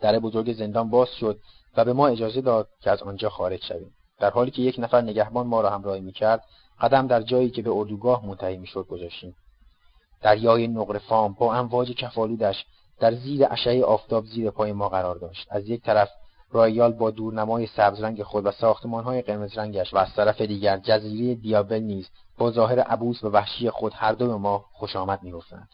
در 0.00 0.18
بزرگ 0.18 0.52
زندان 0.52 0.90
باز 0.90 1.08
شد 1.20 1.38
و 1.76 1.84
به 1.84 1.92
ما 1.92 2.08
اجازه 2.08 2.40
داد 2.40 2.68
که 2.80 2.90
از 2.90 3.02
آنجا 3.02 3.30
خارج 3.30 3.64
شویم. 3.64 3.90
در 4.18 4.30
حالی 4.30 4.50
که 4.50 4.62
یک 4.62 4.76
نفر 4.78 5.00
نگهبان 5.00 5.46
ما 5.46 5.60
را 5.60 5.70
همراهی 5.70 6.00
می‌کرد 6.00 6.42
قدم 6.80 7.06
در 7.06 7.22
جایی 7.22 7.50
که 7.50 7.62
به 7.62 7.70
اردوگاه 7.70 8.26
منتهی 8.26 8.56
می‌شد 8.56 8.86
گذاشتیم. 8.86 9.36
دریای 10.22 10.68
نقره 10.68 10.98
فام 10.98 11.32
با 11.32 11.54
امواج 11.54 11.92
کفالودش 11.92 12.64
در 13.00 13.14
زیر 13.14 13.46
اشعه 13.50 13.84
آفتاب 13.84 14.24
زیر 14.24 14.50
پای 14.50 14.72
ما 14.72 14.88
قرار 14.88 15.16
داشت. 15.16 15.46
از 15.50 15.68
یک 15.68 15.82
طرف 15.82 16.08
رایال 16.50 16.92
با 16.92 17.10
دورنمای 17.10 17.66
سبز 17.66 18.00
رنگ 18.00 18.22
خود 18.22 18.46
و 18.46 18.50
ساختمانهای 18.50 19.22
قرمز 19.22 19.58
رنگش 19.58 19.94
و 19.94 19.98
از 19.98 20.14
طرف 20.14 20.40
دیگر 20.40 20.76
جزیره 20.76 21.34
دیابل 21.34 21.80
نیز 21.80 22.08
با 22.38 22.50
ظاهر 22.50 22.80
عبوس 22.80 23.24
و 23.24 23.28
وحشی 23.28 23.70
خود 23.70 23.92
هر 23.94 24.12
دو 24.12 24.26
به 24.26 24.36
ما 24.36 24.64
خوش 24.72 24.96
آمد 24.96 25.22
می‌گفتند. 25.22 25.68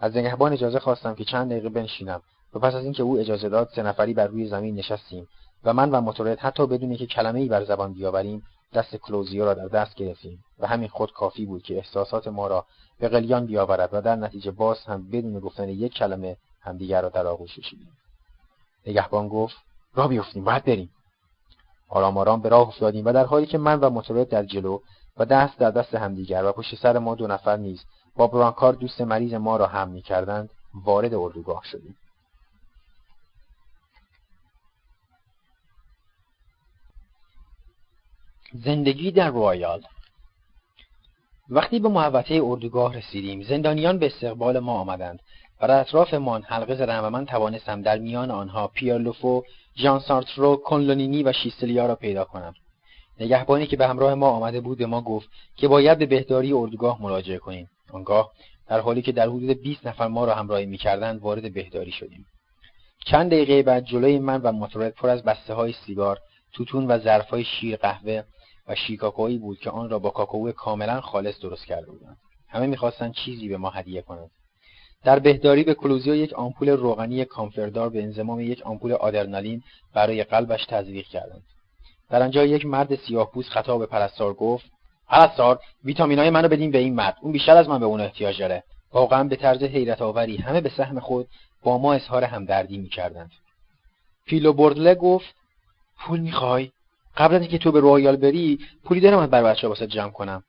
از 0.00 0.16
نگهبان 0.16 0.52
اجازه 0.52 0.78
خواستم 0.78 1.14
که 1.14 1.24
چند 1.24 1.50
دقیقه 1.50 1.68
بنشینم 1.68 2.22
و 2.54 2.58
پس 2.58 2.74
از 2.74 2.84
اینکه 2.84 3.02
او 3.02 3.18
اجازه 3.18 3.48
داد 3.48 3.68
سه 3.74 3.82
نفری 3.82 4.14
بر 4.14 4.26
روی 4.26 4.48
زمین 4.48 4.74
نشستیم 4.74 5.28
و 5.64 5.72
من 5.72 5.90
و 5.90 6.00
موتورت 6.00 6.44
حتی 6.44 6.66
بدون 6.66 6.96
که 6.96 7.06
کلمه 7.06 7.40
ای 7.40 7.48
بر 7.48 7.64
زبان 7.64 7.92
بیاوریم 7.92 8.42
دست 8.74 8.96
کلوزیو 8.96 9.44
را 9.44 9.54
در 9.54 9.68
دست 9.68 9.94
گرفتیم 9.94 10.44
و 10.58 10.66
همین 10.66 10.88
خود 10.88 11.12
کافی 11.12 11.46
بود 11.46 11.62
که 11.62 11.76
احساسات 11.76 12.28
ما 12.28 12.46
را 12.46 12.66
به 12.98 13.08
قلیان 13.08 13.46
بیاورد 13.46 13.90
و 13.92 14.00
در 14.00 14.16
نتیجه 14.16 14.50
باز 14.50 14.84
هم 14.84 15.10
بدون 15.10 15.40
گفتن 15.40 15.68
یک 15.68 15.94
کلمه 15.94 16.36
همدیگر 16.60 17.02
را 17.02 17.08
در 17.08 17.26
آغوش 17.26 17.58
کشیدیم. 17.58 17.92
نگهبان 18.86 19.28
گفت 19.28 19.56
راه 19.94 20.08
بیفتیم 20.08 20.44
باید 20.44 20.64
بریم. 20.64 20.90
آرام 21.88 22.18
آرام 22.18 22.40
به 22.40 22.48
راه 22.48 22.68
افتادیم 22.68 23.04
و 23.04 23.12
در 23.12 23.24
حالی 23.24 23.46
که 23.46 23.58
من 23.58 23.80
و 23.80 23.90
موتورت 23.90 24.28
در 24.28 24.44
جلو 24.44 24.78
و 25.16 25.24
دست 25.24 25.58
در 25.58 25.70
دست 25.70 25.94
همدیگر 25.94 26.44
و 26.44 26.52
پشت 26.52 26.74
سر 26.74 26.98
ما 26.98 27.14
دو 27.14 27.26
نفر 27.26 27.56
نیز 27.56 27.84
با 28.16 28.26
برانکار 28.26 28.72
دوست 28.72 29.00
مریض 29.00 29.34
ما 29.34 29.56
را 29.56 29.66
هم 29.66 29.88
می‌کردند 29.88 30.50
وارد 30.84 31.14
اردوگاه 31.14 31.62
شدیم. 31.64 31.96
زندگی 38.54 39.10
در 39.10 39.30
رویال. 39.30 39.82
وقتی 41.48 41.78
به 41.78 41.88
محوطه 41.88 42.40
اردوگاه 42.44 42.94
رسیدیم 42.94 43.42
زندانیان 43.42 43.98
به 43.98 44.06
استقبال 44.06 44.58
ما 44.58 44.72
آمدند 44.72 45.20
و 45.60 45.68
در 45.68 45.80
اطرافمان 45.80 46.42
حلقه 46.42 46.74
زدند 46.74 47.04
و 47.04 47.10
من 47.10 47.26
توانستم 47.26 47.82
در 47.82 47.98
میان 47.98 48.30
آنها 48.30 48.68
پیرلوفو 48.68 49.42
ژان 49.76 50.00
سارترو 50.00 50.56
کنلونینی 50.56 51.22
و 51.22 51.32
شیستلیا 51.32 51.86
را 51.86 51.94
پیدا 51.94 52.24
کنم. 52.24 52.54
نگهبانی 53.20 53.66
که 53.66 53.76
به 53.76 53.88
همراه 53.88 54.14
ما 54.14 54.28
آمده 54.28 54.60
بود 54.60 54.78
به 54.78 54.86
ما 54.86 55.00
گفت 55.00 55.28
که 55.56 55.68
باید 55.68 55.98
به 55.98 56.06
بهداری 56.06 56.52
اردوگاه 56.52 57.02
مراجعه 57.02 57.38
کنیم. 57.38 57.70
آنگاه 57.92 58.32
در 58.68 58.80
حالی 58.80 59.02
که 59.02 59.12
در 59.12 59.26
حدود 59.26 59.62
20 59.62 59.86
نفر 59.86 60.06
ما 60.06 60.24
را 60.24 60.34
همراهی 60.34 60.66
می‌کردند 60.66 61.20
وارد 61.20 61.54
بهداری 61.54 61.92
شدیم. 61.92 62.26
چند 63.04 63.30
دقیقه 63.30 63.62
بعد 63.62 63.84
جلوی 63.84 64.18
من 64.18 64.40
و 64.40 64.52
موتورت 64.52 64.94
پر 64.94 65.08
از 65.08 65.22
بسته 65.22 65.54
های 65.54 65.72
سیگار 65.86 66.18
توتون 66.52 66.86
و 66.86 66.98
ظرفهای 66.98 67.44
شیر 67.44 67.76
قهوه 67.76 68.22
و 68.68 68.74
شیکاکویی 68.74 69.38
بود 69.38 69.58
که 69.58 69.70
آن 69.70 69.90
را 69.90 69.98
با 69.98 70.10
کاکائو 70.10 70.52
کاملا 70.52 71.00
خالص 71.00 71.40
درست 71.40 71.66
کرده 71.66 71.86
بودند. 71.86 72.16
همه 72.48 72.66
می‌خواستند 72.66 73.14
چیزی 73.14 73.48
به 73.48 73.56
ما 73.56 73.70
هدیه 73.70 74.02
کنند. 74.02 74.30
در 75.04 75.18
بهداری 75.18 75.64
به 75.64 75.74
کلوزیو 75.74 76.14
یک 76.14 76.32
آمپول 76.32 76.68
روغنی 76.68 77.24
کامفردار 77.24 77.88
به 77.88 78.02
انضمام 78.02 78.40
یک 78.40 78.62
آمپول 78.62 78.92
آدرنالین 78.92 79.62
برای 79.94 80.24
قلبش 80.24 80.66
تزریق 80.66 81.06
کردند. 81.06 81.42
در 82.10 82.22
آنجا 82.22 82.44
یک 82.44 82.66
مرد 82.66 82.94
سیاهپوست 82.94 83.50
خطاب 83.50 83.80
به 83.80 83.86
پرستار 83.86 84.34
گفت 84.34 84.64
پرستار 85.08 85.60
ویتامینای 85.84 86.30
منو 86.30 86.48
بدین 86.48 86.70
به 86.70 86.78
این 86.78 86.94
مرد 86.94 87.16
اون 87.20 87.32
بیشتر 87.32 87.56
از 87.56 87.68
من 87.68 87.78
به 87.78 87.86
اون 87.86 88.00
احتیاج 88.00 88.38
داره. 88.38 88.64
واقعا 88.92 89.24
به 89.24 89.36
طرز 89.36 89.62
حیرت 89.62 90.02
آوری 90.02 90.36
همه 90.36 90.60
به 90.60 90.68
سهم 90.68 91.00
خود 91.00 91.28
با 91.62 91.78
ما 91.78 91.94
اظهار 91.94 92.24
همدردی 92.24 92.78
می‌کردند. 92.78 93.30
پیلو 94.26 94.52
بردله 94.52 94.94
گفت 94.94 95.34
پول 95.98 96.20
می‌خوای؟ 96.20 96.72
قبل 97.16 97.34
از 97.34 97.40
اینکه 97.40 97.58
تو 97.58 97.72
به 97.72 97.80
رویال 97.80 98.16
بری 98.16 98.58
پولی 98.84 99.00
دارم 99.00 99.26
بر 99.26 99.42
و 99.42 99.46
بچه‌ها 99.46 99.68
واست 99.68 99.86
جمع 99.86 100.10
کنم. 100.10 100.42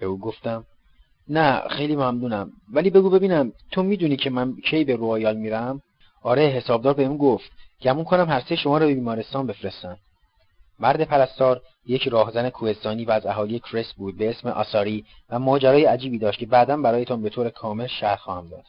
به 0.00 0.06
او 0.06 0.18
گفتم 0.18 0.64
نه 1.28 1.62
خیلی 1.68 1.96
ممنونم. 1.96 2.52
ولی 2.72 2.90
بگو 2.90 3.10
ببینم 3.10 3.52
تو 3.70 3.82
می‌دونی 3.82 4.16
که 4.16 4.30
من 4.30 4.56
کی 4.56 4.84
به 4.84 4.96
رویال 4.96 5.36
میرم؟ 5.36 5.82
آره 6.22 6.42
حسابدار 6.42 6.94
بهم 6.94 7.16
گفت. 7.16 7.50
گمون 7.82 8.04
کنم 8.04 8.28
هر 8.28 8.40
سه 8.40 8.56
شما 8.56 8.78
رو 8.78 8.86
به 8.86 8.94
بیمارستان 8.94 9.46
بفرستن. 9.46 9.96
مرد 10.80 11.04
پرستار 11.04 11.62
یک 11.86 12.08
راهزن 12.08 12.50
کوهستانی 12.50 13.04
و 13.04 13.10
از 13.10 13.26
اهالی 13.26 13.58
کرس 13.58 13.92
بود 13.92 14.18
به 14.18 14.30
اسم 14.30 14.48
آساری 14.48 15.04
و 15.30 15.38
ماجرای 15.38 15.84
عجیبی 15.84 16.18
داشت 16.18 16.38
که 16.38 16.46
بعدا 16.46 16.76
برایتان 16.76 17.22
به 17.22 17.30
طور 17.30 17.50
کامل 17.50 17.86
شرح 17.86 18.16
خواهم 18.16 18.48
داد. 18.48 18.64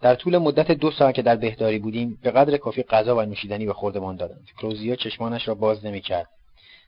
در 0.00 0.14
طول 0.14 0.38
مدت 0.38 0.70
دو 0.70 0.90
سال 0.90 1.12
که 1.12 1.22
در 1.22 1.36
بهداری 1.36 1.78
بودیم 1.78 2.18
به 2.22 2.30
قدر 2.30 2.56
کافی 2.56 2.82
غذا 2.82 3.16
و 3.16 3.22
نوشیدنی 3.22 3.66
به 3.66 3.72
خوردمان 3.72 4.16
دادند 4.16 4.48
کلوزیا 4.58 4.96
چشمانش 4.96 5.48
را 5.48 5.54
باز 5.54 5.84
نمی‌کرد. 5.84 6.28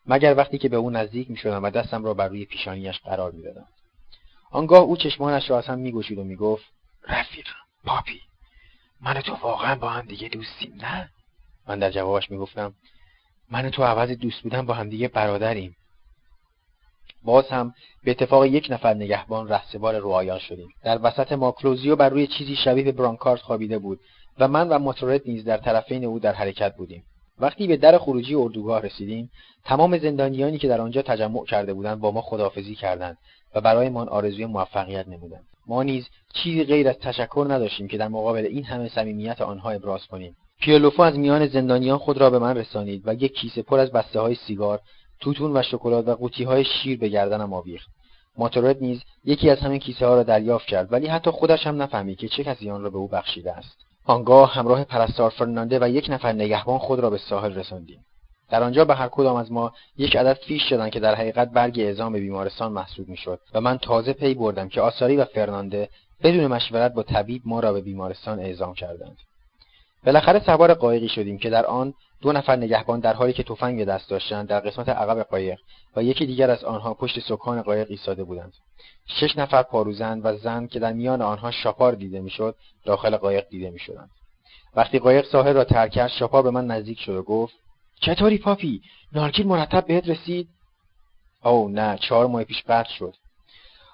مگر 0.07 0.35
وقتی 0.35 0.59
که 0.59 0.69
به 0.69 0.77
او 0.77 0.91
نزدیک 0.91 1.31
می‌شدم 1.31 1.63
و 1.63 1.71
دستم 1.71 2.05
را 2.05 2.15
بر 2.15 2.29
روی 2.29 2.45
پیشانیش 2.45 2.99
قرار 2.99 3.33
می‌دادم. 3.33 3.67
آنگاه 4.51 4.81
او 4.81 4.97
چشمانش 4.97 5.51
را 5.51 5.59
از 5.59 5.67
هم 5.67 5.79
میگشود 5.79 6.19
و 6.19 6.25
می‌گفت 6.25 6.65
رفیقم 7.09 7.51
پاپی 7.85 8.21
من 9.01 9.21
تو 9.21 9.35
واقعا 9.35 9.75
با 9.75 9.89
هم 9.89 10.07
دیگه 10.07 10.29
دوستیم 10.29 10.75
نه؟ 10.83 11.09
من 11.69 11.79
در 11.79 11.91
جوابش 11.91 12.31
می‌گفتم 12.31 12.75
من 13.51 13.71
تو 13.71 13.85
عوض 13.85 14.11
دوست 14.11 14.43
بودن 14.43 14.67
با 14.67 14.75
همدیگه 14.75 15.09
برادریم. 15.09 15.77
باز 17.25 17.49
هم 17.49 17.75
به 18.05 18.11
اتفاق 18.11 18.45
یک 18.45 18.67
نفر 18.71 18.95
نگهبان 18.95 19.49
رهسپار 19.49 19.99
روایان 19.99 20.39
شدیم. 20.39 20.69
در 20.85 20.99
وسط 21.03 21.33
ما 21.33 21.53
کلوزیو 21.53 21.97
بر 21.97 22.09
روی 22.09 22.27
چیزی 22.27 22.57
شبیه 22.57 22.85
به 22.85 22.93
برانکارد 22.93 23.41
خوابیده 23.41 23.79
بود 23.79 24.01
و 24.39 24.49
من 24.49 24.69
و 24.69 24.79
موتورت 24.79 25.27
نیز 25.27 25.45
در 25.45 25.57
طرفین 25.57 26.05
او 26.05 26.19
در 26.19 26.33
حرکت 26.33 26.77
بودیم. 26.77 27.05
وقتی 27.39 27.67
به 27.67 27.77
در 27.77 27.99
خروجی 27.99 28.35
اردوگاه 28.35 28.81
رسیدیم 28.81 29.31
تمام 29.65 29.99
زندانیانی 29.99 30.59
که 30.59 30.69
در 30.69 30.81
آنجا 30.81 31.03
تجمع 31.03 31.45
کرده 31.45 31.75
بودند 31.75 32.01
با 32.01 32.11
ما 32.11 32.21
خداحافظی 32.21 32.75
کردند 32.75 33.19
و 33.55 33.61
برایمان 33.61 34.09
آرزوی 34.09 34.47
موفقیت 34.47 35.09
نمودند. 35.09 35.45
ما 35.67 35.83
نیز 35.83 36.09
چیزی 36.35 36.65
غیر 36.65 36.89
از 36.89 36.99
تشکر 36.99 37.47
نداشتیم 37.49 37.89
که 37.89 37.99
در 37.99 38.09
مقابل 38.09 38.45
این 38.45 38.65
همه 38.65 38.89
صمیمیت 38.89 39.41
آنها 39.41 39.71
ابراز 39.71 40.07
کنیم. 40.07 40.37
پیالوفو 40.61 41.03
از 41.03 41.19
میان 41.19 41.47
زندانیان 41.47 41.99
خود 41.99 42.19
را 42.19 42.31
به 42.31 42.39
من 42.39 42.57
رسانید 42.57 43.03
و 43.07 43.15
یک 43.15 43.35
کیسه 43.35 43.63
پر 43.63 43.79
از 43.79 43.93
بسته 43.93 44.21
های 44.21 44.35
سیگار 44.35 44.81
توتون 45.23 45.57
و 45.57 45.63
شکلات 45.63 46.09
و 46.09 46.15
قوطی 46.15 46.45
های 46.45 46.65
شیر 46.65 46.99
به 46.99 47.09
گردنم 47.09 47.53
آویخت. 47.53 47.89
ماتورد 48.39 48.83
نیز 48.83 49.03
یکی 49.25 49.51
از 49.51 49.59
همین 49.59 49.79
کیسه 49.79 50.07
ها 50.07 50.15
را 50.15 50.23
دریافت 50.23 50.67
کرد 50.67 50.93
ولی 50.93 51.07
حتی 51.07 51.31
خودش 51.31 51.67
هم 51.67 51.83
نفهمید 51.83 52.19
که 52.19 52.29
چه 52.29 52.45
کسی 52.45 52.71
آن 52.71 52.83
را 52.83 52.91
به 52.91 52.99
او 52.99 53.09
بخشیده 53.09 53.53
است. 53.53 53.77
آنگاه 54.05 54.53
همراه 54.53 54.85
پرستار 54.85 55.31
فرنانده 55.31 55.79
و 55.83 55.89
یک 55.89 56.07
نفر 56.11 56.33
نگهبان 56.33 56.79
خود 56.79 57.01
را 57.01 57.11
به 57.11 57.19
ساحل 57.19 57.55
رساندیم. 57.55 58.05
در 58.51 58.63
آنجا 58.63 58.85
به 58.85 58.95
هر 58.95 59.09
کدام 59.09 59.37
از 59.37 59.53
ما 59.53 59.73
یک 59.97 60.17
عدد 60.17 60.39
فیش 60.47 60.73
دادند 60.73 60.91
که 60.91 61.01
در 61.01 61.15
حقیقت 61.15 61.51
برگ 61.51 61.81
اعزام 61.81 62.13
بیمارستان 62.13 62.73
محسوب 62.73 63.09
می‌شد 63.09 63.41
و 63.55 63.61
من 63.61 63.79
تازه 63.79 64.13
پی 64.13 64.35
بردم 64.35 64.69
که 64.69 64.81
آساری 64.81 65.17
و 65.17 65.25
فرنانده 65.25 65.89
بدون 66.23 66.47
مشورت 66.47 66.95
با 66.95 67.03
طبیب 67.03 67.43
ما 67.45 67.61
را 67.61 67.73
به 67.73 67.81
بیمارستان 67.81 68.39
اعزام 68.39 68.75
کردند. 68.75 69.17
بالاخره 70.07 70.41
سوار 70.47 70.75
قایقی 70.75 71.09
شدیم 71.09 71.39
که 71.39 71.51
در 71.51 71.67
آن 71.67 71.95
دو 72.21 72.33
نفر 72.33 72.57
نگهبان 72.57 73.01
در 73.01 73.15
حالی 73.15 73.33
که 73.33 73.43
تفنگ 73.43 73.79
به 73.79 73.85
دست 73.85 74.11
داشتند 74.11 74.49
در 74.49 74.61
قسمت 74.61 74.89
عقب 74.89 75.23
قایق 75.23 75.59
و 75.97 76.03
یکی 76.03 76.27
دیگر 76.27 76.51
از 76.51 76.65
آنها 76.65 76.95
پشت 76.95 77.21
سکان 77.21 77.63
قایق 77.63 77.87
ایستاده 77.91 78.25
بودند. 78.25 78.53
شش 79.07 79.39
نفر 79.39 79.63
پاروزن 79.63 80.21
و 80.25 80.37
زن 80.37 80.67
که 80.67 80.79
در 80.79 80.93
میان 80.93 81.23
آنها 81.23 81.51
شاپار 81.51 81.93
دیده 81.93 82.21
می‌شد 82.21 82.57
داخل 82.85 83.17
قایق 83.17 83.49
دیده 83.49 83.71
می‌شدند. 83.71 84.11
وقتی 84.75 84.99
قایق 84.99 85.27
ساحل 85.27 85.55
را 85.55 85.65
ترک 85.65 85.91
کرد 85.91 86.11
شاپار 86.11 86.43
به 86.43 86.51
من 86.51 86.67
نزدیک 86.67 87.01
شد 87.01 87.15
و 87.15 87.23
گفت 87.23 87.55
چطوری 88.01 88.39
پاپی؟ 88.39 88.81
نارگیل 89.13 89.47
مرتب 89.47 89.87
بهت 89.87 90.09
رسید؟ 90.09 90.49
او 91.45 91.69
نه 91.69 91.99
چهار 91.99 92.27
ماه 92.27 92.45
پیش 92.45 92.63
قطع 92.69 92.91
شد. 92.91 93.15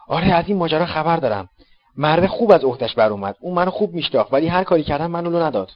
آره 0.09 0.33
از 0.33 0.45
این 0.49 0.57
ماجرا 0.57 0.87
خبر 0.87 1.17
دارم. 1.17 1.49
مرد 1.97 2.27
خوب 2.27 2.53
از 2.53 2.65
عهدش 2.65 2.95
بر 2.95 3.09
اومد 3.09 3.37
اون 3.41 3.55
منو 3.55 3.71
خوب 3.71 3.95
میشناخت 3.95 4.33
ولی 4.33 4.49
هر 4.49 4.65
کاری 4.65 4.83
کردم 4.83 5.11
منو 5.11 5.43
نداد. 5.43 5.71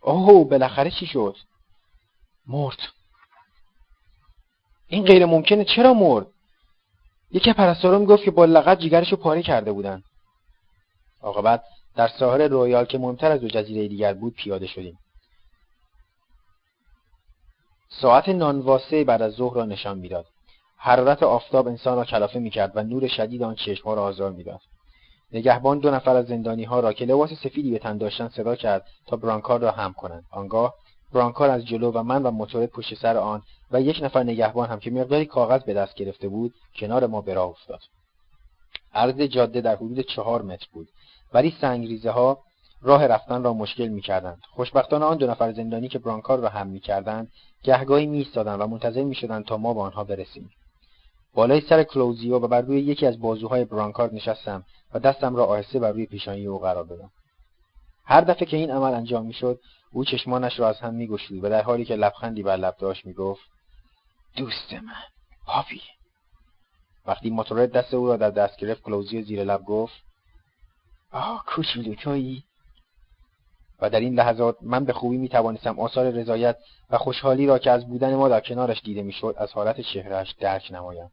اوه 0.00 0.48
بالاخره 0.48 0.90
چی 0.90 1.06
شد؟ 1.06 1.36
مرد. 2.46 2.78
این 4.88 5.04
غیر 5.04 5.26
ممکنه 5.26 5.64
چرا 5.64 5.94
مرد؟ 5.94 6.26
یکی 7.30 7.52
پرستارا 7.52 7.98
می‌گفت 7.98 8.24
که 8.24 8.30
با 8.30 8.44
لغت 8.44 8.78
جیگرشو 8.80 9.16
پاره 9.16 9.42
کرده 9.42 9.72
بودن. 9.72 10.02
عاقبت 11.22 11.62
در 11.96 12.08
ساحل 12.08 12.40
رویال 12.40 12.84
که 12.84 12.98
مهمتر 12.98 13.32
از 13.32 13.40
دو 13.40 13.48
جزیره 13.48 13.88
دیگر 13.88 14.14
بود 14.14 14.34
پیاده 14.34 14.66
شدیم. 14.66 14.98
ساعت 17.88 18.28
نانواسه 18.28 19.04
بعد 19.04 19.22
از 19.22 19.32
ظهر 19.32 19.54
را 19.54 19.64
نشان 19.64 19.98
می‌داد. 19.98 20.26
حرارت 20.76 21.22
آفتاب 21.22 21.68
انسان 21.68 21.96
را 21.96 22.04
کلافه 22.04 22.38
می‌کرد 22.38 22.76
و 22.76 22.82
نور 22.82 23.08
شدید 23.08 23.42
آن 23.42 23.54
چشمها 23.54 23.94
را 23.94 24.02
آزار 24.02 24.32
می‌داد. 24.32 24.60
نگهبان 25.32 25.78
دو 25.78 25.90
نفر 25.90 26.16
از 26.16 26.26
زندانی 26.26 26.64
ها 26.64 26.80
را 26.80 26.92
که 26.92 27.04
لباس 27.04 27.30
سفیدی 27.32 27.70
به 27.70 27.78
تن 27.78 27.98
داشتند 27.98 28.30
صدا 28.30 28.56
کرد 28.56 28.86
تا 29.06 29.16
برانکار 29.16 29.60
را 29.60 29.70
هم 29.70 29.92
کنند. 29.92 30.24
آنگاه 30.30 30.74
برانکار 31.12 31.50
از 31.50 31.66
جلو 31.66 31.92
و 31.92 32.02
من 32.02 32.22
و 32.22 32.30
موتورد 32.30 32.70
پشت 32.70 32.94
سر 32.94 33.16
آن 33.16 33.42
و 33.70 33.80
یک 33.80 34.00
نفر 34.02 34.22
نگهبان 34.22 34.68
هم 34.68 34.80
که 34.80 34.90
مقداری 34.90 35.26
کاغذ 35.26 35.62
به 35.62 35.74
دست 35.74 35.94
گرفته 35.94 36.28
بود 36.28 36.54
کنار 36.76 37.06
ما 37.06 37.20
به 37.20 37.34
راه 37.34 37.48
افتاد. 37.48 37.80
عرض 38.94 39.20
جاده 39.20 39.60
در 39.60 39.76
حدود 39.76 40.00
چهار 40.00 40.42
متر 40.42 40.66
بود. 40.72 40.88
ولی 41.34 41.54
سنگریزه 41.60 42.10
ها 42.10 42.38
راه 42.82 43.06
رفتن 43.06 43.42
را 43.42 43.52
مشکل 43.52 43.88
می‌کردند. 43.88 44.42
خوشبختانه 44.50 45.04
آن 45.04 45.16
دو 45.16 45.26
نفر 45.26 45.52
زندانی 45.52 45.88
که 45.88 45.98
برانکار 45.98 46.38
را 46.38 46.48
هم 46.48 46.66
می‌کردند 46.66 47.28
گهگاهی 47.62 48.06
میایستادند 48.06 48.60
و 48.60 48.66
منتظر 48.66 49.02
می‌شدند 49.02 49.44
تا 49.44 49.56
ما 49.56 49.74
به 49.74 49.80
آنها 49.80 50.04
برسیم. 50.04 50.50
بالای 51.34 51.60
سر 51.60 51.82
کلوزیو 51.82 52.38
و 52.38 52.48
بر 52.48 52.60
روی 52.60 52.80
یکی 52.80 53.06
از 53.06 53.20
بازوهای 53.20 53.64
برانکارد 53.64 54.14
نشستم 54.14 54.64
و 54.94 54.98
دستم 54.98 55.36
را 55.36 55.46
آهسته 55.46 55.78
بر 55.78 55.92
روی 55.92 56.06
پیشانی 56.06 56.46
او 56.46 56.58
قرار 56.58 56.84
دادم. 56.84 57.10
هر 58.04 58.20
دفعه 58.20 58.46
که 58.46 58.56
این 58.56 58.70
عمل 58.70 58.94
انجام 58.94 59.26
می‌شد 59.26 59.60
او 59.92 60.04
چشمانش 60.04 60.58
را 60.58 60.68
از 60.68 60.78
هم 60.78 60.94
میگشود 60.94 61.44
و 61.44 61.48
در 61.48 61.62
حالی 61.62 61.84
که 61.84 61.96
لبخندی 61.96 62.42
بر 62.42 62.56
لب 62.56 62.76
داشت 62.78 63.06
می‌گفت 63.06 63.42
دوست 64.36 64.72
من 64.72 65.02
پاپی 65.46 65.80
وقتی 67.06 67.30
موتورت 67.30 67.72
دست 67.72 67.94
او 67.94 68.06
را 68.06 68.16
در 68.16 68.30
دست 68.30 68.56
گرفت 68.56 68.82
کلوزیو 68.82 69.22
زیر 69.22 69.44
لب 69.44 69.64
گفت 69.64 69.94
آه 71.12 71.44
کوچولو 71.46 71.94
تویی. 71.94 72.44
و 73.80 73.90
در 73.90 74.00
این 74.00 74.14
لحظات 74.14 74.56
من 74.62 74.84
به 74.84 74.92
خوبی 74.92 75.16
می 75.16 75.28
توانستم 75.28 75.80
آثار 75.80 76.10
رضایت 76.10 76.56
و 76.90 76.98
خوشحالی 76.98 77.46
را 77.46 77.58
که 77.58 77.70
از 77.70 77.88
بودن 77.88 78.14
ما 78.14 78.28
در 78.28 78.40
کنارش 78.40 78.80
دیده 78.80 79.02
می‌شد 79.02 79.34
از 79.38 79.52
حالت 79.52 79.80
چهرهش 79.80 80.32
درک 80.40 80.68
نمایم. 80.72 81.10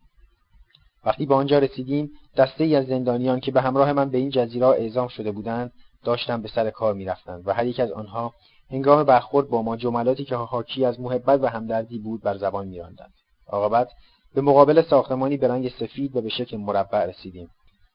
وقتی 1.08 1.26
به 1.26 1.36
آنجا 1.36 1.60
رسیدیم 1.60 2.12
دسته 2.38 2.64
ای 2.64 2.76
از 2.76 2.86
زندانیان 2.86 3.40
که 3.40 3.52
به 3.52 3.62
همراه 3.62 3.94
من 3.94 4.10
به 4.10 4.18
این 4.18 4.30
جزیره 4.30 4.68
اعزام 4.68 5.08
شده 5.08 5.32
بودند 5.32 5.72
داشتند 6.04 6.44
به 6.44 6.50
سر 6.50 6.70
کار 6.70 6.94
می‌رفتند 6.94 7.48
و 7.48 7.54
هر 7.54 7.66
یک 7.66 7.80
از 7.80 7.92
آنها 7.92 8.34
هنگام 8.72 9.04
برخورد 9.04 9.50
با 9.50 9.62
ما 9.62 9.78
جملاتی 9.78 10.26
که 10.26 10.36
حاکی 10.36 10.86
از 10.86 11.00
محبت 11.00 11.44
و 11.44 11.48
همدردی 11.48 11.98
بود 11.98 12.22
بر 12.22 12.38
زبان 12.38 12.68
میراندند. 12.68 13.14
عاقبت 13.48 13.90
به 14.36 14.42
مقابل 14.42 14.82
ساختمانی 14.82 15.38
به 15.38 15.48
رنگ 15.48 15.70
سفید 15.80 16.16
و 16.16 16.22
به 16.22 16.30
شکل 16.30 16.58
مربع 16.58 17.06
رسیدیم. 17.06 17.50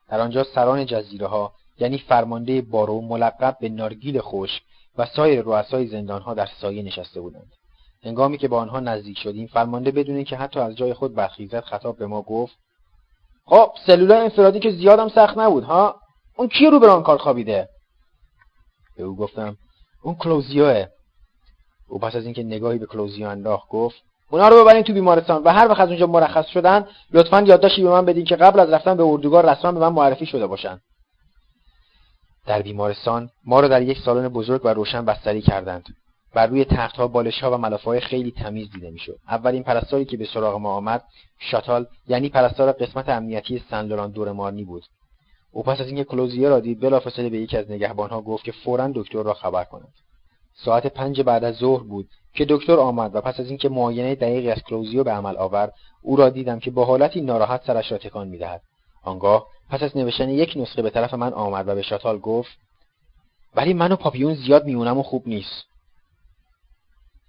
در 0.09 0.21
آنجا 0.21 0.45
سران 0.45 0.87
جزیره 0.87 1.27
ها 1.27 1.53
یعنی 1.79 1.99
فرمانده 1.99 2.63
بارو 2.63 3.01
ملقب 3.01 3.57
به 3.61 3.69
نارگیل 3.69 4.21
خوش 4.21 4.51
و 4.99 5.07
سایر 5.07 5.43
رؤسای 5.43 5.87
زندانها 5.87 6.35
در 6.35 6.49
سایه 6.61 6.83
نشسته 6.83 7.21
بودند. 7.21 7.53
هنگامی 8.05 8.39
که 8.39 8.49
با 8.49 8.61
آنها 8.61 8.81
نزدیک 8.81 9.19
شدیم 9.19 9.47
فرمانده 9.47 9.91
بدون 9.91 10.17
اینکه 10.17 10.37
حتی 10.37 10.61
از 10.61 10.77
جای 10.77 10.95
خود 10.95 11.15
برخیزد 11.15 11.61
خطاب 11.61 11.97
به 11.97 12.07
ما 12.07 12.23
گفت 12.23 12.59
خب 13.45 13.73
سلولای 13.87 14.21
انفرادی 14.21 14.61
که 14.61 14.71
زیادم 14.71 15.09
سخت 15.09 15.39
نبود 15.39 15.65
ها؟ 15.65 15.97
اون 16.37 16.49
کی 16.49 16.67
رو 16.67 16.81
بران 16.81 17.03
کار 17.03 17.19
خوابیده؟ 17.19 17.69
به 18.97 19.03
او 19.03 19.17
گفتم 19.17 19.57
اون 20.03 20.15
کلوزیوه. 20.15 20.87
او 21.89 21.99
پس 21.99 22.17
از 22.17 22.25
اینکه 22.25 22.43
نگاهی 22.43 22.79
به 22.79 22.87
کلوزیو 22.87 23.29
انداخت 23.29 23.69
گفت 23.69 24.03
اونا 24.31 24.49
رو 24.49 24.63
ببرین 24.63 24.83
تو 24.83 24.93
بیمارستان 24.93 25.43
و 25.43 25.49
هر 25.49 25.69
وقت 25.69 25.81
از 25.81 25.89
اونجا 25.89 26.07
مرخص 26.07 26.47
شدن 26.47 26.87
لطفا 27.13 27.41
یادداشتی 27.41 27.83
به 27.83 27.91
من 27.91 28.05
بدین 28.05 28.25
که 28.25 28.37
قبل 28.37 28.61
از 28.61 28.71
رفتن 28.71 28.97
به 28.97 29.03
اردوگاه 29.03 29.43
رسما 29.43 29.73
به 29.73 29.81
من 29.81 29.89
معرفی 29.89 30.27
شده 30.27 30.47
باشن. 30.47 30.81
در 32.47 32.63
بیمارستان 32.63 33.31
ما 33.45 33.61
را 33.61 33.69
در 33.69 33.83
یک 33.83 33.99
سالن 33.99 34.29
بزرگ 34.29 34.65
و 34.65 34.69
روشن 34.69 35.05
بستری 35.05 35.43
کردند. 35.43 35.85
بر 36.35 36.47
روی 36.47 36.65
تختها 36.65 37.09
بالشها 37.09 37.51
و 37.51 37.57
ملافههای 37.57 38.01
خیلی 38.01 38.31
تمیز 38.31 38.71
دیده 38.71 38.91
می‌شد. 38.91 39.19
اولین 39.29 39.63
پرستاری 39.63 40.05
که 40.05 40.17
به 40.17 40.25
سراغ 40.35 40.61
ما 40.61 40.75
آمد 40.75 41.05
شاتال 41.39 41.87
یعنی 42.09 42.29
پرستار 42.29 42.73
قسمت 42.73 43.09
امنیتی 43.09 43.63
سن 43.71 43.87
لوران 43.87 44.11
دور 44.11 44.33
مارنی 44.33 44.65
بود. 44.65 44.83
او 45.53 45.63
پس 45.63 45.81
از 45.81 45.87
اینکه 45.87 46.05
کلوزیو 46.05 46.49
را 46.49 46.61
دید 46.61 46.81
بلافاصله 46.81 47.29
به 47.29 47.39
یکی 47.39 47.57
از 47.57 47.71
نگهبانها 47.71 48.21
گفت 48.21 48.45
که 48.45 48.53
فورا 48.53 48.93
دکتر 48.95 49.23
را 49.23 49.35
خبر 49.35 49.65
کند. 49.65 49.93
ساعت 50.55 50.87
پنج 50.87 51.21
بعد 51.21 51.45
از 51.45 51.55
ظهر 51.55 51.83
بود 51.83 52.09
که 52.35 52.47
دکتر 52.49 52.77
آمد 52.77 53.15
و 53.15 53.21
پس 53.21 53.41
از 53.41 53.49
اینکه 53.49 53.69
معاینه 53.69 54.15
دقیقی 54.15 54.51
از 54.51 54.63
کلوزیو 54.63 55.05
به 55.05 55.13
عمل 55.13 55.37
آورد 55.37 55.75
او 56.03 56.17
را 56.17 56.29
دیدم 56.29 56.59
که 56.59 56.71
با 56.71 56.85
حالتی 56.85 57.21
ناراحت 57.21 57.67
سرش 57.67 57.93
را 57.93 57.99
تکان 57.99 58.29
می‌دهد. 58.29 58.63
آنگاه 59.03 59.47
پس 59.71 59.83
از 59.83 59.97
نوشتن 59.97 60.31
یک 60.31 60.53
نسخه 60.57 60.83
به 60.83 60.91
طرف 60.91 61.15
من 61.15 61.33
آمد 61.33 61.69
و 61.69 61.75
به 61.75 61.83
شاتال 61.83 62.19
گفت 62.19 62.59
ولی 63.55 63.75
من 63.75 63.93
و 63.93 63.97
پاپیون 63.97 64.35
زیاد 64.35 64.65
میونه‌مون 64.65 65.03
خوب 65.03 65.29
نیست. 65.29 65.72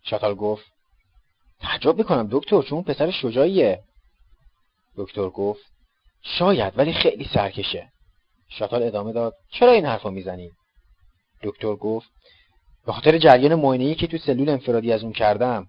شاتال 0.03 0.35
گفت 0.35 0.65
تعجب 1.59 1.97
می‌کنم 1.97 2.27
دکتر 2.31 2.61
چون 2.61 2.83
پسر 2.83 3.11
شجاعیه. 3.11 3.83
دکتر 4.97 5.29
گفت 5.29 5.61
شاید 6.21 6.77
ولی 6.77 6.93
خیلی 6.93 7.29
سرکشه. 7.33 7.89
شاتال 8.49 8.83
ادامه 8.83 9.13
داد 9.13 9.33
چرا 9.51 9.71
این 9.71 9.85
حرفو 9.85 10.09
می‌زنی؟ 10.11 10.51
دکتر 11.43 11.75
گفت 11.75 12.09
به 12.85 12.91
خاطر 12.93 13.17
جریان 13.17 13.55
معاینه‌ای 13.55 13.95
که 13.95 14.07
تو 14.07 14.17
سلول 14.17 14.49
انفرادی 14.49 14.93
از 14.93 15.03
اون 15.03 15.13
کردم. 15.13 15.67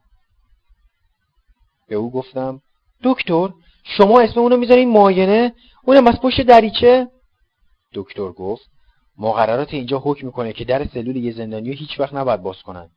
به 1.88 1.94
او 1.94 2.12
گفتم 2.12 2.60
دکتر 3.02 3.48
شما 3.84 4.20
اسم 4.20 4.40
اونو 4.40 4.56
می‌ذارین 4.56 4.88
معاینه؟ 4.88 5.54
اونم 5.84 6.06
از 6.06 6.20
پشت 6.20 6.40
دریچه؟ 6.40 7.08
دکتر 7.94 8.32
گفت 8.32 8.64
مقررات 9.18 9.74
اینجا 9.74 9.98
حکم 9.98 10.26
می‌کنه 10.26 10.52
که 10.52 10.64
در 10.64 10.86
سلول 10.86 11.16
یه 11.16 11.32
زندانی 11.32 11.72
هیچ 11.72 12.00
وقت 12.00 12.14
نباید 12.14 12.42
باز 12.42 12.62
کنن. 12.62 12.90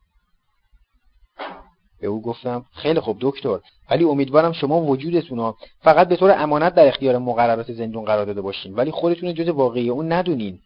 به 2.02 2.08
او 2.08 2.22
گفتم 2.22 2.66
خیلی 2.74 3.00
خوب 3.00 3.18
دکتر 3.22 3.60
ولی 3.90 4.04
امیدوارم 4.04 4.52
شما 4.52 4.82
وجودتون 4.82 5.54
فقط 5.82 6.08
به 6.08 6.16
طور 6.16 6.36
امانت 6.38 6.76
در 6.76 6.88
اختیار 6.88 7.18
مقررات 7.18 7.72
زندون 7.72 8.06
قرار 8.06 8.26
داده 8.26 8.42
باشین. 8.42 8.76
ولی 8.76 8.92
خودتون 8.92 9.34
جز 9.34 9.48
واقعی 9.48 9.90
اون 9.90 10.12
ندونین. 10.12 10.60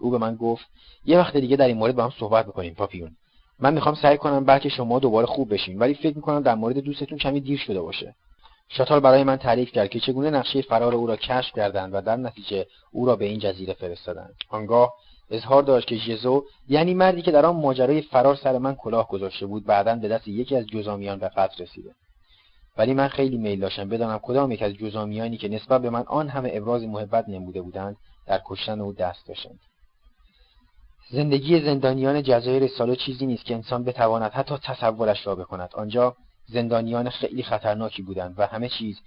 او 0.00 0.10
به 0.10 0.18
من 0.18 0.36
گفت 0.36 0.66
یه 1.04 1.18
وقت 1.18 1.36
دیگه 1.36 1.56
در 1.56 1.66
این 1.66 1.76
مورد 1.76 1.96
با 1.96 2.04
هم 2.04 2.12
صحبت 2.18 2.46
بکنیم 2.46 2.74
پاپیون. 2.74 3.10
من 3.60 3.74
می‌خوام 3.74 3.94
سعی 3.94 4.16
کنم 4.16 4.44
بلکه 4.44 4.68
شما 4.68 4.98
دوباره 4.98 5.26
خوب 5.26 5.54
بشین 5.54 5.78
ولی 5.78 5.94
فکر 5.94 6.16
می‌کنم 6.16 6.40
در 6.40 6.54
مورد 6.54 6.78
دوستتون 6.78 7.18
کمی 7.18 7.40
دیر 7.40 7.58
شده 7.58 7.80
باشه. 7.80 8.14
شاتال 8.68 9.00
برای 9.00 9.24
من 9.24 9.36
تعریف 9.36 9.72
کرد 9.72 9.90
که 9.90 10.00
چگونه 10.00 10.30
نقشه 10.30 10.62
فرار 10.62 10.94
او 10.94 11.06
را 11.06 11.16
کشف 11.16 11.52
کردند 11.56 11.94
و 11.94 12.00
در 12.00 12.16
نتیجه 12.16 12.66
او 12.92 13.06
را 13.06 13.16
به 13.16 13.24
این 13.24 13.38
جزیره 13.38 13.74
فرستادند. 13.74 14.34
آنگاه 14.48 14.92
اظهار 15.30 15.62
داشت 15.62 15.86
که 15.88 15.96
ژزو 15.96 16.44
یعنی 16.68 16.94
مردی 16.94 17.22
که 17.22 17.30
در 17.30 17.46
آن 17.46 17.56
ماجرای 17.56 18.02
فرار 18.02 18.36
سر 18.36 18.58
من 18.58 18.74
کلاه 18.74 19.08
گذاشته 19.08 19.46
بود 19.46 19.64
بعدا 19.64 19.94
به 19.94 20.08
دست 20.08 20.28
یکی 20.28 20.56
از 20.56 20.66
جزامیان 20.66 21.18
به 21.18 21.28
قتل 21.28 21.62
رسیده. 21.62 21.90
ولی 22.78 22.94
من 22.94 23.08
خیلی 23.08 23.36
میل 23.36 23.60
داشتم 23.60 23.88
بدانم 23.88 24.18
کدام 24.18 24.52
یک 24.52 24.62
از 24.62 24.72
جزامیانی 24.72 25.36
که 25.36 25.48
نسبت 25.48 25.82
به 25.82 25.90
من 25.90 26.04
آن 26.06 26.28
همه 26.28 26.50
ابراز 26.52 26.82
محبت 26.82 27.28
نموده 27.28 27.62
بودند 27.62 27.96
در 28.26 28.40
کشتن 28.46 28.80
او 28.80 28.92
دست 28.92 29.28
داشتند. 29.28 29.58
زندگی 31.10 31.60
زندانیان 31.60 32.22
جزایر 32.22 32.66
سالو 32.66 32.94
چیزی 32.94 33.26
نیست 33.26 33.44
که 33.44 33.54
انسان 33.54 33.84
بتواند 33.84 34.32
حتی 34.32 34.58
تصورش 34.58 35.26
را 35.26 35.34
بکند. 35.34 35.70
آنجا 35.74 36.16
زندانیان 36.46 37.10
خیلی 37.10 37.42
خطرناکی 37.42 38.02
بودند 38.02 38.34
و 38.38 38.46
همه 38.46 38.68
چیز 38.68 39.00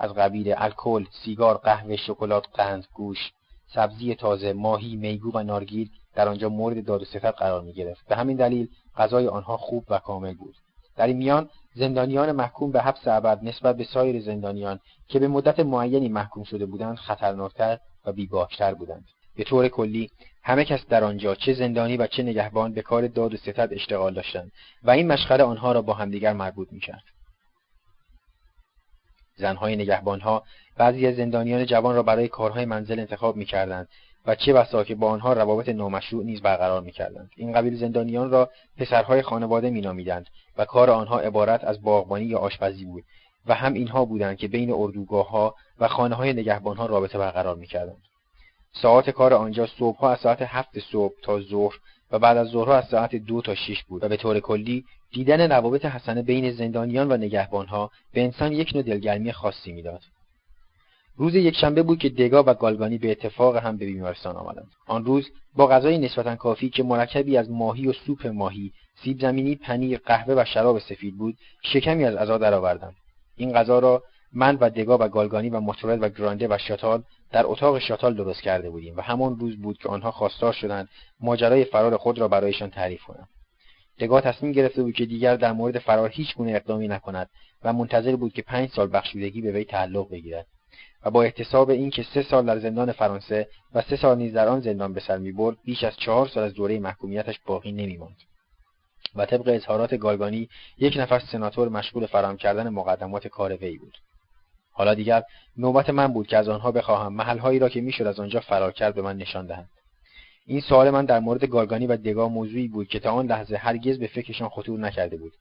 از 0.00 0.14
قبیل 0.14 0.54
الکل 0.56 1.04
سیگار 1.24 1.56
قهوه 1.56 1.96
شکلات 1.96 2.44
قند 2.54 2.86
گوش 2.94 3.32
سبزی 3.74 4.14
تازه 4.14 4.52
ماهی 4.52 4.96
میگو 4.96 5.30
و 5.34 5.42
نارگیل 5.42 5.90
در 6.14 6.28
آنجا 6.28 6.48
مورد 6.48 6.84
داد 6.84 7.02
و 7.02 7.04
ستد 7.04 7.34
قرار 7.34 7.62
می 7.62 7.72
گرفت 7.72 8.08
به 8.08 8.16
همین 8.16 8.36
دلیل 8.36 8.68
غذای 8.96 9.28
آنها 9.28 9.56
خوب 9.56 9.84
و 9.88 9.98
کامل 9.98 10.34
بود. 10.34 10.54
در 10.96 11.06
این 11.06 11.16
میان 11.16 11.48
زندانیان 11.74 12.32
محکوم 12.32 12.72
به 12.72 12.80
حبس 12.80 13.08
ابد 13.08 13.44
نسبت 13.44 13.76
به 13.76 13.84
سایر 13.84 14.20
زندانیان 14.20 14.80
که 15.08 15.18
به 15.18 15.28
مدت 15.28 15.60
معینی 15.60 16.08
محکوم 16.08 16.44
شده 16.44 16.66
بودند 16.66 16.96
خطرناکتر 16.96 17.78
و 18.06 18.12
بیباکتر 18.12 18.74
بودند. 18.74 19.04
به 19.36 19.44
طور 19.44 19.68
کلی 19.68 20.10
همه 20.44 20.64
کس 20.64 20.86
در 20.86 21.04
آنجا 21.04 21.34
چه 21.34 21.54
زندانی 21.54 21.96
و 21.96 22.06
چه 22.06 22.22
نگهبان 22.22 22.72
به 22.72 22.82
کار 22.82 23.06
داد 23.06 23.34
و 23.34 23.36
ستد 23.36 23.68
اشتغال 23.72 24.14
داشتند 24.14 24.52
و 24.82 24.90
این 24.90 25.06
مشغله 25.06 25.44
آنها 25.44 25.72
را 25.72 25.82
با 25.82 25.94
همدیگر 25.94 26.32
مربوط 26.32 26.72
می‌کرد. 26.72 27.02
زنهای 29.36 29.76
نگهبانها 29.76 30.42
بعضی 30.76 31.06
از 31.06 31.16
زندانیان 31.16 31.66
جوان 31.66 31.94
را 31.94 32.02
برای 32.02 32.28
کارهای 32.28 32.64
منزل 32.64 32.98
انتخاب 32.98 33.36
می‌کردند 33.36 33.88
و 34.26 34.34
چه 34.34 34.52
بسا 34.52 34.84
که 34.84 34.94
با 34.94 35.10
آنها 35.10 35.32
روابط 35.32 35.68
نامشروع 35.68 36.24
نیز 36.24 36.42
برقرار 36.42 36.80
می‌کردند. 36.80 37.30
این 37.36 37.52
قبیل 37.52 37.76
زندانیان 37.76 38.30
را 38.30 38.50
پسرهای 38.78 39.22
خانواده 39.22 39.70
مینامیدند 39.70 40.26
و 40.58 40.64
کار 40.64 40.90
آنها 40.90 41.20
عبارت 41.20 41.64
از 41.64 41.82
باغبانی 41.82 42.24
یا 42.24 42.38
آشپزی 42.38 42.84
بود 42.84 43.04
و 43.46 43.54
هم 43.54 43.72
اینها 43.72 44.04
بودند 44.04 44.36
که 44.36 44.48
بین 44.48 44.72
اردوگاهها 44.72 45.54
و 45.78 45.88
خانه 45.88 46.14
های 46.14 46.32
نگهبانها 46.32 46.86
رابطه 46.86 47.18
برقرار 47.18 47.56
می‌کردند. 47.56 48.02
ساعت 48.72 49.10
کار 49.10 49.34
آنجا 49.34 49.66
صبحها 49.66 50.12
از 50.12 50.18
ساعت 50.18 50.42
هفت 50.42 50.78
صبح 50.92 51.14
تا 51.22 51.40
ظهر 51.40 51.74
و 52.10 52.18
بعد 52.18 52.36
از 52.36 52.46
ظهرها 52.46 52.76
از 52.76 52.84
ساعت 52.84 53.16
دو 53.16 53.42
تا 53.42 53.54
شش 53.54 53.84
بود 53.88 54.04
و 54.04 54.08
به 54.08 54.16
طور 54.16 54.40
کلی 54.40 54.84
دیدن 55.12 55.52
روابط 55.52 55.84
حسنه 55.84 56.22
بین 56.22 56.52
زندانیان 56.52 57.12
و 57.12 57.16
نگهبانها 57.16 57.90
به 58.12 58.22
انسان 58.22 58.52
یک 58.52 58.70
نوع 58.74 58.82
دلگرمی 58.82 59.32
خاصی 59.32 59.72
می‌داد. 59.72 60.00
روز 61.16 61.34
یکشنبه 61.34 61.82
بود 61.82 61.98
که 61.98 62.08
دگا 62.08 62.44
و 62.46 62.54
گالگانی 62.54 62.98
به 62.98 63.10
اتفاق 63.10 63.56
هم 63.56 63.76
به 63.76 63.86
بیمارستان 63.86 64.36
آمدند. 64.36 64.68
آن 64.86 65.04
روز 65.04 65.28
با 65.56 65.66
غذای 65.66 65.98
نسبتا 65.98 66.36
کافی 66.36 66.70
که 66.70 66.82
مرکبی 66.82 67.36
از 67.36 67.50
ماهی 67.50 67.86
و 67.86 67.92
سوپ 67.92 68.26
ماهی 68.26 68.72
سیب 69.04 69.20
زمینی 69.20 69.54
پنیر 69.54 69.98
قهوه 69.98 70.34
و 70.34 70.44
شراب 70.44 70.78
سفید 70.78 71.16
بود 71.16 71.36
شکمی 71.62 72.04
از 72.04 72.14
غذا 72.14 72.38
درآوردم 72.38 72.94
این 73.36 73.52
غذا 73.52 73.78
را 73.78 74.02
من 74.32 74.56
و 74.60 74.70
دگا 74.70 74.98
و 75.00 75.08
گالگانی 75.08 75.50
و 75.50 75.60
ماتورد 75.60 76.02
و 76.02 76.08
گرانده 76.08 76.48
و 76.48 76.58
شاتال 76.58 77.02
در 77.32 77.46
اتاق 77.46 77.78
شاتال 77.78 78.14
درست 78.14 78.42
کرده 78.42 78.70
بودیم 78.70 78.96
و 78.96 79.00
همان 79.00 79.38
روز 79.38 79.56
بود 79.56 79.78
که 79.78 79.88
آنها 79.88 80.10
خواستار 80.10 80.52
شدند 80.52 80.88
ماجرای 81.20 81.64
فرار 81.64 81.96
خود 81.96 82.18
را 82.18 82.28
برایشان 82.28 82.70
تعریف 82.70 83.02
کنم 83.02 83.28
دگا 83.98 84.20
تصمیم 84.20 84.52
گرفته 84.52 84.82
بود 84.82 84.94
که 84.94 85.06
دیگر 85.06 85.36
در 85.36 85.52
مورد 85.52 85.78
فرار 85.78 86.08
هیچ 86.08 86.34
گونه 86.34 86.52
اقدامی 86.52 86.88
نکند 86.88 87.30
و 87.64 87.72
منتظر 87.72 88.16
بود 88.16 88.32
که 88.32 88.42
پنج 88.42 88.70
سال 88.70 88.90
بخشودگی 88.92 89.40
به 89.40 89.52
وی 89.52 89.64
تعلق 89.64 90.10
بگیرد. 90.10 90.46
با 91.10 91.22
احتساب 91.22 91.70
اینکه 91.70 92.02
سه 92.02 92.22
سال 92.22 92.46
در 92.46 92.58
زندان 92.58 92.92
فرانسه 92.92 93.48
و 93.74 93.82
سه 93.82 93.96
سال 93.96 94.18
نیز 94.18 94.32
در 94.32 94.48
آن 94.48 94.60
زندان 94.60 94.92
به 94.92 95.00
سر 95.00 95.18
می‌برد 95.18 95.56
بیش 95.64 95.84
از 95.84 95.96
چهار 95.96 96.28
سال 96.28 96.44
از 96.44 96.54
دوره 96.54 96.78
محکومیتش 96.78 97.40
باقی 97.46 97.72
نمیماند. 97.72 98.16
و 99.14 99.26
طبق 99.26 99.48
اظهارات 99.48 99.94
گالگانی 99.94 100.48
یک 100.78 100.96
نفر 100.96 101.18
سناتور 101.18 101.68
مشغول 101.68 102.06
فراهم 102.06 102.36
کردن 102.36 102.68
مقدمات 102.68 103.28
کار 103.28 103.56
وی 103.56 103.78
بود. 103.78 103.98
حالا 104.72 104.94
دیگر 104.94 105.22
نوبت 105.56 105.90
من 105.90 106.06
بود 106.06 106.26
که 106.26 106.36
از 106.36 106.48
آنها 106.48 106.72
بخواهم 106.72 107.12
محلهایی 107.12 107.58
را 107.58 107.68
که 107.68 107.80
می‌شد 107.80 108.06
از 108.06 108.20
آنجا 108.20 108.40
فرار 108.40 108.72
کرد 108.72 108.94
به 108.94 109.02
من 109.02 109.16
نشان 109.16 109.46
دهند. 109.46 109.70
این 110.46 110.60
سوال 110.60 110.90
من 110.90 111.04
در 111.04 111.20
مورد 111.20 111.44
گارگانی 111.44 111.86
و 111.86 111.96
دگا 111.96 112.28
موضوعی 112.28 112.68
بود 112.68 112.88
که 112.88 112.98
تا 112.98 113.10
آن 113.10 113.26
لحظه 113.26 113.56
هرگز 113.56 113.98
به 113.98 114.06
فکرشان 114.06 114.48
خطور 114.48 114.80
نکرده 114.80 115.16
بود. 115.16 115.32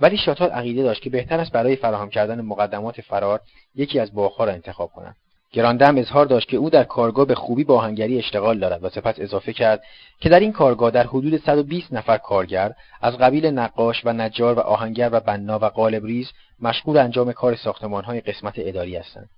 ولی 0.00 0.16
شاتال 0.16 0.50
عقیده 0.50 0.82
داشت 0.82 1.02
که 1.02 1.10
بهتر 1.10 1.40
است 1.40 1.52
برای 1.52 1.76
فراهم 1.76 2.10
کردن 2.10 2.40
مقدمات 2.40 3.00
فرار 3.00 3.40
یکی 3.74 4.00
از 4.00 4.14
باغها 4.14 4.44
را 4.44 4.52
انتخاب 4.52 4.90
کنم 4.90 5.16
گراندم 5.52 5.98
اظهار 5.98 6.26
داشت 6.26 6.48
که 6.48 6.56
او 6.56 6.70
در 6.70 6.84
کارگاه 6.84 7.26
به 7.26 7.34
خوبی 7.34 7.64
با 7.64 7.76
آهنگری 7.76 8.18
اشتغال 8.18 8.58
دارد 8.58 8.84
و 8.84 8.88
سپس 8.88 9.14
اضافه 9.18 9.52
کرد 9.52 9.82
که 10.20 10.28
در 10.28 10.40
این 10.40 10.52
کارگاه 10.52 10.90
در 10.90 11.06
حدود 11.06 11.36
120 11.36 11.92
نفر 11.92 12.18
کارگر 12.18 12.72
از 13.02 13.18
قبیل 13.18 13.46
نقاش 13.46 14.02
و 14.04 14.12
نجار 14.12 14.54
و 14.54 14.60
آهنگر 14.60 15.08
و 15.12 15.20
بنا 15.20 15.58
و 15.58 15.64
قالبریز 15.64 16.30
مشغول 16.60 16.96
انجام 16.96 17.32
کار 17.32 17.56
ساختمانهای 17.56 18.20
قسمت 18.20 18.54
اداری 18.56 18.96
هستند. 18.96 19.28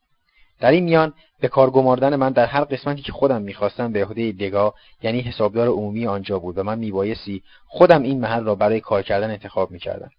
در 0.60 0.70
این 0.70 0.84
میان 0.84 1.12
به 1.40 1.48
کار 1.48 1.70
گماردن 1.70 2.16
من 2.16 2.32
در 2.32 2.46
هر 2.46 2.64
قسمتی 2.64 3.02
که 3.02 3.12
خودم 3.12 3.42
می‌خواستم 3.42 3.92
به 3.92 4.04
عهده 4.04 4.32
دگا 4.32 4.74
یعنی 5.02 5.20
حسابدار 5.20 5.68
عمومی 5.68 6.06
آنجا 6.06 6.38
بود 6.38 6.58
و 6.58 6.62
من 6.62 6.78
میبایستی 6.78 7.42
خودم 7.66 8.02
این 8.02 8.20
محل 8.20 8.44
را 8.44 8.54
برای 8.54 8.80
کار 8.80 9.02
کردن 9.02 9.30
انتخاب 9.30 9.70
می‌کردم. 9.70 10.10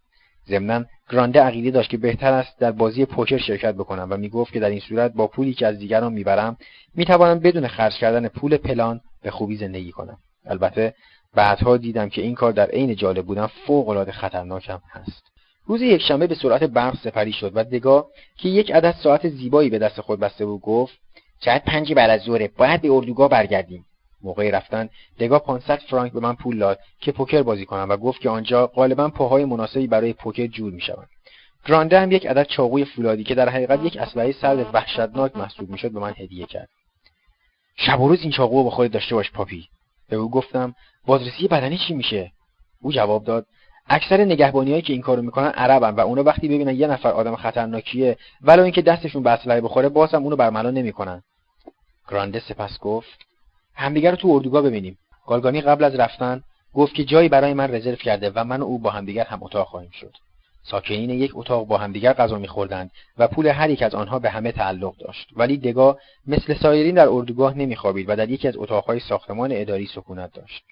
ضمنا 0.50 0.86
گرانده 1.10 1.42
عقیده 1.42 1.72
داشت 1.72 1.90
که 1.90 1.98
بهتر 1.98 2.34
است 2.34 2.60
در 2.60 2.72
بازی 2.72 3.06
پوکر 3.06 3.38
شرکت 3.38 3.76
بکنم 3.76 4.08
و 4.10 4.18
می‌گفت 4.18 4.54
که 4.54 4.60
در 4.60 4.70
این 4.70 4.80
صورت 4.80 5.14
با 5.14 5.28
پولی 5.28 5.54
که 5.54 5.68
از 5.68 5.78
دیگران 5.78 6.14
می‌برم 6.14 6.58
می‌توانم 6.96 7.40
بدون 7.40 7.68
خرج 7.68 7.94
کردن 7.94 8.28
پول 8.28 8.58
پلان 8.58 9.02
به 9.24 9.32
خوبی 9.32 9.58
زندگی 9.58 9.92
کنم. 9.92 10.18
البته 10.46 10.94
بعدها 11.36 11.78
دیدم 11.78 12.10
که 12.10 12.22
این 12.22 12.36
کار 12.36 12.52
در 12.52 12.70
عین 12.70 12.96
جالب 12.96 13.26
بودن 13.26 13.48
فوق 13.48 13.90
العاده 13.90 14.12
خطرناکم 14.12 14.80
هست. 14.90 15.24
روز 15.66 15.82
یکشنبه 15.82 16.28
به 16.28 16.36
سرعت 16.36 16.64
برق 16.64 16.98
سپری 17.04 17.34
شد 17.34 17.52
و 17.56 17.64
دگا 17.64 18.08
که 18.38 18.50
یک 18.50 18.72
عدد 18.72 18.96
ساعت 19.04 19.30
زیبایی 19.30 19.70
به 19.70 19.80
دست 19.80 20.02
خود 20.02 20.20
بسته 20.20 20.46
بود 20.46 20.62
گفت 20.62 20.94
ساعت 21.46 21.64
پنج 21.66 21.94
بعد 21.94 22.10
از 22.10 22.22
ظهر 22.22 22.50
باید 22.58 22.82
به 22.82 22.92
اردوگاه 22.92 23.30
برگردیم. 23.30 23.86
موقع 24.24 24.50
رفتن 24.50 24.90
دگا 25.20 25.40
500 25.40 25.80
فرانک 25.90 26.12
به 26.12 26.20
من 26.20 26.36
پول 26.36 26.60
داد 26.60 26.80
که 27.00 27.12
پوکر 27.12 27.44
بازی 27.44 27.66
کنم 27.66 27.90
و 27.90 27.98
گفت 27.98 28.22
که 28.22 28.30
آنجا 28.30 28.68
غالبا 28.68 29.10
پاهای 29.10 29.46
مناسبی 29.46 29.88
برای 29.88 30.14
پوکر 30.14 30.48
جور 30.48 30.74
می‌شوند. 30.74 31.08
گرانده 31.66 32.00
هم 32.00 32.12
یک 32.12 32.26
عدد 32.26 32.44
چاقوی 32.44 32.86
فولادی 32.86 33.24
که 33.24 33.36
در 33.36 33.50
حقیقت 33.50 33.84
یک 33.84 33.98
اسلحه 33.98 34.32
سرد 34.32 34.70
وحشتناک 34.74 35.38
محسوب 35.38 35.70
می‌شد 35.70 35.92
به 35.92 36.00
من 36.00 36.14
هدیه 36.18 36.46
کرد. 36.46 36.70
شب 37.76 38.02
و 38.02 38.08
روز 38.08 38.22
این 38.22 38.32
چاقو 38.32 38.64
با 38.64 38.70
خودت 38.70 38.92
داشته 38.92 39.16
باش 39.16 39.32
پاپی. 39.32 39.68
به 40.10 40.16
او 40.16 40.32
گفتم 40.32 40.76
بازرسی 41.06 41.48
بدنی 41.48 41.78
چی 41.88 41.94
میشه؟ 41.94 42.32
او 42.82 42.92
جواب 42.92 43.24
داد 43.24 43.46
اکثر 43.88 44.18
نگهبانیایی 44.18 44.82
که 44.82 44.94
این 44.94 45.02
کارو 45.02 45.22
می‌کنن 45.22 45.48
عربن 45.48 45.90
و 45.90 46.00
اونا 46.00 46.24
وقتی 46.24 46.48
ببینن 46.48 46.76
یه 46.76 46.88
نفر 46.88 47.10
آدم 47.10 47.36
خطرناکیه 47.36 48.18
ولو 48.42 48.64
اینکه 48.64 48.82
دستشون 48.82 49.24
به 49.24 49.30
اسلحه 49.30 49.62
بخوره 49.62 49.90
بازم 49.90 50.24
اونو 50.24 50.36
برملا 50.36 50.72
نمی‌کنن. 50.72 51.24
گرانده 52.10 52.40
سپس 52.40 52.80
گفت 52.80 53.26
همدیگه 53.76 54.12
رو 54.12 54.16
تو 54.16 54.28
اردوگاه 54.28 54.62
ببینیم. 54.62 54.98
گالگانی 55.28 55.62
قبل 55.62 55.84
از 55.84 55.96
رفتن 55.96 56.44
گفت 56.74 56.94
که 56.94 57.04
جایی 57.04 57.30
برای 57.30 57.54
من 57.54 57.76
رزرو 57.76 57.96
کرده 57.96 58.32
و 58.36 58.44
من 58.44 58.62
و 58.62 58.66
او 58.66 58.80
با 58.80 58.90
همدیگر 58.90 59.26
هم 59.26 59.44
اتاق 59.44 59.68
خواهیم 59.68 59.92
شد. 59.92 60.14
ساکنین 60.64 61.10
یک 61.10 61.32
اتاق 61.34 61.68
با 61.68 61.78
همدیگر 61.78 62.14
غذا 62.14 62.38
میخوردند 62.38 62.92
و 63.18 63.28
پول 63.28 63.48
هر 63.48 63.70
یک 63.70 63.82
از 63.82 63.96
آنها 63.96 64.20
به 64.20 64.30
همه 64.30 64.52
تعلق 64.52 64.98
داشت. 64.98 65.28
ولی 65.36 65.58
دگا 65.58 65.98
مثل 66.28 66.54
سایرین 66.54 66.96
در 66.96 67.08
اردوگاه 67.10 67.58
نمیخوابید 67.58 68.10
و 68.10 68.16
در 68.16 68.30
یکی 68.30 68.48
از 68.48 68.58
اتاقهای 68.58 69.00
ساختمان 69.00 69.50
اداری 69.54 69.86
سکونت 69.86 70.34
داشت. 70.34 70.64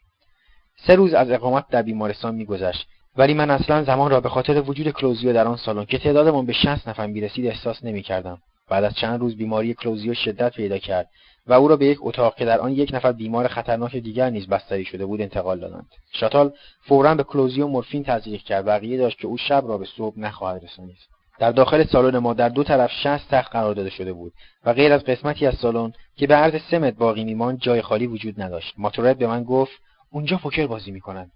سه 0.88 0.96
روز 0.96 1.14
از 1.14 1.32
اقامت 1.32 1.68
در 1.70 1.82
بیمارستان 1.82 2.36
میگذشت. 2.36 2.88
ولی 3.18 3.34
من 3.34 3.52
اصلا 3.52 3.84
زمان 3.84 4.12
را 4.12 4.22
به 4.22 4.30
خاطر 4.30 4.62
وجود 4.62 4.90
کلوزیو 4.90 5.34
در 5.34 5.48
آن 5.48 5.58
سالن 5.58 5.86
که 5.86 5.98
تعدادمان 5.98 6.46
به 6.46 6.54
60 6.54 6.88
نفر 6.88 7.08
می‌رسید 7.08 7.48
احساس 7.48 7.84
نمی‌کردم. 7.84 8.38
بعد 8.70 8.84
از 8.84 8.96
چند 8.96 9.20
روز 9.20 9.38
بیماری 9.38 9.74
کلوزیو 9.74 10.14
شدت 10.14 10.54
پیدا 10.56 10.78
کرد 10.78 11.10
و 11.48 11.54
او 11.54 11.68
را 11.68 11.76
به 11.76 11.86
یک 11.86 11.98
اتاق 12.02 12.36
که 12.36 12.46
در 12.46 12.60
آن 12.60 12.72
یک 12.72 12.94
نفر 12.94 13.12
بیمار 13.12 13.48
خطرناک 13.48 13.96
دیگر 13.96 14.30
نیز 14.30 14.48
بستری 14.48 14.86
شده 14.86 15.06
بود 15.06 15.22
انتقال 15.22 15.60
دادند. 15.60 15.88
شاتال 16.12 16.54
فورا 16.82 17.16
به 17.16 17.24
کلوزیو 17.24 17.68
مورفین 17.68 18.04
تزریق 18.04 18.42
کرد 18.42 18.68
و 18.68 18.72
عقیده 18.72 18.98
داشت 18.98 19.20
که 19.20 19.28
او 19.28 19.38
شب 19.38 19.64
را 19.68 19.78
به 19.78 19.86
صبح 19.98 20.20
نخواهد 20.20 20.64
رسانید 20.64 20.98
در 21.40 21.52
داخل 21.52 21.84
سالن 21.84 22.18
ما 22.18 22.34
در 22.34 22.50
دو 22.50 22.64
طرف 22.64 22.92
شست 22.92 23.30
تخت 23.30 23.52
قرار 23.52 23.74
داده 23.74 23.90
شده 23.90 24.14
بود 24.14 24.34
و 24.66 24.74
غیر 24.74 24.94
از 24.94 25.04
قسمتی 25.04 25.48
از 25.48 25.56
سالن 25.56 25.94
که 26.16 26.28
به 26.28 26.36
عرض 26.36 26.62
سه 26.72 26.80
متر 26.80 26.98
باقی 26.98 27.24
میماند 27.24 27.60
جای 27.60 27.82
خالی 27.82 28.08
وجود 28.08 28.42
نداشت. 28.42 28.74
ماتورد 28.78 29.18
به 29.18 29.28
من 29.28 29.44
گفت 29.44 29.72
اونجا 30.12 30.38
پوکر 30.38 30.68
بازی 30.68 30.92
می‌کنن. 30.92 31.32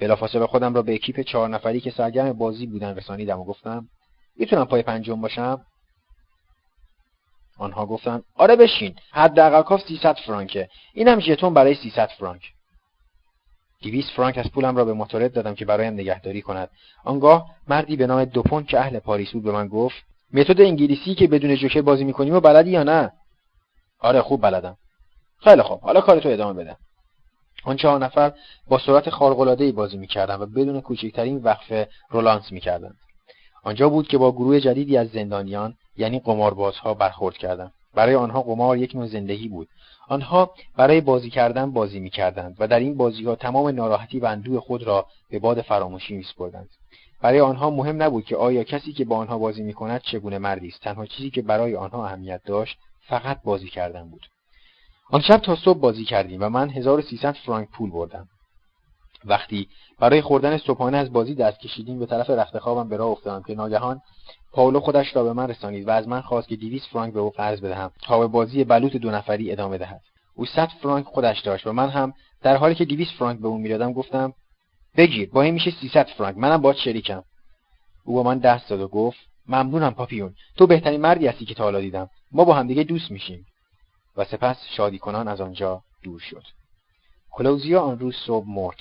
بلافاصله 0.00 0.46
خودم 0.46 0.74
را 0.74 0.82
به 0.82 0.94
اکیپ 0.94 1.20
چهار 1.20 1.48
نفری 1.48 1.80
که 1.80 1.90
سرگرم 1.90 2.32
بازی 2.32 2.66
بودن 2.66 2.96
رسانیدم 2.96 3.40
و 3.40 3.44
گفتم 3.44 3.88
می‌تونم 4.36 4.64
پای 4.64 4.82
پنجم 4.82 5.20
باشم؟ 5.20 5.60
آنها 7.60 7.86
گفتند 7.86 8.24
آره 8.36 8.56
بشین 8.56 8.94
حداقل 9.12 9.62
کاف 9.62 9.82
300 9.88 10.16
فرانکه. 10.16 10.68
اینم 10.94 11.20
ژتون 11.20 11.54
برای 11.54 11.74
300 11.74 12.08
فرانک. 12.18 12.42
200 13.82 14.10
فرانک 14.10 14.38
از 14.38 14.50
پولم 14.50 14.76
را 14.76 14.84
به 14.84 14.92
ماتورد 14.92 15.32
دادم 15.32 15.54
که 15.54 15.64
برایم 15.64 15.92
نگهداری 15.92 16.42
کند. 16.42 16.70
آنگاه 17.04 17.46
مردی 17.68 17.96
به 17.96 18.06
نام 18.06 18.24
دوپون 18.24 18.64
که 18.64 18.80
اهل 18.80 18.98
پاریس 18.98 19.30
بود 19.30 19.42
به 19.42 19.52
من 19.52 19.68
گفت 19.68 19.96
متد 20.32 20.60
انگلیسی 20.60 21.14
که 21.14 21.26
بدون 21.26 21.56
جوکر 21.56 21.82
بازی 21.82 22.04
می‌کنیم 22.04 22.34
و 22.34 22.40
بلدی 22.40 22.70
یا 22.70 22.82
نه؟ 22.82 23.12
آره 23.98 24.22
خوب 24.22 24.42
بلدم. 24.42 24.76
خیلی 25.44 25.62
خوب 25.62 25.80
حالا 25.80 26.00
کارتو 26.00 26.28
ادامه 26.28 26.62
بده. 26.62 26.76
آن 27.64 27.76
چهار 27.76 27.98
نفر 27.98 28.32
با 28.68 28.78
سرعت 28.78 29.10
خارق‌العاده‌ای 29.10 29.72
بازی 29.72 29.96
می‌کردند 29.96 30.40
و 30.40 30.46
بدون 30.46 30.80
کوچکترین 30.80 31.36
وقفه 31.36 31.88
رولانس 32.10 32.52
می‌کردند. 32.52 32.96
آنجا 33.64 33.88
بود 33.88 34.08
که 34.08 34.18
با 34.18 34.32
گروه 34.32 34.60
جدیدی 34.60 34.96
از 34.96 35.08
زندانیان 35.08 35.74
یعنی 35.96 36.18
قماربازها 36.18 36.94
برخورد 36.94 37.36
کردم 37.36 37.72
برای 37.94 38.14
آنها 38.14 38.42
قمار 38.42 38.78
یک 38.78 38.94
نوع 38.94 39.06
زندگی 39.06 39.48
بود. 39.48 39.68
آنها 40.08 40.54
برای 40.76 41.00
بازی 41.00 41.30
کردن 41.30 41.72
بازی 41.72 42.00
می‌کردند 42.00 42.56
و 42.58 42.68
در 42.68 42.78
این 42.78 42.96
بازیها 42.96 43.34
تمام 43.36 43.68
ناراحتی 43.68 44.20
و 44.20 44.26
اندوه 44.26 44.60
خود 44.60 44.82
را 44.82 45.06
به 45.30 45.38
باد 45.38 45.60
فراموشی 45.60 46.14
میسپردند. 46.14 46.68
برای 47.22 47.40
آنها 47.40 47.70
مهم 47.70 48.02
نبود 48.02 48.24
که 48.24 48.36
آیا 48.36 48.64
کسی 48.64 48.92
که 48.92 49.04
با 49.04 49.16
آنها 49.16 49.38
بازی 49.38 49.62
می‌کند 49.62 50.00
چگونه 50.00 50.38
مردی 50.38 50.68
است. 50.68 50.80
تنها 50.80 51.06
چیزی 51.06 51.30
که 51.30 51.42
برای 51.42 51.76
آنها 51.76 52.06
اهمیت 52.06 52.40
داشت 52.44 52.78
فقط 53.08 53.42
بازی 53.44 53.68
کردن 53.68 54.10
بود. 54.10 54.26
آن 55.10 55.20
شب 55.20 55.36
تا 55.36 55.56
صبح 55.56 55.78
بازی 55.78 56.04
کردیم 56.04 56.42
و 56.42 56.48
من 56.48 56.70
1300 56.70 57.32
فرانک 57.32 57.68
پول 57.70 57.90
بردم. 57.90 58.28
وقتی 59.24 59.68
برای 59.98 60.22
خوردن 60.22 60.58
صبحانه 60.58 60.96
از 60.96 61.12
بازی 61.12 61.34
دست 61.34 61.60
کشیدیم 61.60 61.98
به 61.98 62.06
طرف 62.06 62.30
رخت 62.30 62.58
خوابم 62.58 62.88
به 62.88 62.96
راه 62.96 63.08
افتادم 63.08 63.42
که 63.42 63.54
ناگهان 63.54 64.00
پاولو 64.52 64.80
خودش 64.80 65.16
را 65.16 65.24
به 65.24 65.32
من 65.32 65.48
رسانید 65.48 65.88
و 65.88 65.90
از 65.90 66.08
من 66.08 66.20
خواست 66.20 66.48
که 66.48 66.56
200 66.56 66.86
فرانک 66.86 67.14
به 67.14 67.20
او 67.20 67.30
قرض 67.30 67.60
بدهم 67.60 67.90
تا 68.02 68.18
به 68.18 68.26
بازی 68.26 68.64
بلوط 68.64 68.96
دو 68.96 69.10
نفری 69.10 69.52
ادامه 69.52 69.78
دهد. 69.78 70.00
او 70.34 70.46
100 70.46 70.68
فرانک 70.82 71.04
خودش 71.04 71.40
داشت 71.40 71.66
و 71.66 71.72
من 71.72 71.88
هم 71.88 72.14
در 72.42 72.56
حالی 72.56 72.74
که 72.74 72.84
200 72.84 73.12
فرانک 73.12 73.40
به 73.40 73.48
او 73.48 73.58
می‌دادم 73.58 73.92
گفتم 73.92 74.32
بگیر 74.96 75.30
با 75.30 75.42
این 75.42 75.54
میشه 75.54 75.70
300 75.70 76.06
فرانک 76.06 76.36
منم 76.36 76.56
باهات 76.56 76.76
شریکم. 76.76 77.22
او 78.04 78.14
با 78.14 78.22
من 78.22 78.38
دست 78.38 78.68
داد 78.68 78.80
و 78.80 78.88
گفت 78.88 79.18
ممنونم 79.48 79.94
پاپیون 79.94 80.34
تو 80.56 80.66
بهترین 80.66 81.00
مردی 81.00 81.26
هستی 81.26 81.44
که 81.44 81.54
تا 81.54 81.64
حالا 81.64 81.80
دیدم. 81.80 82.08
ما 82.32 82.44
با 82.44 82.54
همدیگه 82.54 82.82
دوست 82.82 83.10
میشیم. 83.10 83.46
و 84.16 84.24
سپس 84.24 84.56
شادی 84.76 84.98
کنان 84.98 85.28
از 85.28 85.40
آنجا 85.40 85.82
دور 86.02 86.20
شد. 86.20 86.42
کلوزیا 87.30 87.80
آن 87.80 87.98
روز 87.98 88.16
صبح 88.26 88.46
مرد. 88.48 88.76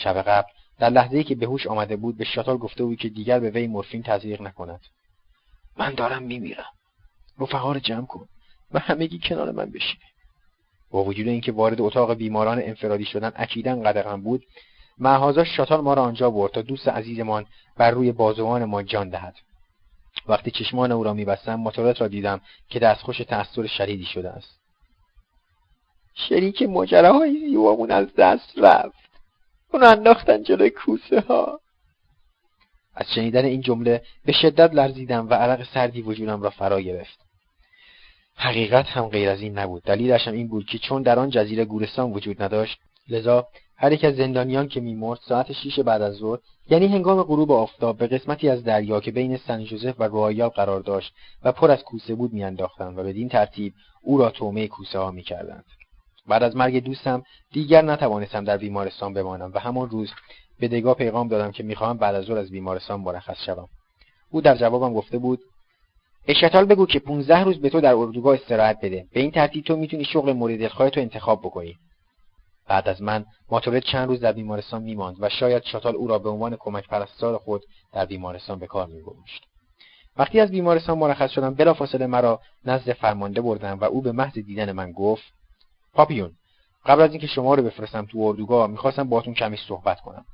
شب 0.00 0.22
قبل 0.22 0.48
در 0.78 0.90
لحظه 0.90 1.24
که 1.24 1.34
به 1.34 1.46
هوش 1.46 1.66
آمده 1.66 1.96
بود 1.96 2.16
به 2.16 2.24
شاتال 2.24 2.56
گفته 2.56 2.84
بود 2.84 2.98
که 2.98 3.08
دیگر 3.08 3.40
به 3.40 3.50
وی 3.50 3.66
مورفین 3.66 4.02
تزریق 4.02 4.42
نکند. 4.42 4.80
من 5.76 5.94
دارم 5.94 6.22
میمیرم. 6.22 6.72
رفقا 7.38 7.72
رو 7.72 7.80
جمع 7.80 8.06
کن 8.06 8.26
و 8.72 8.78
همگی 8.78 9.20
کنار 9.24 9.50
من 9.50 9.70
بشینه. 9.70 10.04
با 10.90 11.04
وجود 11.04 11.28
اینکه 11.28 11.52
وارد 11.52 11.80
اتاق 11.80 12.14
بیماران 12.14 12.58
انفرادی 12.62 13.04
شدن 13.04 13.32
اکیدا 13.36 13.80
قدغن 13.80 14.20
بود 14.20 14.42
معهازا 14.98 15.44
شاتال 15.44 15.80
ما 15.80 15.94
را 15.94 16.02
آنجا 16.02 16.30
برد 16.30 16.52
تا 16.52 16.62
دوست 16.62 16.88
عزیزمان 16.88 17.46
بر 17.76 17.90
روی 17.90 18.12
بازوان 18.12 18.64
ما 18.64 18.82
جان 18.82 19.08
دهد. 19.08 19.34
وقتی 20.28 20.50
چشمان 20.50 20.92
او 20.92 21.04
را 21.04 21.14
میبستم 21.14 21.54
ماتورت 21.54 22.00
را 22.00 22.08
دیدم 22.08 22.40
که 22.68 22.78
دستخوش 22.78 23.18
تأثیر 23.18 23.66
شدیدی 23.66 24.04
شده 24.04 24.30
است. 24.30 24.60
شریک 26.14 26.62
ماجراهای 26.62 27.40
زیبامون 27.40 27.90
از 27.90 28.14
دست 28.14 28.58
رفت. 28.58 29.09
اونو 29.72 29.86
انداختن 29.86 30.42
جلوی 30.42 30.70
کوسه 30.70 31.20
ها. 31.20 31.60
از 32.94 33.06
شنیدن 33.14 33.44
این 33.44 33.60
جمله 33.60 34.02
به 34.24 34.32
شدت 34.32 34.74
لرزیدم 34.74 35.28
و 35.28 35.34
عرق 35.34 35.66
سردی 35.74 36.02
وجودم 36.02 36.42
را 36.42 36.50
فرا 36.50 36.80
گرفت. 36.80 37.18
حقیقت 38.36 38.86
هم 38.86 39.08
غیر 39.08 39.28
از 39.28 39.40
این 39.40 39.58
نبود. 39.58 39.82
دلیلش 39.82 40.28
هم 40.28 40.34
این 40.34 40.48
بود 40.48 40.66
که 40.66 40.78
چون 40.78 41.02
در 41.02 41.18
آن 41.18 41.30
جزیره 41.30 41.64
گورستان 41.64 42.12
وجود 42.12 42.42
نداشت 42.42 42.78
لذا 43.08 43.46
هر 43.76 43.92
یک 43.92 44.04
از 44.04 44.16
زندانیان 44.16 44.68
که 44.68 44.80
میمرد 44.80 45.20
ساعت 45.28 45.52
شیش 45.52 45.78
بعد 45.78 46.02
از 46.02 46.14
ظهر 46.14 46.38
یعنی 46.70 46.86
هنگام 46.86 47.22
غروب 47.22 47.52
آفتاب 47.52 47.98
به 47.98 48.06
قسمتی 48.06 48.48
از 48.48 48.64
دریا 48.64 49.00
که 49.00 49.10
بین 49.10 49.36
سن 49.36 49.64
جوزف 49.64 49.94
و 49.98 50.04
روایال 50.04 50.48
قرار 50.48 50.80
داشت 50.80 51.12
و 51.44 51.52
پر 51.52 51.70
از 51.70 51.82
کوسه 51.82 52.14
بود 52.14 52.32
میانداختند 52.32 52.98
و 52.98 53.02
بدین 53.02 53.28
ترتیب 53.28 53.74
او 54.02 54.18
را 54.18 54.30
تومه 54.30 54.68
کوسه 54.68 54.98
ها 54.98 55.10
می‌کردند. 55.10 55.64
بعد 56.28 56.42
از 56.42 56.56
مرگ 56.56 56.84
دوستم 56.84 57.22
دیگر 57.52 57.82
نتوانستم 57.82 58.44
در 58.44 58.56
بیمارستان 58.56 59.14
بمانم 59.14 59.52
و 59.54 59.58
همان 59.58 59.90
روز 59.90 60.12
به 60.60 60.68
دگاه 60.68 60.94
پیغام 60.94 61.28
دادم 61.28 61.50
که 61.50 61.62
می‌خواهم 61.62 61.96
بعد 61.96 62.14
از 62.14 62.24
ظهر 62.24 62.38
از 62.38 62.50
بیمارستان 62.50 63.00
مرخص 63.00 63.44
شوم. 63.46 63.68
او 64.30 64.40
در 64.40 64.56
جوابم 64.56 64.94
گفته 64.94 65.18
بود 65.18 65.40
اشتال 66.26 66.64
بگو 66.64 66.86
که 66.86 66.98
15 66.98 67.38
روز 67.44 67.60
به 67.60 67.70
تو 67.70 67.80
در 67.80 67.94
اردوگاه 67.94 68.34
استراحت 68.34 68.78
بده. 68.82 69.06
به 69.12 69.20
این 69.20 69.30
ترتیب 69.30 69.64
تو 69.64 69.76
می‌تونی 69.76 70.04
شغل 70.04 70.32
مورد 70.32 70.58
دلخواه 70.58 70.90
تو 70.90 71.00
انتخاب 71.00 71.40
بکنی. 71.40 71.76
بعد 72.68 72.88
از 72.88 73.02
من 73.02 73.24
ماتورد 73.50 73.82
چند 73.82 74.08
روز 74.08 74.20
در 74.20 74.32
بیمارستان 74.32 74.82
میماند 74.82 75.16
و 75.20 75.28
شاید 75.28 75.62
شاتال 75.64 75.96
او 75.96 76.06
را 76.06 76.18
به 76.18 76.28
عنوان 76.28 76.56
کمک 76.56 76.88
پرستار 76.88 77.38
خود 77.38 77.62
در 77.92 78.06
بیمارستان 78.06 78.58
به 78.58 78.66
کار 78.66 78.86
میگذاشت. 78.86 79.42
وقتی 80.16 80.40
از 80.40 80.50
بیمارستان 80.50 80.98
مرخص 80.98 81.30
شدم 81.30 81.54
بلافاصله 81.54 82.06
مرا 82.06 82.40
نزد 82.64 82.92
فرمانده 82.92 83.40
بردم 83.40 83.78
و 83.78 83.84
او 83.84 84.02
به 84.02 84.12
محض 84.12 84.38
دیدن 84.38 84.72
من 84.72 84.92
گفت 84.92 85.22
پاپیون 85.92 86.32
قبل 86.86 87.02
از 87.02 87.10
اینکه 87.10 87.26
شما 87.26 87.54
رو 87.54 87.62
بفرستم 87.62 88.06
تو 88.06 88.18
اردوگاه 88.18 88.66
می‌خواستم 88.66 89.08
باهاتون 89.08 89.34
کمی 89.34 89.56
صحبت 89.68 90.00
کنم. 90.00 90.24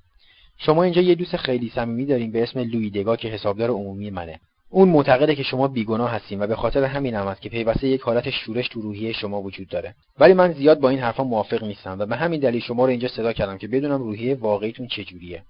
شما 0.58 0.82
اینجا 0.82 1.02
یه 1.02 1.14
دوست 1.14 1.36
خیلی 1.36 1.72
صمیمی 1.74 2.06
داریم 2.06 2.32
به 2.32 2.42
اسم 2.42 2.58
لوی 2.58 2.90
دگا 2.90 3.16
که 3.16 3.28
حسابدار 3.28 3.70
عمومی 3.70 4.10
منه. 4.10 4.40
اون 4.70 4.88
معتقده 4.88 5.34
که 5.34 5.42
شما 5.42 5.68
بیگناه 5.68 6.10
هستیم 6.10 6.40
و 6.40 6.46
به 6.46 6.56
خاطر 6.56 6.84
همین 6.84 7.14
هم 7.14 7.26
است 7.26 7.40
که 7.40 7.48
پیوسته 7.48 7.88
یک 7.88 8.00
حالت 8.00 8.30
شورش 8.30 8.68
تو 8.68 8.80
روحیه 8.80 9.12
شما 9.12 9.42
وجود 9.42 9.68
داره. 9.68 9.94
ولی 10.18 10.34
من 10.34 10.52
زیاد 10.52 10.80
با 10.80 10.88
این 10.88 10.98
حرفا 10.98 11.24
موافق 11.24 11.64
نیستم 11.64 11.98
و 11.98 12.06
به 12.06 12.16
همین 12.16 12.40
دلیل 12.40 12.60
شما 12.60 12.84
رو 12.84 12.90
اینجا 12.90 13.08
صدا 13.08 13.32
کردم 13.32 13.58
که 13.58 13.68
بدونم 13.68 14.02
روحیه 14.02 14.34
واقعیتون 14.34 14.86
چجوریه. 14.86 15.42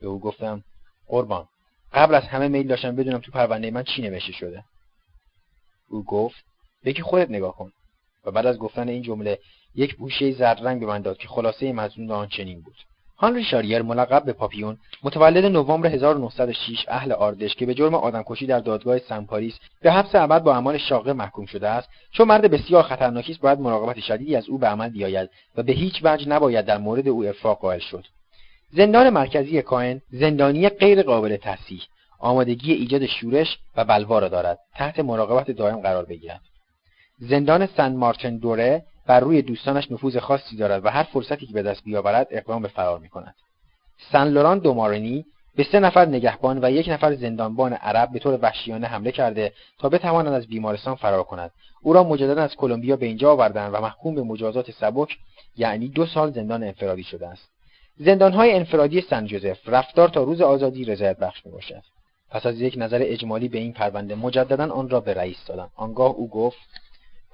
به 0.00 0.06
او 0.06 0.20
گفتم 0.20 0.64
قربان 1.06 1.48
قبل 1.92 2.14
از 2.14 2.22
همه 2.22 2.48
میل 2.48 2.66
داشتم 2.66 2.96
بدونم 2.96 3.18
تو 3.18 3.32
پرونده 3.32 3.70
من 3.70 3.82
چی 3.82 4.02
نوشته 4.02 4.32
شده. 4.32 4.64
او 5.88 6.04
گفت 6.04 6.44
بگی 6.84 7.02
خودت 7.02 7.30
نگاه 7.30 7.56
کن. 7.56 7.72
و 8.26 8.30
بعد 8.30 8.46
از 8.46 8.58
گفتن 8.58 8.88
این 8.88 9.02
جمله 9.02 9.38
یک 9.74 9.96
بوشه 9.96 10.32
زرد 10.32 10.80
به 10.80 10.86
من 10.86 11.02
داد 11.02 11.16
که 11.16 11.28
خلاصه 11.28 11.72
مضمون 11.72 12.10
آن 12.10 12.28
چنین 12.28 12.60
بود. 12.60 12.74
هانری 13.16 13.44
شاریر 13.44 13.82
ملقب 13.82 14.24
به 14.24 14.32
پاپیون 14.32 14.78
متولد 15.02 15.44
نوامبر 15.44 15.88
1906 15.88 16.84
اهل 16.88 17.12
آردش 17.12 17.54
که 17.54 17.66
به 17.66 17.74
جرم 17.74 17.94
آدمکشی 17.94 18.46
در 18.46 18.60
دادگاه 18.60 18.98
سن 18.98 19.24
پاریس 19.24 19.58
به 19.82 19.92
حبس 19.92 20.14
ابد 20.14 20.42
با 20.42 20.56
امان 20.56 20.78
شاقه 20.78 21.12
محکوم 21.12 21.46
شده 21.46 21.68
است. 21.68 21.88
چون 22.12 22.28
مرد 22.28 22.50
بسیار 22.50 22.82
خطرناکی 22.82 23.32
است 23.32 23.40
باید 23.40 23.60
مراقبت 23.60 24.00
شدیدی 24.00 24.36
از 24.36 24.48
او 24.48 24.58
به 24.58 24.66
عمل 24.66 24.88
بیاید 24.88 25.30
و 25.56 25.62
به 25.62 25.72
هیچ 25.72 26.00
وجه 26.02 26.28
نباید 26.28 26.66
در 26.66 26.78
مورد 26.78 27.08
او 27.08 27.24
افراق 27.24 27.58
قائل 27.58 27.78
شد. 27.78 28.04
زندان 28.72 29.10
مرکزی 29.10 29.62
کاهن 29.62 30.00
زندانی 30.10 30.68
غیر 30.68 31.02
قابل 31.02 31.36
تصحیح 31.36 31.82
آمادگی 32.18 32.72
ایجاد 32.72 33.06
شورش 33.06 33.58
و 33.76 33.84
بلوا 33.84 34.18
را 34.18 34.28
دارد. 34.28 34.58
تحت 34.74 35.00
مراقبت 35.00 35.50
دائم 35.50 35.80
قرار 35.80 36.04
بگیرد. 36.04 36.40
زندان 37.18 37.66
سن 37.66 37.96
مارتن 37.96 38.36
دوره 38.36 38.82
بر 39.06 39.20
روی 39.20 39.42
دوستانش 39.42 39.90
نفوذ 39.90 40.16
خاصی 40.16 40.56
دارد 40.56 40.84
و 40.84 40.88
هر 40.88 41.02
فرصتی 41.02 41.46
که 41.46 41.52
به 41.52 41.62
دست 41.62 41.84
بیاورد 41.84 42.26
اقدام 42.30 42.62
به 42.62 42.68
فرار 42.68 42.98
می 42.98 43.08
کند. 43.08 43.34
سن 44.12 44.28
لوران 44.28 44.58
دومارنی 44.58 45.24
به 45.56 45.66
سه 45.72 45.80
نفر 45.80 46.06
نگهبان 46.06 46.64
و 46.64 46.70
یک 46.70 46.88
نفر 46.88 47.14
زندانبان 47.14 47.72
عرب 47.72 48.12
به 48.12 48.18
طور 48.18 48.38
وحشیانه 48.42 48.86
حمله 48.86 49.12
کرده 49.12 49.52
تا 49.78 49.88
بتواند 49.88 50.32
از 50.32 50.46
بیمارستان 50.46 50.94
فرار 50.94 51.22
کند 51.22 51.50
او 51.82 51.92
را 51.92 52.04
مجددا 52.04 52.42
از 52.42 52.56
کلمبیا 52.56 52.96
به 52.96 53.06
اینجا 53.06 53.32
آوردند 53.32 53.74
و 53.74 53.80
محکوم 53.80 54.14
به 54.14 54.22
مجازات 54.22 54.70
سبک 54.70 55.16
یعنی 55.56 55.88
دو 55.88 56.06
سال 56.06 56.32
زندان 56.32 56.62
انفرادی 56.62 57.02
شده 57.02 57.28
است. 57.28 57.50
زندانهای 57.96 58.52
انفرادی 58.52 59.00
سن 59.00 59.26
جوزف 59.26 59.58
رفتار 59.66 60.08
تا 60.08 60.22
روز 60.22 60.40
آزادی 60.40 60.84
رضایت 60.84 61.18
بخش 61.18 61.46
می‌باشد. 61.46 61.82
پس 62.30 62.46
از 62.46 62.60
یک 62.60 62.74
نظر 62.76 63.00
اجمالی 63.02 63.48
به 63.48 63.58
این 63.58 63.72
پرونده 63.72 64.14
مجددا 64.14 64.72
آن 64.72 64.88
را 64.88 65.00
به 65.00 65.14
رئیس 65.14 65.44
دادم 65.46 65.70
آنگاه 65.76 66.10
او 66.10 66.30
گفت 66.30 66.58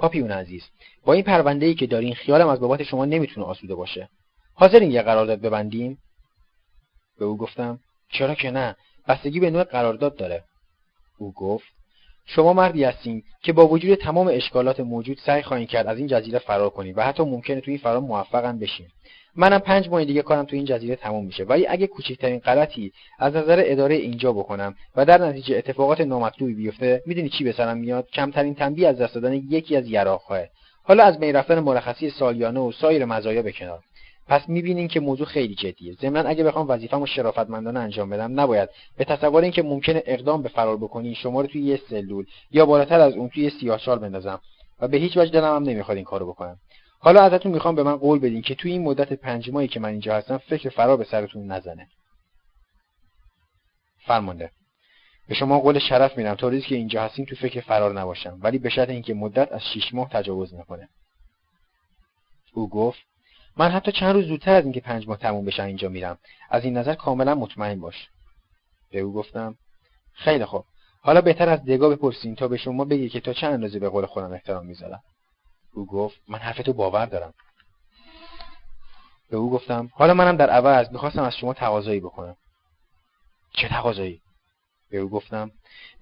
پاپیون 0.00 0.30
عزیز 0.30 0.62
با 1.04 1.12
این 1.12 1.22
پرونده 1.22 1.66
ای 1.66 1.74
که 1.74 1.86
دارین 1.86 2.14
خیالم 2.14 2.48
از 2.48 2.60
بابت 2.60 2.82
شما 2.82 3.04
نمی‌تونه 3.04 3.46
آسوده 3.46 3.74
باشه. 3.74 4.08
حاضرین 4.54 4.90
یه 4.90 5.02
قرارداد 5.02 5.40
ببندیم؟ 5.40 5.98
به 7.18 7.24
او 7.24 7.36
گفتم 7.36 7.80
چرا 8.12 8.34
که 8.34 8.50
نه 8.50 8.76
بستگی 9.08 9.40
به 9.40 9.50
نوع 9.50 9.64
قرارداد 9.64 10.16
داره. 10.16 10.44
او 11.18 11.32
گفت 11.32 11.66
شما 12.26 12.52
مردی 12.52 12.84
هستین 12.84 13.22
که 13.42 13.52
با 13.52 13.68
وجود 13.68 13.98
تمام 13.98 14.28
اشکالات 14.32 14.80
موجود 14.80 15.18
سعی 15.26 15.42
خواهید 15.42 15.68
کرد 15.68 15.86
از 15.86 15.98
این 15.98 16.06
جزیره 16.06 16.38
فرار 16.38 16.70
کنید 16.70 16.98
و 16.98 17.02
حتی 17.02 17.22
ممکنه 17.22 17.60
تو 17.60 17.70
این 17.70 17.80
فرار 17.80 18.00
موفقم 18.00 18.58
بشین. 18.58 18.86
منم 19.36 19.58
پنج 19.58 19.88
ماه 19.88 20.04
دیگه 20.04 20.22
کارم 20.22 20.44
تو 20.44 20.56
این 20.56 20.64
جزیره 20.64 20.96
تموم 20.96 21.24
میشه. 21.24 21.44
ولی 21.44 21.66
اگه 21.66 21.86
کوچکترین 21.86 22.38
غلطی 22.38 22.92
از 23.18 23.36
نظر 23.36 23.62
اداره 23.66 23.94
اینجا 23.94 24.32
بکنم 24.32 24.74
و 24.96 25.04
در 25.04 25.18
نتیجه 25.18 25.56
اتفاقات 25.56 26.00
نامطلوبی 26.00 26.54
بیفته 26.54 27.02
می‌دونی 27.06 27.28
چی 27.28 27.44
به 27.44 27.52
سرم 27.52 27.76
میاد؟ 27.76 28.08
کمترین 28.12 28.54
تنبیه 28.54 28.88
از 28.88 28.98
دست 28.98 29.14
دادن 29.14 29.34
یکی 29.34 29.76
از 29.76 29.88
یراق‌ها 29.88 30.38
حالا 30.82 31.04
از 31.04 31.20
بین 31.20 31.36
رفتن 31.36 31.60
مرخصی 31.60 32.10
سالیانه 32.10 32.60
و 32.60 32.72
سایر 32.72 33.04
مزایا 33.04 33.42
به 33.42 33.52
پس 34.28 34.48
می‌بینین 34.48 34.88
که 34.88 35.00
موضوع 35.00 35.26
خیلی 35.26 35.54
جدیه. 35.54 35.94
ضمنا 35.94 36.28
اگه 36.28 36.44
بخوام 36.44 36.68
وظیفه‌مو 36.68 37.06
شرافتمندانه 37.06 37.80
انجام 37.80 38.10
بدم 38.10 38.40
نباید. 38.40 38.68
به 38.96 39.04
تصور 39.04 39.42
اینکه 39.42 39.62
ممکنه 39.62 40.02
اقدام 40.06 40.42
به 40.42 40.48
فرار 40.48 40.76
بکنی 40.76 41.14
شما 41.14 41.40
رو 41.40 41.46
توی 41.46 41.62
یه 41.62 41.80
سلول 41.90 42.24
یا 42.50 42.66
بالاتر 42.66 43.00
از 43.00 43.14
اون 43.14 43.28
توی 43.28 43.50
سیاهچال 43.50 43.98
بندازم. 43.98 44.40
و 44.80 44.88
به 44.88 44.96
هیچ 44.96 45.16
وجه 45.16 45.30
دلم 45.30 45.56
هم 45.56 45.62
نمی‌خواد 45.62 45.96
این 45.96 46.04
کارو 46.04 46.26
بکنم. 46.26 46.56
حالا 47.02 47.22
ازتون 47.22 47.52
می‌خوام 47.52 47.74
به 47.74 47.82
من 47.82 47.96
قول 47.96 48.18
بدین 48.18 48.42
که 48.42 48.54
توی 48.54 48.72
این 48.72 48.82
مدت 48.82 49.12
پنج 49.12 49.50
ماهی 49.50 49.68
که 49.68 49.80
من 49.80 49.88
اینجا 49.88 50.16
هستم 50.16 50.38
فکر 50.38 50.68
فرار 50.68 50.96
به 50.96 51.04
سرتون 51.04 51.46
نزنه. 51.52 51.88
فرمانده. 54.06 54.50
به 55.28 55.34
شما 55.34 55.60
قول 55.60 55.78
شرف 55.78 56.18
میدم 56.18 56.34
تا 56.34 56.48
روزی 56.48 56.62
که 56.62 56.74
اینجا 56.74 57.02
هستیم 57.02 57.24
تو 57.24 57.36
فکر 57.36 57.60
فرار 57.60 58.00
نباشم. 58.00 58.38
ولی 58.42 58.58
به 58.58 58.68
شرط 58.68 58.88
اینکه 58.88 59.14
مدت 59.14 59.52
از 59.52 59.60
شیش 59.72 59.94
ماه 59.94 60.08
تجاوز 60.08 60.54
نکنه. 60.54 60.88
او 62.52 62.68
گفت 62.68 62.98
من 63.56 63.70
حتی 63.70 63.92
چند 63.92 64.14
روز 64.14 64.26
زودتر 64.26 64.54
از 64.54 64.64
اینکه 64.64 64.80
پنج 64.80 65.08
ماه 65.08 65.16
تموم 65.16 65.44
بشه 65.44 65.62
اینجا 65.62 65.88
میرم. 65.88 66.18
از 66.50 66.64
این 66.64 66.76
نظر 66.76 66.94
کاملا 66.94 67.34
مطمئن 67.34 67.80
باش. 67.80 68.08
به 68.90 69.00
او 69.00 69.12
گفتم 69.12 69.56
خیلی 70.12 70.44
خوب. 70.44 70.64
حالا 71.00 71.20
بهتر 71.20 71.48
از 71.48 71.64
دگا 71.64 71.88
بپرسین 71.88 72.34
تا 72.34 72.48
به 72.48 72.56
شما 72.56 72.84
بگی 72.84 73.08
که 73.08 73.20
تا 73.20 73.32
چند 73.32 73.52
اندازه 73.52 73.78
به 73.78 73.88
قول 73.88 74.06
خودم 74.06 74.32
احترام 74.32 74.66
می‌ذارم. 74.66 75.02
او 75.72 75.86
گفت 75.86 76.20
من 76.28 76.38
حرفتو 76.38 76.72
باور 76.72 77.06
دارم. 77.06 77.34
به 79.30 79.36
او 79.36 79.50
گفتم 79.50 79.90
حالا 79.92 80.14
منم 80.14 80.36
در 80.36 80.50
عوض 80.50 80.90
می‌خواستم 80.90 81.22
از 81.22 81.36
شما 81.36 81.54
تقاضایی 81.54 82.00
بکنم. 82.00 82.36
چه 83.52 83.68
تقاضایی؟ 83.68 84.20
به 84.90 84.98
او 84.98 85.08
گفتم 85.08 85.50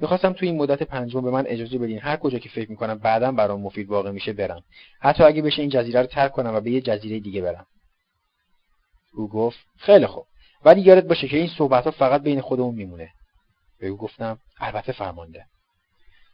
می‌خواستم 0.01 0.33
تو 0.33 0.47
این 0.47 0.57
مدت 0.57 0.83
پنجم 0.83 1.21
به 1.21 1.31
من 1.31 1.45
اجازه 1.47 1.79
بدین 1.79 2.01
هر 2.01 2.17
کجا 2.17 2.39
که 2.39 2.49
فکر 2.49 2.71
می‌کنم 2.71 2.99
بعدا 2.99 3.33
برام 3.33 3.61
مفید 3.61 3.89
واقع 3.89 4.11
میشه 4.11 4.33
برم. 4.33 4.63
حتی 5.01 5.25
اگه 5.25 5.43
بشه 5.43 5.63
این 5.63 5.71
جزیره 5.71 6.01
رو 6.01 6.07
ترک 6.07 6.33
کنم 6.33 6.55
و 6.55 6.61
به 6.61 6.71
یه 6.71 6.81
جزیره 6.81 7.21
دیگه 7.21 7.43
برم. 7.43 7.67
او 9.13 9.29
گفت 9.29 9.59
خیلی 9.77 10.07
خوب. 10.07 10.27
ولی 10.65 10.81
یادت 10.81 11.05
باشه 11.05 11.29
که 11.29 11.37
این 11.37 11.49
صحبت 11.59 11.85
ها 11.85 11.91
فقط 11.91 12.23
بین 12.23 12.41
خودمون 12.41 12.75
میمونه. 12.75 13.11
به 13.81 13.89
او 13.89 13.97
گفتم 13.97 14.39
البته 14.61 14.93
فرمانده. 14.93 15.47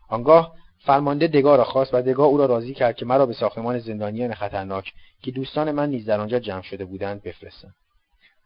آنگاه 0.08 0.54
فرمانده 0.86 1.26
دگاه 1.26 1.56
را 1.56 1.64
خواست 1.64 1.94
و 1.94 2.02
دگاه 2.02 2.26
او 2.26 2.38
را 2.38 2.46
راضی 2.46 2.74
کرد 2.74 2.96
که 2.96 3.06
مرا 3.06 3.26
به 3.26 3.32
ساختمان 3.32 3.78
زندانیان 3.78 4.34
خطرناک 4.34 4.92
که 5.22 5.30
دوستان 5.30 5.72
من 5.72 5.90
نیز 5.90 6.06
در 6.06 6.20
آنجا 6.20 6.38
جمع 6.38 6.62
شده 6.62 6.84
بودند 6.84 7.22
بفرستند. 7.22 7.74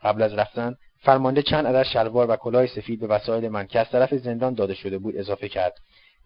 قبل 0.02 0.22
از 0.22 0.34
رفتن 0.34 0.76
فرمانده 0.98 1.42
چند 1.42 1.66
عدد 1.66 1.82
شلوار 1.82 2.30
و 2.30 2.36
کلاه 2.36 2.66
سفید 2.66 3.00
به 3.00 3.06
وسایل 3.06 3.48
من 3.48 3.66
که 3.66 3.80
از 3.80 3.90
طرف 3.90 4.14
زندان 4.14 4.54
داده 4.54 4.74
شده 4.74 4.98
بود 4.98 5.16
اضافه 5.16 5.48
کرد 5.48 5.74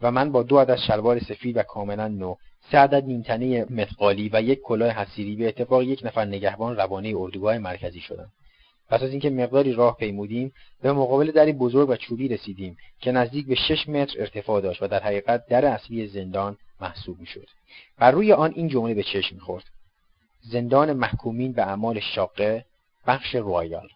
و 0.03 0.11
من 0.11 0.33
با 0.33 0.43
دو 0.43 0.59
عدد 0.59 0.77
شلوار 0.77 1.19
سفید 1.19 1.57
و 1.57 1.63
کاملا 1.63 2.09
نو 2.09 2.35
سه 2.71 2.79
عدد 2.79 3.05
نیمتنه 3.05 3.65
متقالی 3.65 4.31
و 4.33 4.43
یک 4.43 4.61
کلاه 4.61 4.91
حسیری 4.91 5.37
به 5.37 5.49
اتفاق 5.49 5.83
یک 5.83 6.01
نفر 6.05 6.25
نگهبان 6.25 6.77
روانه 6.77 7.15
اردوگاه 7.17 7.59
مرکزی 7.59 8.01
شدم. 8.01 8.29
پس 8.93 9.02
از 9.02 9.10
اینکه 9.10 9.31
مقداری 9.31 9.73
راه 9.73 9.97
پیمودیم 9.97 10.52
به 10.82 10.93
مقابل 10.93 11.31
دری 11.31 11.52
بزرگ 11.52 11.89
و 11.89 11.97
چوبی 11.97 12.28
رسیدیم 12.28 12.77
که 13.01 13.12
نزدیک 13.12 13.47
به 13.47 13.55
شش 13.55 13.89
متر 13.89 14.20
ارتفاع 14.20 14.60
داشت 14.60 14.82
و 14.82 14.89
در 14.89 15.02
حقیقت 15.02 15.47
در 15.47 15.66
اصلی 15.66 16.06
زندان 16.06 16.56
محسوب 16.81 17.20
می‌شد. 17.20 17.47
بر 17.98 18.10
روی 18.10 18.32
آن 18.32 18.52
این 18.56 18.69
جمله 18.69 18.94
به 18.94 19.02
چشم 19.02 19.35
می‌خورد. 19.35 19.64
زندان 20.40 20.93
محکومین 20.93 21.52
به 21.52 21.62
اعمال 21.62 22.01
شاقه 22.01 22.64
بخش 23.06 23.35
رویال 23.35 23.89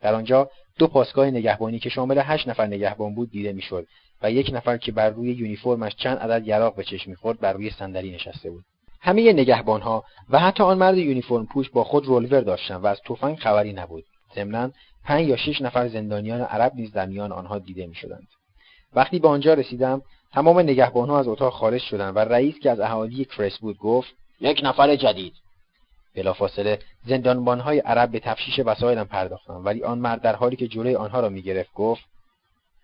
در 0.00 0.14
آنجا 0.14 0.50
دو 0.78 0.86
پاسگاه 0.86 1.26
نگهبانی 1.26 1.78
که 1.78 1.88
شامل 1.88 2.18
هشت 2.24 2.48
نفر 2.48 2.66
نگهبان 2.66 3.14
بود 3.14 3.30
دیده 3.30 3.52
می‌شد 3.52 3.86
و 4.22 4.32
یک 4.32 4.50
نفر 4.52 4.76
که 4.76 4.92
بر 4.92 5.10
روی 5.10 5.32
یونیفرمش 5.32 5.96
چند 5.96 6.18
عدد 6.18 6.48
یراق 6.48 6.74
به 6.76 6.84
چشم 6.84 7.10
می‌خورد 7.10 7.40
بر 7.40 7.52
روی 7.52 7.70
صندلی 7.70 8.10
نشسته 8.10 8.50
بود. 8.50 8.64
همه 9.00 9.32
نگهبانها 9.32 10.04
و 10.30 10.38
حتی 10.38 10.62
آن 10.62 10.78
مرد 10.78 10.98
یونیفرم 10.98 11.46
پوش 11.46 11.70
با 11.70 11.84
خود 11.84 12.06
رولور 12.06 12.40
داشتند 12.40 12.84
و 12.84 12.86
از 12.86 13.00
تفنگ 13.06 13.38
خبری 13.38 13.72
نبود. 13.72 14.04
ضمنا 14.34 14.70
پنج 15.04 15.28
یا 15.28 15.36
شش 15.36 15.60
نفر 15.60 15.88
زندانیان 15.88 16.40
عرب 16.40 16.72
نیز 16.74 16.92
در 16.92 17.06
میان 17.06 17.32
آنها 17.32 17.58
دیده 17.58 17.86
می‌شدند. 17.86 18.28
وقتی 18.94 19.18
به 19.18 19.28
آنجا 19.28 19.54
رسیدم 19.54 20.02
تمام 20.32 20.58
نگهبانها 20.58 21.18
از 21.18 21.28
اتاق 21.28 21.52
خارج 21.52 21.80
شدند 21.80 22.16
و 22.16 22.18
رئیس 22.18 22.58
که 22.58 22.70
از 22.70 22.80
اهالی 22.80 23.24
کرس 23.24 23.58
بود 23.58 23.78
گفت 23.78 24.08
یک 24.40 24.60
نفر 24.64 24.96
جدید. 24.96 25.32
بلافاصله 26.16 26.78
زندانبانهای 27.06 27.78
عرب 27.78 28.10
به 28.10 28.20
تفشیش 28.20 28.60
وسایلم 28.64 29.04
پرداختند 29.04 29.66
ولی 29.66 29.82
آن 29.82 29.98
مرد 29.98 30.22
در 30.22 30.36
حالی 30.36 30.56
که 30.56 30.68
جلوی 30.68 30.96
آنها 30.96 31.20
را 31.20 31.28
می‌گرفت 31.28 31.72
گفت 31.74 32.04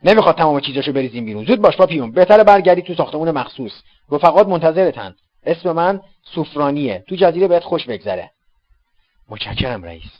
نمی‌خواد 0.04 0.36
تمام 0.36 0.60
چیزاشو 0.60 0.92
بریزیم 0.92 1.24
بیرون. 1.24 1.44
زود 1.44 1.60
باش 1.60 1.76
پاپیون 1.76 2.12
بهتره 2.12 2.44
برگردی 2.44 2.82
تو 2.82 2.94
ساختمون 2.94 3.30
مخصوص. 3.30 3.72
رفقات 4.10 4.48
منتظرتن. 4.48 5.14
اسم 5.46 5.72
من 5.72 6.00
سوفرانیه. 6.22 7.04
تو 7.08 7.16
جزیره 7.16 7.48
بهت 7.48 7.64
خوش 7.64 7.86
بگذره. 7.86 8.30
متشکرم 9.28 9.82
رئیس. 9.82 10.10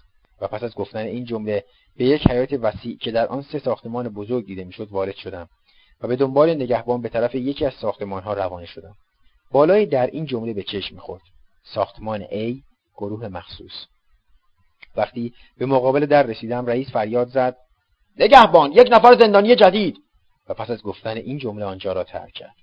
و 0.41 0.49
پس 0.49 0.63
از 0.63 0.75
گفتن 0.75 0.99
این 0.99 1.25
جمله 1.25 1.65
به 1.97 2.05
یک 2.05 2.31
حیات 2.31 2.53
وسیع 2.53 2.99
که 2.99 3.11
در 3.11 3.27
آن 3.27 3.43
سه 3.43 3.59
ساختمان 3.59 4.09
بزرگ 4.09 4.47
دیده 4.47 4.65
می‌شد 4.65 4.89
وارد 4.91 5.15
شدم 5.15 5.49
و 6.01 6.09
به 6.09 6.17
دنبال 6.17 6.55
نگهبان 6.55 7.03
به 7.03 7.09
طرف 7.09 7.35
یکی 7.35 7.67
از 7.67 7.75
ساختمانها 7.75 8.33
روانه 8.33 8.67
شدم. 8.67 8.95
بالای 9.51 9.87
در 9.87 10.07
این 10.07 10.27
جمله 10.27 10.53
به 10.53 10.63
چشم 10.63 10.95
می‌خورد. 10.95 11.23
ساختمان 11.63 12.25
A 12.25 12.63
گروه 12.97 13.29
مخصوص. 13.29 13.87
وقتی 14.97 15.33
به 15.59 15.67
مقابل 15.67 16.07
در 16.07 16.23
رسیدم 16.23 16.67
رئیس 16.67 16.91
فریاد 16.91 17.29
زد 17.29 17.57
نگهبان 18.19 18.73
یک 18.73 18.89
نفر 18.93 19.17
زندانی 19.19 19.57
جدید. 19.57 19.97
و 20.49 20.55
پس 20.55 20.71
از 20.71 20.83
گفتن 20.83 21.17
این 21.17 21.39
جمله 21.39 21.65
آنجا 21.65 21.93
را 21.93 22.05
ترک 22.05 22.33
کرد. 22.33 22.55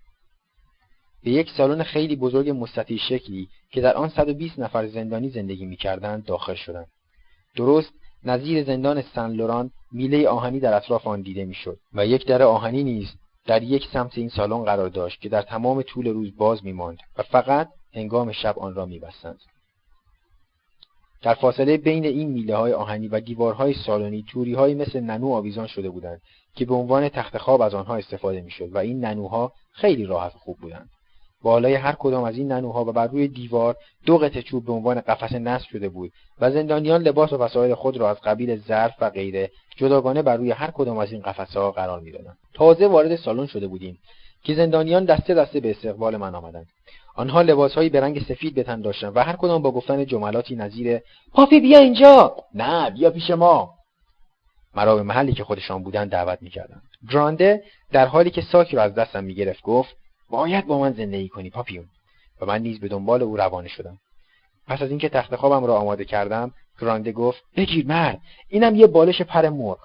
به 1.24 1.32
یک 1.32 1.50
سالن 1.58 1.84
خیلی 1.84 2.16
بزرگ 2.16 2.50
مستطیل 2.50 2.98
شکلی 2.98 3.48
که 3.72 3.82
در 3.82 3.94
آن 3.94 4.10
120 4.10 4.60
نفر 4.60 4.88
زندانی 4.88 5.30
زندگی 5.30 5.66
می‌کردند 5.66 6.26
داخل 6.26 6.56
شدند. 6.56 6.88
درست 7.56 7.94
نظیر 8.24 8.64
زندان 8.64 9.02
سن 9.02 9.32
لوران 9.32 9.72
میله 9.92 10.28
آهنی 10.28 10.60
در 10.60 10.74
اطراف 10.74 11.08
آن 11.08 11.22
دیده 11.22 11.46
می‌شد 11.46 11.78
و 11.94 12.06
یک 12.06 12.26
در 12.26 12.42
آهنی 12.42 12.84
نیز 12.84 13.08
در 13.46 13.64
یک 13.64 13.88
سمت 13.94 14.18
این 14.18 14.30
سالن 14.30 14.64
قرار 14.64 14.90
داشت 14.90 15.22
که 15.22 15.30
در 15.30 15.42
تمام 15.42 15.82
طول 15.82 16.08
روز 16.08 16.36
باز 16.38 16.66
میماند 16.66 16.98
و 17.18 17.24
فقط 17.24 17.70
هنگام 17.94 18.32
شب 18.32 18.60
آن 18.60 18.76
را 18.76 18.86
میبستند. 18.86 19.40
در 21.22 21.34
فاصله 21.34 21.78
بین 21.78 22.06
این 22.06 22.30
میله 22.30 22.56
های 22.56 22.74
آهنی 22.74 23.08
و 23.08 23.20
دیوارهای 23.20 23.74
سالنی 23.74 24.26
توری 24.30 24.54
های 24.54 24.74
مثل 24.74 25.00
ننو 25.00 25.34
آویزان 25.34 25.68
شده 25.68 25.90
بودند 25.90 26.22
که 26.56 26.66
به 26.66 26.74
عنوان 26.74 27.10
تخت 27.10 27.38
خواب 27.38 27.62
از 27.62 27.74
آنها 27.74 27.96
استفاده 27.96 28.42
می‌شد 28.42 28.76
و 28.76 28.78
این 28.78 29.06
ننوها 29.06 29.54
خیلی 29.72 30.06
راحت 30.06 30.34
خوب 30.34 30.58
بودند. 30.58 30.90
بالای 31.44 31.74
هر 31.74 31.96
کدام 32.00 32.24
از 32.24 32.38
این 32.38 32.52
ننوها 32.52 32.86
و 32.86 32.92
بر 32.92 33.08
روی 33.08 33.28
دیوار 33.28 33.76
دو 34.06 34.18
قطعه 34.18 34.42
چوب 34.42 34.66
به 34.66 34.72
عنوان 34.72 35.02
قفس 35.02 35.34
نصب 35.34 35.68
شده 35.68 35.90
بود 35.90 36.12
و 36.42 36.52
زندانیان 36.52 37.02
لباس 37.02 37.34
و 37.34 37.38
وسایل 37.38 37.74
خود 37.76 37.98
را 37.98 38.10
از 38.10 38.22
قبیل 38.22 38.56
ظرف 38.68 38.94
و 39.02 39.10
غیره 39.10 39.52
جداگانه 39.78 40.22
بر 40.22 40.38
روی 40.38 40.52
هر 40.52 40.72
کدام 40.72 40.98
از 40.98 41.12
این 41.12 41.22
قفسها 41.22 41.72
قرار 41.72 42.00
می‌دادند. 42.00 42.38
تازه 42.54 42.88
وارد 42.88 43.16
سالن 43.16 43.46
شده 43.46 43.68
بودیم 43.68 43.98
که 44.44 44.56
زندانیان 44.56 45.06
دسته 45.06 45.34
دسته 45.34 45.60
به 45.60 45.72
استقبال 45.72 46.18
من 46.18 46.36
آمدند. 46.36 46.68
آنها 47.16 47.42
لباسهایی 47.42 47.90
به 47.90 48.02
رنگ 48.02 48.20
سفید 48.20 48.56
به 48.56 48.64
تن 48.64 48.82
داشتند 48.82 49.18
و 49.18 49.20
هر 49.20 49.36
کدام 49.36 49.62
با 49.62 49.72
گفتن 49.72 50.06
جملاتی 50.06 50.56
نظیر 50.56 51.00
پاپی 51.34 51.60
بیا 51.60 51.80
اینجا! 51.80 52.36
نه 52.54 52.90
بیا 52.90 53.12
پیش 53.12 53.32
ما! 53.32 53.74
مرا 54.76 54.96
به 54.96 55.04
محلی 55.04 55.34
که 55.34 55.44
خودشان 55.44 55.84
بودند 55.84 56.12
دعوت 56.12 56.42
می‌کردند. 56.42 56.82
گرانده 57.12 57.64
در 57.92 58.06
حالی 58.06 58.30
که 58.30 58.42
ساکی 58.42 58.76
را 58.76 58.84
از 58.84 58.96
دستم 58.96 59.24
می‌گرفت 59.24 59.62
گفت 59.62 59.96
باید 60.32 60.68
با 60.68 60.80
من 60.80 60.94
زندگی 60.94 61.30
کنی 61.30 61.50
پاپیون 61.50 61.86
و 62.42 62.46
من 62.46 62.62
نیز 62.62 62.80
به 62.80 62.88
دنبال 62.88 63.24
او 63.24 63.38
روانه 63.38 63.68
شدم. 63.68 63.98
پس 64.68 64.82
از 64.82 64.90
اینکه 64.90 65.10
تخت 65.10 65.36
خوابم 65.36 65.66
را 65.66 65.78
آماده 65.78 66.06
کردم 66.06 66.52
گرانده 66.82 67.12
گفت 67.12 67.44
بگیر 67.56 67.88
مرد 67.88 68.20
اینم 68.50 68.76
یه 68.76 68.88
بالش 68.88 69.22
پر 69.22 69.50
مرغ. 69.50 69.80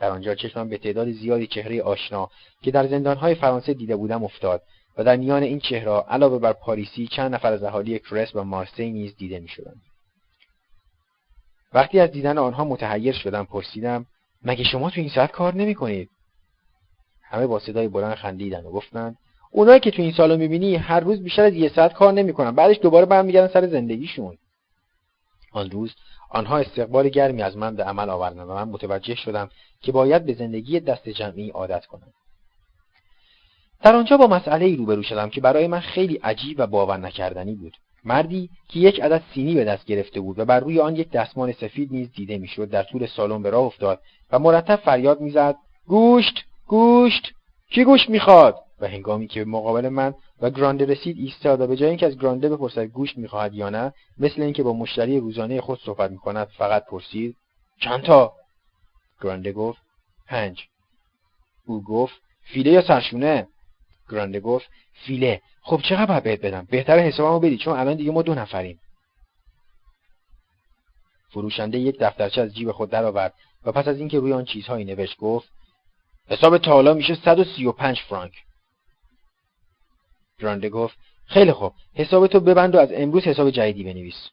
در 0.00 0.10
آنجا 0.10 0.34
چشمم 0.34 0.68
به 0.68 0.78
تعداد 0.78 1.10
زیادی 1.10 1.46
چهره 1.46 1.82
آشنا 1.82 2.30
که 2.62 2.70
در 2.70 2.86
زندانهای 2.86 3.34
فرانسه 3.34 3.74
دیده 3.74 3.96
بودم 3.96 4.24
افتاد 4.24 4.62
و 4.96 5.04
در 5.04 5.16
میان 5.16 5.42
این 5.42 5.60
چهره 5.60 5.90
علاوه 5.90 6.38
بر 6.38 6.52
پاریسی 6.52 7.06
چند 7.06 7.34
نفر 7.34 7.52
از 7.52 7.62
اهالی 7.62 7.98
کرس 7.98 8.34
و 8.34 8.44
مارسی 8.44 8.90
نیز 8.90 9.16
دیده 9.16 9.40
می‌شدند. 9.40 9.80
وقتی 11.72 12.00
از 12.00 12.10
دیدن 12.10 12.38
آنها 12.38 12.64
متحیر 12.64 13.14
شدم 13.14 13.44
پرسیدم 13.44 14.06
مگه 14.42 14.64
شما 14.64 14.90
تو 14.90 15.00
این 15.00 15.10
ساعت 15.10 15.30
کار 15.30 15.54
نمی 15.54 15.74
کنید؟ 15.74 16.10
همه 17.22 17.46
با 17.46 17.58
صدای 17.58 17.88
بلند 17.88 18.14
خندیدند 18.14 18.64
و 18.64 18.70
گفتند 18.70 19.16
اونایی 19.52 19.80
که 19.80 19.90
تو 19.90 20.02
این 20.02 20.12
سالو 20.12 20.36
می‌بینی 20.36 20.76
هر 20.76 21.00
روز 21.00 21.22
بیشتر 21.22 21.44
از 21.44 21.54
یه 21.54 21.68
ساعت 21.68 21.92
کار 21.92 22.12
نمی‌کنن. 22.12 22.50
بعدش 22.50 22.78
دوباره 22.82 23.06
برمیگردن 23.06 23.52
سر 23.52 23.66
زندگیشون. 23.66 24.38
آن 25.52 25.70
روز 25.70 25.94
آنها 26.30 26.58
استقبال 26.58 27.08
گرمی 27.08 27.42
از 27.42 27.56
من 27.56 27.76
به 27.76 27.84
عمل 27.84 28.10
آوردند 28.10 28.48
و 28.48 28.54
من 28.54 28.68
متوجه 28.68 29.14
شدم 29.14 29.50
که 29.80 29.92
باید 29.92 30.26
به 30.26 30.34
زندگی 30.34 30.80
دست 30.80 31.08
جمعی 31.08 31.50
عادت 31.50 31.86
کنم. 31.86 32.12
در 33.82 33.96
آنجا 33.96 34.16
با 34.16 34.26
مسئله 34.26 34.64
ای 34.64 34.76
روبرو 34.76 35.02
شدم 35.02 35.30
که 35.30 35.40
برای 35.40 35.66
من 35.66 35.80
خیلی 35.80 36.14
عجیب 36.16 36.56
و 36.60 36.66
باور 36.66 36.96
نکردنی 36.96 37.54
بود. 37.54 37.76
مردی 38.04 38.50
که 38.68 38.80
یک 38.80 39.00
عدد 39.00 39.22
سینی 39.34 39.54
به 39.54 39.64
دست 39.64 39.84
گرفته 39.84 40.20
بود 40.20 40.38
و 40.38 40.44
بر 40.44 40.60
روی 40.60 40.80
آن 40.80 40.96
یک 40.96 41.10
دستمان 41.10 41.52
سفید 41.52 41.92
نیز 41.92 42.12
دیده 42.12 42.38
می‌شد 42.38 42.70
در 42.70 42.82
طول 42.82 43.06
سالن 43.06 43.42
به 43.42 43.50
راه 43.50 43.62
افتاد 43.62 44.00
و 44.32 44.38
مرتب 44.38 44.76
فریاد 44.76 45.20
می‌زد 45.20 45.56
گوشت 45.86 46.44
گوشت 46.66 47.32
کی 47.70 47.84
گوشت 47.84 48.10
می‌خواد؟ 48.10 48.56
و 48.82 48.86
هنگامی 48.86 49.26
که 49.26 49.44
به 49.44 49.50
مقابل 49.50 49.88
من 49.88 50.14
و 50.40 50.50
گرانده 50.50 50.84
رسید 50.84 51.16
ایستاد 51.18 51.60
و 51.60 51.66
به 51.66 51.76
جای 51.76 51.88
اینکه 51.88 52.06
از 52.06 52.18
گرانده 52.18 52.48
بپرسد 52.48 52.84
گوشت 52.84 53.18
می‌خواهد 53.18 53.54
یا 53.54 53.70
نه 53.70 53.92
مثل 54.18 54.42
اینکه 54.42 54.62
با 54.62 54.72
مشتری 54.72 55.20
روزانه 55.20 55.60
خود 55.60 55.80
صحبت 55.80 56.10
می‌کند 56.10 56.46
فقط 56.46 56.86
پرسید 56.86 57.36
چند 57.80 58.02
تا 58.02 58.32
گرانده 59.20 59.52
گفت 59.52 59.82
پنج. 60.26 60.64
او 61.66 61.84
گفت 61.84 62.14
فیله 62.42 62.70
یا 62.70 62.82
سرشونه؟ 62.82 63.48
گرانده 64.10 64.40
گفت 64.40 64.66
فیله. 65.06 65.40
خب 65.62 65.80
چقدر 65.88 66.06
باید 66.06 66.22
بهت 66.22 66.40
بدم؟ 66.40 66.66
بهتر 66.70 66.98
حسابمو 66.98 67.40
بدی 67.40 67.58
چون 67.58 67.78
الان 67.78 67.94
دیگه 67.96 68.10
ما 68.10 68.22
دو 68.22 68.34
نفریم. 68.34 68.80
فروشنده 71.30 71.78
یک 71.78 71.96
دفترچه 72.00 72.40
از 72.40 72.54
جیب 72.54 72.72
خود 72.72 72.90
درآورد 72.90 73.34
و 73.64 73.72
پس 73.72 73.88
از 73.88 73.98
اینکه 73.98 74.18
روی 74.18 74.32
آن 74.32 74.44
چیزهایی 74.44 74.84
نوشت 74.84 75.16
گفت 75.16 75.48
حساب 76.28 76.58
تا 76.58 76.72
حالا 76.72 76.94
میشه 76.94 77.14
135 77.14 78.00
فرانک. 78.08 78.32
گرانده 80.42 80.68
گفت 80.68 80.96
خیلی 81.26 81.52
خوب 81.52 81.72
حساب 81.94 82.26
تو 82.26 82.40
ببند 82.40 82.74
و 82.74 82.78
از 82.78 82.88
امروز 82.92 83.22
حساب 83.22 83.50
جدیدی 83.50 83.84
بنویس. 83.84 84.28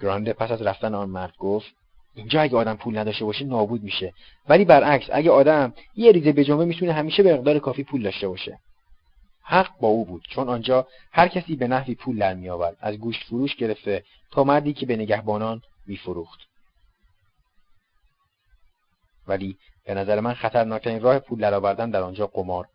گرانده 0.00 0.32
پس 0.32 0.50
از 0.50 0.62
رفتن 0.62 0.94
آن 0.94 1.08
مرد 1.10 1.36
گفت 1.38 1.66
اینجا 2.14 2.40
اگه 2.40 2.56
آدم 2.56 2.76
پول 2.76 2.98
نداشته 2.98 3.24
باشه 3.24 3.44
نابود 3.44 3.82
میشه 3.82 4.12
ولی 4.48 4.64
برعکس 4.64 5.06
اگه 5.12 5.30
آدم 5.30 5.74
یه 5.96 6.12
ریزه 6.12 6.32
به 6.32 6.44
جنبه 6.44 6.64
می‌تونه 6.64 6.92
همیشه 6.92 7.22
به 7.22 7.34
مقدار 7.36 7.58
کافی 7.58 7.84
پول 7.84 8.02
داشته 8.02 8.28
باشه. 8.28 8.58
حق 9.42 9.80
با 9.80 9.88
او 9.88 10.04
بود 10.04 10.26
چون 10.30 10.48
آنجا 10.48 10.86
هر 11.12 11.28
کسی 11.28 11.56
به 11.56 11.68
نحوی 11.68 11.94
پول 11.94 12.18
در 12.18 12.34
میآورد 12.34 12.76
از 12.80 12.96
گوشت 12.96 13.24
فروش 13.24 13.56
گرفته 13.56 14.04
تا 14.30 14.44
مردی 14.44 14.72
که 14.72 14.86
به 14.86 14.96
نگهبانان 14.96 15.62
میفروخت. 15.86 16.40
ولی 19.28 19.56
به 19.86 19.94
نظر 19.94 20.20
من 20.20 20.34
خطرناکترین 20.34 21.00
راه 21.00 21.18
پول 21.18 21.40
درآوردن 21.40 21.90
در 21.90 22.02
آنجا 22.02 22.26
قمار 22.26 22.68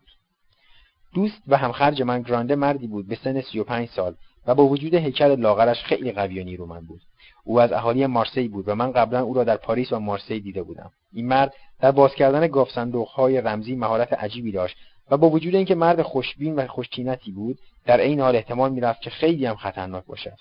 دوست 1.16 1.42
و 1.48 1.58
همخرج 1.58 2.02
من 2.02 2.22
گرانده 2.22 2.56
مردی 2.56 2.88
بود 2.88 3.08
به 3.08 3.16
سن 3.16 3.42
35 3.42 3.90
سال 3.90 4.16
و 4.48 4.56
با 4.56 4.66
وجود 4.66 4.94
هیکل 4.94 5.36
لاغرش 5.40 5.84
خیلی 5.84 6.12
قوی 6.12 6.42
و 6.42 6.44
نیرومند 6.44 6.88
بود. 6.88 7.02
او 7.44 7.62
از 7.62 7.72
اهالی 7.72 8.06
مارسی 8.06 8.48
بود 8.48 8.68
و 8.68 8.76
من 8.76 8.92
قبلا 8.92 9.22
او 9.22 9.34
را 9.34 9.44
در 9.44 9.58
پاریس 9.58 9.94
و 9.94 10.00
مارسی 10.00 10.40
دیده 10.40 10.64
بودم. 10.64 10.92
این 11.14 11.28
مرد 11.28 11.54
در 11.82 11.92
باز 11.92 12.16
کردن 12.16 12.48
گاف 12.48 12.78
های 13.16 13.42
رمزی 13.42 13.76
مهارت 13.76 14.14
عجیبی 14.14 14.52
داشت 14.52 14.78
و 15.12 15.18
با 15.18 15.30
وجود 15.30 15.56
اینکه 15.56 15.76
مرد 15.76 16.02
خوشبین 16.02 16.56
و 16.56 16.68
خوشتینتی 16.68 17.32
بود 17.32 17.58
در 17.86 18.02
این 18.02 18.20
حال 18.20 18.36
احتمال 18.36 18.72
می‌رفت 18.72 19.02
که 19.02 19.10
خیلی 19.10 19.46
هم 19.46 19.56
خطرناک 19.56 20.06
باشد. 20.06 20.38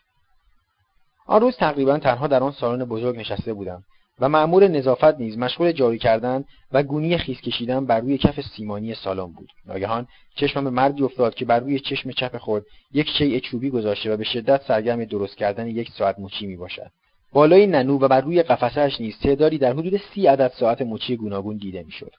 آن 1.27 1.41
روز 1.41 1.57
تقریبا 1.57 1.99
تنها 1.99 2.27
در 2.27 2.43
آن 2.43 2.53
سالن 2.53 2.85
بزرگ 2.85 3.17
نشسته 3.17 3.55
بودم. 3.55 3.85
و 4.20 4.28
مأمور 4.28 4.69
نظافت 4.69 5.20
نیز 5.20 5.39
مشغول 5.39 5.73
جاری 5.73 5.99
کردن 5.99 6.45
و 6.73 6.82
گونی 6.82 7.19
خیس 7.19 7.41
کشیدن 7.41 7.86
بر 7.86 8.01
روی 8.01 8.19
کف 8.19 8.41
سیمانی 8.41 8.95
سالن 8.95 9.27
بود. 9.27 9.49
ناگهان 9.66 10.07
چشمم 10.35 10.65
به 10.65 10.70
مردی 10.70 11.03
افتاد 11.03 11.35
که 11.35 11.45
بر 11.45 11.61
روی 11.61 11.81
چشم 11.81 12.11
چپ 12.11 12.39
خود 12.39 12.66
یک 12.93 13.09
شیء 13.19 13.39
چوبی 13.41 13.70
گذاشته 13.70 14.15
و 14.15 14.16
به 14.16 14.24
شدت 14.24 14.62
سرگرم 14.62 15.05
درست 15.05 15.36
کردن 15.36 15.66
یک 15.66 15.91
ساعت 15.91 16.19
مچی 16.19 16.47
می 16.47 16.57
باشد 16.57 16.91
بالای 17.32 17.66
ننو 17.66 17.99
و 17.99 18.09
بر 18.09 18.20
روی 18.20 18.43
قفسهاش 18.43 19.01
نیز 19.01 19.19
تعدادی 19.19 19.59
در 19.59 19.73
حدود 19.73 20.01
سی 20.15 20.27
عدد 20.27 20.53
ساعت 20.57 20.82
مچی 20.82 21.16
گوناگون 21.16 21.57
دیده 21.57 21.82
می‌شد. 21.82 22.12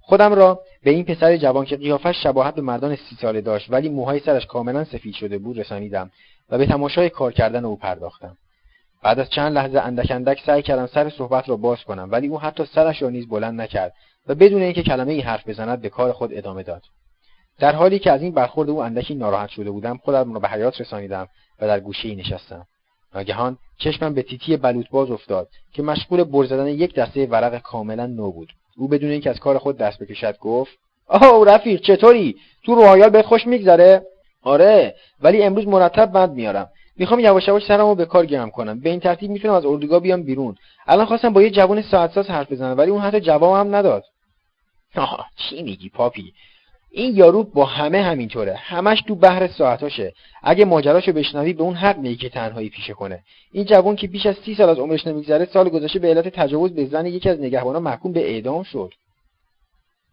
خودم 0.00 0.32
را 0.32 0.60
به 0.82 0.90
این 0.90 1.04
پسر 1.04 1.36
جوان 1.36 1.64
که 1.64 1.76
قیافش 1.76 2.22
شباهت 2.22 2.54
به 2.54 2.62
مردان 2.62 2.96
سی 2.96 3.16
ساله 3.20 3.40
داشت 3.40 3.70
ولی 3.70 3.88
موهای 3.88 4.20
سرش 4.20 4.46
کاملا 4.46 4.84
سفید 4.84 5.14
شده 5.14 5.38
بود 5.38 5.58
رسانیدم 5.58 6.10
و 6.50 6.58
به 6.58 6.66
تماشای 6.66 7.10
کار 7.10 7.32
کردن 7.32 7.64
او 7.64 7.76
پرداختم. 7.76 8.36
بعد 9.04 9.20
از 9.20 9.30
چند 9.30 9.52
لحظه 9.52 9.78
اندک 9.78 10.10
اندک 10.10 10.42
سعی 10.46 10.62
کردم 10.62 10.86
سر 10.86 11.10
صحبت 11.10 11.48
را 11.48 11.56
باز 11.56 11.84
کنم 11.84 12.08
ولی 12.12 12.28
او 12.28 12.40
حتی 12.40 12.64
سرش 12.64 13.02
را 13.02 13.10
نیز 13.10 13.28
بلند 13.28 13.60
نکرد 13.60 13.92
و 14.26 14.34
بدون 14.34 14.62
اینکه 14.62 14.82
کلمه 14.82 15.12
ای 15.12 15.20
حرف 15.20 15.48
بزند 15.48 15.80
به 15.80 15.88
کار 15.88 16.12
خود 16.12 16.30
ادامه 16.34 16.62
داد. 16.62 16.82
در 17.58 17.72
حالی 17.74 17.98
که 17.98 18.12
از 18.12 18.22
این 18.22 18.32
برخورد 18.32 18.70
او 18.70 18.82
اندکی 18.82 19.14
ناراحت 19.14 19.48
شده 19.48 19.70
بودم 19.70 19.96
خودم 19.96 20.34
را 20.34 20.40
به 20.40 20.48
حیات 20.48 20.80
رسانیدم 20.80 21.28
و 21.60 21.66
در 21.66 21.80
گوشه 21.80 22.08
ای 22.08 22.14
نشستم. 22.14 22.66
ناگهان 23.14 23.58
چشمم 23.78 24.14
به 24.14 24.22
تیتی 24.22 24.56
بلوط 24.56 24.86
باز 24.90 25.10
افتاد 25.10 25.48
که 25.72 25.82
مشغول 25.82 26.24
بر 26.24 26.44
زدن 26.44 26.66
یک 26.66 26.94
دسته 26.94 27.26
ورق 27.26 27.58
کاملا 27.62 28.06
نو 28.06 28.32
بود. 28.32 28.52
او 28.76 28.88
بدون 28.88 29.10
اینکه 29.10 29.30
از 29.30 29.40
کار 29.40 29.58
خود 29.58 29.78
دست 29.78 29.98
بکشد 29.98 30.38
گفت 30.38 30.78
آه 31.06 31.44
رفیق 31.46 31.80
چطوری؟ 31.80 32.36
تو 32.64 32.74
روحایال 32.74 33.10
بهت 33.10 33.26
خوش 33.26 33.46
میگذره؟ 33.46 34.02
آره 34.42 34.94
ولی 35.20 35.42
امروز 35.42 35.66
مرتب 35.66 36.06
بند 36.06 36.32
میارم. 36.32 36.68
می‌خوام 36.96 37.20
یواش 37.20 37.48
یواش 37.48 37.66
سرمو 37.66 37.94
به 37.94 38.04
کار 38.04 38.26
گرم 38.26 38.50
کنم. 38.50 38.80
به 38.80 38.90
این 38.90 39.00
ترتیب 39.00 39.30
می‌تونم 39.30 39.54
از 39.54 39.66
اردوگاه 39.66 40.00
بیام 40.00 40.22
بیرون. 40.22 40.56
الان 40.86 41.06
خواستم 41.06 41.32
با 41.32 41.42
یه 41.42 41.50
جوان 41.50 41.82
ساعت 41.82 42.12
ساز 42.12 42.30
حرف 42.30 42.52
بزنم 42.52 42.78
ولی 42.78 42.90
اون 42.90 43.00
حتی 43.00 43.20
جواب 43.20 43.74
نداد. 43.74 44.04
آها 44.96 45.24
چی 45.36 45.62
میگی 45.62 45.88
پاپی؟ 45.88 46.32
این 46.90 47.16
یارو 47.16 47.42
با 47.42 47.64
همه 47.64 48.02
همینطوره. 48.02 48.54
همش 48.54 49.02
تو 49.08 49.14
بحر 49.14 49.46
ساعتاشه. 49.46 50.12
اگه 50.42 50.64
ماجراشو 50.64 51.12
بشنوی 51.12 51.52
به 51.52 51.62
اون 51.62 51.74
حق 51.74 51.98
میگی 51.98 52.16
که 52.16 52.28
تنهایی 52.28 52.68
پیشه 52.68 52.92
کنه. 52.92 53.22
این 53.52 53.64
جوان 53.64 53.96
که 53.96 54.06
بیش 54.06 54.26
از 54.26 54.36
سی 54.44 54.54
سال 54.54 54.68
از 54.68 54.78
عمرش 54.78 55.06
نمیگذره 55.06 55.44
سال 55.44 55.68
گذشته 55.68 55.98
به 55.98 56.08
علت 56.08 56.28
تجاوز 56.28 56.74
به 56.74 56.86
زن 56.86 57.06
یکی 57.06 57.30
از 57.30 57.40
نگهبانان 57.40 57.82
محکوم 57.82 58.12
به 58.12 58.30
اعدام 58.30 58.62
شد. 58.62 58.92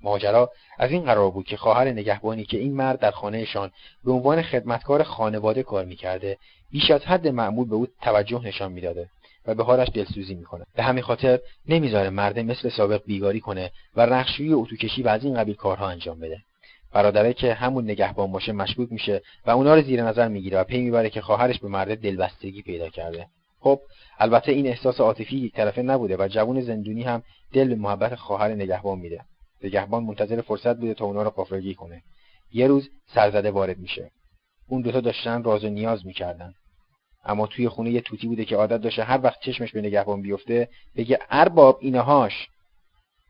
ماجرا 0.03 0.49
از 0.79 0.91
این 0.91 1.03
قرار 1.03 1.31
بود 1.31 1.45
که 1.45 1.57
خواهر 1.57 1.87
نگهبانی 1.87 2.45
که 2.45 2.57
این 2.57 2.73
مرد 2.73 2.99
در 2.99 3.11
خانهشان 3.11 3.71
به 4.03 4.11
عنوان 4.11 4.41
خدمتکار 4.41 5.03
خانواده 5.03 5.63
کار 5.63 5.85
می‌کرده 5.85 6.37
بیش 6.71 6.91
از 6.91 7.01
حد 7.01 7.27
معمول 7.27 7.67
به 7.69 7.75
او 7.75 7.87
توجه 8.01 8.41
نشان 8.43 8.71
می‌داده 8.71 9.09
و 9.45 9.55
به 9.55 9.63
حالش 9.63 9.87
دلسوزی 9.93 10.35
می‌کنه. 10.35 10.65
به 10.75 10.83
همین 10.83 11.03
خاطر 11.03 11.39
نمی‌ذاره 11.67 12.09
مرده 12.09 12.43
مثل 12.43 12.69
سابق 12.69 13.01
بیگاری 13.05 13.39
کنه 13.39 13.71
و 13.95 14.01
رخشویی 14.01 14.53
و 14.53 14.59
اتوکشی 14.59 15.03
و 15.03 15.07
از 15.07 15.25
این 15.25 15.33
قبیل 15.33 15.55
کارها 15.55 15.87
انجام 15.87 16.19
بده. 16.19 16.37
برادره 16.93 17.33
که 17.33 17.53
همون 17.53 17.83
نگهبان 17.83 18.31
باشه 18.31 18.51
مشکوک 18.51 18.91
میشه 18.91 19.21
و 19.45 19.51
اونا 19.51 19.75
رو 19.75 19.81
زیر 19.81 20.03
نظر 20.03 20.27
می‌گیره 20.27 20.59
و 20.59 20.63
پی 20.63 20.81
می‌بره 20.81 21.09
که 21.09 21.21
خواهرش 21.21 21.59
به 21.59 21.67
مرده 21.67 21.95
دلبستگی 21.95 22.61
پیدا 22.61 22.89
کرده. 22.89 23.27
خب 23.59 23.79
البته 24.19 24.51
این 24.51 24.67
احساس 24.67 24.99
عاطفی 24.99 25.37
یک 25.37 25.53
طرفه 25.53 25.81
نبوده 25.81 26.17
و 26.19 26.27
جوون 26.27 26.61
زندونی 26.61 27.03
هم 27.03 27.23
دل 27.53 27.67
به 27.67 27.75
محبت 27.75 28.15
خواهر 28.15 28.47
نگهبان 28.47 28.99
میده. 28.99 29.21
نگهبان 29.63 30.03
منتظر 30.03 30.41
فرصت 30.41 30.77
بوده 30.77 30.93
تا 30.93 31.05
اونا 31.05 31.23
رو 31.23 31.29
قفلگی 31.29 31.73
کنه. 31.73 32.03
یه 32.51 32.67
روز 32.67 32.89
سرزده 33.13 33.51
وارد 33.51 33.77
میشه. 33.77 34.11
اون 34.67 34.81
دوتا 34.81 35.01
داشتن 35.01 35.43
راز 35.43 35.63
و 35.63 35.69
نیاز 35.69 36.05
می‌کردن. 36.05 36.53
اما 37.25 37.47
توی 37.47 37.69
خونه 37.69 37.89
یه 37.89 38.01
توتی 38.01 38.27
بوده 38.27 38.45
که 38.45 38.55
عادت 38.55 38.81
داشته 38.81 39.03
هر 39.03 39.19
وقت 39.23 39.39
چشمش 39.41 39.71
به 39.71 39.81
نگهبان 39.81 40.21
بیفته 40.21 40.69
بگه 40.95 41.19
ارباب 41.29 41.77
اینهاش. 41.81 42.47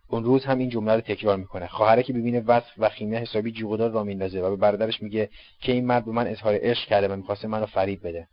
اون 0.09 0.23
روز 0.23 0.45
هم 0.45 0.57
این 0.57 0.69
جمله 0.69 0.95
رو 0.95 1.01
تکرار 1.01 1.37
می‌کنه. 1.37 1.67
خواهره 1.67 2.03
که 2.03 2.13
ببینه 2.13 2.39
وصف 2.39 2.71
و 2.77 2.89
خیمه 2.89 3.17
حسابی 3.17 3.51
جوغدار 3.51 3.91
را 3.91 4.03
میندازه 4.03 4.41
و 4.41 4.49
به 4.49 4.55
برادرش 4.55 5.01
میگه 5.01 5.29
که 5.61 5.71
این 5.71 5.85
مرد 5.85 6.05
به 6.05 6.11
من 6.11 6.27
اظهار 6.27 6.57
عشق 6.61 6.87
کرده 6.87 7.07
و 7.07 7.15
می‌خواسته 7.15 7.47
منو 7.47 7.65
فریب 7.65 8.07
بده. 8.07 8.27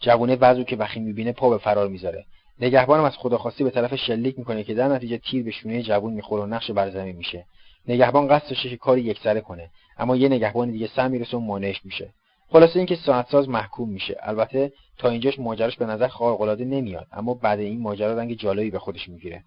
جوونه 0.00 0.36
وضعو 0.36 0.64
که 0.64 0.76
وخیم 0.76 1.02
می‌بینه 1.02 1.32
پا 1.32 1.50
به 1.50 1.58
فرار 1.58 1.88
می‌ذاره. 1.88 2.24
نگهبانم 2.60 3.04
از 3.04 3.16
خدا 3.16 3.38
خواستی 3.38 3.64
به 3.64 3.70
طرف 3.70 3.94
شلیک 3.94 4.38
می‌کنه 4.38 4.64
که 4.64 4.74
در 4.74 4.88
نتیجه 4.88 5.18
تیر 5.18 5.44
به 5.44 5.50
شونه 5.50 5.82
جوون 5.82 6.12
می‌خوره 6.12 6.42
و 6.42 6.46
نقش 6.46 6.70
بر 6.70 6.90
زمین 6.90 7.16
میشه. 7.16 7.44
نگهبان 7.88 8.28
قصد 8.28 8.48
داشته 8.48 8.68
که 8.70 8.76
کاری 8.76 9.00
یکسره 9.00 9.40
کنه. 9.40 9.70
اما 9.98 10.16
یه 10.16 10.28
نگهبان 10.28 10.70
دیگه 10.70 10.86
سم 10.96 11.10
می‌رسه 11.10 11.36
و 11.36 11.40
مانعش 11.40 11.84
میشه. 11.84 12.10
خلاصه 12.50 12.76
اینکه 12.76 12.96
ساعت 12.96 13.34
محکوم 13.34 13.88
میشه. 13.88 14.16
البته 14.22 14.72
تا 14.98 15.08
اینجاش 15.08 15.38
ماجراش 15.38 15.76
به 15.76 15.86
نظر 15.86 16.08
خارق 16.08 16.40
العاده 16.40 16.64
نمیاد 16.64 17.06
اما 17.12 17.34
بعد 17.34 17.60
این 17.60 17.80
ماجرا 17.80 18.14
رنگ 18.14 18.34
جالبی 18.34 18.70
به 18.70 18.78
خودش 18.78 19.08
می‌گیره. 19.08 19.42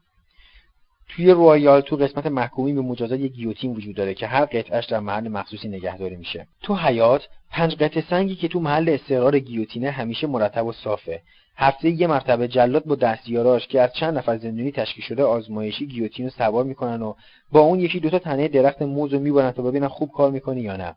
توی 1.09 1.31
رویال 1.31 1.81
تو 1.81 1.95
قسمت 1.95 2.25
محکومی 2.25 2.73
به 2.73 2.81
مجازات 2.81 3.19
یک 3.19 3.31
گیوتین 3.31 3.73
وجود 3.73 3.95
داره 3.95 4.13
که 4.13 4.27
هر 4.27 4.45
قطعش 4.45 4.85
در 4.85 4.99
محل 4.99 5.27
مخصوصی 5.27 5.67
نگهداری 5.67 6.15
میشه. 6.15 6.47
تو 6.61 6.75
حیات 6.75 7.27
پنج 7.51 7.75
قطعه 7.75 8.03
سنگی 8.09 8.35
که 8.35 8.47
تو 8.47 8.59
محل 8.59 8.89
استقرار 8.89 9.39
گیوتینه 9.39 9.91
همیشه 9.91 10.27
مرتب 10.27 10.65
و 10.65 10.71
صافه. 10.71 11.21
هفته 11.57 11.89
یه 11.89 12.07
مرتبه 12.07 12.47
جلاد 12.47 12.85
با 12.85 12.95
دستیاراش 12.95 13.67
که 13.67 13.81
از 13.81 13.93
چند 13.93 14.17
نفر 14.17 14.37
زندونی 14.37 14.71
تشکیل 14.71 15.03
شده 15.03 15.23
آزمایشی 15.23 15.87
گیوتین 15.87 16.25
رو 16.25 16.31
سوار 16.31 16.63
می‌کنن 16.63 17.01
و 17.01 17.13
با 17.51 17.59
اون 17.59 17.79
یکی 17.79 17.99
دوتا 17.99 18.19
تنه 18.19 18.47
درخت 18.47 18.81
موز 18.81 19.13
رو 19.13 19.19
می‌برن 19.19 19.51
تا 19.51 19.63
ببینن 19.63 19.87
خوب 19.87 20.11
کار 20.11 20.31
می‌کنه 20.31 20.61
یا 20.61 20.75
نه. 20.75 20.95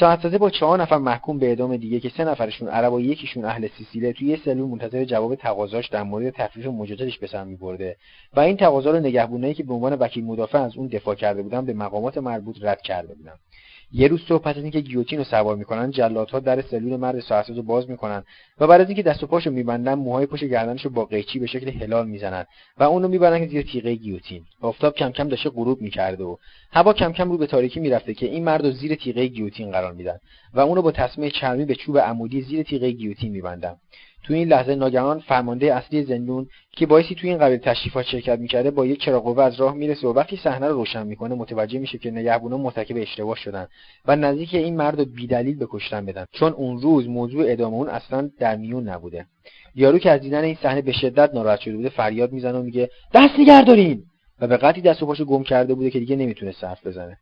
ساعت 0.00 0.26
با 0.26 0.50
چهار 0.50 0.82
نفر 0.82 0.98
محکوم 0.98 1.38
به 1.38 1.46
اعدام 1.46 1.76
دیگه 1.76 2.00
که 2.00 2.08
سه 2.08 2.24
نفرشون 2.24 2.68
عرب 2.68 2.92
و 2.92 3.00
یکیشون 3.00 3.44
اهل 3.44 3.68
سیسیله 3.78 4.12
توی 4.12 4.28
یه 4.28 4.40
سلول 4.44 4.70
منتظر 4.70 5.04
جواب 5.04 5.34
تقاضاش 5.34 5.88
در 5.88 6.02
مورد 6.02 6.30
تخفیف 6.30 6.66
مجازاتش 6.66 7.18
به 7.18 7.26
سر 7.26 7.44
میبرده. 7.44 7.96
و 8.34 8.40
این 8.40 8.56
تقاضا 8.56 8.90
رو 8.90 8.98
نگهبونایی 8.98 9.54
که 9.54 9.62
به 9.62 9.74
عنوان 9.74 9.92
وکیل 9.94 10.24
مدافع 10.24 10.58
از 10.58 10.76
اون 10.76 10.86
دفاع 10.86 11.14
کرده 11.14 11.42
بودن 11.42 11.64
به 11.64 11.72
مقامات 11.72 12.18
مربوط 12.18 12.56
رد 12.62 12.82
کرده 12.82 13.14
بودن. 13.14 13.34
یه 13.94 14.08
روز 14.08 14.24
پس 14.24 14.56
از 14.56 14.62
اینکه 14.62 14.80
گیوتین 14.80 15.18
رو 15.18 15.24
سوار 15.24 15.56
می‌کنن 15.56 15.90
جلادها 15.90 16.40
در 16.40 16.62
سلول 16.62 16.96
مرد 16.96 17.20
ساعتساز 17.20 17.56
رو 17.56 17.62
باز 17.62 17.90
می‌کنن 17.90 18.24
و 18.60 18.66
بعد 18.66 18.80
از 18.80 18.86
اینکه 18.86 19.02
دست 19.02 19.22
و 19.22 19.26
پاشو 19.26 19.50
میبندن 19.50 19.94
موهای 19.94 20.26
پشت 20.26 20.44
گردنش 20.44 20.84
رو 20.84 20.90
با 20.90 21.04
قیچی 21.04 21.38
به 21.38 21.46
شکل 21.46 21.68
هلال 21.68 22.08
می‌زنن 22.08 22.44
و 22.78 22.82
اون 22.82 23.02
رو 23.02 23.08
می‌برن 23.08 23.46
زیر 23.46 23.62
تیغه 23.62 23.94
گیوتین. 23.94 24.42
آفتاب 24.60 24.94
کم 24.94 25.10
کم 25.10 25.28
داشته 25.28 25.50
غروب 25.50 25.82
می‌کرده 25.82 26.24
و 26.24 26.36
هوا 26.72 26.92
کم 26.92 27.12
کم 27.12 27.30
رو 27.30 27.38
به 27.38 27.46
تاریکی 27.46 27.80
می‌رفته 27.80 28.14
که 28.14 28.26
این 28.26 28.44
مرد 28.44 28.66
رو 28.66 28.70
زیر 28.70 28.94
تیغه 28.94 29.26
گیوتین 29.26 29.70
قرار 29.70 29.92
میدن 29.92 30.18
و 30.54 30.60
اون 30.60 30.76
رو 30.76 30.82
با 30.82 30.92
تسمه 30.92 31.30
چرمی 31.30 31.64
به 31.64 31.74
چوب 31.74 31.98
عمودی 31.98 32.42
زیر 32.42 32.62
تیغه 32.62 32.90
گیوتین 32.90 33.32
میبندن. 33.32 33.76
تو 34.24 34.34
این 34.34 34.48
لحظه 34.48 34.74
ناگهان 34.74 35.20
فرمانده 35.20 35.74
اصلی 35.74 36.02
زندون 36.02 36.46
که 36.72 36.86
باعثی 36.86 37.14
توی 37.14 37.30
این 37.30 37.38
قبیل 37.38 37.58
تشریفات 37.58 38.04
شرکت 38.04 38.38
می‌کرده 38.38 38.70
با 38.70 38.86
یک 38.86 39.00
چراغ 39.00 39.38
از 39.38 39.60
راه 39.60 39.74
می‌رسه 39.74 40.08
و 40.08 40.12
وقتی 40.12 40.36
صحنه 40.36 40.66
رو 40.66 40.74
روشن 40.74 41.06
می‌کنه 41.06 41.34
متوجه 41.34 41.78
میشه 41.78 41.98
که 41.98 42.10
نگهبونا 42.10 42.56
مرتکب 42.56 42.96
اشتباه 42.96 43.36
شدن 43.36 43.66
و 44.06 44.16
نزدیک 44.16 44.54
این 44.54 44.76
مرد 44.76 44.98
رو 44.98 45.04
بیدلیل 45.04 45.58
به 45.58 45.66
کشتن 45.70 46.06
بدن. 46.06 46.24
چون 46.32 46.52
اون 46.52 46.80
روز 46.80 47.08
موضوع 47.08 47.44
ادامه 47.48 47.76
اون 47.76 47.88
اصلا 47.88 48.30
در 48.38 48.56
میون 48.56 48.88
نبوده. 48.88 49.26
یارو 49.74 49.98
که 49.98 50.10
از 50.10 50.20
دیدن 50.20 50.44
این 50.44 50.58
صحنه 50.62 50.82
به 50.82 50.92
شدت 50.92 51.34
ناراحت 51.34 51.60
شده 51.60 51.76
بوده 51.76 51.88
فریاد 51.88 52.32
می‌زنه 52.32 52.58
و 52.58 52.62
میگه 52.62 52.90
دست 53.14 53.38
نگه 53.38 53.62
دارین! 53.62 54.02
و 54.40 54.46
به 54.46 54.56
قطعی 54.56 54.82
دست 54.82 55.02
و 55.02 55.06
پاشو 55.06 55.24
گم 55.24 55.42
کرده 55.42 55.74
بوده 55.74 55.90
که 55.90 55.98
دیگه 55.98 56.16
نمی‌تونه 56.16 56.52
صرف 56.52 56.86
بزنه. 56.86 57.18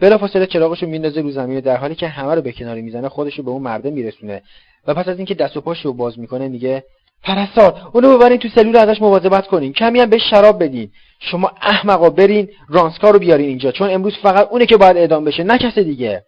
بلافاصله 0.00 0.46
چراغشو 0.46 0.86
میندازه 0.86 1.20
رو 1.20 1.30
زمین 1.30 1.60
در 1.60 1.76
حالی 1.76 1.94
که 1.94 2.08
همه 2.08 2.34
رو 2.34 2.42
به 2.42 2.52
کناری 2.52 2.82
می‌زنه 2.82 3.08
خودشو 3.08 3.42
به 3.42 3.50
اون 3.50 3.62
مرده 3.62 3.90
میرسونه. 3.90 4.42
و 4.86 4.94
پس 4.94 5.08
از 5.08 5.16
اینکه 5.16 5.34
دست 5.34 5.56
و 5.56 5.60
پاشو 5.60 5.92
باز 5.92 6.18
می‌کنه 6.18 6.48
میگه 6.48 6.84
پرستار 7.22 7.90
اونو 7.92 8.18
ببرین 8.18 8.38
تو 8.38 8.48
سلول 8.48 8.76
ازش 8.76 9.02
مواظبت 9.02 9.46
کنین 9.46 9.72
کمی 9.72 10.00
هم 10.00 10.10
بهش 10.10 10.30
شراب 10.30 10.62
بدین. 10.62 10.90
شما 11.20 11.50
احمقا 11.62 12.10
برین 12.10 12.48
رانسکا 12.68 13.10
رو 13.10 13.18
بیارین 13.18 13.48
اینجا 13.48 13.72
چون 13.72 13.90
امروز 13.90 14.14
فقط 14.22 14.48
اونه 14.50 14.66
که 14.66 14.76
باید 14.76 14.96
اعدام 14.96 15.24
بشه 15.24 15.42
نه 15.42 15.58
کس 15.58 15.78
دیگه. 15.78 16.22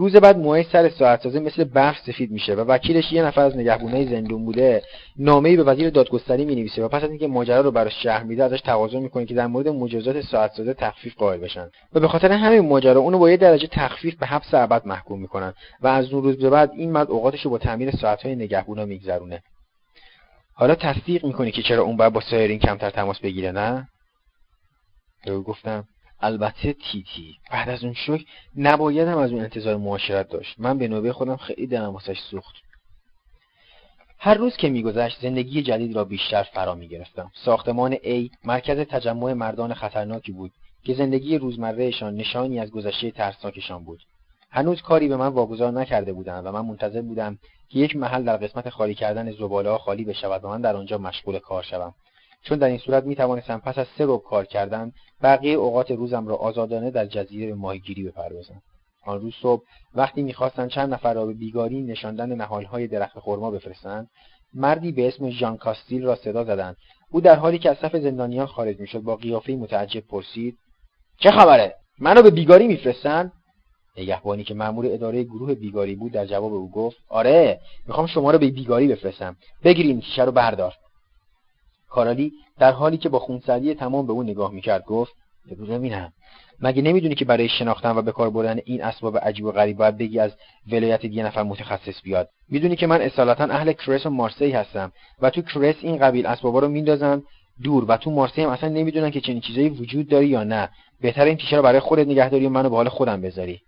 روز 0.00 0.16
بعد 0.16 0.38
موهای 0.38 0.62
سر 0.62 0.88
ساعت 0.88 1.22
سازه 1.22 1.40
مثل 1.40 1.64
برف 1.64 1.98
سفید 2.06 2.30
میشه 2.30 2.54
و 2.54 2.60
وکیلش 2.60 3.12
یه 3.12 3.22
نفر 3.22 3.40
از 3.40 3.56
نگهبونای 3.56 4.06
زندون 4.06 4.44
بوده 4.44 4.82
نامه‌ای 5.16 5.56
به 5.56 5.62
وزیر 5.62 5.90
دادگستری 5.90 6.44
می‌نویسه 6.44 6.84
و 6.84 6.88
پس 6.88 7.02
از 7.02 7.10
اینکه 7.10 7.26
ماجرا 7.26 7.60
رو 7.60 7.70
براش 7.70 8.02
شهر 8.02 8.22
میده 8.22 8.44
ازش 8.44 8.60
تقاضا 8.60 9.00
می‌کنه 9.00 9.26
که 9.26 9.34
در 9.34 9.46
مورد 9.46 9.68
مجازات 9.68 10.20
ساعت 10.20 10.52
سازه 10.52 10.74
تخفیف 10.74 11.14
قائل 11.14 11.40
بشن. 11.40 11.70
و 11.92 12.00
به 12.00 12.08
خاطر 12.08 12.32
همین 12.32 12.68
ماجرا 12.68 13.00
اونو 13.00 13.18
با 13.18 13.30
یه 13.30 13.36
درجه 13.36 13.66
تخفیف 13.66 14.14
به 14.14 14.26
حبس 14.26 14.54
ابد 14.54 14.86
محکوم 14.86 15.20
می‌کنن 15.20 15.52
و 15.80 15.86
از 15.86 16.12
اون 16.12 16.22
روز 16.22 16.36
به 16.36 16.50
بعد 16.50 16.70
این 16.76 16.92
مرد 16.92 17.10
اوقاتش 17.10 17.42
رو 17.42 17.50
با 17.50 17.58
تعمیر 17.58 17.90
ساعت‌های 17.90 18.36
نگهبونا 18.36 18.84
میگذرونه. 18.84 19.42
حالا 20.54 20.74
تصدیق 20.74 21.24
می‌کنی 21.24 21.50
که 21.50 21.62
چرا 21.62 21.82
اون 21.82 21.96
باید 21.96 22.12
با 22.12 22.20
سایرین 22.20 22.58
کمتر 22.58 22.90
تماس 22.90 23.18
بگیره 23.18 23.52
نه؟ 23.52 23.88
گفتم. 25.46 25.84
البته 26.22 26.72
تیتی 26.72 27.36
بعد 27.50 27.68
از 27.68 27.84
اون 27.84 27.94
شک 27.94 28.20
نبایدم 28.56 29.18
از 29.18 29.32
اون 29.32 29.40
انتظار 29.40 29.76
معاشرت 29.76 30.28
داشت. 30.28 30.54
من 30.58 30.78
به 30.78 30.88
نوبه 30.88 31.12
خودم 31.12 31.36
خیلی 31.36 31.66
دلم 31.66 31.92
واسش 31.92 32.18
سوخت. 32.18 32.54
هر 34.18 34.34
روز 34.34 34.56
که 34.56 34.68
میگذشت 34.68 35.20
زندگی 35.22 35.62
جدید 35.62 35.96
را 35.96 36.04
بیشتر 36.04 36.42
فرا 36.42 36.74
می‌گرفتم. 36.74 37.30
ساختمان 37.44 37.94
A 37.94 38.30
مرکز 38.44 38.78
تجمع 38.78 39.32
مردان 39.32 39.74
خطرناکی 39.74 40.32
بود 40.32 40.52
که 40.84 40.94
زندگی 40.94 41.38
روزمرهشان 41.38 42.14
نشانی 42.14 42.60
از 42.60 42.70
گذشته 42.70 43.10
ترسناکشان 43.10 43.84
بود. 43.84 44.00
هنوز 44.50 44.82
کاری 44.82 45.08
به 45.08 45.16
من 45.16 45.26
واگذار 45.26 45.72
نکرده 45.72 46.12
بودند 46.12 46.46
و 46.46 46.52
من 46.52 46.60
منتظر 46.60 47.02
بودم 47.02 47.38
که 47.68 47.78
یک 47.78 47.96
محل 47.96 48.24
در 48.24 48.36
قسمت 48.36 48.68
خالی 48.68 48.94
کردن 48.94 49.32
زباله 49.32 49.78
خالی 49.78 50.04
بشود 50.04 50.44
و 50.44 50.48
من 50.48 50.60
در 50.60 50.76
آنجا 50.76 50.98
مشغول 50.98 51.38
کار 51.38 51.62
شوم. 51.62 51.94
چون 52.42 52.58
در 52.58 52.66
این 52.66 52.78
صورت 52.78 53.04
می 53.04 53.16
توانستم 53.16 53.58
پس 53.58 53.78
از 53.78 53.86
سه 53.98 54.04
روب 54.04 54.22
کار 54.22 54.44
کردن 54.44 54.92
بقیه 55.22 55.54
اوقات 55.54 55.90
روزم 55.90 56.28
را 56.28 56.36
آزادانه 56.36 56.90
در 56.90 57.06
جزیره 57.06 57.46
به 57.46 57.54
ماهیگیری 57.54 58.04
بپردازم. 58.04 58.62
آن 59.06 59.20
روز 59.20 59.34
صبح 59.42 59.62
وقتی 59.94 60.22
می‌خواستند 60.22 60.70
چند 60.70 60.94
نفر 60.94 61.14
را 61.14 61.26
به 61.26 61.32
بیگاری 61.32 61.82
نشاندن 61.82 62.32
نهالهای 62.32 62.86
درخت 62.86 63.18
خرما 63.18 63.50
بفرستند 63.50 64.08
مردی 64.54 64.92
به 64.92 65.08
اسم 65.08 65.30
ژان 65.30 65.56
کاستیل 65.56 66.04
را 66.04 66.16
صدا 66.16 66.44
زدند. 66.44 66.76
او 67.10 67.20
در 67.20 67.36
حالی 67.36 67.58
که 67.58 67.70
از 67.70 67.76
صف 67.78 67.96
زندانیان 67.96 68.46
خارج 68.46 68.80
می‌شد 68.80 69.00
با 69.00 69.16
قیافهای 69.16 69.56
متعجب 69.56 70.00
پرسید 70.00 70.58
چه 71.18 71.30
خبره؟ 71.30 71.74
منو 71.98 72.22
به 72.22 72.30
بیگاری 72.30 72.66
میفرستند 72.66 73.32
نگهبانی 73.96 74.44
که 74.44 74.54
مأمور 74.54 74.86
اداره 74.86 75.22
گروه 75.24 75.54
بیگاری 75.54 75.94
بود 75.94 76.12
در 76.12 76.26
جواب 76.26 76.54
او 76.54 76.70
گفت 76.70 76.96
آره 77.08 77.60
می‌خوام 77.86 78.06
شما 78.06 78.30
رو 78.30 78.38
به 78.38 78.50
بیگاری 78.50 78.88
بفرستم. 78.88 79.36
بگیرین 79.64 80.00
شیشه 80.00 80.24
رو 80.24 80.32
بردار. 80.32 80.74
کارالی 81.90 82.32
در 82.58 82.72
حالی 82.72 82.96
که 82.96 83.08
با 83.08 83.18
خونسردی 83.18 83.74
تمام 83.74 84.06
به 84.06 84.12
او 84.12 84.22
نگاه 84.22 84.52
می‌کرد 84.52 84.84
گفت 84.84 85.12
بگو 85.50 85.66
ببینم. 85.66 86.12
مگه 86.62 86.82
نمی‌دونی 86.82 87.14
که 87.14 87.24
برای 87.24 87.48
شناختن 87.48 87.96
و 87.96 88.02
به 88.02 88.12
کار 88.12 88.30
بردن 88.30 88.60
این 88.64 88.84
اسباب 88.84 89.18
عجیب 89.18 89.44
و 89.44 89.52
غریب 89.52 89.76
باید 89.76 89.98
بگی 89.98 90.18
از 90.18 90.32
ولایت 90.72 91.04
یه 91.04 91.26
نفر 91.26 91.42
متخصص 91.42 92.02
بیاد؟ 92.02 92.28
می‌دونی 92.48 92.76
که 92.76 92.86
من 92.86 93.00
اصالتا 93.00 93.44
اهل 93.44 93.72
کرس 93.72 94.06
و 94.06 94.10
مارسی 94.10 94.50
هستم 94.50 94.92
و 95.22 95.30
تو 95.30 95.42
کرس 95.42 95.74
این 95.80 95.96
قبیل 95.98 96.26
اسبابا 96.26 96.58
رو 96.58 96.68
میندازن 96.68 97.22
دور 97.62 97.84
و 97.88 97.96
تو 97.96 98.10
مارسی 98.10 98.42
هم 98.42 98.48
اصلا 98.48 98.68
نمی‌دونن 98.68 99.10
که 99.10 99.20
چنین 99.20 99.40
چیزایی 99.40 99.68
وجود 99.68 100.08
داری 100.08 100.26
یا 100.26 100.44
نه. 100.44 100.68
بهتر 101.00 101.24
این 101.24 101.36
تیشه 101.36 101.56
رو 101.56 101.62
برای 101.62 101.80
خودت 101.80 102.06
نگهداری 102.06 102.46
و 102.46 102.50
منو 102.50 102.70
به 102.70 102.76
حال 102.76 102.88
خودم 102.88 103.20
بذاری. 103.20 103.60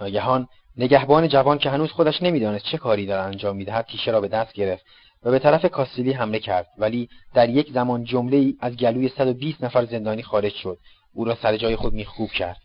ناگهان 0.00 0.48
نگهبان 0.76 1.28
جوان 1.28 1.58
که 1.58 1.70
هنوز 1.70 1.90
خودش 1.90 2.22
نمی‌دانست 2.22 2.64
چه 2.64 2.78
کاری 2.78 3.06
دارد 3.06 3.26
انجام 3.26 3.56
می‌دهد 3.56 3.86
تیشه 3.86 4.10
را 4.10 4.20
به 4.20 4.28
دست 4.28 4.52
گرفت. 4.52 4.84
و 5.22 5.30
به 5.30 5.38
طرف 5.38 5.66
کاسیلی 5.66 6.12
حمله 6.12 6.38
کرد 6.38 6.66
ولی 6.78 7.08
در 7.34 7.48
یک 7.48 7.72
زمان 7.72 8.04
جمله 8.04 8.36
ای 8.36 8.54
از 8.60 8.76
گلوی 8.76 9.08
120 9.08 9.64
نفر 9.64 9.84
زندانی 9.84 10.22
خارج 10.22 10.52
شد. 10.52 10.78
او 11.14 11.24
را 11.24 11.34
سر 11.42 11.56
جای 11.56 11.76
خود 11.76 11.92
میخوب 11.92 12.30
کرد. 12.30 12.56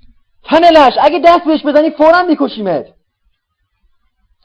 تنلش 0.43 0.93
اگه 1.01 1.21
دست 1.25 1.45
بهش 1.45 1.65
بزنی 1.65 1.89
فورا 1.89 2.21
میکشیمت. 2.21 2.85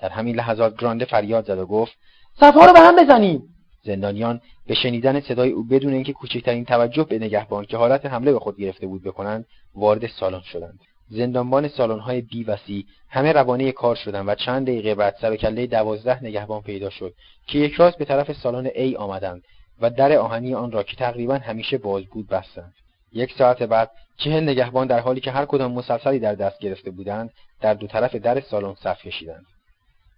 در 0.01 0.09
همین 0.09 0.37
لحظات 0.37 0.77
گرانده 0.77 1.05
فریاد 1.05 1.45
زد 1.45 1.59
و 1.59 1.67
گفت 1.67 1.93
صفها 2.41 2.67
رو 2.67 2.73
به 2.73 2.81
هم 2.81 2.97
بزنیم. 2.97 3.43
زندانیان 3.85 4.41
به 4.67 4.75
شنیدن 4.75 5.21
صدای 5.21 5.51
او 5.51 5.65
بدون 5.65 5.93
اینکه 5.93 6.13
کوچکترین 6.13 6.65
توجه 6.65 7.05
به 7.05 7.19
نگهبان 7.19 7.65
که 7.65 7.77
حالت 7.77 8.07
حمله 8.07 8.33
به 8.33 8.39
خود 8.39 8.57
گرفته 8.57 8.87
بود 8.87 9.03
بکنند 9.03 9.47
وارد 9.75 10.07
سالن 10.07 10.41
شدند. 10.41 10.79
زندانبان 11.09 11.69
سالن‌های 11.69 12.21
بی 12.21 12.45
و 12.45 12.57
سی 12.57 12.87
همه 13.11 13.33
روانه 13.33 13.73
کار 13.73 13.97
شدند 13.97 14.29
و 14.29 14.35
چند 14.35 14.67
دقیقه 14.67 14.95
بعد 14.95 15.17
سر 15.21 15.33
و 15.33 15.37
کله 15.37 15.67
دوازده 15.67 16.25
نگهبان 16.25 16.63
پیدا 16.63 16.91
شد 16.91 17.15
که 17.47 17.59
یک 17.59 17.75
راست 17.75 17.99
به 17.99 18.05
طرف 18.05 18.33
سالن 18.33 18.69
A 18.69 18.97
آمدند 18.97 19.43
و 19.81 19.91
در 19.91 20.13
آهنی 20.13 20.55
آن 20.55 20.73
را 20.73 20.83
که 20.83 20.97
تقریبا 20.97 21.35
همیشه 21.35 21.79
باز 21.79 22.05
بود 22.05 22.29
بستند. 22.29 22.75
یک 23.13 23.33
ساعت 23.39 23.63
بعد 23.63 23.91
چهل 24.17 24.43
نگهبان 24.43 24.87
در 24.87 25.01
حالی 25.01 25.21
که 25.21 25.31
هر 25.31 25.45
کدام 25.45 25.73
مسلسلی 25.73 26.19
در 26.19 26.35
دست 26.35 26.59
گرفته 26.59 26.91
بودند 26.91 27.31
در 27.61 27.75
دو 27.75 27.87
طرف 27.87 28.15
در 28.15 28.41
سالن 28.41 28.75
صف 28.75 29.03
کشیدند. 29.03 29.47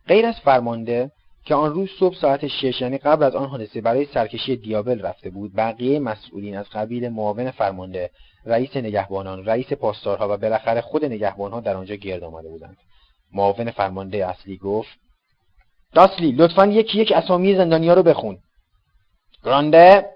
غیر 0.08 0.26
از 0.26 0.40
فرمانده 0.40 1.10
که 1.44 1.54
آن 1.54 1.72
روز 1.72 1.90
صبح 1.98 2.16
ساعت 2.16 2.46
شش 2.46 2.80
یعنی 2.80 2.98
قبل 2.98 3.24
از 3.24 3.34
آن 3.34 3.48
حادثه 3.48 3.80
برای 3.80 4.06
سرکشی 4.14 4.56
دیابل 4.56 5.00
رفته 5.00 5.30
بود 5.30 5.56
بقیه 5.56 5.98
مسئولین 5.98 6.56
از 6.56 6.66
قبیل 6.72 7.08
معاون 7.08 7.50
فرمانده 7.50 8.10
رئیس 8.46 8.76
نگهبانان 8.76 9.44
رئیس 9.44 9.72
پاسدارها 9.72 10.34
و 10.34 10.36
بالاخره 10.36 10.80
خود 10.80 11.04
نگهبانها 11.04 11.60
در 11.60 11.76
آنجا 11.76 11.94
گرد 11.94 12.22
آمده 12.22 12.48
بودند. 12.48 12.76
معاون 13.32 13.70
فرمانده 13.70 14.26
اصلی 14.26 14.56
گفت 14.56 14.98
داسلی 15.92 16.32
لطفا 16.32 16.66
یکی 16.66 16.98
یک 16.98 17.12
اسامی 17.12 17.56
زندانیا 17.56 17.94
رو 17.94 18.02
بخون. 18.02 18.38
گرانده؟ 19.44 20.10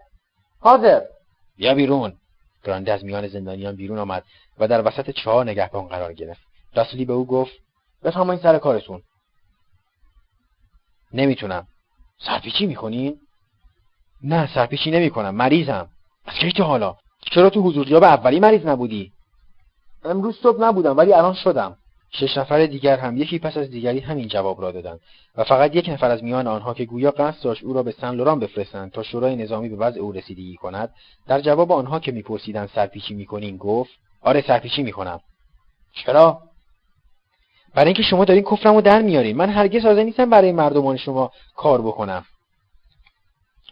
حاضر. 0.60 1.00
بیا 1.56 1.74
بیرون. 1.74 2.14
گرانده 2.64 2.92
از 2.92 3.04
میان 3.04 3.28
زندانیان 3.28 3.76
بیرون 3.76 3.98
آمد 3.98 4.24
و 4.58 4.68
در 4.68 4.86
وسط 4.86 5.10
چهار 5.10 5.44
نگهبان 5.44 5.88
قرار 5.88 6.12
گرفت. 6.12 6.40
داسلی 6.74 7.04
به 7.04 7.12
او 7.12 7.26
گفت 7.26 7.52
بفرمایید 8.04 8.42
سر 8.42 8.58
کارتون. 8.58 9.02
نمی‌تونم. 11.12 11.66
سرپیچی 12.18 12.66
می‌کنین 12.66 13.20
نه 14.22 14.54
سرپیچی 14.54 14.90
نمی‌کنم 14.90 15.34
مریضم. 15.34 15.88
از 16.26 16.34
کی 16.34 16.52
تا 16.52 16.64
حالا؟ 16.64 16.96
چرا 17.30 17.50
تو 17.50 17.60
حضوریاب 17.60 18.04
اولی 18.04 18.40
مریض 18.40 18.66
نبودی؟ 18.66 19.12
امروز 20.04 20.36
صبح 20.42 20.60
نبودم 20.60 20.96
ولی 20.96 21.12
الان 21.12 21.34
شدم. 21.34 21.76
شش 22.14 22.36
نفر 22.36 22.66
دیگر 22.66 22.96
هم 22.96 23.16
یکی 23.16 23.38
پس 23.38 23.56
از 23.56 23.70
دیگری 23.70 24.00
همین 24.00 24.28
جواب 24.28 24.62
را 24.62 24.72
دادند 24.72 25.00
و 25.36 25.44
فقط 25.44 25.76
یک 25.76 25.88
نفر 25.88 26.10
از 26.10 26.24
میان 26.24 26.46
آنها 26.46 26.74
که 26.74 26.84
گویا 26.84 27.10
قصد 27.10 27.44
داشت 27.44 27.64
او 27.64 27.72
را 27.72 27.82
به 27.82 27.92
سن 27.92 28.14
لوران 28.14 28.40
بفرستند 28.40 28.92
تا 28.92 29.02
شورای 29.02 29.36
نظامی 29.36 29.68
به 29.68 29.76
وضع 29.76 30.00
او 30.00 30.12
رسیدگی 30.12 30.56
کند 30.56 30.94
در 31.26 31.40
جواب 31.40 31.72
آنها 31.72 32.00
که 32.00 32.12
میپرسیدند 32.12 32.70
سرپیچی 32.74 33.14
می‌کنین 33.14 33.56
گفت 33.56 33.90
آره 34.20 34.44
سرپیچی 34.46 34.82
می‌کنم. 34.82 35.20
چرا؟ 35.92 36.42
برای 37.74 37.86
اینکه 37.86 38.02
شما 38.02 38.24
دارین 38.24 38.42
کفرمو 38.42 38.80
در 38.80 39.02
میارین. 39.02 39.36
من 39.36 39.50
هرگز 39.50 39.84
حاضر 39.84 40.02
نیستم 40.02 40.30
برای 40.30 40.52
مردمان 40.52 40.96
شما 40.96 41.32
کار 41.56 41.82
بکنم. 41.82 42.24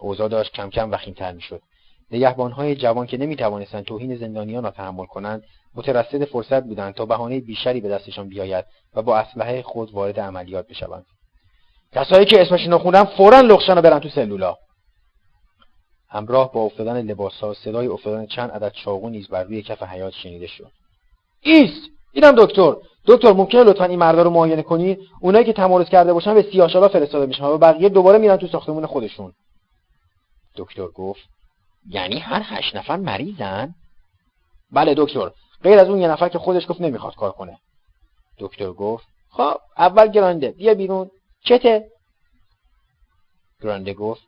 اوضاع 0.00 0.28
داشت 0.28 0.52
کم 0.52 0.70
کم 0.70 0.90
وخیمتر 0.90 1.32
می‌شد. 1.32 1.62
نگهبانهای 2.10 2.76
جوان 2.76 3.06
که 3.06 3.16
نمی‌توانستند 3.16 3.84
توهین 3.84 4.16
زندانیان 4.16 4.64
را 4.64 4.70
تحمل 4.70 5.06
کنند 5.06 5.42
مترصد 5.74 6.24
فرصت 6.24 6.64
بودند 6.64 6.94
تا 6.94 7.06
بهانه 7.06 7.40
بیشتری 7.40 7.80
به 7.80 7.88
دستشان 7.88 8.28
بیاید 8.28 8.64
و 8.94 9.02
با 9.02 9.18
اسلحه 9.18 9.62
خود 9.62 9.90
وارد 9.90 10.20
عملیات 10.20 10.68
بشوند. 10.68 11.06
کسایی 11.92 12.26
که 12.26 12.42
اسمشون 12.42 12.78
خوندم 12.78 13.04
فورا 13.04 13.40
لخشن 13.40 13.76
رو 13.76 13.82
برن 13.82 13.98
تو 13.98 14.08
سلولا. 14.08 14.56
همراه 16.08 16.52
با 16.52 16.60
افتادن 16.60 17.02
لباسها 17.02 17.54
صدای 17.54 17.86
افتادن 17.86 18.26
چند 18.26 18.50
عدد 18.50 18.72
چاقو 18.72 19.08
نیز 19.08 19.28
بر 19.28 19.44
روی 19.44 19.62
کف 19.62 19.82
حیات 19.82 20.12
شنیده 20.12 20.46
شد. 20.46 20.70
ایست! 21.40 21.90
اینم 22.12 22.32
دکتر! 22.32 22.76
دکتر 23.06 23.32
ممکنه 23.32 23.64
لطفا 23.64 23.84
این 23.84 23.98
مردا 23.98 24.22
رو 24.22 24.30
معاینه 24.30 24.62
کنی؟ 24.62 24.98
اونایی 25.20 25.44
که 25.44 25.52
تمارض 25.52 25.88
کرده 25.88 26.12
باشن 26.12 26.34
به 26.34 26.42
سیاهشالا 26.52 26.88
فرستاده 26.88 27.26
میشن 27.26 27.44
و 27.44 27.58
بقیه 27.58 27.88
دوباره 27.88 28.18
میرن 28.18 28.36
تو 28.36 28.46
ساختمون 28.46 28.86
خودشون. 28.86 29.32
دکتر 30.56 30.86
گفت 30.86 31.20
یعنی 31.88 32.18
هر 32.18 32.42
هشت 32.44 32.76
نفر 32.76 32.96
مریضن؟ 32.96 33.74
بله 34.72 34.94
دکتر. 34.96 35.30
غیر 35.62 35.78
از 35.78 35.88
اون 35.88 35.98
یه 35.98 36.08
نفر 36.08 36.28
که 36.28 36.38
خودش 36.38 36.68
گفت 36.68 36.80
نمی‌خواد 36.80 37.14
کار 37.14 37.32
کنه. 37.32 37.58
دکتر 38.38 38.72
گفت 38.72 39.06
خب 39.30 39.56
اول 39.78 40.06
گرانده 40.06 40.50
بیا 40.50 40.74
بیرون. 40.74 41.10
چته؟ 41.44 41.84
گرانده 43.62 43.94
گفت 43.94 44.22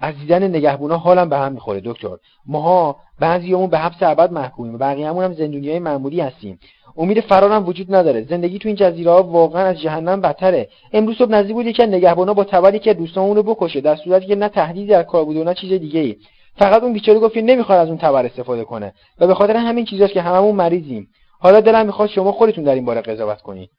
از 0.00 0.14
دیدن 0.14 0.48
نگهبونا 0.48 0.96
حالم 0.96 1.28
به 1.28 1.38
هم 1.38 1.52
می‌خوره 1.52 1.80
دکتر. 1.84 2.16
ماها 2.46 2.96
بعضیامون 3.20 3.70
به 3.70 3.78
حبس 3.78 4.02
ابد 4.02 4.32
محکومیم 4.32 4.78
بقیه‌مون 4.78 5.24
هم 5.24 5.32
زندونیای 5.32 5.78
معمولی 5.78 6.20
هستیم. 6.20 6.58
امید 6.96 7.20
فرارم 7.20 7.66
وجود 7.66 7.94
نداره. 7.94 8.22
زندگی 8.24 8.58
تو 8.58 8.68
این 8.68 8.76
جزیره 8.76 9.10
ها 9.10 9.22
واقعا 9.22 9.66
از 9.66 9.80
جهنم 9.80 10.20
بدتره. 10.20 10.68
امروز 10.92 11.16
صبح 11.16 11.30
نزدیک 11.30 11.54
بود 11.54 11.66
یکی 11.66 11.86
نگهبانا 11.86 12.34
با 12.34 12.44
تبری 12.44 12.78
که 12.78 12.94
دوستامون 12.94 13.36
رو 13.36 13.42
بکشه. 13.42 13.80
در 13.80 13.96
صورتی 13.96 14.26
که 14.26 14.34
نه 14.34 14.48
تهدیدی 14.48 14.86
در 14.86 15.02
کار 15.02 15.24
بود 15.24 15.36
و 15.36 15.44
نه 15.44 15.54
چیز 15.54 15.72
دیگه 15.72 16.00
ای 16.00 16.16
فقط 16.58 16.82
اون 16.82 16.92
بیچاره 16.92 17.18
گفت 17.18 17.36
نمی‌خواد 17.36 17.78
از 17.78 17.88
اون 17.88 17.98
تبر 17.98 18.26
استفاده 18.26 18.64
کنه. 18.64 18.92
و 19.18 19.26
به 19.26 19.34
خاطر 19.34 19.56
همین 19.56 19.84
چیزاست 19.84 20.12
که 20.12 20.22
هممون 20.22 20.54
مریضیم. 20.54 21.08
حالا 21.40 21.60
دلم 21.60 21.86
می‌خواد 21.86 22.08
شما 22.08 22.32
خودتون 22.32 22.64
در 22.64 22.74
این 22.74 22.84
باره 22.84 23.00
قضاوت 23.00 23.42
کنید 23.42 23.70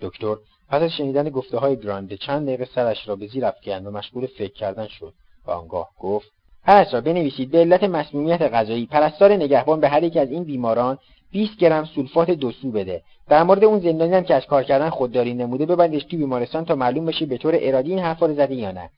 دکتر 0.00 0.36
پس 0.70 0.82
از 0.82 0.90
شنیدن 0.90 1.30
گفته 1.30 1.58
های 1.58 1.76
گرانده 1.76 2.16
چند 2.16 2.46
دقیقه 2.46 2.68
سرش 2.74 3.08
را 3.08 3.16
به 3.16 3.26
زیر 3.26 3.44
افکند 3.46 3.86
و 3.86 3.90
مشغول 3.90 4.26
فکر 4.26 4.52
کردن 4.52 4.86
شد 4.86 5.14
و 5.46 5.50
آنگاه 5.50 5.88
گفت 6.00 6.28
پس 6.64 6.94
را 6.94 7.00
بنویسید 7.00 7.50
به 7.50 7.58
علت 7.58 7.84
مسمومیت 7.84 8.42
غذایی 8.42 8.86
پرستار 8.86 9.32
نگهبان 9.32 9.80
به 9.80 9.88
هر 9.88 10.02
یک 10.02 10.16
از 10.16 10.30
این 10.30 10.44
بیماران 10.44 10.98
20 11.32 11.56
گرم 11.56 11.84
سولفات 11.84 12.30
دوسو 12.30 12.70
بده. 12.70 13.02
در 13.28 13.42
مورد 13.42 13.64
اون 13.64 13.80
زندانی 13.80 14.14
هم 14.14 14.24
که 14.24 14.34
از 14.34 14.46
کار 14.46 14.62
کردن 14.62 14.90
خودداری 14.90 15.34
نموده 15.34 15.66
ببندش 15.66 16.04
توی 16.04 16.18
بیمارستان 16.18 16.64
تا 16.64 16.74
معلوم 16.74 17.06
بشه 17.06 17.26
به 17.26 17.38
طور 17.38 17.58
ارادی 17.60 17.90
این 17.90 17.98
حرفا 17.98 18.26
رو 18.26 18.34
زده 18.34 18.54
یا 18.54 18.72
نه. 18.72 18.90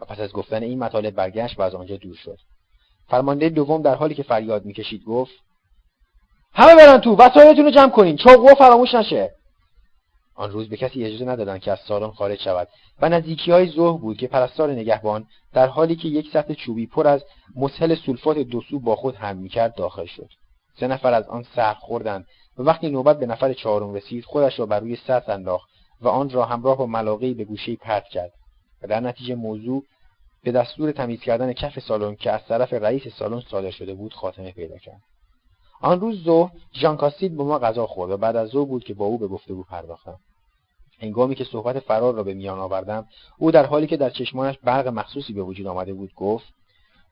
و 0.00 0.04
پس 0.04 0.20
از 0.20 0.32
گفتن 0.32 0.62
این 0.62 0.78
مطالب 0.78 1.14
برگشت 1.14 1.58
و 1.58 1.62
از 1.62 1.74
آنجا 1.74 1.96
دور 1.96 2.16
شد. 2.16 2.38
فرمانده 3.08 3.48
دوم 3.48 3.82
در 3.82 3.94
حالی 3.94 4.14
که 4.14 4.22
فریاد 4.22 4.64
می‌کشید 4.64 5.04
گفت 5.04 5.32
همه 6.54 6.76
برن 6.76 6.98
تو 7.00 7.16
وسایلتون 7.16 7.64
رو 7.64 7.70
جمع 7.70 7.90
کنین 7.90 8.16
چوقو 8.16 8.54
فراموش 8.54 8.94
نشه. 8.94 9.30
آن 10.34 10.50
روز 10.50 10.68
به 10.68 10.76
کسی 10.76 11.04
اجازه 11.04 11.24
ندادند 11.24 11.60
که 11.60 11.72
از 11.72 11.78
سالن 11.78 12.10
خارج 12.10 12.40
شود 12.40 12.68
و 13.00 13.08
نزدیکی 13.08 13.52
های 13.52 13.70
ظهر 13.70 13.98
بود 13.98 14.16
که 14.16 14.28
پرستار 14.28 14.72
نگهبان 14.72 15.26
در 15.52 15.66
حالی 15.66 15.96
که 15.96 16.08
یک 16.08 16.30
سطح 16.32 16.54
چوبی 16.54 16.86
پر 16.86 17.06
از 17.06 17.24
مسهل 17.56 17.94
سولفات 17.94 18.38
دوسو 18.38 18.78
با 18.78 18.96
خود 18.96 19.14
هم 19.14 19.36
می‌کرد 19.36 19.74
داخل 19.74 20.06
شد. 20.06 20.28
سه 20.80 20.86
نفر 20.86 21.14
از 21.14 21.28
آن 21.28 21.44
سر 21.56 21.74
خوردند 21.74 22.26
و 22.58 22.62
وقتی 22.62 22.90
نوبت 22.90 23.18
به 23.18 23.26
نفر 23.26 23.52
چهارم 23.52 23.94
رسید 23.94 24.24
خودش 24.24 24.58
را 24.58 24.66
بر 24.66 24.80
روی 24.80 24.96
سطح 24.96 25.32
انداخت 25.32 25.68
و 26.00 26.08
آن 26.08 26.30
را 26.30 26.44
همراه 26.44 26.78
با 26.78 26.86
ملاقهای 26.86 27.34
به 27.34 27.44
گوشه 27.44 27.76
پرت 27.76 28.04
کرد. 28.04 28.32
و 28.82 28.86
در 28.86 29.00
نتیجه 29.00 29.34
موضوع 29.34 29.84
به 30.42 30.52
دستور 30.52 30.92
تمیز 30.92 31.20
کردن 31.20 31.52
کف 31.52 31.78
سالن 31.78 32.14
که 32.14 32.32
از 32.32 32.40
طرف 32.48 32.72
رئیس 32.72 33.08
سالن 33.08 33.40
صادر 33.40 33.70
شده 33.70 33.94
بود 33.94 34.14
خاتمه 34.14 34.52
پیدا 34.52 34.78
کرد. 34.78 35.00
آن 35.80 36.00
روز 36.00 36.24
ظهر 36.24 36.50
ژان 36.74 36.96
کاستید 36.96 37.36
با 37.36 37.44
ما 37.44 37.58
غذا 37.58 37.86
خورد 37.86 38.10
و 38.10 38.16
بعد 38.16 38.36
از 38.36 38.48
ظهر 38.48 38.64
بود 38.64 38.84
که 38.84 38.94
با 38.94 39.04
او 39.04 39.18
به 39.18 39.28
گفتگو 39.28 39.62
پرداختم. 39.62 40.18
هنگامی 41.00 41.34
که 41.34 41.44
صحبت 41.44 41.80
فرار 41.80 42.14
را 42.14 42.22
به 42.22 42.34
میان 42.34 42.58
آوردم 42.58 43.06
او 43.38 43.50
در 43.50 43.66
حالی 43.66 43.86
که 43.86 43.96
در 43.96 44.10
چشمانش 44.10 44.58
برق 44.58 44.88
مخصوصی 44.88 45.32
به 45.32 45.42
وجود 45.42 45.66
آمده 45.66 45.94
بود 45.94 46.14
گفت 46.14 46.57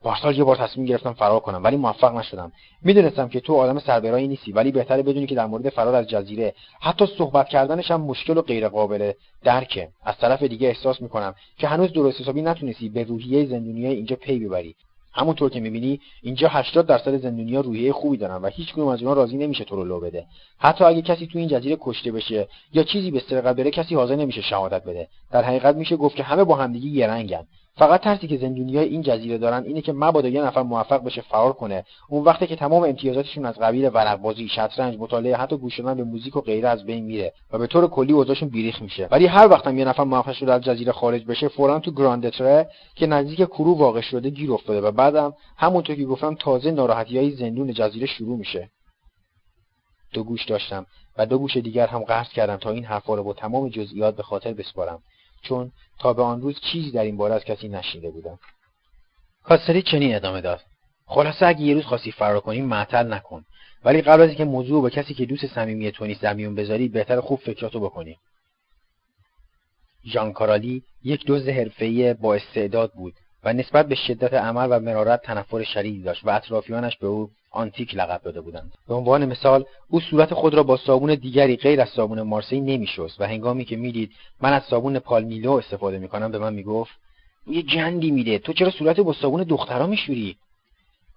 پارسال 0.02 0.39
یه 0.39 0.44
بار 0.44 0.56
تصمیم 0.56 0.86
گرفتم 0.86 1.12
فرار 1.12 1.40
کنم 1.40 1.64
ولی 1.64 1.77
موفق 1.77 2.14
نشدم. 2.14 2.52
می‌دونستم 2.82 3.28
که 3.28 3.40
تو 3.40 3.55
آدم 3.55 3.78
سربرایی 3.78 4.28
نیستی 4.28 4.52
ولی 4.52 4.73
بهتره 4.73 5.02
بدونی 5.02 5.27
که 5.27 5.35
در 5.35 5.47
مورد 5.47 5.68
فرار 5.68 5.94
از 5.94 6.06
جزیره 6.06 6.55
حتی 6.81 7.06
صحبت 7.18 7.48
کردنش 7.48 7.90
هم 7.90 8.01
مشکل 8.01 8.36
و 8.36 8.43
غیر 8.43 8.68
قابل 8.68 9.12
درکه. 9.44 9.89
از 10.05 10.18
طرف 10.18 10.43
دیگه 10.43 10.68
احساس 10.68 11.02
می‌کنم 11.02 11.35
که 11.59 11.68
هنوز 11.68 11.93
درست 11.93 12.20
حسابی 12.20 12.43
نتونستی 12.43 12.89
به 12.89 13.02
روحیه 13.02 13.47
زندونیای 13.47 13.94
اینجا 13.94 14.16
پی 14.16 14.39
ببری. 14.39 14.74
همونطور 15.12 15.51
که 15.51 15.60
می‌بینی 15.60 16.01
اینجا 16.23 16.48
80 16.48 16.86
درصد 16.86 17.16
زندونیا 17.16 17.60
روحیه 17.60 17.93
خوبی 17.93 18.16
دارن 18.16 18.36
و 18.36 18.47
هیچ 18.47 18.78
از 18.78 18.78
اونها 18.78 19.12
راضی 19.12 19.36
نمیشه 19.36 19.64
تو 19.64 19.77
رو 19.77 19.85
لو 19.85 20.01
بده. 20.01 20.27
حتی 20.59 20.85
اگه 20.85 21.02
کسی 21.02 21.27
تو 21.27 21.39
این 21.39 21.48
جزیره 21.48 21.77
کشته 21.81 22.12
بشه 22.12 22.48
یا 22.73 22.82
چیزی 22.82 23.10
به 23.10 23.23
سرقت 23.31 23.56
بره 23.56 23.70
کسی 23.70 23.94
حاضر 23.94 24.16
نمیشه 24.16 24.40
شهادت 24.40 24.85
بده. 24.85 25.09
در 25.32 25.43
حقیقت 25.43 25.77
میشه 25.77 25.97
گفت 25.97 26.16
که 26.16 26.23
همه 26.23 26.44
با 26.44 26.55
همدیگه 26.55 26.86
یه 26.86 27.06
رنگن. 27.06 27.47
فقط 27.78 28.01
ترسی 28.01 28.28
که 28.28 28.36
زندونیای 28.36 28.89
این 28.89 29.03
جزیره 29.03 29.39
دارن 29.39 29.65
اینه 29.65 29.81
که 29.81 29.93
مبادا 29.93 30.28
یه 30.28 30.43
نفر 30.43 30.62
موفق 30.62 31.05
بشه 31.05 31.20
فرار 31.20 31.53
کنه. 31.53 31.85
اون 32.09 32.24
وقتی 32.24 32.47
که 32.47 32.57
تمام 32.57 32.82
امتیازاتشون 32.82 33.47
از 33.47 33.59
قبیل 33.59 33.90
ورقبازی 33.94 34.48
شطرنج 34.48 34.98
مطالعه 34.98 35.36
حتی 35.36 35.57
گوش 35.57 35.81
دادن 35.81 35.94
به 35.94 36.05
موزیک 36.05 36.36
و 36.36 36.40
غیره 36.40 36.69
از 36.69 36.85
بین 36.85 37.05
میره 37.05 37.32
و 37.53 37.59
به 37.59 37.66
طور 37.66 37.89
کلی 37.89 38.12
اوضاعشون 38.12 38.48
بیریخ 38.48 38.82
میشه. 38.82 39.09
ولی 39.11 39.27
هر 39.27 39.48
وقتم 39.48 39.78
یه 39.78 39.85
نفر 39.85 40.05
موفق 40.05 40.32
شده 40.32 40.53
از 40.53 40.62
جزیره 40.62 40.93
خارج 40.93 41.24
بشه 41.24 41.48
فورا 41.48 41.78
تو 41.78 41.90
گراندتره 41.90 42.69
که 42.94 43.07
نزدیک 43.07 43.39
کرو 43.48 43.74
واقع 43.74 44.01
شده 44.01 44.31
گیر 44.31 44.53
افتاده 44.53 44.81
و 44.81 44.90
بعدم 44.90 45.35
همونطور 45.57 45.97
که 45.97 46.05
گفتم 46.05 46.35
تازه 46.35 46.70
ناراحتی 46.70 47.19
های 47.19 47.31
زندون 47.31 47.73
جزیره 47.73 48.07
شروع 48.07 48.39
میشه. 48.39 48.70
دو 50.12 50.24
گوش 50.24 50.44
داشتم 50.44 50.86
و 51.19 51.27
دو 51.27 51.39
گوش 51.39 51.57
دیگر 51.57 51.86
هم 51.86 52.05
قصد 52.09 52.32
کردم 52.32 52.57
تا 52.57 52.70
این 52.70 52.85
حرفا 52.85 53.15
رو 53.15 53.24
با 53.24 53.32
تمام 53.32 53.69
جزئیات 53.69 54.16
به 54.16 54.23
خاطر 54.23 54.53
بسپارم. 54.53 55.03
چون 55.48 55.73
تا 55.98 56.12
به 56.12 56.23
آن 56.23 56.40
روز 56.40 56.60
چیزی 56.60 56.90
در 56.90 57.02
این 57.02 57.16
باره 57.16 57.35
از 57.35 57.44
کسی 57.44 57.68
نشنیده 57.68 58.10
بودم. 58.10 58.39
کاسری 59.44 59.82
چنین 59.82 60.14
ادامه 60.14 60.40
داد. 60.40 60.60
خلاصه 61.06 61.47
اگه 61.47 61.60
یه 61.60 61.74
روز 61.74 61.85
خواستی 61.85 62.12
فرار 62.12 62.40
کنی 62.40 62.62
معطل 62.62 63.12
نکن. 63.12 63.44
ولی 63.85 64.02
قبل 64.02 64.23
از 64.23 64.28
اینکه 64.28 64.44
موضوع 64.44 64.82
با 64.82 64.90
کسی 64.90 65.14
که 65.14 65.27
دوست 65.27 65.47
صمیمی 65.47 65.93
تو 65.93 66.06
نیست 66.06 66.23
در 66.23 66.35
بذاری 66.35 66.89
بهتر 66.89 67.20
خوب 67.20 67.39
فکراتو 67.39 67.81
بکنی. 67.81 68.16
ژان 70.12 70.32
کارالی 70.32 70.82
یک 71.02 71.27
دزد 71.27 71.48
حرفه‌ای 71.48 72.14
با 72.14 72.35
استعداد 72.35 72.93
بود. 72.93 73.14
و 73.44 73.52
نسبت 73.52 73.88
به 73.88 73.94
شدت 73.94 74.34
عمل 74.34 74.68
و 74.70 74.80
مرارت 74.80 75.22
تنفر 75.22 75.62
شدیدی 75.62 76.02
داشت 76.02 76.24
و 76.24 76.30
اطرافیانش 76.30 76.96
به 76.96 77.06
او 77.06 77.30
آنتیک 77.50 77.94
لقب 77.94 78.20
داده 78.22 78.40
بودند. 78.40 78.72
به 78.88 78.94
عنوان 78.94 79.24
مثال 79.24 79.64
او 79.90 80.00
صورت 80.00 80.34
خود 80.34 80.54
را 80.54 80.62
با 80.62 80.76
صابون 80.76 81.14
دیگری 81.14 81.56
غیر 81.56 81.80
از 81.80 81.88
صابون 81.88 82.22
مارسی 82.22 82.60
نمیشست 82.60 83.20
و 83.20 83.24
هنگامی 83.24 83.64
که 83.64 83.76
می‌دید 83.76 84.10
من 84.40 84.52
از 84.52 84.62
صابون 84.62 84.98
پالمیلو 84.98 85.52
استفاده 85.52 85.98
می‌کنم 85.98 86.32
به 86.32 86.38
من 86.38 86.54
می‌گفت 86.54 86.92
یه 87.46 87.62
جندی 87.62 88.10
میده 88.10 88.38
تو 88.38 88.52
چرا 88.52 88.70
صورت 88.70 89.00
با 89.00 89.12
صابون 89.12 89.42
دخترا 89.42 89.86
میشوری؟ 89.86 90.36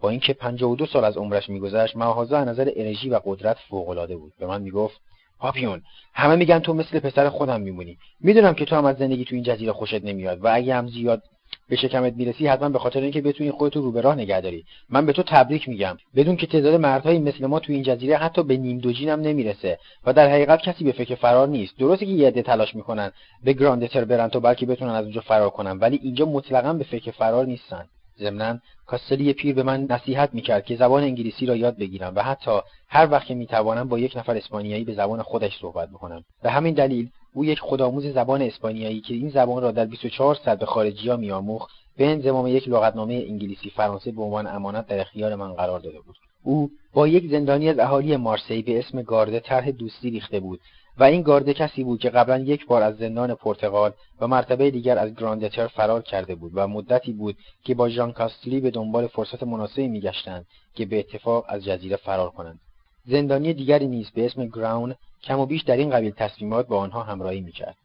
با 0.01 0.09
اینکه 0.09 0.33
52 0.33 0.85
سال 0.85 1.03
از 1.03 1.17
عمرش 1.17 1.49
میگذشت 1.49 1.95
مغازه 1.95 2.37
از 2.37 2.47
نظر 2.47 2.71
انرژی 2.75 3.09
و 3.09 3.19
قدرت 3.25 3.57
فوقالعاده 3.69 4.17
بود. 4.17 4.33
به 4.39 4.47
من 4.47 4.61
می‌گفت 4.61 5.01
پاپیون 5.39 5.81
همه 6.13 6.35
میگن 6.35 6.59
تو 6.59 6.73
مثل 6.73 6.99
پسر 6.99 7.29
خودم 7.29 7.61
میمونی. 7.61 7.97
می‌دونم 8.19 8.53
که 8.53 8.65
تو 8.65 8.75
هم 8.75 8.85
از 8.85 8.97
زندگی 8.97 9.25
تو 9.25 9.35
این 9.35 9.43
جزیره 9.43 9.71
خوشت 9.71 10.03
نمیاد 10.03 10.45
و 10.45 10.55
اگه 10.55 10.75
هم 10.75 10.87
زیاد 10.87 11.23
به 11.69 11.76
شکمت 11.76 12.13
می‌رسی 12.13 12.47
حتما 12.47 12.69
به 12.69 12.80
خاطر 12.80 13.01
اینکه 13.01 13.21
بتونی 13.21 13.51
خودتو 13.51 13.81
رو 13.81 13.91
به 13.91 14.01
راه 14.01 14.15
نگه 14.15 14.41
داری. 14.41 14.65
من 14.89 15.05
به 15.05 15.13
تو 15.13 15.23
تبریک 15.23 15.69
میگم. 15.69 15.97
بدون 16.15 16.35
که 16.35 16.47
تعداد 16.47 16.76
مردهایی 16.76 17.19
مثل 17.19 17.45
ما 17.45 17.59
تو 17.59 17.73
این 17.73 17.84
جزیره 17.84 18.17
حتی 18.17 18.43
به 18.43 18.57
نیم 18.57 18.77
دو 18.77 18.91
هم 18.91 19.21
نمی‌رسه 19.21 19.80
و 20.05 20.13
در 20.13 20.30
حقیقت 20.30 20.61
کسی 20.61 20.84
به 20.84 20.91
فکر 20.91 21.15
فرار 21.15 21.47
نیست. 21.47 21.77
درسته 21.77 22.05
که 22.05 22.11
یه 22.11 22.31
تلاش 22.31 22.76
می‌کنن 22.76 23.11
به 23.43 23.53
گراندتر 23.53 24.05
برن 24.05 24.27
تا 24.27 24.39
بلکه 24.39 24.65
بتونن 24.65 24.91
از 24.91 25.03
اونجا 25.03 25.21
فرار 25.21 25.49
کنن 25.49 25.77
ولی 25.77 25.99
اینجا 26.03 26.26
مطلقا 26.26 26.73
به 26.73 26.84
فکر 26.84 27.11
فرار 27.11 27.45
نیستن. 27.45 27.85
ضمنا 28.19 28.59
کاستلی 28.85 29.33
پیر 29.33 29.55
به 29.55 29.63
من 29.63 29.87
نصیحت 29.89 30.29
می‌کرد 30.33 30.65
که 30.65 30.75
زبان 30.75 31.03
انگلیسی 31.03 31.45
را 31.45 31.55
یاد 31.55 31.77
بگیرم 31.77 32.13
و 32.15 32.23
حتی 32.23 32.59
هر 32.87 33.11
وقت 33.11 33.27
که 33.27 33.35
می‌توانم 33.35 33.87
با 33.89 33.99
یک 33.99 34.17
نفر 34.17 34.35
اسپانیایی 34.35 34.83
به 34.83 34.93
زبان 34.93 35.21
خودش 35.21 35.59
صحبت 35.61 35.89
بکنم. 35.89 36.23
به 36.43 36.51
همین 36.51 36.73
دلیل 36.73 37.09
او 37.33 37.45
یک 37.45 37.59
خودآموز 37.59 38.05
زبان 38.05 38.41
اسپانیایی 38.41 39.01
که 39.01 39.13
این 39.13 39.29
زبان 39.29 39.61
را 39.61 39.71
در 39.71 39.85
24 39.85 40.35
ساعت 40.35 40.59
به 40.59 40.65
خارجی‌ها 40.65 41.17
میآموخت 41.17 41.69
به 41.97 42.07
انضمام 42.07 42.47
یک 42.47 42.67
لغتنامه 42.67 43.13
انگلیسی 43.13 43.69
فرانسه 43.69 44.11
به 44.11 44.21
عنوان 44.21 44.47
امانت 44.47 44.87
در 44.87 44.99
اختیار 44.99 45.35
من 45.35 45.53
قرار 45.53 45.79
داده 45.79 45.99
بود. 45.99 46.15
او 46.43 46.71
با 46.93 47.07
یک 47.07 47.31
زندانی 47.31 47.69
از 47.69 47.79
اهالی 47.79 48.15
مارسی 48.15 48.61
به 48.61 48.79
اسم 48.79 49.01
گارده 49.01 49.39
طرح 49.39 49.71
دوستی 49.71 50.09
ریخته 50.09 50.39
بود. 50.39 50.59
و 50.97 51.03
این 51.03 51.21
گارده 51.21 51.53
کسی 51.53 51.83
بود 51.83 51.99
که 51.99 52.09
قبلا 52.09 52.37
یک 52.37 52.65
بار 52.65 52.83
از 52.83 52.97
زندان 52.97 53.33
پرتغال 53.33 53.91
و 54.21 54.27
مرتبه 54.27 54.71
دیگر 54.71 54.97
از 54.97 55.13
گراندتر 55.15 55.67
فرار 55.67 56.01
کرده 56.01 56.35
بود 56.35 56.51
و 56.55 56.67
مدتی 56.67 57.13
بود 57.13 57.37
که 57.63 57.75
با 57.75 57.89
ژان 57.89 58.11
کاستلی 58.11 58.59
به 58.59 58.71
دنبال 58.71 59.07
فرصت 59.07 59.43
مناسبی 59.43 59.87
میگشتند 59.87 60.45
که 60.75 60.85
به 60.85 60.99
اتفاق 60.99 61.45
از 61.47 61.63
جزیره 61.63 61.95
فرار 61.95 62.29
کنند. 62.29 62.59
زندانی 63.05 63.53
دیگری 63.53 63.87
نیز 63.87 64.11
به 64.11 64.25
اسم 64.25 64.45
گراون 64.45 64.95
کم 65.23 65.39
و 65.39 65.45
بیش 65.45 65.61
در 65.61 65.77
این 65.77 65.89
قبیل 65.89 66.11
تصمیمات 66.11 66.67
با 66.67 66.79
آنها 66.79 67.03
همراهی 67.03 67.41
می‌کرد. 67.41 67.75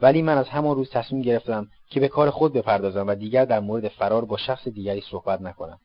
ولی 0.00 0.22
من 0.22 0.38
از 0.38 0.48
همان 0.48 0.76
روز 0.76 0.90
تصمیم 0.90 1.22
گرفتم 1.22 1.68
که 1.90 2.00
به 2.00 2.08
کار 2.08 2.30
خود 2.30 2.52
بپردازم 2.52 3.06
و 3.06 3.14
دیگر 3.14 3.44
در 3.44 3.60
مورد 3.60 3.88
فرار 3.88 4.24
با 4.24 4.36
شخص 4.36 4.68
دیگری 4.68 5.00
صحبت 5.10 5.40
نکنم. 5.40 5.78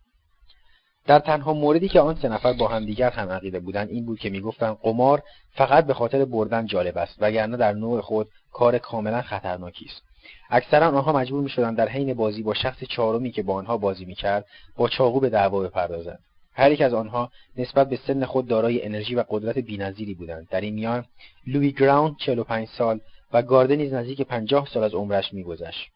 در 1.05 1.19
تنها 1.19 1.53
موردی 1.53 1.89
که 1.89 1.99
آن 1.99 2.15
سه 2.15 2.29
نفر 2.29 2.53
با 2.53 2.67
هم 2.67 2.85
دیگر 2.85 3.09
هم 3.09 3.29
عقیده 3.29 3.59
بودند 3.59 3.89
این 3.89 4.05
بود 4.05 4.19
که 4.19 4.29
می‌گفتند 4.29 4.77
قمار 4.81 5.23
فقط 5.51 5.85
به 5.85 5.93
خاطر 5.93 6.25
بردن 6.25 6.65
جالب 6.65 6.97
است 6.97 7.15
وگرنه 7.19 7.57
در 7.57 7.73
نوع 7.73 8.01
خود 8.01 8.29
کار 8.51 8.77
کاملا 8.77 9.21
خطرناکی 9.21 9.85
است. 9.85 10.01
اکثرا 10.49 10.87
آنها 10.87 11.13
مجبور 11.13 11.43
می‌شدند 11.43 11.77
در 11.77 11.89
حین 11.89 12.13
بازی 12.13 12.43
با 12.43 12.53
شخص 12.53 12.83
چهارمی 12.83 13.31
که 13.31 13.43
با 13.43 13.53
آنها 13.53 13.77
بازی 13.77 14.05
می‌کرد 14.05 14.45
با 14.77 14.89
چاقو 14.89 15.19
به 15.19 15.29
دعوا 15.29 15.59
بپردازند. 15.59 16.19
هر 16.53 16.71
یک 16.71 16.81
از 16.81 16.93
آنها 16.93 17.31
نسبت 17.57 17.89
به 17.89 17.99
سن 18.07 18.25
خود 18.25 18.47
دارای 18.47 18.85
انرژی 18.85 19.15
و 19.15 19.23
قدرت 19.29 19.57
بینظیری 19.57 20.13
بودند. 20.13 20.47
در 20.49 20.61
این 20.61 20.73
میان 20.73 21.05
لوی 21.47 21.71
گراوند 21.71 22.15
45 22.17 22.67
سال 22.67 22.99
و 23.33 23.41
گارده 23.41 23.75
نیز 23.75 23.93
نزدیک 23.93 24.21
50 24.21 24.67
سال 24.73 24.83
از 24.83 24.93
عمرش 24.93 25.33
میگذشت. 25.33 25.89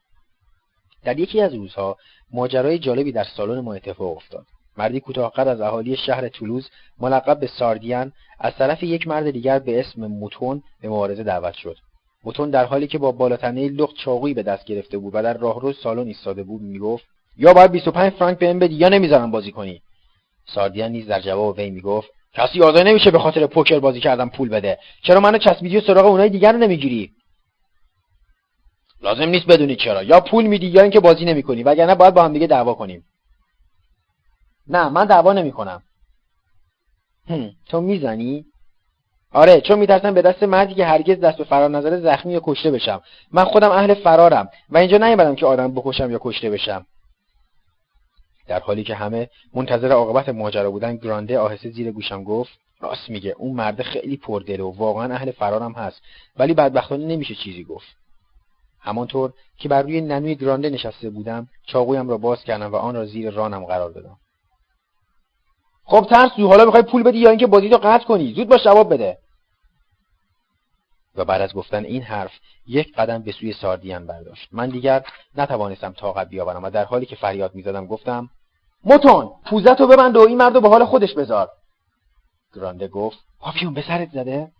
در 1.03 1.19
یکی 1.19 1.41
از 1.41 1.53
روزها 1.53 1.97
ماجرای 2.31 2.79
جالبی 2.79 3.11
در 3.11 3.23
سالن 3.23 3.59
ما 3.59 3.73
اتفاق 3.73 4.17
افتاد. 4.17 4.45
مردی 4.77 4.99
کوتاهقد 4.99 5.47
از 5.47 5.61
اهالی 5.61 5.95
شهر 5.95 6.27
تولوز 6.27 6.69
ملقب 6.99 7.39
به 7.39 7.47
ساردیان 7.47 8.11
از 8.39 8.53
طرف 8.55 8.83
یک 8.83 9.07
مرد 9.07 9.31
دیگر 9.31 9.59
به 9.59 9.79
اسم 9.79 10.07
موتون 10.07 10.63
به 10.81 10.89
مبارزه 10.89 11.23
دعوت 11.23 11.53
شد. 11.53 11.77
موتون 12.23 12.49
در 12.49 12.65
حالی 12.65 12.87
که 12.87 12.97
با 12.97 13.11
بالاتنه 13.11 13.69
لخت 13.69 13.95
چاقویی 13.95 14.33
به 14.33 14.43
دست 14.43 14.65
گرفته 14.65 14.97
بود 14.97 15.15
و 15.15 15.23
در 15.23 15.37
راهرو 15.37 15.73
سالن 15.73 16.07
ایستاده 16.07 16.43
بود 16.43 16.61
می‌گفت 16.61 17.05
یا 17.37 17.53
باید 17.53 17.71
25 17.71 18.13
فرانک 18.13 18.37
بهم 18.39 18.59
بدی 18.59 18.75
یا 18.75 18.89
نمی‌ذارم 18.89 19.31
بازی 19.31 19.51
کنی؟ 19.51 19.81
ساردیان 20.45 20.91
نیز 20.91 21.07
در 21.07 21.21
جواب 21.21 21.57
وی 21.57 21.69
می‌گفت 21.69 22.09
کسی 22.33 22.61
آزار 22.61 22.83
نمیشه 22.83 23.11
به 23.11 23.19
خاطر 23.19 23.47
پوکر 23.47 23.79
بازی 23.79 23.99
کردن 23.99 24.29
پول 24.29 24.49
بده. 24.49 24.77
چرا 25.03 25.19
منو 25.19 25.37
چسبیدی 25.37 25.77
و 25.77 25.81
سراغ 25.81 26.05
اونای 26.05 26.29
دیگر 26.29 26.51
رو 26.51 26.57
نمی‌گیری؟ 26.57 27.11
لازم 29.01 29.29
نیست 29.29 29.45
بدونی 29.47 29.75
چرا. 29.75 30.03
یا 30.03 30.19
پول 30.19 30.45
میدی 30.45 30.67
یا 30.67 30.81
اینکه 30.81 30.99
بازی 30.99 31.25
نمی‌کنی 31.25 31.63
وگرنه 31.63 31.95
باید 31.95 32.13
با 32.13 32.23
هم 32.23 32.33
دیگه 32.33 32.47
دعوا 32.47 32.73
کنیم. 32.73 33.03
نه 34.67 34.89
من 34.89 35.05
دعوا 35.05 35.33
نمی‌کنم. 35.33 35.83
تو 37.69 37.81
می‌زنی؟ 37.81 38.45
آره 39.31 39.61
چون 39.61 39.79
میترسم 39.79 40.13
به 40.13 40.21
دست 40.21 40.43
مردی 40.43 40.73
که 40.73 40.85
هرگز 40.85 41.19
دست 41.19 41.37
به 41.37 41.43
فرار 41.43 41.69
نظر 41.69 42.01
زخمی 42.01 42.33
یا 42.33 42.41
کشته 42.43 42.71
بشم. 42.71 43.01
من 43.31 43.43
خودم 43.43 43.71
اهل 43.71 43.93
فرارم 43.93 44.49
و 44.69 44.77
اینجا 44.77 44.97
نیومدم 44.97 45.35
که 45.35 45.45
آدم 45.45 45.73
بکشم 45.73 46.11
یا 46.11 46.19
کشته 46.21 46.49
بشم. 46.49 46.85
در 48.47 48.59
حالی 48.59 48.83
که 48.83 48.95
همه 48.95 49.29
منتظر 49.53 49.91
عاقبت 49.91 50.29
ماجرا 50.29 50.71
بودن 50.71 50.95
گرانده 50.95 51.39
آهسته 51.39 51.69
زیر 51.69 51.91
گوشم 51.91 52.23
گفت 52.23 52.51
راست 52.79 53.09
میگه 53.09 53.35
اون 53.37 53.55
مرد 53.55 53.81
خیلی 53.81 54.17
پردل 54.17 54.59
و 54.59 54.69
واقعا 54.71 55.13
اهل 55.13 55.31
فرارم 55.31 55.71
هست. 55.71 56.01
ولی 56.37 56.53
بدبختانه 56.53 57.05
نمیشه 57.05 57.35
چیزی 57.35 57.63
گفت. 57.63 57.87
همانطور 58.79 59.33
که 59.57 59.69
بر 59.69 59.81
روی 59.81 60.01
ننوی 60.01 60.35
گرانده 60.35 60.69
نشسته 60.69 61.09
بودم 61.09 61.47
چاقویم 61.67 62.09
را 62.09 62.17
باز 62.17 62.43
کردم 62.43 62.71
و 62.71 62.75
آن 62.75 62.95
را 62.95 63.05
زیر 63.05 63.29
رانم 63.31 63.65
قرار 63.65 63.91
دادم. 63.91 64.17
خب 65.85 66.07
ترسو 66.09 66.47
حالا 66.47 66.65
می‌خوای 66.65 66.83
پول 66.83 67.03
بدی 67.03 67.17
یا 67.17 67.29
اینکه 67.29 67.47
بازی 67.47 67.69
رو 67.69 67.77
قطع 67.77 68.05
کنی؟ 68.05 68.33
زود 68.33 68.49
باش 68.49 68.63
جواب 68.63 68.93
بده. 68.93 69.17
و 71.15 71.25
بعد 71.25 71.41
از 71.41 71.53
گفتن 71.53 71.85
این 71.85 72.01
حرف 72.01 72.31
یک 72.67 72.93
قدم 72.95 73.21
به 73.21 73.31
سوی 73.31 73.53
ساردیان 73.53 74.07
برداشت. 74.07 74.49
من 74.51 74.69
دیگر 74.69 75.05
نتوانستم 75.35 75.93
طاقت 75.93 76.29
بیاورم 76.29 76.63
و 76.63 76.69
در 76.69 76.85
حالی 76.85 77.05
که 77.05 77.15
فریاد 77.15 77.55
می‌زدم 77.55 77.85
گفتم 77.85 78.29
موتون 78.83 79.31
پوزت 79.45 79.81
رو 79.81 79.87
ببند 79.87 80.17
و 80.17 80.19
این 80.19 80.37
مرد 80.37 80.55
رو 80.55 80.61
به 80.61 80.69
حال 80.69 80.85
خودش 80.85 81.13
بذار. 81.13 81.49
گرانده 82.55 82.87
گفت 82.87 83.17
پاپیون 83.39 83.73
به 83.73 83.81
سرت 83.87 84.09
زده؟ 84.13 84.51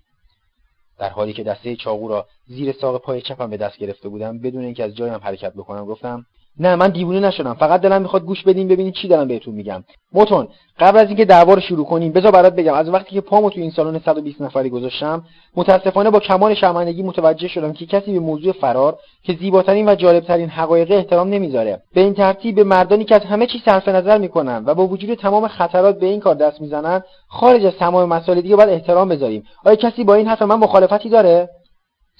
در 0.97 1.09
حالی 1.09 1.33
که 1.33 1.43
دسته 1.43 1.75
چاقو 1.75 2.07
را 2.07 2.27
زیر 2.47 2.71
ساق 2.81 3.01
پای 3.01 3.21
چپم 3.21 3.49
به 3.49 3.57
دست 3.57 3.77
گرفته 3.77 4.09
بودم 4.09 4.39
بدون 4.39 4.63
اینکه 4.63 4.83
از 4.83 4.95
جایم 4.95 5.19
حرکت 5.23 5.53
بکنم 5.53 5.85
گفتم 5.85 6.25
نه 6.59 6.75
من 6.75 6.87
دیوونه 6.87 7.19
نشدم. 7.19 7.53
فقط 7.53 7.81
دلم 7.81 8.01
می‌خواد 8.01 8.23
گوش 8.23 8.43
بدین 8.43 8.67
ببینید 8.67 8.93
چی 8.93 9.07
دارم 9.07 9.27
بهتون 9.27 9.55
میگم. 9.55 9.83
موتون 10.13 10.47
قبل 10.79 10.97
از 10.97 11.07
اینکه 11.07 11.25
دعوا 11.25 11.53
رو 11.53 11.61
شروع 11.61 11.85
کنیم 11.85 12.11
بذار 12.11 12.31
برات 12.31 12.55
بگم. 12.55 12.73
از 12.73 12.89
وقتی 12.89 13.15
که 13.15 13.21
پامو 13.21 13.49
تو 13.49 13.59
این 13.59 13.71
سالن 13.71 13.99
120 13.99 14.41
نفری 14.41 14.69
گذاشتم 14.69 15.23
متاسفانه 15.55 16.09
با 16.09 16.19
کمال 16.19 16.53
شرمندگی 16.53 17.03
متوجه 17.03 17.47
شدم 17.47 17.73
که 17.73 17.85
کسی 17.85 18.13
به 18.13 18.19
موضوع 18.19 18.51
فرار 18.53 18.97
که 19.23 19.33
زیباترین 19.33 19.89
و 19.89 19.95
جالبترین 19.95 20.49
حقایق 20.49 20.91
احترام 20.91 21.29
نمی‌ذاره. 21.29 21.81
به 21.93 22.01
این 22.01 22.13
ترتیب 22.13 22.55
به 22.55 22.63
مردانی 22.63 23.05
که 23.05 23.15
از 23.15 23.21
همه 23.21 23.47
چی 23.47 23.61
صرف 23.65 23.87
نظر 23.87 24.17
می‌کنن 24.17 24.63
و 24.65 24.73
با 24.73 24.87
وجود 24.87 25.17
تمام 25.17 25.47
خطرات 25.47 25.99
به 25.99 26.05
این 26.05 26.19
کار 26.19 26.35
دست 26.35 26.61
می‌زنن 26.61 27.03
خارج 27.27 27.65
از 27.65 27.73
تمام 27.73 28.09
مسائل 28.09 28.41
دیگه 28.41 28.55
باید 28.55 28.69
احترام 28.69 29.09
بذاریم. 29.09 29.43
آیا 29.65 29.75
کسی 29.75 30.03
با 30.03 30.13
این 30.13 30.27
حرف 30.27 30.41
من 30.41 30.55
مخالفتی 30.55 31.09
داره؟ 31.09 31.49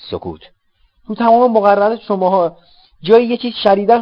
سکوت. 0.10 0.42
تو 1.08 1.16
تمام 1.16 1.52
مقررات 1.52 2.00
شماها 2.08 2.58
جایی 3.06 3.28
یه 3.28 3.38
چیز 3.38 3.54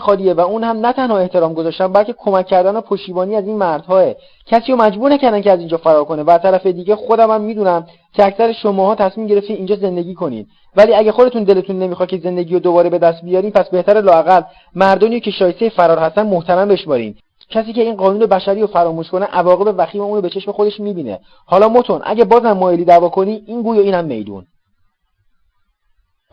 خالیه 0.01 0.34
و 0.34 0.39
اون 0.39 0.63
هم 0.63 0.85
نه 0.85 0.93
تنها 0.93 1.17
احترام 1.17 1.53
گذاشتن 1.53 1.88
بلکه 1.88 2.13
کمک 2.17 2.47
کردن 2.47 2.75
و 2.75 2.81
پشتیبانی 2.81 3.35
از 3.35 3.47
این 3.47 3.57
مردهاه. 3.57 4.13
کسی 4.45 4.71
رو 4.71 4.77
مجبور 4.77 5.11
نکردن 5.13 5.41
که 5.41 5.51
از 5.51 5.59
اینجا 5.59 5.77
فرار 5.77 6.05
کنه. 6.05 6.23
و 6.23 6.30
از 6.30 6.41
طرف 6.41 6.65
دیگه 6.65 6.95
خودم 6.95 7.31
هم 7.31 7.41
می‌دونم 7.41 7.88
که 8.13 8.25
اکثر 8.25 8.51
شماها 8.51 8.95
تصمیم 8.95 9.27
گرفتین 9.27 9.55
اینجا 9.55 9.75
زندگی 9.75 10.13
کنید 10.13 10.47
ولی 10.75 10.93
اگه 10.93 11.11
خودتون 11.11 11.43
دلتون 11.43 11.80
نمی‌خواد 11.80 12.09
که 12.09 12.17
زندگی 12.17 12.53
رو 12.53 12.59
دوباره 12.59 12.89
به 12.89 12.99
دست 12.99 13.21
بیارین 13.21 13.51
پس 13.51 13.69
بهتر 13.69 14.01
لاقل 14.01 14.41
مردانی 14.75 15.19
که 15.19 15.31
شایسته 15.31 15.69
فرار 15.69 15.99
هستن 15.99 16.27
محترم 16.27 16.67
بشمارین. 16.67 17.15
کسی 17.49 17.73
که 17.73 17.81
این 17.81 17.95
قانون 17.95 18.25
بشری 18.25 18.61
رو 18.61 18.67
فراموش 18.67 19.09
کنه 19.09 19.25
عواقب 19.25 19.75
وخیم 19.77 20.01
اون 20.01 20.15
رو 20.15 20.21
به 20.21 20.30
چشم 20.30 20.51
خودش 20.51 20.80
می‌بینه. 20.80 21.19
حالا 21.45 21.69
متون 21.69 22.01
اگه 22.03 22.25
بازم 22.25 22.51
مایلی 22.51 22.85
دعوا 22.85 23.09
کنی 23.09 23.43
این 23.47 23.61
گوی 23.61 23.80
اینم 23.80 24.05
میدون. 24.05 24.45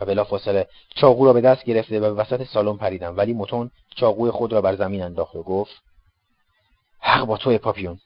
و 0.01 0.05
بلافاصله 0.05 0.67
چاقو 0.95 1.25
را 1.25 1.33
به 1.33 1.41
دست 1.41 1.63
گرفته 1.63 1.99
و 1.99 2.01
به 2.01 2.11
وسط 2.11 2.43
سالن 2.43 2.77
پریدم. 2.77 3.17
ولی 3.17 3.33
متون 3.33 3.71
چاقوی 3.95 4.31
خود 4.31 4.53
را 4.53 4.61
بر 4.61 4.75
زمین 4.75 5.03
انداخت 5.03 5.35
و 5.35 5.43
گفت 5.43 5.71
حق 6.99 7.25
با 7.25 7.37
توی 7.37 7.57
پاپیون. 7.57 7.99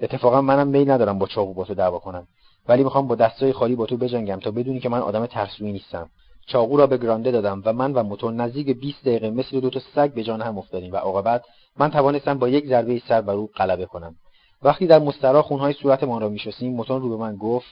اتفاقا 0.00 0.40
منم 0.40 0.68
میل 0.68 0.90
ندارم 0.90 1.18
با 1.18 1.26
چاقو 1.26 1.54
با 1.54 1.64
تو 1.64 1.74
دعوا 1.74 1.98
کنم. 1.98 2.28
ولی 2.68 2.84
می‌خوام 2.84 3.06
با 3.06 3.14
دستای 3.14 3.52
خالی 3.52 3.76
با 3.76 3.86
تو 3.86 3.96
بجنگم 3.96 4.40
تا 4.40 4.50
بدونی 4.50 4.80
که 4.80 4.88
من 4.88 5.00
آدم 5.00 5.26
ترسویی 5.26 5.72
نیستم. 5.72 6.10
چاقو 6.46 6.76
را 6.76 6.86
به 6.86 6.98
گرانده 6.98 7.30
دادم 7.30 7.62
و 7.64 7.72
من 7.72 7.92
و 7.92 8.02
متون 8.02 8.40
نزدیک 8.40 8.80
20 8.80 9.00
دقیقه 9.00 9.30
مثل 9.30 9.60
دو 9.60 9.70
تا 9.70 9.80
سگ 9.94 10.12
به 10.12 10.22
جان 10.22 10.42
هم 10.42 10.58
افتادیم 10.58 10.92
و 10.92 10.96
عاقبت 10.96 11.42
من 11.78 11.90
توانستم 11.90 12.38
با 12.38 12.48
یک 12.48 12.66
ضربه 12.66 13.02
سر 13.08 13.20
بر 13.20 13.34
او 13.34 13.50
غلبه 13.56 13.86
کنم. 13.86 14.14
وقتی 14.62 14.86
در 14.86 14.98
مسترا 14.98 15.42
خونهای 15.42 15.72
صورتمان 15.72 16.22
را 16.22 16.28
میشستیم 16.28 16.76
متون 16.76 17.02
رو 17.02 17.08
به 17.08 17.16
من 17.16 17.36
گفت 17.36 17.68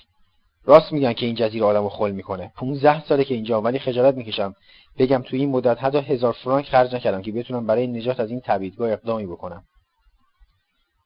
راست 0.67 0.93
میگن 0.93 1.13
که 1.13 1.27
این 1.27 1.35
جزیره 1.35 1.65
آدمو 1.65 1.89
خل 1.89 2.11
می‌کنه. 2.11 2.53
15 2.57 3.05
ساله 3.05 3.25
که 3.25 3.35
اینجا 3.35 3.61
ولی 3.61 3.79
خجالت 3.79 4.15
می‌کشم. 4.15 4.55
بگم 4.99 5.23
توی 5.23 5.41
این 5.41 5.51
مدت 5.51 5.85
حتی 5.85 5.99
هزار 5.99 6.33
فرانک 6.33 6.67
خرج 6.67 6.95
نکردم 6.95 7.23
که 7.23 7.33
بتونم 7.33 7.67
برای 7.67 7.87
نجات 7.87 8.21
از 8.21 8.31
این 8.31 8.41
تبعیدگاه 8.45 8.93
اقدامی 8.93 9.27
بکنم. 9.27 9.63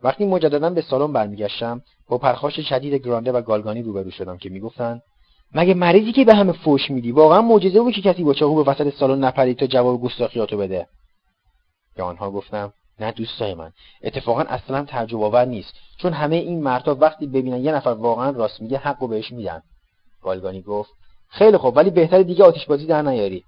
وقتی 0.03 0.27
مجددا 0.27 0.70
به 0.70 0.81
سالن 0.81 1.12
برمیگشتم 1.12 1.82
با 2.09 2.19
پرخاش 2.19 2.61
شدید 2.61 2.95
گرانده 2.95 3.32
و 3.32 3.43
گالگانی 3.43 3.82
روبرو 3.82 4.11
شدم 4.11 4.39
که 4.39 4.49
می‌گفتن 4.49 5.01
مگه 5.55 5.74
مریضی 5.74 6.12
که 6.12 6.24
به 6.24 6.35
همه 6.35 6.53
فوش 6.53 6.91
میدی؟ 6.91 7.12
واقعا 7.12 7.43
معجزه 7.43 7.81
بود 7.81 7.95
که 7.95 8.03
کسی 8.03 8.24
با 8.24 8.35
چاقو 8.35 8.65
به 8.65 8.70
وسط 8.70 8.95
سالن 8.95 9.24
نپرید 9.24 9.59
تا 9.59 9.66
جواب 9.66 10.03
گستاخیاتو 10.03 10.57
بده. 10.57 10.87
به 11.97 12.03
آنها 12.03 12.31
گفتم 12.31 12.73
نه 13.01 13.13
دوستای 13.13 13.55
من. 13.55 13.73
اتفاقا 14.03 14.41
اصلا 14.41 14.85
تعجب 14.85 15.23
آور 15.23 15.45
نیست. 15.45 15.73
چون 15.97 16.13
همه 16.13 16.37
این 16.37 16.63
مردها 16.63 16.95
وقتی 16.95 17.27
ببینن 17.27 17.65
یه 17.65 17.73
نفر 17.73 17.91
واقعا 17.91 18.31
راست 18.31 18.63
میگه 18.63 18.79
حقو 18.79 19.09
بهش 19.09 19.33
میدن. 19.33 19.63
گالگانی 20.23 20.63
گفت 20.63 20.91
خیلی 21.29 21.57
خوب 21.57 21.77
ولی 21.77 21.91
بهتر 21.91 22.23
دیگه 22.23 22.45
آتیش 22.45 22.67
بازی 22.67 22.87
در 22.87 23.03
نیاری. 23.03 23.45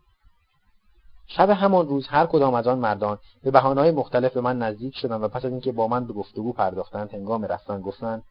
شب 1.26 1.50
همان 1.50 1.88
روز 1.88 2.06
هر 2.06 2.26
کدام 2.26 2.54
از 2.54 2.66
آن 2.66 2.78
مردان 2.78 3.18
به 3.42 3.50
بهانه‌های 3.50 3.90
مختلف 3.90 4.32
به 4.32 4.40
من 4.40 4.58
نزدیک 4.58 4.96
شدن 4.96 5.16
و 5.16 5.28
پس 5.28 5.44
از 5.44 5.50
اینکه 5.50 5.72
با 5.72 5.88
من 5.88 6.06
به 6.06 6.12
گفتگو 6.12 6.52
پرداختند 6.52 7.14
هنگام 7.14 7.44
رفتن 7.44 7.80
گفتند 7.80 8.22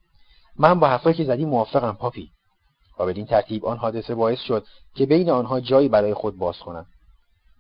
من 0.60 0.80
با 0.80 0.88
حرفایی 0.88 1.16
که 1.16 1.24
زدی 1.24 1.46
موافقم 1.46 1.92
پاپی. 1.92 2.32
و 3.00 3.06
بدین 3.06 3.26
ترتیب 3.26 3.66
آن 3.66 3.78
حادثه 3.78 4.16
باعث 4.16 4.40
شد 4.40 4.66
که 4.96 5.06
بین 5.06 5.30
آنها 5.30 5.60
جایی 5.60 5.90
برای 5.90 6.14
خود 6.14 6.38
باز 6.38 6.60
کنم. 6.60 6.86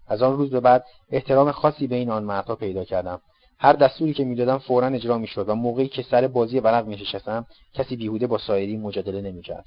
از 0.07 0.21
آن 0.21 0.37
روز 0.37 0.49
به 0.49 0.59
بعد 0.59 0.85
احترام 1.09 1.51
خاصی 1.51 1.87
بین 1.87 2.09
آن 2.09 2.23
مردها 2.23 2.55
پیدا 2.55 2.83
کردم. 2.83 3.21
هر 3.63 3.73
دستوری 3.73 4.13
که 4.13 4.23
می‌دادم 4.23 4.57
فورا 4.57 4.87
اجرا 4.87 5.17
می‌شد 5.17 5.49
و 5.49 5.55
موقعی 5.55 5.87
که 5.87 6.05
سر 6.11 6.27
بازی 6.27 6.59
ورق 6.59 6.85
مینشستم 6.85 7.45
کسی 7.73 7.95
بیهوده 7.95 8.27
با 8.27 8.37
سایری 8.37 8.77
مجادله 8.77 9.21
نمی‌کرد. 9.21 9.65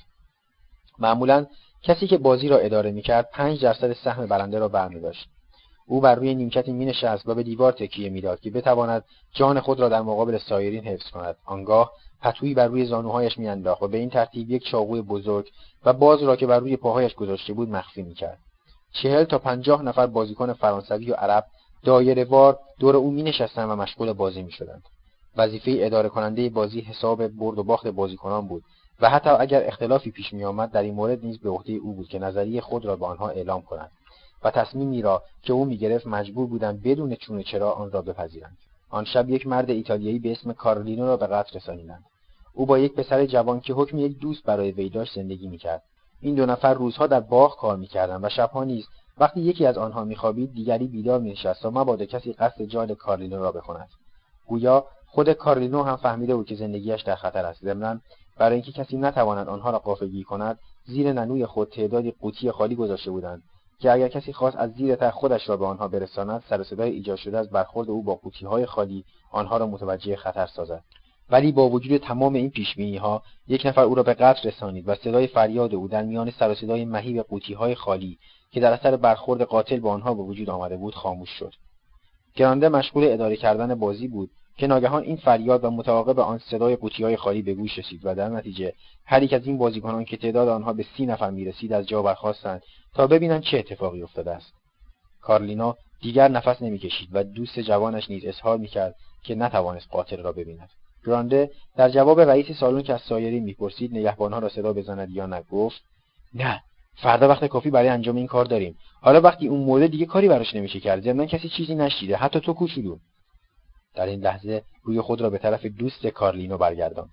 معمولا 0.99 1.47
کسی 1.83 2.07
که 2.07 2.19
بازی 2.19 2.49
را 2.49 2.59
اداره 2.59 2.91
می‌کرد 2.91 3.31
پنج 3.33 3.63
درصد 3.63 3.93
سهم 3.93 4.27
برنده 4.27 4.59
را 4.59 4.69
برمیداشت. 4.69 5.29
او 5.87 6.01
بر 6.01 6.15
روی 6.15 6.35
نیمکتی 6.35 6.73
مینشست 6.73 7.29
و 7.29 7.35
به 7.35 7.43
دیوار 7.43 7.73
تکیه 7.73 8.11
می‌داد 8.11 8.41
که 8.41 8.51
بتواند 8.51 9.05
جان 9.33 9.61
خود 9.61 9.81
را 9.81 9.89
در 9.89 10.03
مقابل 10.03 10.39
سایرین 10.39 10.85
حفظ 10.85 11.11
کند. 11.11 11.37
آنگاه 11.45 11.93
پتویی 12.23 12.55
بر 12.55 12.67
روی 12.67 12.85
زانوهایش 12.85 13.39
میانداخت 13.39 13.83
و 13.83 13.89
به 13.89 13.99
این 13.99 14.11
ترتیب 14.11 14.51
یک 14.51 14.65
چاقوی 14.65 15.03
بزرگ 15.03 15.51
و 15.85 15.93
باز 15.93 16.23
را 16.23 16.37
که 16.37 16.47
بر 16.47 16.59
روی 16.59 16.77
پاهایش 16.77 17.15
گذاشته 17.15 17.53
بود 17.53 17.69
مخفی 17.69 18.03
می‌کرد. 18.03 18.39
چهل 18.93 19.25
تا 19.25 19.39
پنجاه 19.39 19.83
نفر 19.83 20.07
بازیکن 20.07 20.53
فرانسوی 20.53 21.11
و 21.11 21.15
عرب 21.15 21.45
دایره 21.85 22.25
وار 22.25 22.59
دور 22.79 22.97
او 22.97 23.11
می 23.11 23.23
نشستند 23.23 23.71
و 23.71 23.77
مشغول 23.77 24.13
بازی 24.13 24.43
می 24.43 24.53
شدند. 24.53 24.83
وظیفه 25.37 25.77
اداره 25.79 26.09
کننده 26.09 26.49
بازی 26.49 26.81
حساب 26.81 27.29
برد 27.29 27.59
و 27.59 27.63
باخت 27.63 27.87
بازیکنان 27.87 28.49
بود 28.49 28.63
و 29.01 29.11
حتی 29.11 29.31
اگر 29.31 29.67
اختلافی 29.67 30.11
پیش 30.11 30.33
می 30.33 30.45
آمد 30.45 30.71
در 30.71 30.83
این 30.83 30.95
مورد 30.95 31.25
نیز 31.25 31.39
به 31.39 31.51
عهده 31.51 31.73
او 31.73 31.93
بود 31.93 32.09
که 32.09 32.19
نظریه 32.19 32.61
خود 32.61 32.85
را 32.85 32.97
به 32.97 33.07
آنها 33.07 33.29
اعلام 33.29 33.63
کند 33.63 33.91
و 34.45 34.51
تصمیمی 34.51 35.03
را 35.03 35.23
که 35.43 35.53
او 35.53 35.65
می 35.65 35.79
گرفت 35.79 36.07
مجبور 36.07 36.47
بودند 36.47 36.83
بدون 36.83 37.15
چون 37.15 37.43
چرا 37.43 37.73
آن 37.73 37.91
را 37.91 38.03
بپذیرند. 38.03 38.57
آن 38.91 39.05
شب 39.05 39.31
یک 39.31 39.47
مرد 39.47 39.71
ایتالیایی 39.71 40.19
به 40.19 40.33
اسم 40.33 40.53
کارلینو 40.53 41.07
را 41.07 41.17
به 41.17 41.27
قتل 41.27 41.57
رسانیدند. 41.59 42.05
او 42.53 42.67
با 42.67 42.79
یک 42.79 42.95
پسر 42.95 43.27
جوان 43.27 43.61
که 43.61 43.73
حکم 43.73 43.99
یک 43.99 44.19
دوست 44.19 44.43
برای 44.43 44.73
وی 44.73 44.89
داشت 44.89 45.15
زندگی 45.15 45.49
می‌کرد. 45.49 45.83
این 46.21 46.35
دو 46.35 46.47
نفر 46.47 46.75
روزها 46.75 47.07
در 47.07 47.21
باغ 47.21 47.57
کار 47.57 47.77
می‌کردند 47.77 48.25
و 48.25 48.29
شبها 48.29 48.65
نیز 48.65 48.87
وقتی 49.19 49.41
یکی 49.41 49.67
از 49.67 49.79
آنها 49.79 50.05
میخوابید 50.05 50.55
دیگری 50.55 50.87
بیدار 50.87 51.21
مینشست 51.21 51.63
تا 51.63 51.71
مبادا 51.71 52.05
کسی 52.05 52.33
قصد 52.33 52.63
جان 52.63 52.95
کارلینو 52.95 53.43
را 53.43 53.53
بکند 53.53 53.89
گویا 54.47 54.87
خود 55.07 55.33
کارلینو 55.33 55.83
هم 55.83 55.97
فهمیده 55.97 56.37
بود 56.37 56.47
که 56.47 56.55
زندگیش 56.55 57.03
در 57.03 57.15
خطر 57.15 57.47
است. 57.47 57.65
ضمنا 57.65 58.01
برای 58.39 58.55
اینکه 58.55 58.73
کسی 58.73 58.97
نتواند 58.97 59.49
آنها 59.49 59.71
را 59.71 59.79
قافلگیری 59.79 60.25
کند 60.25 60.59
زیر 60.87 61.13
ننوی 61.13 61.47
خود 61.47 61.69
تعدادی 61.69 62.11
قوطی 62.11 62.51
خالی 62.51 62.75
گذاشته 62.75 63.11
بودند 63.11 63.43
که 63.79 63.93
اگر 63.93 64.09
کسی 64.09 64.33
خواست 64.33 64.57
از 64.57 64.73
زیر 64.73 64.95
ته 64.95 65.11
خودش 65.11 65.49
را 65.49 65.57
به 65.57 65.67
آنها 65.67 65.89
برساند 65.89 66.43
سر 66.49 66.63
صدای 66.63 66.91
ایجاد 66.91 67.17
شده 67.17 67.39
از 67.39 67.51
برخورد 67.51 67.91
او 67.91 68.03
با 68.03 68.21
های 68.47 68.67
خالی 68.67 69.05
آنها 69.31 69.57
را 69.57 69.67
متوجه 69.67 70.17
خطر 70.17 70.47
سازد. 70.47 70.85
ولی 71.31 71.53
با 71.53 71.69
وجود 71.69 71.97
تمام 71.97 72.35
این 72.35 72.51
پیشبینی 72.51 72.97
ها 72.97 73.23
یک 73.49 73.67
نفر 73.67 73.81
او 73.81 73.95
را 73.95 74.03
به 74.03 74.15
قتل 74.15 74.49
رسانید 74.49 74.89
و 74.89 74.95
صدای 74.95 75.27
فریاد 75.27 75.75
او 75.75 75.89
در 75.89 76.03
میان 76.03 76.31
سر 76.31 76.51
و 76.51 76.55
صدای 76.55 76.85
مهیب 76.85 77.27
های 77.57 77.75
خالی 77.75 78.19
که 78.55 78.61
در 78.61 78.73
اثر 78.73 78.97
برخورد 78.97 79.43
قاتل 79.43 79.81
با 79.81 79.93
آنها 79.93 80.15
به 80.15 80.23
وجود 80.23 80.51
آمده 80.51 80.77
بود 80.77 80.95
خاموش 80.95 81.31
شد. 81.31 81.55
گرانده 82.35 82.69
مشغول 82.69 83.05
اداره 83.07 83.37
کردن 83.37 83.75
بازی 83.75 84.09
بود 84.09 84.31
که 84.57 84.67
ناگهان 84.67 85.03
این 85.03 85.17
فریاد 85.17 85.65
و 85.65 85.71
متعاقب 85.71 86.21
آن 86.21 86.39
صدای 86.39 86.79
های 87.01 87.17
خالی 87.17 87.43
به 87.43 87.55
گوش 87.55 87.79
رسید 87.79 88.01
و 88.05 88.15
در 88.15 88.29
نتیجه 88.29 88.73
هر 89.07 89.23
یک 89.23 89.33
از 89.33 89.47
این 89.47 89.59
بازیکنان 89.59 90.05
که 90.05 90.17
تعداد 90.17 90.49
آنها 90.49 90.73
به 90.73 90.87
سی 90.97 91.07
نفر 91.07 91.31
می‌رسید 91.31 91.73
از 91.73 91.87
جا 91.87 92.03
برخاستند 92.03 92.63
تا 92.95 93.07
ببینند 93.07 93.43
چه 93.43 93.59
اتفاقی 93.59 94.03
افتاده 94.03 94.31
است. 94.31 94.53
کارلینا 95.23 95.77
دیگر 96.01 96.29
نفس 96.29 96.63
نمی‌کشید 96.63 97.09
و 97.13 97.25
دوست 97.25 97.61
جوانش 97.61 98.11
نیز 98.11 98.25
اظهار 98.25 98.59
می‌کرد 98.59 98.95
که 99.25 99.35
نتوانست 99.35 99.89
قاتل 99.91 100.23
را 100.23 100.33
ببیند. 100.33 100.69
گرانده 101.07 101.51
در 101.77 101.89
جواب 101.89 102.21
رئیس 102.21 102.59
سالن 102.59 102.83
که 102.83 102.95
از 102.95 103.01
سایری 103.01 103.41
می‌پرسید 103.41 103.95
نگهبانها 103.95 104.39
را 104.39 104.49
صدا 104.49 104.73
بزند 104.73 105.11
یا 105.11 105.27
نگفت 105.27 105.83
نه. 106.35 106.63
فردا 106.95 107.29
وقت 107.29 107.45
کافی 107.45 107.71
برای 107.71 107.89
انجام 107.89 108.17
این 108.17 108.27
کار 108.27 108.45
داریم. 108.45 108.77
حالا 109.01 109.21
وقتی 109.21 109.49
اون 109.49 109.61
مرده 109.61 109.89
دیگه 109.89 110.07
کاری 110.07 110.29
براش 110.29 110.55
نمیشه 110.55 110.81
کرد 110.81 111.03
ضمنا 111.03 111.27
کسی 111.27 111.49
چیزی 111.49 111.75
نشیده. 111.75 112.17
حتی 112.17 112.41
تو 112.41 112.53
کوچولو. 112.53 112.99
در 113.95 114.07
این 114.07 114.21
لحظه 114.21 114.63
روی 114.83 115.01
خود 115.01 115.21
را 115.21 115.31
به 115.31 115.39
طرف 115.39 115.67
دوست 115.67 116.07
کارلینو 116.07 116.59
برگرداند 116.59 117.11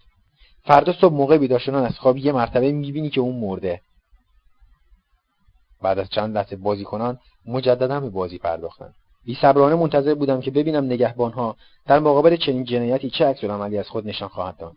فردا 0.63 0.93
صبح 0.93 1.13
موقع 1.13 1.37
بیدار 1.37 1.75
از 1.75 1.99
خواب 1.99 2.17
یه 2.17 2.31
مرتبه 2.31 2.71
می‌بینی 2.71 3.09
که 3.09 3.21
اون 3.21 3.35
مرده. 3.35 3.81
بعد 5.81 5.99
از 5.99 6.09
چند 6.09 6.37
لحظه 6.37 6.55
بازیکنان 6.55 7.19
مجددا 7.45 7.99
به 7.99 8.09
بازی 8.09 8.37
پرداختند 8.37 8.95
بیصبرانه 9.25 9.75
منتظر 9.75 10.13
بودم 10.13 10.41
که 10.41 10.51
ببینم 10.51 10.85
نگهبانها 10.85 11.55
در 11.85 11.99
مقابل 11.99 12.35
چنین 12.35 12.63
جنایتی 12.63 13.09
چه 13.09 13.25
عکسالعملی 13.25 13.77
از 13.77 13.89
خود 13.89 14.07
نشان 14.07 14.27
خواهد 14.27 14.57
داد. 14.57 14.75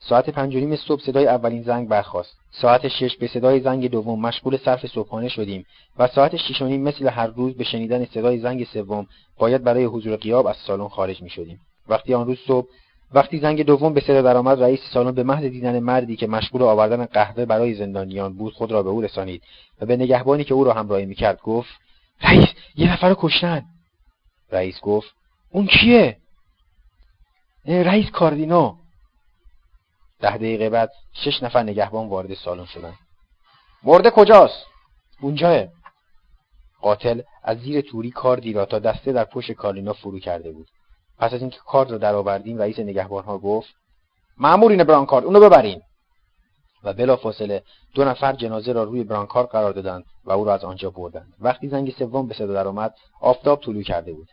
ساعت 0.00 0.30
پنج 0.30 0.56
نیم 0.56 0.76
صبح 0.76 1.02
صدای 1.02 1.26
اولین 1.26 1.62
زنگ 1.62 1.88
برخاست. 1.88 2.36
ساعت 2.50 2.88
شش 2.88 3.16
به 3.16 3.26
صدای 3.26 3.60
زنگ 3.60 3.90
دوم 3.90 4.20
مشغول 4.20 4.56
صرف 4.56 4.86
صبحانه 4.86 5.28
شدیم 5.28 5.66
و 5.98 6.06
ساعت 6.06 6.36
شش 6.36 6.62
نیم 6.62 6.82
مثل 6.82 7.08
هر 7.08 7.26
روز 7.26 7.54
به 7.54 7.64
شنیدن 7.64 8.04
صدای 8.04 8.38
زنگ 8.38 8.64
سوم 8.64 9.06
باید 9.38 9.64
برای 9.64 9.84
حضور 9.84 10.16
قیاب 10.16 10.46
از 10.46 10.56
سالن 10.56 10.88
خارج 10.88 11.22
می 11.22 11.30
شدیم 11.30 11.60
وقتی 11.88 12.14
آن 12.14 12.26
روز 12.26 12.38
صبح 12.46 12.66
وقتی 13.14 13.38
زنگ 13.38 13.62
دوم 13.62 13.94
به 13.94 14.00
صدا 14.00 14.22
درآمد 14.22 14.62
رئیس 14.62 14.80
سالن 14.92 15.10
به 15.10 15.22
محض 15.22 15.44
دیدن 15.44 15.78
مردی 15.78 16.16
که 16.16 16.26
مشغول 16.26 16.62
آوردن 16.62 17.04
قهوه 17.04 17.44
برای 17.44 17.74
زندانیان 17.74 18.32
بود 18.32 18.52
خود 18.52 18.72
را 18.72 18.82
به 18.82 18.90
او 18.90 19.00
رسانید 19.00 19.42
و 19.80 19.86
به 19.86 19.96
نگهبانی 19.96 20.44
که 20.44 20.54
او 20.54 20.64
را 20.64 20.72
همراهی 20.72 21.06
می‌کرد 21.06 21.40
گفت 21.40 21.70
رئیس 22.22 22.48
یه 22.76 22.92
نفر 22.92 23.08
رو 23.08 23.16
کشتن. 23.18 23.64
رئیس 24.52 24.80
گفت 24.80 25.14
اون 25.50 25.66
کیه؟ 25.66 26.16
رئیس 27.66 28.10
کاردینو. 28.10 28.74
ده 30.20 30.36
دقیقه 30.36 30.70
بعد 30.70 30.90
شش 31.12 31.42
نفر 31.42 31.62
نگهبان 31.62 32.08
وارد 32.08 32.34
سالن 32.34 32.64
شدند 32.64 32.98
مرده 33.82 34.10
کجاست؟ 34.10 34.66
اونجاه 35.20 35.66
قاتل 36.80 37.22
از 37.42 37.58
زیر 37.58 37.80
توری 37.80 38.10
کاردی 38.10 38.52
را 38.52 38.64
تا 38.64 38.78
دسته 38.78 39.12
در 39.12 39.24
پشت 39.24 39.52
کارلینا 39.52 39.92
فرو 39.92 40.18
کرده 40.18 40.52
بود. 40.52 40.68
پس 41.18 41.34
از 41.34 41.40
اینکه 41.40 41.58
کارد 41.66 41.90
را 41.90 41.98
درآوردیم 41.98 42.58
رئیس 42.58 42.78
نگهبانها 42.78 43.38
گفت 43.38 43.74
مأمورین 44.38 44.84
برانکارد 44.84 45.24
اونو 45.24 45.40
ببرین. 45.40 45.82
و 46.84 46.92
بلافاصله 46.92 47.62
دو 47.94 48.04
نفر 48.04 48.32
جنازه 48.32 48.72
را 48.72 48.84
روی 48.84 49.04
برانکارد 49.04 49.48
قرار 49.48 49.72
دادند 49.72 50.04
و 50.24 50.32
او 50.32 50.44
را 50.44 50.54
از 50.54 50.64
آنجا 50.64 50.90
بردند. 50.90 51.34
وقتی 51.40 51.68
زنگ 51.68 51.94
سوم 51.98 52.26
به 52.26 52.34
صدا 52.34 52.52
درآمد 52.52 52.94
آفتاب 53.20 53.60
طلوع 53.60 53.82
کرده 53.82 54.12
بود. 54.12 54.28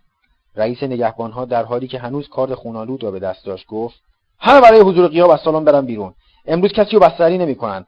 رئیس 0.56 0.84
نگهبانها 0.84 1.46
در 1.46 1.64
حالی 1.64 1.88
که 1.88 2.00
هنوز 2.00 2.30
کارد 2.30 2.54
خونالود 2.54 3.04
را 3.04 3.12
به 3.12 3.20
دست 3.20 3.46
داشت 3.46 3.68
گفت 3.68 4.02
همه 4.40 4.62
برای 4.62 4.80
حضور 4.80 5.08
قیاب 5.08 5.30
از 5.30 5.40
سالن 5.40 5.64
برن 5.64 5.86
بیرون. 5.86 6.14
امروز 6.46 6.72
کسی 6.72 6.92
رو 6.92 7.00
بستری 7.00 7.38
نمی‌کنند 7.38 7.88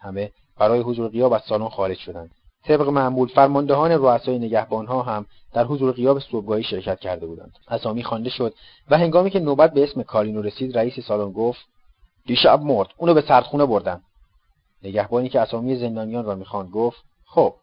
همه 0.00 0.30
برای 0.58 0.80
حضور 0.80 1.08
قیاب 1.08 1.32
از 1.32 1.42
سالن 1.48 1.68
خارج 1.68 1.98
شدند 1.98 2.30
طبق 2.64 2.88
معمول 2.88 3.28
فرماندهان 3.28 3.92
رؤسای 3.92 4.38
نگهبانها 4.38 5.02
هم 5.02 5.26
در 5.52 5.64
حضور 5.64 5.92
قیاب 5.92 6.18
صبحگاهی 6.18 6.62
شرکت 6.62 7.00
کرده 7.00 7.26
بودند. 7.26 7.52
اسامی 7.68 8.04
خوانده 8.04 8.30
شد 8.30 8.54
و 8.90 8.98
هنگامی 8.98 9.30
که 9.30 9.40
نوبت 9.40 9.72
به 9.72 9.84
اسم 9.84 10.02
کارینو 10.02 10.42
رسید 10.42 10.78
رئیس 10.78 11.00
سالن 11.00 11.32
گفت 11.32 11.60
دیشب 12.26 12.60
مرد 12.62 12.88
اونو 12.96 13.14
به 13.14 13.20
سردخونه 13.28 13.66
بردن. 13.66 14.00
نگهبانی 14.82 15.28
که 15.28 15.40
اسامی 15.40 15.76
زندانیان 15.76 16.24
را 16.24 16.34
می‌خواند 16.34 16.70
گفت 16.70 17.02
خب. 17.26 17.54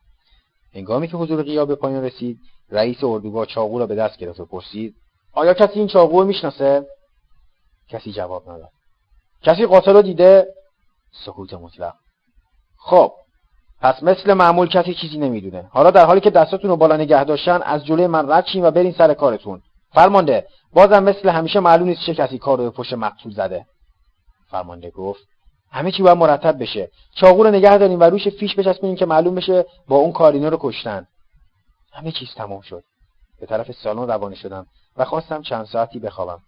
هنگامی 0.73 1.07
که 1.07 1.17
حضور 1.17 1.43
قیاب 1.43 1.67
به 1.67 1.75
پایان 1.75 2.03
رسید 2.03 2.37
رئیس 2.69 3.03
اردوگاه 3.03 3.45
چاقو 3.45 3.79
را 3.79 3.87
به 3.87 3.95
دست 3.95 4.17
گرفت 4.17 4.39
و 4.39 4.45
پرسید 4.45 4.95
آیا 5.33 5.53
کسی 5.53 5.79
این 5.79 5.87
چاقو 5.87 6.21
رو 6.21 6.27
می‌شناسه؟ 6.27 6.85
کسی 7.91 8.11
جواب 8.11 8.49
نداد. 8.49 8.69
کسی 9.43 9.65
قاتل 9.65 9.93
رو 9.93 10.01
دیده؟ 10.01 10.47
سکوت 11.25 11.53
مطلق. 11.53 11.93
خب 12.77 13.13
پس 13.81 14.03
مثل 14.03 14.33
معمول 14.33 14.69
کسی 14.69 14.93
چیزی 14.93 15.17
نمی‌دونه. 15.17 15.69
حالا 15.71 15.91
در 15.91 16.05
حالی 16.05 16.21
که 16.21 16.29
دستاتون 16.29 16.69
رو 16.69 16.75
بالا 16.75 16.97
نگه 16.97 17.23
داشتن 17.23 17.61
از 17.61 17.85
جلوی 17.85 18.07
من 18.07 18.31
رد 18.31 18.45
و 18.55 18.71
برین 18.71 18.91
سر 18.91 19.13
کارتون. 19.13 19.61
فرمانده 19.93 20.47
بازم 20.73 21.03
مثل 21.03 21.29
همیشه 21.29 21.59
معلوم 21.59 21.87
نیست 21.87 22.01
چه 22.05 22.15
کسی 22.15 22.37
کار 22.37 22.57
رو 22.57 22.63
به 22.63 22.69
پشت 22.69 22.93
مقتول 22.93 23.33
زده. 23.33 23.65
فرمانده 24.49 24.89
گفت 24.89 25.21
همه 25.71 25.91
چی 25.91 26.03
باید 26.03 26.17
مرتب 26.17 26.61
بشه. 26.61 26.89
چاقو 27.15 27.43
رو 27.43 27.51
نگه 27.51 27.77
داریم 27.77 27.99
و 27.99 28.03
روش 28.03 28.27
فیش 28.27 28.55
بچسبونیم 28.55 28.95
که 28.95 29.05
معلوم 29.05 29.35
بشه 29.35 29.65
با 29.87 29.95
اون 29.95 30.11
کارینو 30.11 30.49
رو 30.49 30.57
کشتن. 30.59 31.07
همه 31.93 32.11
چیز 32.11 32.33
تمام 32.35 32.61
شد. 32.61 32.83
به 33.39 33.45
طرف 33.45 33.71
سالن 33.71 34.07
روانه 34.07 34.35
شدم 34.35 34.65
و 34.97 35.05
خواستم 35.05 35.41
چند 35.41 35.65
ساعتی 35.65 35.99
بخوابم. 35.99 36.39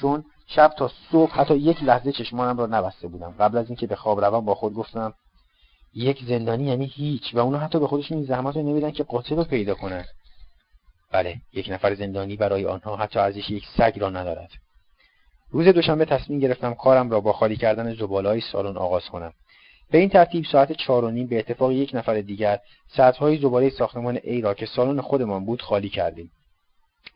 چون 0.00 0.24
شب 0.46 0.72
تا 0.78 0.90
صبح 1.12 1.32
حتی 1.32 1.56
یک 1.56 1.82
لحظه 1.82 2.12
چشمانم 2.12 2.58
را 2.58 2.66
نبسته 2.66 3.08
بودم. 3.08 3.34
قبل 3.38 3.58
از 3.58 3.66
اینکه 3.66 3.86
به 3.86 3.96
خواب 3.96 4.24
روم 4.24 4.44
با 4.44 4.54
خود 4.54 4.74
گفتم 4.74 5.14
یک 5.94 6.24
زندانی 6.24 6.64
یعنی 6.64 6.86
هیچ. 6.86 7.34
و 7.34 7.38
اونا 7.38 7.58
حتی 7.58 7.80
به 7.80 7.86
خودشون 7.86 8.16
این 8.16 8.26
زحمت 8.26 8.56
رو 8.56 8.62
نمیدن 8.62 8.90
که 8.90 9.04
قاتل 9.04 9.36
رو 9.36 9.44
پیدا 9.44 9.74
کنن. 9.74 10.04
بله 11.12 11.36
یک 11.52 11.68
نفر 11.70 11.94
زندانی 11.94 12.36
برای 12.36 12.66
آنها 12.66 12.96
حتی 12.96 13.18
ارزش 13.18 13.50
یک 13.50 13.64
سگ 13.78 13.98
را 13.98 14.10
ندارد. 14.10 14.50
روز 15.50 15.66
دوشنبه 15.66 16.04
تصمیم 16.04 16.40
گرفتم 16.40 16.74
کارم 16.74 17.10
را 17.10 17.20
با 17.20 17.32
خالی 17.32 17.56
کردن 17.56 17.94
های 17.96 18.40
سالن 18.40 18.76
آغاز 18.76 19.04
کنم. 19.04 19.32
به 19.90 19.98
این 19.98 20.08
ترتیب 20.08 20.44
ساعت 20.44 20.72
چهار 20.72 21.04
و 21.04 21.10
نیم 21.10 21.26
به 21.26 21.38
اتفاق 21.38 21.72
یک 21.72 21.90
نفر 21.94 22.20
دیگر 22.20 22.58
سطحهای 22.96 23.38
زباله 23.38 23.70
ساختمان 23.70 24.18
ای 24.22 24.40
را 24.40 24.54
که 24.54 24.66
سالن 24.66 25.00
خودمان 25.00 25.44
بود 25.44 25.62
خالی 25.62 25.88
کردیم. 25.88 26.30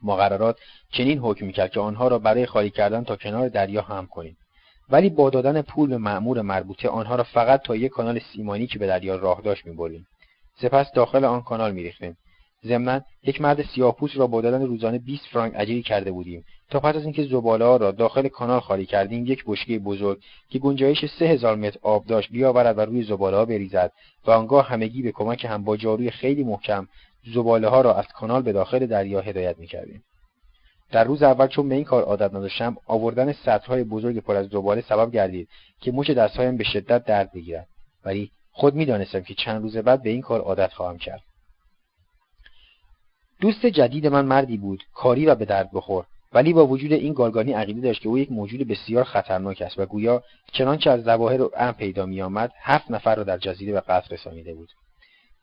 مقررات 0.02 0.58
چنین 0.90 1.18
حکم 1.18 1.46
می‌کرد 1.46 1.70
که 1.70 1.80
آنها 1.80 2.08
را 2.08 2.18
برای 2.18 2.46
خالی 2.46 2.70
کردن 2.70 3.04
تا 3.04 3.16
کنار 3.16 3.48
دریا 3.48 3.82
هم 3.82 4.06
کنیم. 4.06 4.36
ولی 4.90 5.10
با 5.10 5.30
دادن 5.30 5.62
پول 5.62 5.90
به 5.90 5.98
مأمور 5.98 6.42
مربوطه 6.42 6.88
آنها 6.88 7.16
را 7.16 7.24
فقط 7.24 7.62
تا 7.62 7.76
یک 7.76 7.92
کانال 7.92 8.20
سیمانی 8.32 8.66
که 8.66 8.78
به 8.78 8.86
دریا 8.86 9.16
راه 9.16 9.40
داشت 9.40 9.66
می‌بریم 9.66 10.06
سپس 10.62 10.92
داخل 10.92 11.24
آن 11.24 11.42
کانال 11.42 11.72
میریختیم. 11.72 12.16
ضمنا 12.66 13.00
یک 13.22 13.40
مرد 13.40 13.62
سیاهپوست 13.62 14.16
را 14.16 14.26
با 14.26 14.40
دادن 14.40 14.62
روزانه 14.62 14.98
20 14.98 15.26
فرانک 15.26 15.52
اجری 15.56 15.82
کرده 15.82 16.12
بودیم. 16.12 16.44
تا 16.70 16.80
پس 16.80 16.96
از 16.96 17.04
اینکه 17.04 17.24
زباله 17.24 17.64
ها 17.64 17.76
را 17.76 17.90
داخل 17.90 18.28
کانال 18.28 18.60
خالی 18.60 18.86
کردیم 18.86 19.26
یک 19.26 19.44
بشکه 19.46 19.78
بزرگ 19.78 20.18
که 20.50 20.58
گنجایش 20.58 21.04
سه 21.18 21.24
هزار 21.24 21.56
متر 21.56 21.78
آب 21.82 22.06
داشت 22.06 22.30
بیاورد 22.30 22.78
و 22.78 22.80
روی 22.80 23.02
زباله 23.02 23.36
ها 23.36 23.44
بریزد 23.44 23.92
و 24.26 24.30
آنگاه 24.30 24.68
همگی 24.68 25.02
به 25.02 25.12
کمک 25.12 25.44
هم 25.44 25.64
با 25.64 25.76
جاروی 25.76 26.10
خیلی 26.10 26.44
محکم 26.44 26.88
زباله 27.34 27.68
ها 27.68 27.80
را 27.80 27.94
از 27.94 28.06
کانال 28.06 28.42
به 28.42 28.52
داخل 28.52 28.86
دریا 28.86 29.20
هدایت 29.20 29.58
می‌کردیم. 29.58 30.04
در 30.90 31.04
روز 31.04 31.22
اول 31.22 31.46
چون 31.46 31.68
به 31.68 31.74
این 31.74 31.84
کار 31.84 32.02
عادت 32.02 32.34
نداشتم 32.34 32.76
آوردن 32.86 33.32
سطرهای 33.32 33.84
بزرگ 33.84 34.18
پر 34.18 34.36
از 34.36 34.46
زباله 34.46 34.80
سبب 34.88 35.12
گردید 35.12 35.48
که 35.80 35.92
مچ 35.92 36.10
دستهایم 36.10 36.56
به 36.56 36.64
شدت 36.64 37.04
درد 37.04 37.32
بگیرد 37.32 37.68
ولی 38.04 38.30
خود 38.52 38.74
می‌دانستم 38.74 39.20
که 39.20 39.34
چند 39.34 39.62
روز 39.62 39.76
بعد 39.76 40.02
به 40.02 40.10
این 40.10 40.20
کار 40.20 40.40
عادت 40.40 40.72
خواهم 40.72 40.98
کرد. 40.98 41.22
دوست 43.40 43.66
جدید 43.66 44.06
من 44.06 44.24
مردی 44.24 44.56
بود 44.56 44.84
کاری 44.94 45.26
و 45.26 45.34
به 45.34 45.44
درد 45.44 45.70
بخور. 45.72 46.06
ولی 46.32 46.52
با 46.52 46.66
وجود 46.66 46.92
این 46.92 47.12
گالگانی 47.12 47.52
عقیده 47.52 47.80
داشت 47.80 48.02
که 48.02 48.08
او 48.08 48.18
یک 48.18 48.32
موجود 48.32 48.68
بسیار 48.68 49.04
خطرناک 49.04 49.62
است 49.62 49.78
و 49.78 49.86
گویا 49.86 50.22
چنانچه 50.52 50.90
از 50.90 51.02
ظواهر 51.02 51.40
ام 51.56 51.72
پیدا 51.72 52.06
میآمد 52.06 52.52
هفت 52.56 52.90
نفر 52.90 53.14
را 53.14 53.24
در 53.24 53.38
جزیره 53.38 53.72
به 53.72 53.80
قتل 53.80 54.14
رسانیده 54.14 54.54
بود. 54.54 54.68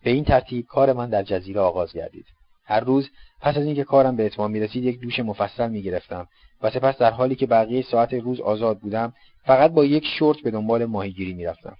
به 0.05 0.11
این 0.11 0.23
ترتیب 0.23 0.65
کار 0.65 0.93
من 0.93 1.09
در 1.09 1.23
جزیره 1.23 1.61
آغاز 1.61 1.93
گردید. 1.93 2.25
هر 2.65 2.79
روز 2.79 3.09
پس 3.41 3.57
از 3.57 3.65
اینکه 3.65 3.83
کارم 3.83 4.15
به 4.15 4.25
اتمام 4.25 4.51
می‌رسید 4.51 4.83
یک 4.83 4.99
دوش 4.99 5.19
مفصل 5.19 5.69
می‌گرفتم 5.69 6.27
و 6.61 6.69
سپس 6.69 6.97
در 6.97 7.11
حالی 7.11 7.35
که 7.35 7.45
بقیه 7.45 7.81
ساعت 7.81 8.13
روز 8.13 8.39
آزاد 8.39 8.79
بودم 8.79 9.13
فقط 9.45 9.71
با 9.71 9.85
یک 9.85 10.05
شورت 10.19 10.39
به 10.39 10.51
دنبال 10.51 10.85
ماهیگیری 10.85 11.33
می‌رفتم. 11.33 11.75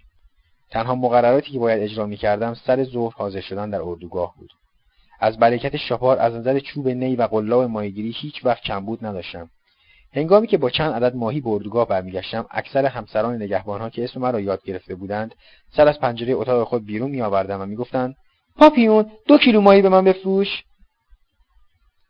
تنها 0.72 0.96
مقرراتی 0.96 1.52
که 1.52 1.60
باید 1.60 1.84
اجرا 1.84 2.06
می‌کردم 2.06 2.54
سر 2.54 2.84
ظهر 2.84 3.14
حاضر 3.18 3.42
شدن 3.42 3.70
در 3.70 3.82
اردوگاه 3.82 4.34
بود. 4.38 4.50
از 5.20 5.38
برکت 5.38 5.78
شپار 5.78 6.20
از 6.20 6.34
نظر 6.34 6.60
چوب 6.60 6.88
نی 6.88 7.16
و 7.16 7.24
قلاب 7.24 7.64
ماهیگیری 7.64 8.14
هیچ 8.16 8.46
وقت 8.46 8.64
کمبود 8.64 9.06
نداشتم. 9.06 9.50
هنگامی 10.16 10.48
که 10.48 10.58
با 10.58 10.70
چند 10.70 10.94
عدد 10.94 11.16
ماهی 11.16 11.42
به 11.42 11.50
اردوگاه 11.50 11.88
برمیگشتم 11.88 12.46
اکثر 12.52 12.86
همسران 12.86 13.36
نگهبانها 13.36 13.90
که 13.90 14.04
اسم 14.04 14.20
مرا 14.20 14.40
یاد 14.40 14.64
گرفته 14.64 14.96
بودند 14.96 15.36
سر 15.76 15.88
از 15.88 16.00
پنجره 16.00 16.34
اتاق 16.34 16.68
خود 16.68 16.86
بیرون 16.86 17.12
میآوردند 17.12 17.62
و 17.62 17.66
می‌گفتند 17.66 18.16
پاپیون 18.56 19.12
دو 19.28 19.38
کیلو 19.38 19.62
ماهی 19.62 19.82
به 19.82 19.90
من 19.90 20.04
بفروش. 20.04 20.64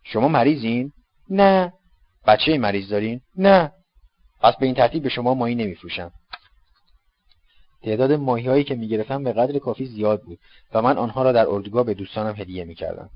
شما 0.03 0.27
مریضین؟ 0.27 0.91
نه. 1.30 1.73
بچه 2.27 2.57
مریض 2.57 2.90
دارین؟ 2.90 3.22
نه. 3.38 3.72
پس 4.41 4.56
به 4.60 4.65
این 4.65 4.76
ترتیب 4.76 5.03
به 5.03 5.10
شما 5.10 5.34
ماهی 5.34 5.56
نمیفروشم. 5.56 6.11
تعداد 7.84 8.11
ماهیهایی 8.11 8.64
که 8.64 8.76
می‌گرفتم 8.76 9.23
به 9.23 9.34
قدر 9.34 9.60
کافی 9.60 9.86
زیاد 9.86 10.22
بود 10.22 10.40
و 10.73 10.82
من 10.82 10.98
آنها 10.98 11.23
را 11.23 11.32
در 11.32 11.48
اردوگاه 11.48 11.84
به 11.84 11.94
دوستانم 11.94 12.36
هدیه 12.36 12.65
می‌کردم. 12.65 13.10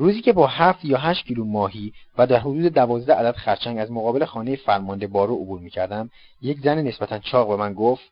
روزی 0.00 0.20
که 0.20 0.32
با 0.32 0.46
هفت 0.46 0.84
یا 0.84 0.98
هشت 0.98 1.26
کیلو 1.26 1.44
ماهی 1.44 1.92
و 2.18 2.26
در 2.26 2.38
حدود 2.38 2.72
دوازده 2.72 3.14
عدد 3.14 3.36
خرچنگ 3.36 3.78
از 3.78 3.92
مقابل 3.92 4.24
خانه 4.24 4.56
فرمانده 4.56 5.06
بارو 5.06 5.34
عبور 5.34 5.60
می‌کردم 5.60 6.10
یک 6.42 6.58
زن 6.60 6.82
نسبتا 6.82 7.18
چاق 7.18 7.48
به 7.48 7.56
من 7.56 7.74
گفت 7.74 8.02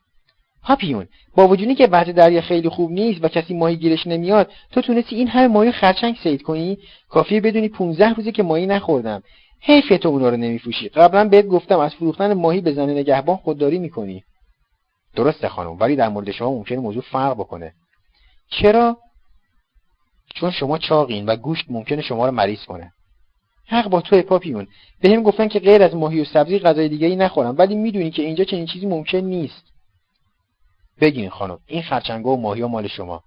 پاپیون 0.63 1.07
با 1.35 1.47
وجودی 1.47 1.75
که 1.75 1.87
وضع 1.87 2.11
دریا 2.11 2.41
خیلی 2.41 2.69
خوب 2.69 2.91
نیست 2.91 3.23
و 3.23 3.27
کسی 3.27 3.53
ماهی 3.53 3.75
گیرش 3.75 4.07
نمیاد 4.07 4.51
تو 4.71 4.81
تونستی 4.81 5.15
این 5.15 5.27
همه 5.27 5.47
ماهی 5.47 5.71
خرچنگ 5.71 6.15
سید 6.23 6.41
کنی؟ 6.41 6.77
کافیه 7.09 7.41
بدونی 7.41 7.69
15 7.69 8.13
روزی 8.13 8.31
که 8.31 8.43
ماهی 8.43 8.65
نخوردم. 8.65 9.23
حیف 9.61 9.99
تو 10.01 10.09
اونا 10.09 10.29
رو 10.29 10.37
نمیفروشی. 10.37 10.89
قبلا 10.89 11.29
بهت 11.29 11.45
گفتم 11.45 11.79
از 11.79 11.95
فروختن 11.95 12.33
ماهی 12.33 12.61
به 12.61 12.73
زن 12.73 12.89
نگهبان 12.89 13.37
خودداری 13.37 13.79
می‌کنی. 13.79 14.23
درسته 15.15 15.47
خانم 15.47 15.79
ولی 15.79 15.95
در 15.95 16.09
مورد 16.09 16.31
شما 16.31 16.51
ممکنه 16.51 16.79
موضوع 16.79 17.03
فرق 17.03 17.33
بکنه. 17.33 17.73
چرا؟ 18.49 18.97
چون 20.35 20.51
شما 20.51 20.77
چاقین 20.77 21.25
و 21.25 21.35
گوشت 21.35 21.65
ممکنه 21.69 22.01
شما 22.01 22.25
رو 22.25 22.31
مریض 22.31 22.65
کنه. 22.65 22.93
حق 23.65 23.89
با 23.89 24.01
تو 24.01 24.21
پاپیون. 24.21 24.67
به 25.01 25.09
هم 25.09 25.23
گفتن 25.23 25.47
که 25.47 25.59
غیر 25.59 25.83
از 25.83 25.95
ماهی 25.95 26.21
و 26.21 26.25
سبزی 26.25 26.59
غذای 26.59 26.89
دیگه 26.89 27.07
ای 27.07 27.15
نخورم 27.15 27.55
ولی 27.57 27.75
می‌دونی 27.75 28.11
که 28.11 28.21
اینجا 28.21 28.43
چنین 28.43 28.65
چیزی 28.65 28.85
ممکن 28.85 29.17
نیست. 29.17 29.63
بگین 31.01 31.29
خانم 31.29 31.59
این 31.67 31.81
خرچنگا 31.81 32.29
و 32.29 32.41
ماهی 32.41 32.61
ها 32.61 32.67
مال 32.67 32.87
شما. 32.87 33.23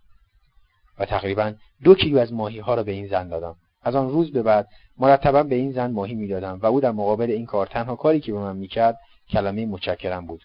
و 0.99 1.05
تقریبا 1.05 1.53
دو 1.85 1.95
کیلو 1.95 2.19
از 2.19 2.33
ماهی 2.33 2.59
ها 2.59 2.75
را 2.75 2.83
به 2.83 2.93
این 2.93 3.07
زن 3.07 3.29
دادم. 3.29 3.57
از 3.83 3.95
آن 3.95 4.11
روز 4.11 4.33
به 4.33 4.43
بعد 4.43 4.69
مرتبا 4.99 5.43
به 5.43 5.55
این 5.55 5.73
زن 5.73 5.91
ماهی 5.91 6.15
می‌دادم 6.15 6.61
و 6.63 6.67
او 6.67 6.81
در 6.81 6.91
مقابل 6.91 7.31
این 7.31 7.47
کار 7.47 7.67
تنها 7.67 7.97
کاری 7.97 8.21
که 8.21 8.33
به 8.33 8.39
من 8.39 8.57
می‌کرد 8.57 8.99
کلمه 9.31 9.67
متشکرم 9.67 10.27
بود. 10.27 10.45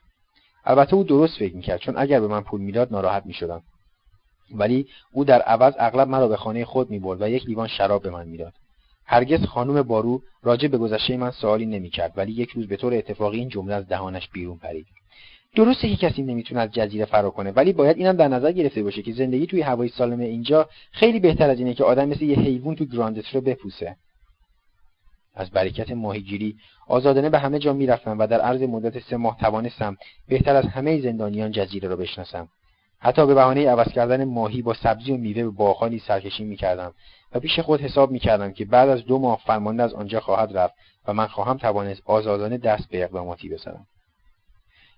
البته 0.66 0.94
او 0.94 1.04
درست 1.04 1.38
فکر 1.38 1.56
می‌کرد 1.56 1.80
چون 1.80 1.98
اگر 1.98 2.20
به 2.20 2.28
من 2.28 2.42
پول 2.42 2.62
می‌داد 2.62 2.92
ناراحت 2.92 3.26
می‌شدم. 3.26 3.64
ولی 4.52 4.88
او 5.12 5.26
در 5.26 5.42
عوض 5.42 5.74
اغلب 5.80 6.08
مرا 6.08 6.28
به 6.28 6.38
خانه 6.38 6.66
خود 6.66 6.90
می‌برد 6.90 7.22
و 7.22 7.30
یک 7.30 7.46
لیوان 7.46 7.68
شراب 7.68 8.04
به 8.04 8.10
من 8.10 8.28
می‌داد. 8.28 8.54
هرگز 9.06 9.46
خانم 9.46 9.82
بارو 9.82 10.22
راجع 10.44 10.68
به 10.68 10.78
گذشته 10.78 11.18
من 11.18 11.32
سوالی 11.32 11.66
نمی‌کرد 11.66 12.14
ولی 12.16 12.32
یک 12.32 12.50
روز 12.50 12.68
به 12.68 12.76
طور 12.76 12.94
اتفاقی 12.94 13.40
این 13.40 13.50
جمله 13.50 13.74
از 13.76 13.88
دهانش 13.88 14.30
بیرون 14.30 14.58
پرید. 14.58 14.86
درسته 15.56 15.96
که 15.96 16.10
کسی 16.10 16.24
نمی‌تونه 16.24 16.62
از 16.62 16.72
جزیره 16.72 17.06
فرار 17.06 17.32
کنه 17.32 17.52
ولی 17.52 17.74
باید 17.74 17.98
اینم 17.98 18.14
در 18.14 18.28
نظر 18.28 18.52
گرفته 18.52 18.84
باشه 18.84 19.02
که 19.02 19.12
زندگی 19.12 19.48
توی 19.48 19.62
هوای 19.62 19.90
سالم 19.90 20.20
اینجا 20.20 20.70
خیلی 20.92 21.20
بهتر 21.20 21.50
از 21.50 21.60
اینه 21.60 21.74
که 21.74 21.84
آدم 21.84 22.10
مثل 22.10 22.24
یه 22.24 22.40
حیوان 22.40 22.76
تو 22.76 22.86
گراندترو 22.86 23.42
بپوسه. 23.42 23.96
از 25.36 25.52
برکت 25.52 25.92
ماهیگیری 25.92 26.56
آزادانه 26.88 27.30
به 27.30 27.40
همه 27.40 27.60
جا 27.60 27.74
می‌رفتم 27.74 28.20
و 28.20 28.28
در 28.28 28.42
عرض 28.42 28.62
مدت 28.62 29.00
سه 29.00 29.18
ماه 29.18 29.38
توانستم 29.40 29.98
بهتر 30.28 30.56
از 30.56 30.66
همه 30.66 31.02
زندانیان 31.02 31.52
جزیره 31.52 31.90
را 31.90 31.96
بشناسم. 31.96 32.50
حتی 33.00 33.26
به 33.26 33.34
بهانه 33.34 33.70
عوض 33.70 33.88
کردن 33.88 34.24
ماهی 34.26 34.62
با 34.62 34.74
سبزی 34.74 35.12
و 35.12 35.18
میوه 35.18 35.44
به 35.44 35.50
باغها 35.50 35.98
سرکشی 35.98 36.44
می‌کردم 36.44 36.94
و 37.32 37.40
پیش 37.40 37.60
خود 37.60 37.82
حساب 37.82 38.12
می‌کردم 38.12 38.52
که 38.52 38.66
بعد 38.66 38.90
از 38.90 39.06
دو 39.06 39.20
ماه 39.20 39.42
فرمانده 39.46 39.84
از 39.84 39.94
آنجا 39.94 40.20
خواهد 40.20 40.58
رفت 40.58 40.74
و 41.08 41.14
من 41.14 41.28
خواهم 41.28 41.58
توانست 41.58 42.02
آزادانه 42.06 42.58
دست 42.58 42.90
به 42.90 43.04
اقداماتی 43.04 43.50
بزنم. 43.50 43.86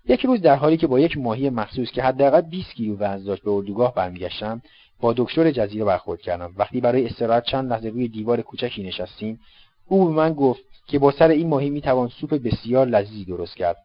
یک 0.06 0.26
روز 0.26 0.42
در 0.42 0.56
حالی 0.56 0.78
که 0.78 0.88
با 0.88 1.00
یک 1.00 1.18
ماهی 1.18 1.50
مخصوص 1.50 1.92
که 1.92 2.04
حداقل 2.04 2.42
20 2.42 2.74
کیلو 2.74 2.98
وزن 2.98 3.24
داشت 3.24 3.44
به 3.44 3.52
اردوگاه 3.52 3.94
برمیگشتم 3.94 4.62
با 5.00 5.14
دکتر 5.18 5.52
جزیره 5.52 5.86
برخورد 5.86 6.22
کردم. 6.22 6.54
وقتی 6.58 6.82
برای 6.82 7.06
استراحت 7.06 7.44
چند 7.44 7.72
لحظه 7.72 7.90
روی 7.90 8.08
دیوار 8.08 8.42
کوچکی 8.42 8.84
نشستیم 8.84 9.40
او 9.88 10.06
به 10.06 10.12
من 10.12 10.34
گفت 10.34 10.62
که 10.88 11.00
با 11.00 11.12
سر 11.12 11.28
این 11.28 11.48
ماهی 11.48 11.70
می‌توان 11.70 12.08
سوپ 12.08 12.34
بسیار 12.34 12.88
لذیذی 12.88 13.26
درست 13.26 13.56
کرد. 13.56 13.78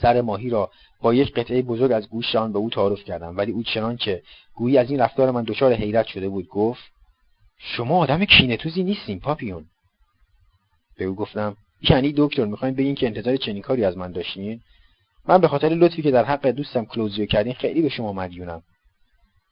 سر 0.00 0.20
ماهی 0.20 0.50
را 0.50 0.70
با 1.02 1.14
یک 1.14 1.32
قطعه 1.32 1.62
بزرگ 1.62 1.92
از 1.92 2.08
گوشت 2.08 2.36
آن 2.36 2.52
به 2.52 2.58
او 2.58 2.70
تعارف 2.70 3.04
کردم. 3.04 3.36
ولی 3.36 3.52
او 3.52 3.62
چنان 3.62 3.96
که 3.96 4.22
گویی 4.54 4.78
از 4.78 4.90
این 4.90 5.00
رفتار 5.00 5.30
من 5.30 5.42
دچار 5.42 5.72
حیرت 5.72 6.06
شده 6.06 6.28
بود 6.28 6.48
گفت 6.48 6.82
شما 7.58 7.98
آدم 7.98 8.24
کینهتوزی 8.24 8.84
نیستین 8.84 9.20
پاپیون. 9.20 9.64
به 10.98 11.04
او 11.04 11.14
گفتم 11.14 11.56
یعنی 11.90 12.14
دکتر 12.16 12.44
می‌خواین 12.44 12.74
بگین 12.74 12.94
که 12.94 13.06
انتظار 13.06 13.36
چنین 13.36 13.62
کاری 13.62 13.84
از 13.84 13.96
من 13.96 14.12
داشتین؟ 14.12 14.60
من 15.28 15.38
به 15.38 15.48
خاطر 15.48 15.68
لطفی 15.68 16.02
که 16.02 16.10
در 16.10 16.24
حق 16.24 16.46
دوستم 16.46 16.84
کلوزیو 16.84 17.26
کردین 17.26 17.54
خیلی 17.54 17.82
به 17.82 17.88
شما 17.88 18.12
مدیونم. 18.12 18.62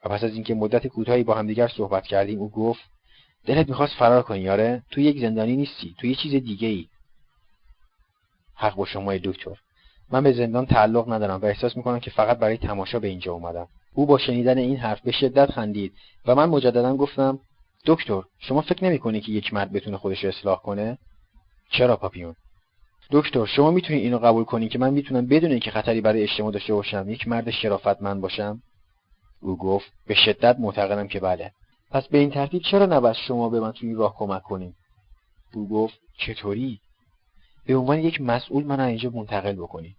و 0.04 0.08
پس 0.08 0.24
از 0.24 0.34
اینکه 0.34 0.54
مدت 0.54 0.86
کوتاهی 0.86 1.22
با 1.22 1.34
همدیگر 1.34 1.68
صحبت 1.68 2.04
کردیم 2.04 2.38
او 2.38 2.50
گفت 2.50 2.80
دلت 3.46 3.68
می‌خواست 3.68 3.94
فرار 3.94 4.22
کنی 4.22 4.40
یاره 4.40 4.82
تو 4.90 5.00
یک 5.00 5.20
زندانی 5.20 5.56
نیستی 5.56 5.94
تو 5.98 6.06
یه 6.06 6.14
چیز 6.14 6.32
دیگه 6.32 6.68
ای 6.68 6.86
حق 8.54 8.74
با 8.74 8.86
شما 8.86 9.16
دکتر. 9.16 9.56
من 10.12 10.22
به 10.22 10.32
زندان 10.32 10.66
تعلق 10.66 11.12
ندارم 11.12 11.40
و 11.40 11.44
احساس 11.44 11.76
می‌کنم 11.76 12.00
که 12.00 12.10
فقط 12.10 12.38
برای 12.38 12.56
تماشا 12.56 12.98
به 12.98 13.08
اینجا 13.08 13.32
اومدم. 13.32 13.68
او 13.94 14.06
با 14.06 14.18
شنیدن 14.18 14.58
این 14.58 14.76
حرف 14.76 15.00
به 15.00 15.12
شدت 15.12 15.50
خندید 15.50 15.92
و 16.26 16.34
من 16.34 16.48
مجددا 16.48 16.96
گفتم 16.96 17.38
دکتر 17.86 18.22
شما 18.38 18.60
فکر 18.60 18.84
نمی‌کنی 18.84 19.20
که 19.20 19.32
یک 19.32 19.54
مرد 19.54 19.72
بتونه 19.72 19.96
خودش 19.96 20.24
اصلاح 20.24 20.62
کنه؟ 20.62 20.98
چرا 21.70 21.96
پاپیون؟ 21.96 22.34
دکتر 23.10 23.46
شما 23.46 23.70
می‌تونید 23.70 24.02
اینو 24.02 24.18
قبول 24.18 24.44
کنی 24.44 24.68
که 24.68 24.78
من 24.78 24.92
می‌تونم 24.92 25.26
بدون 25.26 25.50
اینکه 25.50 25.70
خطری 25.70 26.00
برای 26.00 26.22
اجتماع 26.22 26.52
داشته 26.52 26.74
باشم 26.74 27.10
یک 27.10 27.28
مرد 27.28 27.50
شرافتمند 27.50 28.20
باشم؟ 28.20 28.62
او 29.42 29.56
گفت 29.56 29.92
به 30.06 30.14
شدت 30.14 30.56
معتقدم 30.58 31.08
که 31.08 31.20
بله. 31.20 31.52
پس 31.90 32.08
به 32.08 32.18
این 32.18 32.30
ترتیب 32.30 32.62
چرا 32.62 32.86
نباید 32.86 33.16
شما 33.16 33.48
به 33.48 33.60
من 33.60 33.72
توی 33.72 33.88
این 33.88 33.98
راه 33.98 34.14
کمک 34.16 34.42
کنیم 34.42 34.74
او 35.54 35.68
گفت 35.68 36.00
چطوری؟ 36.18 36.80
به 37.66 37.76
عنوان 37.76 37.98
یک 37.98 38.20
مسئول 38.20 38.64
من 38.64 38.80
اینجا 38.80 39.10
منتقل 39.10 39.52
بکنی. 39.52 39.96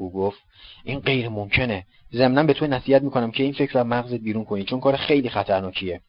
او 0.00 0.12
گفت 0.12 0.38
این 0.84 0.98
غیر 1.00 1.28
ممکنه. 1.28 1.86
ضمنا 2.14 2.42
به 2.42 2.52
تو 2.52 2.66
نصیحت 2.66 3.02
می‌کنم 3.02 3.30
که 3.30 3.42
این 3.42 3.52
فکر 3.52 3.72
را 3.72 3.84
مغزت 3.84 4.20
بیرون 4.20 4.44
کنی 4.44 4.64
چون 4.64 4.80
کار 4.80 4.96
خیلی 4.96 5.28
خطرناکیه. 5.28 6.00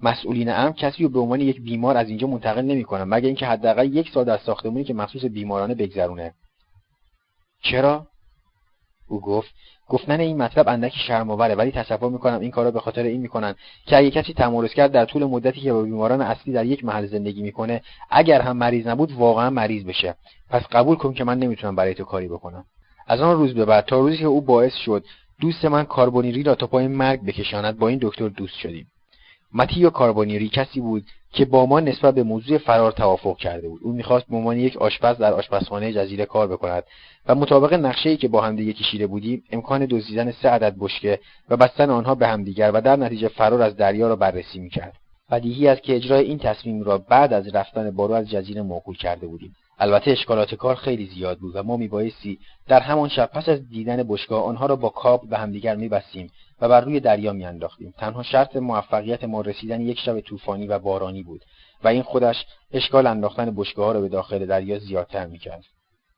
مسئولین 0.00 0.48
امن 0.48 0.72
کسی 0.72 1.02
رو 1.02 1.08
به 1.08 1.20
عنوان 1.20 1.40
یک 1.40 1.60
بیمار 1.60 1.96
از 1.96 2.08
اینجا 2.08 2.26
منتقل 2.26 2.62
نمی‌کنن 2.62 3.04
مگر 3.04 3.26
اینکه 3.26 3.46
حداقل 3.46 3.96
یک 3.96 4.10
سال 4.10 4.24
در 4.24 4.36
ساختمونی 4.36 4.84
که 4.84 4.94
مخصوص 4.94 5.24
بیمارانه 5.24 5.74
بگذرونه. 5.74 6.34
چرا؟ 7.62 8.06
او 9.08 9.20
گفت 9.20 9.50
گفتن 9.88 10.20
این 10.20 10.42
مطلب 10.42 10.68
اندکی 10.68 10.98
شرمآوره 10.98 11.54
ولی 11.54 11.70
تصور 11.70 12.10
می‌کنم 12.10 12.40
این 12.40 12.50
کارا 12.50 12.70
به 12.70 12.80
خاطر 12.80 13.02
این 13.02 13.20
می‌کنن 13.20 13.54
که 13.86 13.96
اگه 13.96 14.10
کسی 14.10 14.32
تمارض 14.32 14.72
کرد 14.72 14.92
در 14.92 15.04
طول 15.04 15.24
مدتی 15.24 15.60
که 15.60 15.72
با 15.72 15.82
بیماران 15.82 16.20
اصلی 16.20 16.52
در 16.52 16.66
یک 16.66 16.84
محل 16.84 17.06
زندگی 17.06 17.42
می‌کنه 17.42 17.82
اگر 18.10 18.40
هم 18.40 18.56
مریض 18.56 18.86
نبود 18.86 19.12
واقعا 19.12 19.50
مریض 19.50 19.84
بشه. 19.84 20.14
پس 20.50 20.62
قبول 20.62 20.96
کن 20.96 21.14
که 21.14 21.24
من 21.24 21.38
نمی‌تونم 21.38 21.76
برای 21.76 21.94
تو 21.94 22.04
کاری 22.04 22.28
بکنم. 22.28 22.64
از 23.06 23.20
آن 23.20 23.36
روز 23.36 23.54
به 23.54 23.64
بعد 23.64 23.84
تا 23.84 23.98
روزی 23.98 24.16
که 24.16 24.26
او 24.26 24.40
باعث 24.40 24.74
شد 24.74 25.04
دوست 25.40 25.64
من 25.64 25.84
کاربونیری 25.84 26.42
را 26.42 26.54
تا 26.54 26.66
پای 26.66 26.88
مرگ 26.88 27.24
بکشاند 27.24 27.78
با 27.78 27.88
این 27.88 27.98
دکتر 28.02 28.28
دوست 28.28 28.54
شدیم. 28.54 28.86
متیو 29.54 29.90
کاربونیری 29.90 30.48
کسی 30.48 30.80
بود 30.80 31.04
که 31.32 31.44
با 31.44 31.66
ما 31.66 31.80
نسبت 31.80 32.14
به 32.14 32.22
موضوع 32.22 32.58
فرار 32.58 32.92
توافق 32.92 33.36
کرده 33.36 33.68
بود. 33.68 33.80
او 33.84 33.92
می‌خواست 33.92 34.26
به 34.26 34.36
عنوان 34.36 34.58
یک 34.58 34.76
آشپز 34.76 35.16
در 35.16 35.32
آشپزخانه 35.32 35.92
جزیره 35.92 36.24
کار 36.24 36.48
بکند 36.48 36.82
و 37.26 37.34
مطابق 37.34 37.74
نقشه‌ای 37.74 38.16
که 38.16 38.28
با 38.28 38.40
همدیگه 38.40 38.72
کشیده 38.72 39.06
بودیم 39.06 39.42
امکان 39.52 39.86
دزدیدن 39.86 40.30
سه 40.30 40.48
عدد 40.48 40.76
بشکه 40.78 41.18
و 41.48 41.56
بستن 41.56 41.90
آنها 41.90 42.14
به 42.14 42.28
همدیگر 42.28 42.70
و 42.74 42.80
در 42.80 42.96
نتیجه 42.96 43.28
فرار 43.28 43.62
از 43.62 43.76
دریا 43.76 44.08
را 44.08 44.16
بررسی 44.16 44.58
می‌کرد. 44.58 44.94
بدیهی 45.30 45.68
است 45.68 45.82
که 45.82 45.96
اجرای 45.96 46.24
این 46.24 46.38
تصمیم 46.38 46.82
را 46.82 46.98
بعد 46.98 47.32
از 47.32 47.54
رفتن 47.54 47.90
بارو 47.90 48.14
از 48.14 48.30
جزیره 48.30 48.62
موکول 48.62 48.96
کرده 48.96 49.26
بودیم. 49.26 49.54
البته 49.78 50.10
اشکالات 50.10 50.54
کار 50.54 50.74
خیلی 50.74 51.06
زیاد 51.06 51.38
بود 51.38 51.56
و 51.56 51.62
ما 51.62 51.76
میبایستی 51.76 52.38
در 52.68 52.80
همان 52.80 53.08
شب 53.08 53.26
پس 53.26 53.48
از 53.48 53.68
دیدن 53.68 54.02
بشگاه 54.02 54.44
آنها 54.44 54.66
را 54.66 54.76
با 54.76 54.88
کاب 54.88 55.28
به 55.28 55.38
همدیگر 55.38 55.76
میبستیم 55.76 56.30
و 56.60 56.68
بر 56.68 56.80
روی 56.80 57.00
دریا 57.00 57.32
میانداختیم. 57.32 57.94
تنها 57.98 58.22
شرط 58.22 58.56
موفقیت 58.56 59.24
ما 59.24 59.40
رسیدن 59.40 59.80
یک 59.80 59.98
شب 59.98 60.20
طوفانی 60.20 60.66
و 60.66 60.78
بارانی 60.78 61.22
بود 61.22 61.44
و 61.84 61.88
این 61.88 62.02
خودش 62.02 62.46
اشکال 62.72 63.06
انداختن 63.06 63.54
بشگاه 63.54 63.86
ها 63.86 63.92
را 63.92 64.00
به 64.00 64.08
داخل 64.08 64.46
دریا 64.46 64.78
زیادتر 64.78 65.26
می‌کرد. 65.26 65.64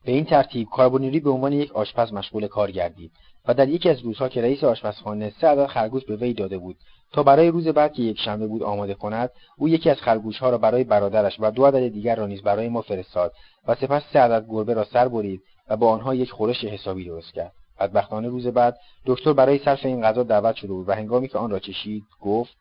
به 0.05 0.13
این 0.13 0.25
ترتیب 0.25 0.69
کاربونیری 0.69 1.21
به 1.21 1.31
عنوان 1.31 1.53
یک 1.53 1.73
آشپز 1.73 2.13
مشغول 2.13 2.47
کار 2.47 2.71
گردید 2.71 3.13
و 3.49 3.55
در 3.55 3.69
یکی 3.69 3.91
از 3.91 4.01
روزها 4.01 4.29
که 4.29 4.43
رئیس 4.43 4.65
آشپزخانه 4.65 5.33
سه 5.41 5.47
عدد 5.47 5.67
خرگوش 5.67 6.05
به 6.05 6.17
وی 6.17 6.33
داده 6.33 6.59
بود 6.59 6.77
تا 7.13 7.23
برای 7.23 7.49
روز 7.49 7.69
بعد 7.69 7.93
که 7.93 8.03
یک 8.03 8.19
شنبه 8.19 8.47
بود 8.47 8.63
آماده 8.63 8.95
کند 8.95 9.31
او 9.59 9.69
یکی 9.69 9.91
از 9.91 9.97
خرگوشها 9.97 10.51
را 10.51 10.59
برای 10.59 10.85
برادرش 10.85 11.37
و 11.41 11.51
دو 11.51 11.67
عدد 11.67 11.89
دیگر 11.89 12.17
را 12.17 12.27
نیز 12.27 12.43
برای 12.43 12.69
ما 12.69 12.83
فرستاد 12.83 13.33
و 13.69 13.75
سپس 13.75 14.03
سه 14.13 14.19
عدد 14.19 14.47
گربه 14.49 14.75
را 14.75 14.85
سر 14.85 15.09
برید 15.09 15.43
و 15.69 15.77
با 15.77 15.91
آنها 15.91 16.15
یک 16.15 16.31
خورش 16.31 16.65
حسابی 16.65 17.05
درست 17.05 17.33
کرد. 17.33 17.53
بدبختانه 17.81 18.29
روز 18.29 18.47
بعد 18.47 18.77
دکتر 19.07 19.33
برای 19.33 19.59
صرف 19.59 19.87
این 19.87 20.03
غذا 20.03 20.23
دعوت 20.23 20.57
شده 20.57 20.73
بود 20.73 20.89
و 20.89 20.93
هنگامی 20.93 21.29
که 21.29 21.39
آن 21.39 21.51
را 21.51 21.59
چشید 21.59 22.05
گفت 22.21 22.57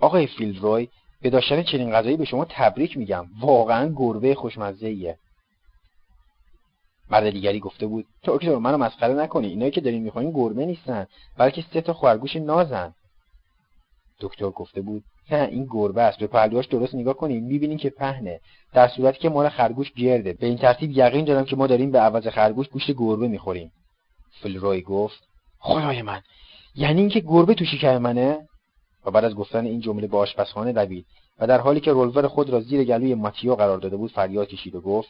آقای 0.00 0.26
فیلدروی 0.26 0.88
به 1.22 1.30
داشتن 1.30 1.62
چنین 1.62 1.92
غذایی 1.92 2.16
به 2.16 2.24
شما 2.24 2.46
تبریک 2.50 2.96
میگم. 2.96 3.26
واقعا 3.40 3.92
گربه 3.96 4.34
خوشمزه 4.34 4.86
ایه 4.86 5.18
مرد 7.10 7.30
دیگری 7.30 7.60
گفته 7.60 7.86
بود 7.86 8.06
دکتر 8.24 8.56
منو 8.56 8.76
مسخره 8.76 9.14
نکنی 9.14 9.46
اینایی 9.46 9.70
که 9.70 9.80
داریم 9.80 10.02
می‌خوایم 10.02 10.30
گربه 10.30 10.66
نیستن 10.66 11.06
بلکه 11.38 11.64
سه 11.72 11.80
تا 11.80 11.92
خرگوش 11.92 12.36
نازن. 12.36 12.94
دکتر 14.20 14.50
گفته 14.50 14.80
بود 14.80 15.04
نه 15.30 15.48
این 15.50 15.66
گربه 15.70 16.02
است 16.02 16.18
به 16.18 16.26
پهلوهاش 16.26 16.66
درست 16.66 16.94
نگاه 16.94 17.14
کنیم 17.14 17.44
می‌بینیم 17.44 17.78
که 17.78 17.90
پهنه. 17.90 18.40
در 18.72 18.88
صورتی 18.88 19.18
که 19.18 19.28
مال 19.28 19.48
خرگوش 19.48 19.92
گرده. 19.92 20.32
به 20.32 20.46
این 20.46 20.58
ترتیب 20.58 20.90
یقین 20.90 21.24
دارم 21.24 21.44
که 21.44 21.56
ما 21.56 21.66
داریم 21.66 21.90
به 21.90 21.98
عوض 21.98 22.26
خرگوش 22.26 22.68
گوشت 22.68 22.90
گربه 22.90 23.28
می‌خوریم. 23.28 23.72
فلروی 24.42 24.82
گفت 24.82 25.28
خدای 25.58 26.02
من 26.02 26.22
یعنی 26.74 27.00
اینکه 27.00 27.20
گربه 27.20 27.54
تو 27.54 27.64
شکم 27.64 27.98
منه؟ 27.98 28.48
و 29.04 29.10
بعد 29.10 29.24
از 29.24 29.34
گفتن 29.34 29.64
این 29.64 29.80
جمله 29.80 30.06
به 30.06 30.16
آشپزخانه 30.16 30.72
دوید 30.72 31.06
و 31.38 31.46
در 31.46 31.60
حالی 31.60 31.80
که 31.80 31.92
رولور 31.92 32.28
خود 32.28 32.50
را 32.50 32.60
زیر 32.60 32.84
گلوی 32.84 33.14
ماتیو 33.14 33.54
قرار 33.54 33.78
داده 33.78 33.96
بود 33.96 34.12
فریاد 34.12 34.48
کشید 34.48 34.74
و 34.74 34.80
گفت 34.80 35.08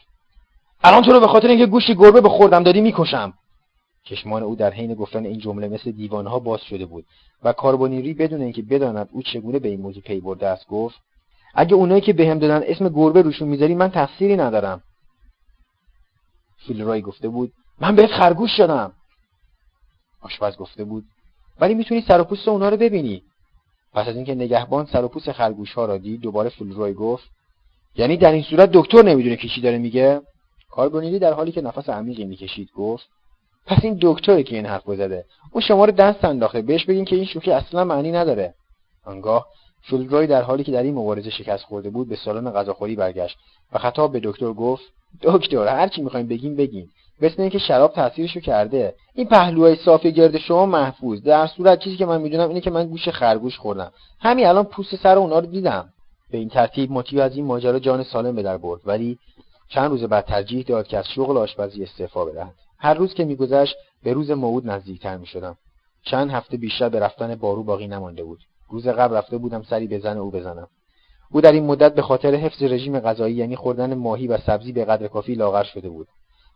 الان 0.83 1.03
تو 1.03 1.11
رو 1.11 1.19
به 1.19 1.27
خاطر 1.27 1.47
اینکه 1.47 1.65
گوشت 1.65 1.91
گربه 1.91 2.21
به 2.21 2.29
خوردم 2.29 2.63
دادی 2.63 2.81
می‌کشم. 2.81 3.33
چشمان 4.03 4.43
او 4.43 4.55
در 4.55 4.73
حین 4.73 4.93
گفتن 4.93 5.25
این 5.25 5.39
جمله 5.39 5.67
مثل 5.67 5.91
دیوانها 5.91 6.39
باز 6.39 6.61
شده 6.61 6.85
بود 6.85 7.05
و 7.43 7.53
کاربونیری 7.53 8.13
بدون 8.13 8.41
اینکه 8.41 8.61
بداند 8.61 9.09
او 9.11 9.21
چگونه 9.21 9.59
به 9.59 9.69
این 9.69 9.81
موضوع 9.81 10.03
پی 10.03 10.19
برده 10.19 10.47
است 10.47 10.67
گفت 10.67 10.99
اگه 11.53 11.75
اونایی 11.75 12.01
که 12.01 12.13
بهم 12.13 12.39
دادن 12.39 12.61
اسم 12.65 12.89
گربه 12.89 13.21
روشون 13.21 13.47
می‌ذاری 13.47 13.75
من 13.75 13.91
تقصیری 13.91 14.35
ندارم. 14.35 14.83
فیلرای 16.67 17.01
گفته 17.01 17.27
بود 17.29 17.53
من 17.81 17.95
بهت 17.95 18.11
خرگوش 18.11 18.51
شدم. 18.57 18.91
آشپز 20.21 20.57
گفته 20.57 20.83
بود 20.83 21.05
ولی 21.59 21.73
می‌تونی 21.73 22.01
سر 22.01 22.21
و 22.21 22.23
پوست 22.23 22.47
اونا 22.47 22.69
رو 22.69 22.77
ببینی. 22.77 23.23
پس 23.93 24.07
از 24.07 24.15
اینکه 24.15 24.35
نگهبان 24.35 24.85
سر 24.85 25.03
و 25.03 25.07
پوست 25.07 25.31
خرگوش 25.31 25.73
ها 25.73 25.85
را 25.85 25.97
دید 25.97 26.21
دوباره 26.21 26.49
فولروی 26.49 26.93
گفت 26.93 27.29
یعنی 27.95 28.17
در 28.17 28.31
این 28.31 28.43
صورت 28.43 28.69
دکتر 28.73 29.01
نمی‌دونه 29.01 29.35
که 29.35 29.47
چی 29.47 29.61
داره 29.61 29.77
میگه؟ 29.77 30.21
کاربونیری 30.71 31.19
در 31.19 31.33
حالی 31.33 31.51
که 31.51 31.61
نفس 31.61 31.89
عمیقی 31.89 32.25
می‌کشید 32.25 32.69
گفت 32.75 33.07
پس 33.65 33.79
این 33.83 33.97
دکتری 34.01 34.43
که 34.43 34.55
این 34.55 34.65
حرف 34.65 34.83
زده 34.85 35.25
اون 35.51 35.61
شما 35.61 35.85
رو 35.85 35.91
دست 35.91 36.25
انداخته 36.25 36.61
بهش 36.61 36.85
بگین 36.85 37.05
که 37.05 37.15
این 37.15 37.25
شوخی 37.25 37.51
اصلا 37.51 37.83
معنی 37.83 38.11
نداره. 38.11 38.53
آنگاه 39.05 39.47
فولروی 39.81 40.27
در 40.27 40.41
حالی 40.41 40.63
که 40.63 40.71
در 40.71 40.83
این 40.83 40.95
مبارزه 40.95 41.29
شکست 41.29 41.63
خورده 41.63 41.89
بود 41.89 42.09
به 42.09 42.15
سالن 42.15 42.51
غذاخوری 42.51 42.95
برگشت 42.95 43.37
و 43.71 43.79
خطاب 43.79 44.11
به 44.11 44.19
دکتر 44.23 44.53
گفت 44.53 44.83
دکتر 45.21 45.67
هر 45.67 45.87
چی 45.87 46.01
می‌خوایم 46.01 46.27
بگیم 46.27 46.55
بگین. 46.55 46.89
مثل 47.21 47.41
اینکه 47.41 47.59
شراب 47.59 47.93
تاثیرشو 47.93 48.39
کرده. 48.39 48.95
این 49.13 49.27
پهلوهای 49.27 49.75
صافی 49.75 50.11
گرد 50.11 50.37
شما 50.37 50.65
محفوظ. 50.65 51.21
در 51.21 51.47
صورت 51.47 51.79
چیزی 51.79 51.97
که 51.97 52.05
من 52.05 52.21
می‌دونم 52.21 52.47
اینه 52.47 52.61
که 52.61 52.71
من 52.71 52.87
گوش 52.87 53.09
خرگوش 53.09 53.57
خوردم. 53.57 53.91
همین 54.19 54.45
الان 54.45 54.63
پوست 54.63 54.95
سر 54.95 55.17
اونا 55.17 55.39
رو 55.39 55.45
دیدم. 55.45 55.89
به 56.31 56.37
این 56.37 56.49
ترتیب 56.49 56.91
مطیع 56.91 57.23
از 57.23 57.35
این 57.35 57.45
ماجرا 57.45 57.79
جان 57.79 58.03
سالم 58.03 58.35
به 58.35 58.43
در 58.43 58.57
برد. 58.57 58.81
ولی 58.85 59.17
چند 59.69 59.91
روز 59.91 60.03
بعد 60.03 60.25
ترجیح 60.25 60.63
داد 60.63 60.87
که 60.87 60.97
از 60.97 61.05
شغل 61.15 61.37
آشپزی 61.37 61.83
استعفا 61.83 62.25
بدهد. 62.25 62.55
هر 62.77 62.93
روز 62.93 63.13
که 63.13 63.25
میگذشت 63.25 63.75
به 64.03 64.13
روز 64.13 64.31
موعود 64.31 64.69
نزدیکتر 64.69 65.17
می‌شدم. 65.17 65.57
چند 66.03 66.31
هفته 66.31 66.57
بیشتر 66.57 66.89
به 66.89 66.99
رفتن 66.99 67.35
بارو 67.35 67.63
باقی 67.63 67.87
نمانده 67.87 68.23
بود. 68.23 68.39
روز 68.69 68.87
قبل 68.87 69.15
رفته 69.15 69.37
بودم 69.37 69.63
سری 69.63 69.87
به 69.87 69.99
زن 69.99 70.17
او 70.17 70.31
بزنم. 70.31 70.67
او 71.31 71.41
در 71.41 71.51
این 71.51 71.65
مدت 71.65 71.95
به 71.95 72.01
خاطر 72.01 72.35
حفظ 72.35 72.63
رژیم 72.63 72.99
غذایی 72.99 73.35
یعنی 73.35 73.55
خوردن 73.55 73.93
ماهی 73.93 74.27
و 74.27 74.37
سبزی 74.37 74.71
به 74.71 74.85
قدر 74.85 75.07
کافی 75.07 75.35
لاغر 75.35 75.63
شده 75.63 75.89
بود. 75.89 76.07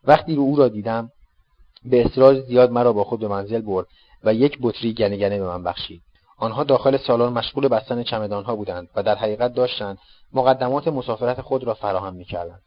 وقتی 0.04 0.36
رو 0.36 0.42
او 0.42 0.56
را 0.56 0.68
دیدم 0.68 1.10
به 1.86 2.06
اصرار 2.06 2.42
زیاد 2.42 2.72
مرا 2.72 2.94
با 2.94 3.04
خود 3.04 3.20
به 3.20 3.28
منزل 3.28 3.62
برد 3.62 3.88
و 4.24 4.34
یک 4.34 4.58
بطری 4.62 4.94
گنه 4.94 5.18
گنه 5.18 5.40
به 5.40 5.48
من 5.48 5.64
بخشید. 5.64 6.02
آنها 6.38 6.64
داخل 6.64 6.98
سالن 6.98 7.34
مشغول 7.34 7.68
بستن 7.68 8.04
چمدانها 8.04 8.56
بودند 8.56 8.90
و 8.96 9.04
در 9.04 9.16
حقیقت 9.16 9.54
داشتند 9.54 9.98
مقدمات 10.34 10.88
مسافرت 10.88 11.42
خود 11.42 11.64
را 11.64 11.74
فراهم 11.74 12.16
می‌کردند. 12.16 12.62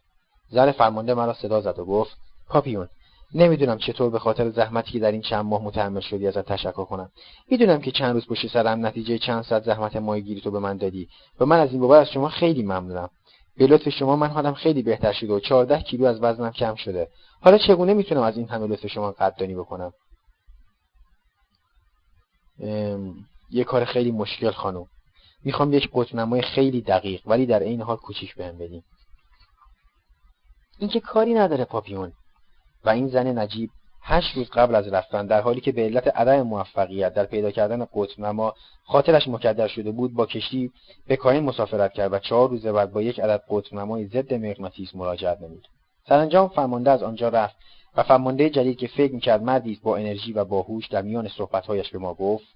زن 0.50 0.72
فرمانده 0.72 1.14
مرا 1.14 1.34
صدا 1.34 1.60
زد 1.60 1.78
و 1.78 1.84
گفت 1.84 2.16
پاپیون 2.48 2.88
نمی‌دونم 3.34 3.78
چطور 3.78 4.10
به 4.10 4.18
خاطر 4.18 4.50
زحمتی 4.50 4.92
که 4.92 4.98
در 4.98 5.12
این 5.12 5.22
چند 5.22 5.44
ماه 5.44 5.62
متحمل 5.62 6.00
شدی 6.00 6.26
ازت 6.26 6.52
تشکر 6.52 6.84
کنم. 6.84 7.10
می‌دونم 7.50 7.80
که 7.80 7.90
چند 7.90 8.14
روز 8.14 8.26
پشت 8.26 8.46
سرم 8.46 8.86
نتیجه 8.86 9.18
چند 9.18 9.44
ساعت 9.44 9.62
زحمت 9.62 9.96
ماهیگیری 9.96 10.40
تو 10.40 10.50
به 10.50 10.58
من 10.58 10.76
دادی 10.76 11.08
و 11.40 11.46
من 11.46 11.60
از 11.60 11.72
این 11.72 11.80
بابت 11.80 12.00
از 12.00 12.12
شما 12.12 12.28
خیلی 12.28 12.62
ممنونم. 12.62 13.10
به 13.56 13.66
لطف 13.66 13.88
شما 13.88 14.16
من 14.16 14.28
حالم 14.28 14.54
خیلی 14.54 14.82
بهتر 14.82 15.12
شده 15.12 15.32
و 15.32 15.40
14 15.40 15.82
کیلو 15.82 16.04
از 16.04 16.22
وزنم 16.22 16.50
کم 16.50 16.74
شده. 16.74 17.08
حالا 17.40 17.58
چگونه 17.58 17.94
می‌تونم 17.94 18.22
از 18.22 18.36
این 18.36 18.48
همه 18.48 18.66
لطف 18.66 18.86
شما 18.86 19.12
قدردانی 19.12 19.54
بکنم؟ 19.54 19.92
یه 23.50 23.64
کار 23.64 23.84
خیلی 23.84 24.10
مشکل 24.10 24.50
خانم. 24.50 24.86
می‌خوام 25.44 25.72
یک 25.72 25.90
قطب 25.92 26.40
خیلی 26.40 26.80
دقیق 26.80 27.20
ولی 27.26 27.46
در 27.46 27.60
این 27.60 27.82
حال 27.82 27.96
کوچیک 27.96 28.34
بهم 28.34 28.58
بدین. 28.58 28.82
این 30.78 30.90
که 30.90 31.00
کاری 31.00 31.34
نداره 31.34 31.64
پاپیون. 31.64 32.12
و 32.84 32.90
این 32.90 33.08
زن 33.08 33.38
نجیب 33.38 33.70
هشت 34.02 34.36
روز 34.36 34.50
قبل 34.50 34.74
از 34.74 34.88
رفتن 34.88 35.26
در 35.26 35.40
حالی 35.40 35.60
که 35.60 35.72
به 35.72 35.82
علت 35.82 36.08
عدم 36.08 36.42
موفقیت 36.42 37.14
در 37.14 37.24
پیدا 37.24 37.50
کردن 37.50 37.86
قطب 37.94 38.20
نما 38.20 38.54
خاطرش 38.84 39.28
مکدر 39.28 39.68
شده 39.68 39.90
بود 39.90 40.14
با 40.14 40.26
کشتی 40.26 40.70
به 41.06 41.16
کاین 41.16 41.44
مسافرت 41.44 41.92
کرد 41.92 42.12
و 42.12 42.18
چهار 42.18 42.48
روز 42.48 42.66
بعد 42.66 42.92
با 42.92 43.02
یک 43.02 43.20
عدد 43.20 43.42
قطب 43.50 43.74
نمای 43.74 44.06
ضد 44.06 44.34
مغناطیس 44.34 44.94
مراجعت 44.94 45.40
نمود. 45.40 45.68
سرانجام 46.08 46.48
فرمانده 46.48 46.90
از 46.90 47.02
آنجا 47.02 47.28
رفت 47.28 47.56
و 47.96 48.02
فرمانده 48.02 48.50
جدید 48.50 48.78
که 48.78 48.86
فکر 48.86 49.14
می‌کرد 49.14 49.42
مردی 49.42 49.80
با 49.82 49.96
انرژی 49.96 50.32
و 50.32 50.44
باهوش 50.44 50.88
در 50.88 51.02
میان 51.02 51.28
صحبتهایش 51.28 51.90
به 51.90 51.98
ما 51.98 52.14
گفت 52.14 52.46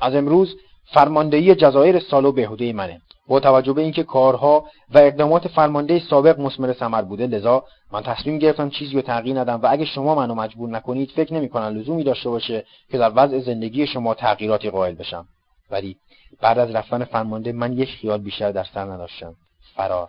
از 0.00 0.14
امروز 0.14 0.56
فرماندهی 0.84 1.54
جزایر 1.54 1.98
سالو 1.98 2.32
بهوده 2.32 2.72
منه. 2.72 3.00
با 3.28 3.40
توجه 3.40 3.72
به 3.72 3.82
اینکه 3.82 4.02
کارها 4.02 4.64
و 4.90 4.98
اقدامات 4.98 5.48
فرمانده 5.48 5.98
سابق 6.10 6.40
مسمر 6.40 6.72
ثمر 6.72 7.02
بوده 7.02 7.26
لذا 7.26 7.64
من 7.92 8.02
تصمیم 8.02 8.38
گرفتم 8.38 8.70
چیزی 8.70 8.94
رو 8.94 9.02
تغییر 9.02 9.40
ندم 9.40 9.60
و 9.62 9.66
اگه 9.70 9.84
شما 9.84 10.14
منو 10.14 10.34
مجبور 10.34 10.70
نکنید 10.70 11.10
فکر 11.10 11.34
نمی‌کنم 11.34 11.78
لزومی 11.78 12.04
داشته 12.04 12.30
باشه 12.30 12.64
که 12.90 12.98
در 12.98 13.12
وضع 13.14 13.38
زندگی 13.38 13.86
شما 13.86 14.14
تغییراتی 14.14 14.70
قائل 14.70 14.94
بشم. 14.94 15.26
ولی 15.70 15.96
بعد 16.40 16.58
از 16.58 16.70
رفتن 16.70 17.04
فرمانده 17.04 17.52
من 17.52 17.72
یک 17.72 17.88
خیال 17.88 18.18
بیشتر 18.18 18.52
در 18.52 18.64
سر 18.64 18.84
نداشتم. 18.84 19.34
فرار 19.74 20.08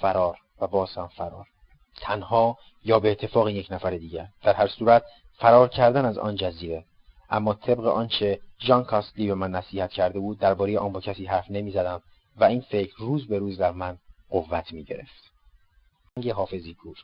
فرار 0.00 0.36
و 0.60 0.66
باز 0.66 0.94
هم 0.94 1.06
فرار. 1.06 1.44
تنها 2.00 2.56
یا 2.84 3.00
به 3.00 3.10
اتفاق 3.10 3.48
یک 3.48 3.72
نفر 3.72 3.90
دیگر. 3.90 4.26
در 4.42 4.52
هر 4.52 4.66
صورت 4.66 5.02
فرار 5.38 5.68
کردن 5.68 6.04
از 6.04 6.18
آن 6.18 6.36
جزیره. 6.36 6.84
اما 7.30 7.54
طبق 7.54 7.86
آنچه 7.86 8.40
ژان 8.60 8.84
کاستلی 8.84 9.26
به 9.26 9.34
من 9.34 9.50
نصیحت 9.50 9.90
کرده 9.90 10.18
بود 10.18 10.38
درباره 10.38 10.78
آن 10.78 10.92
با 10.92 11.00
کسی 11.00 11.26
حرف 11.26 11.50
نمی‌زدم. 11.50 12.02
و 12.36 12.44
این 12.44 12.60
فکر 12.60 12.94
روز 12.98 13.26
به 13.26 13.38
روز 13.38 13.58
در 13.58 13.72
من 13.72 13.98
قوت 14.28 14.72
می 14.72 14.84
گرفت. 14.84 15.32
حافظی 16.34 16.74
پور 16.74 16.96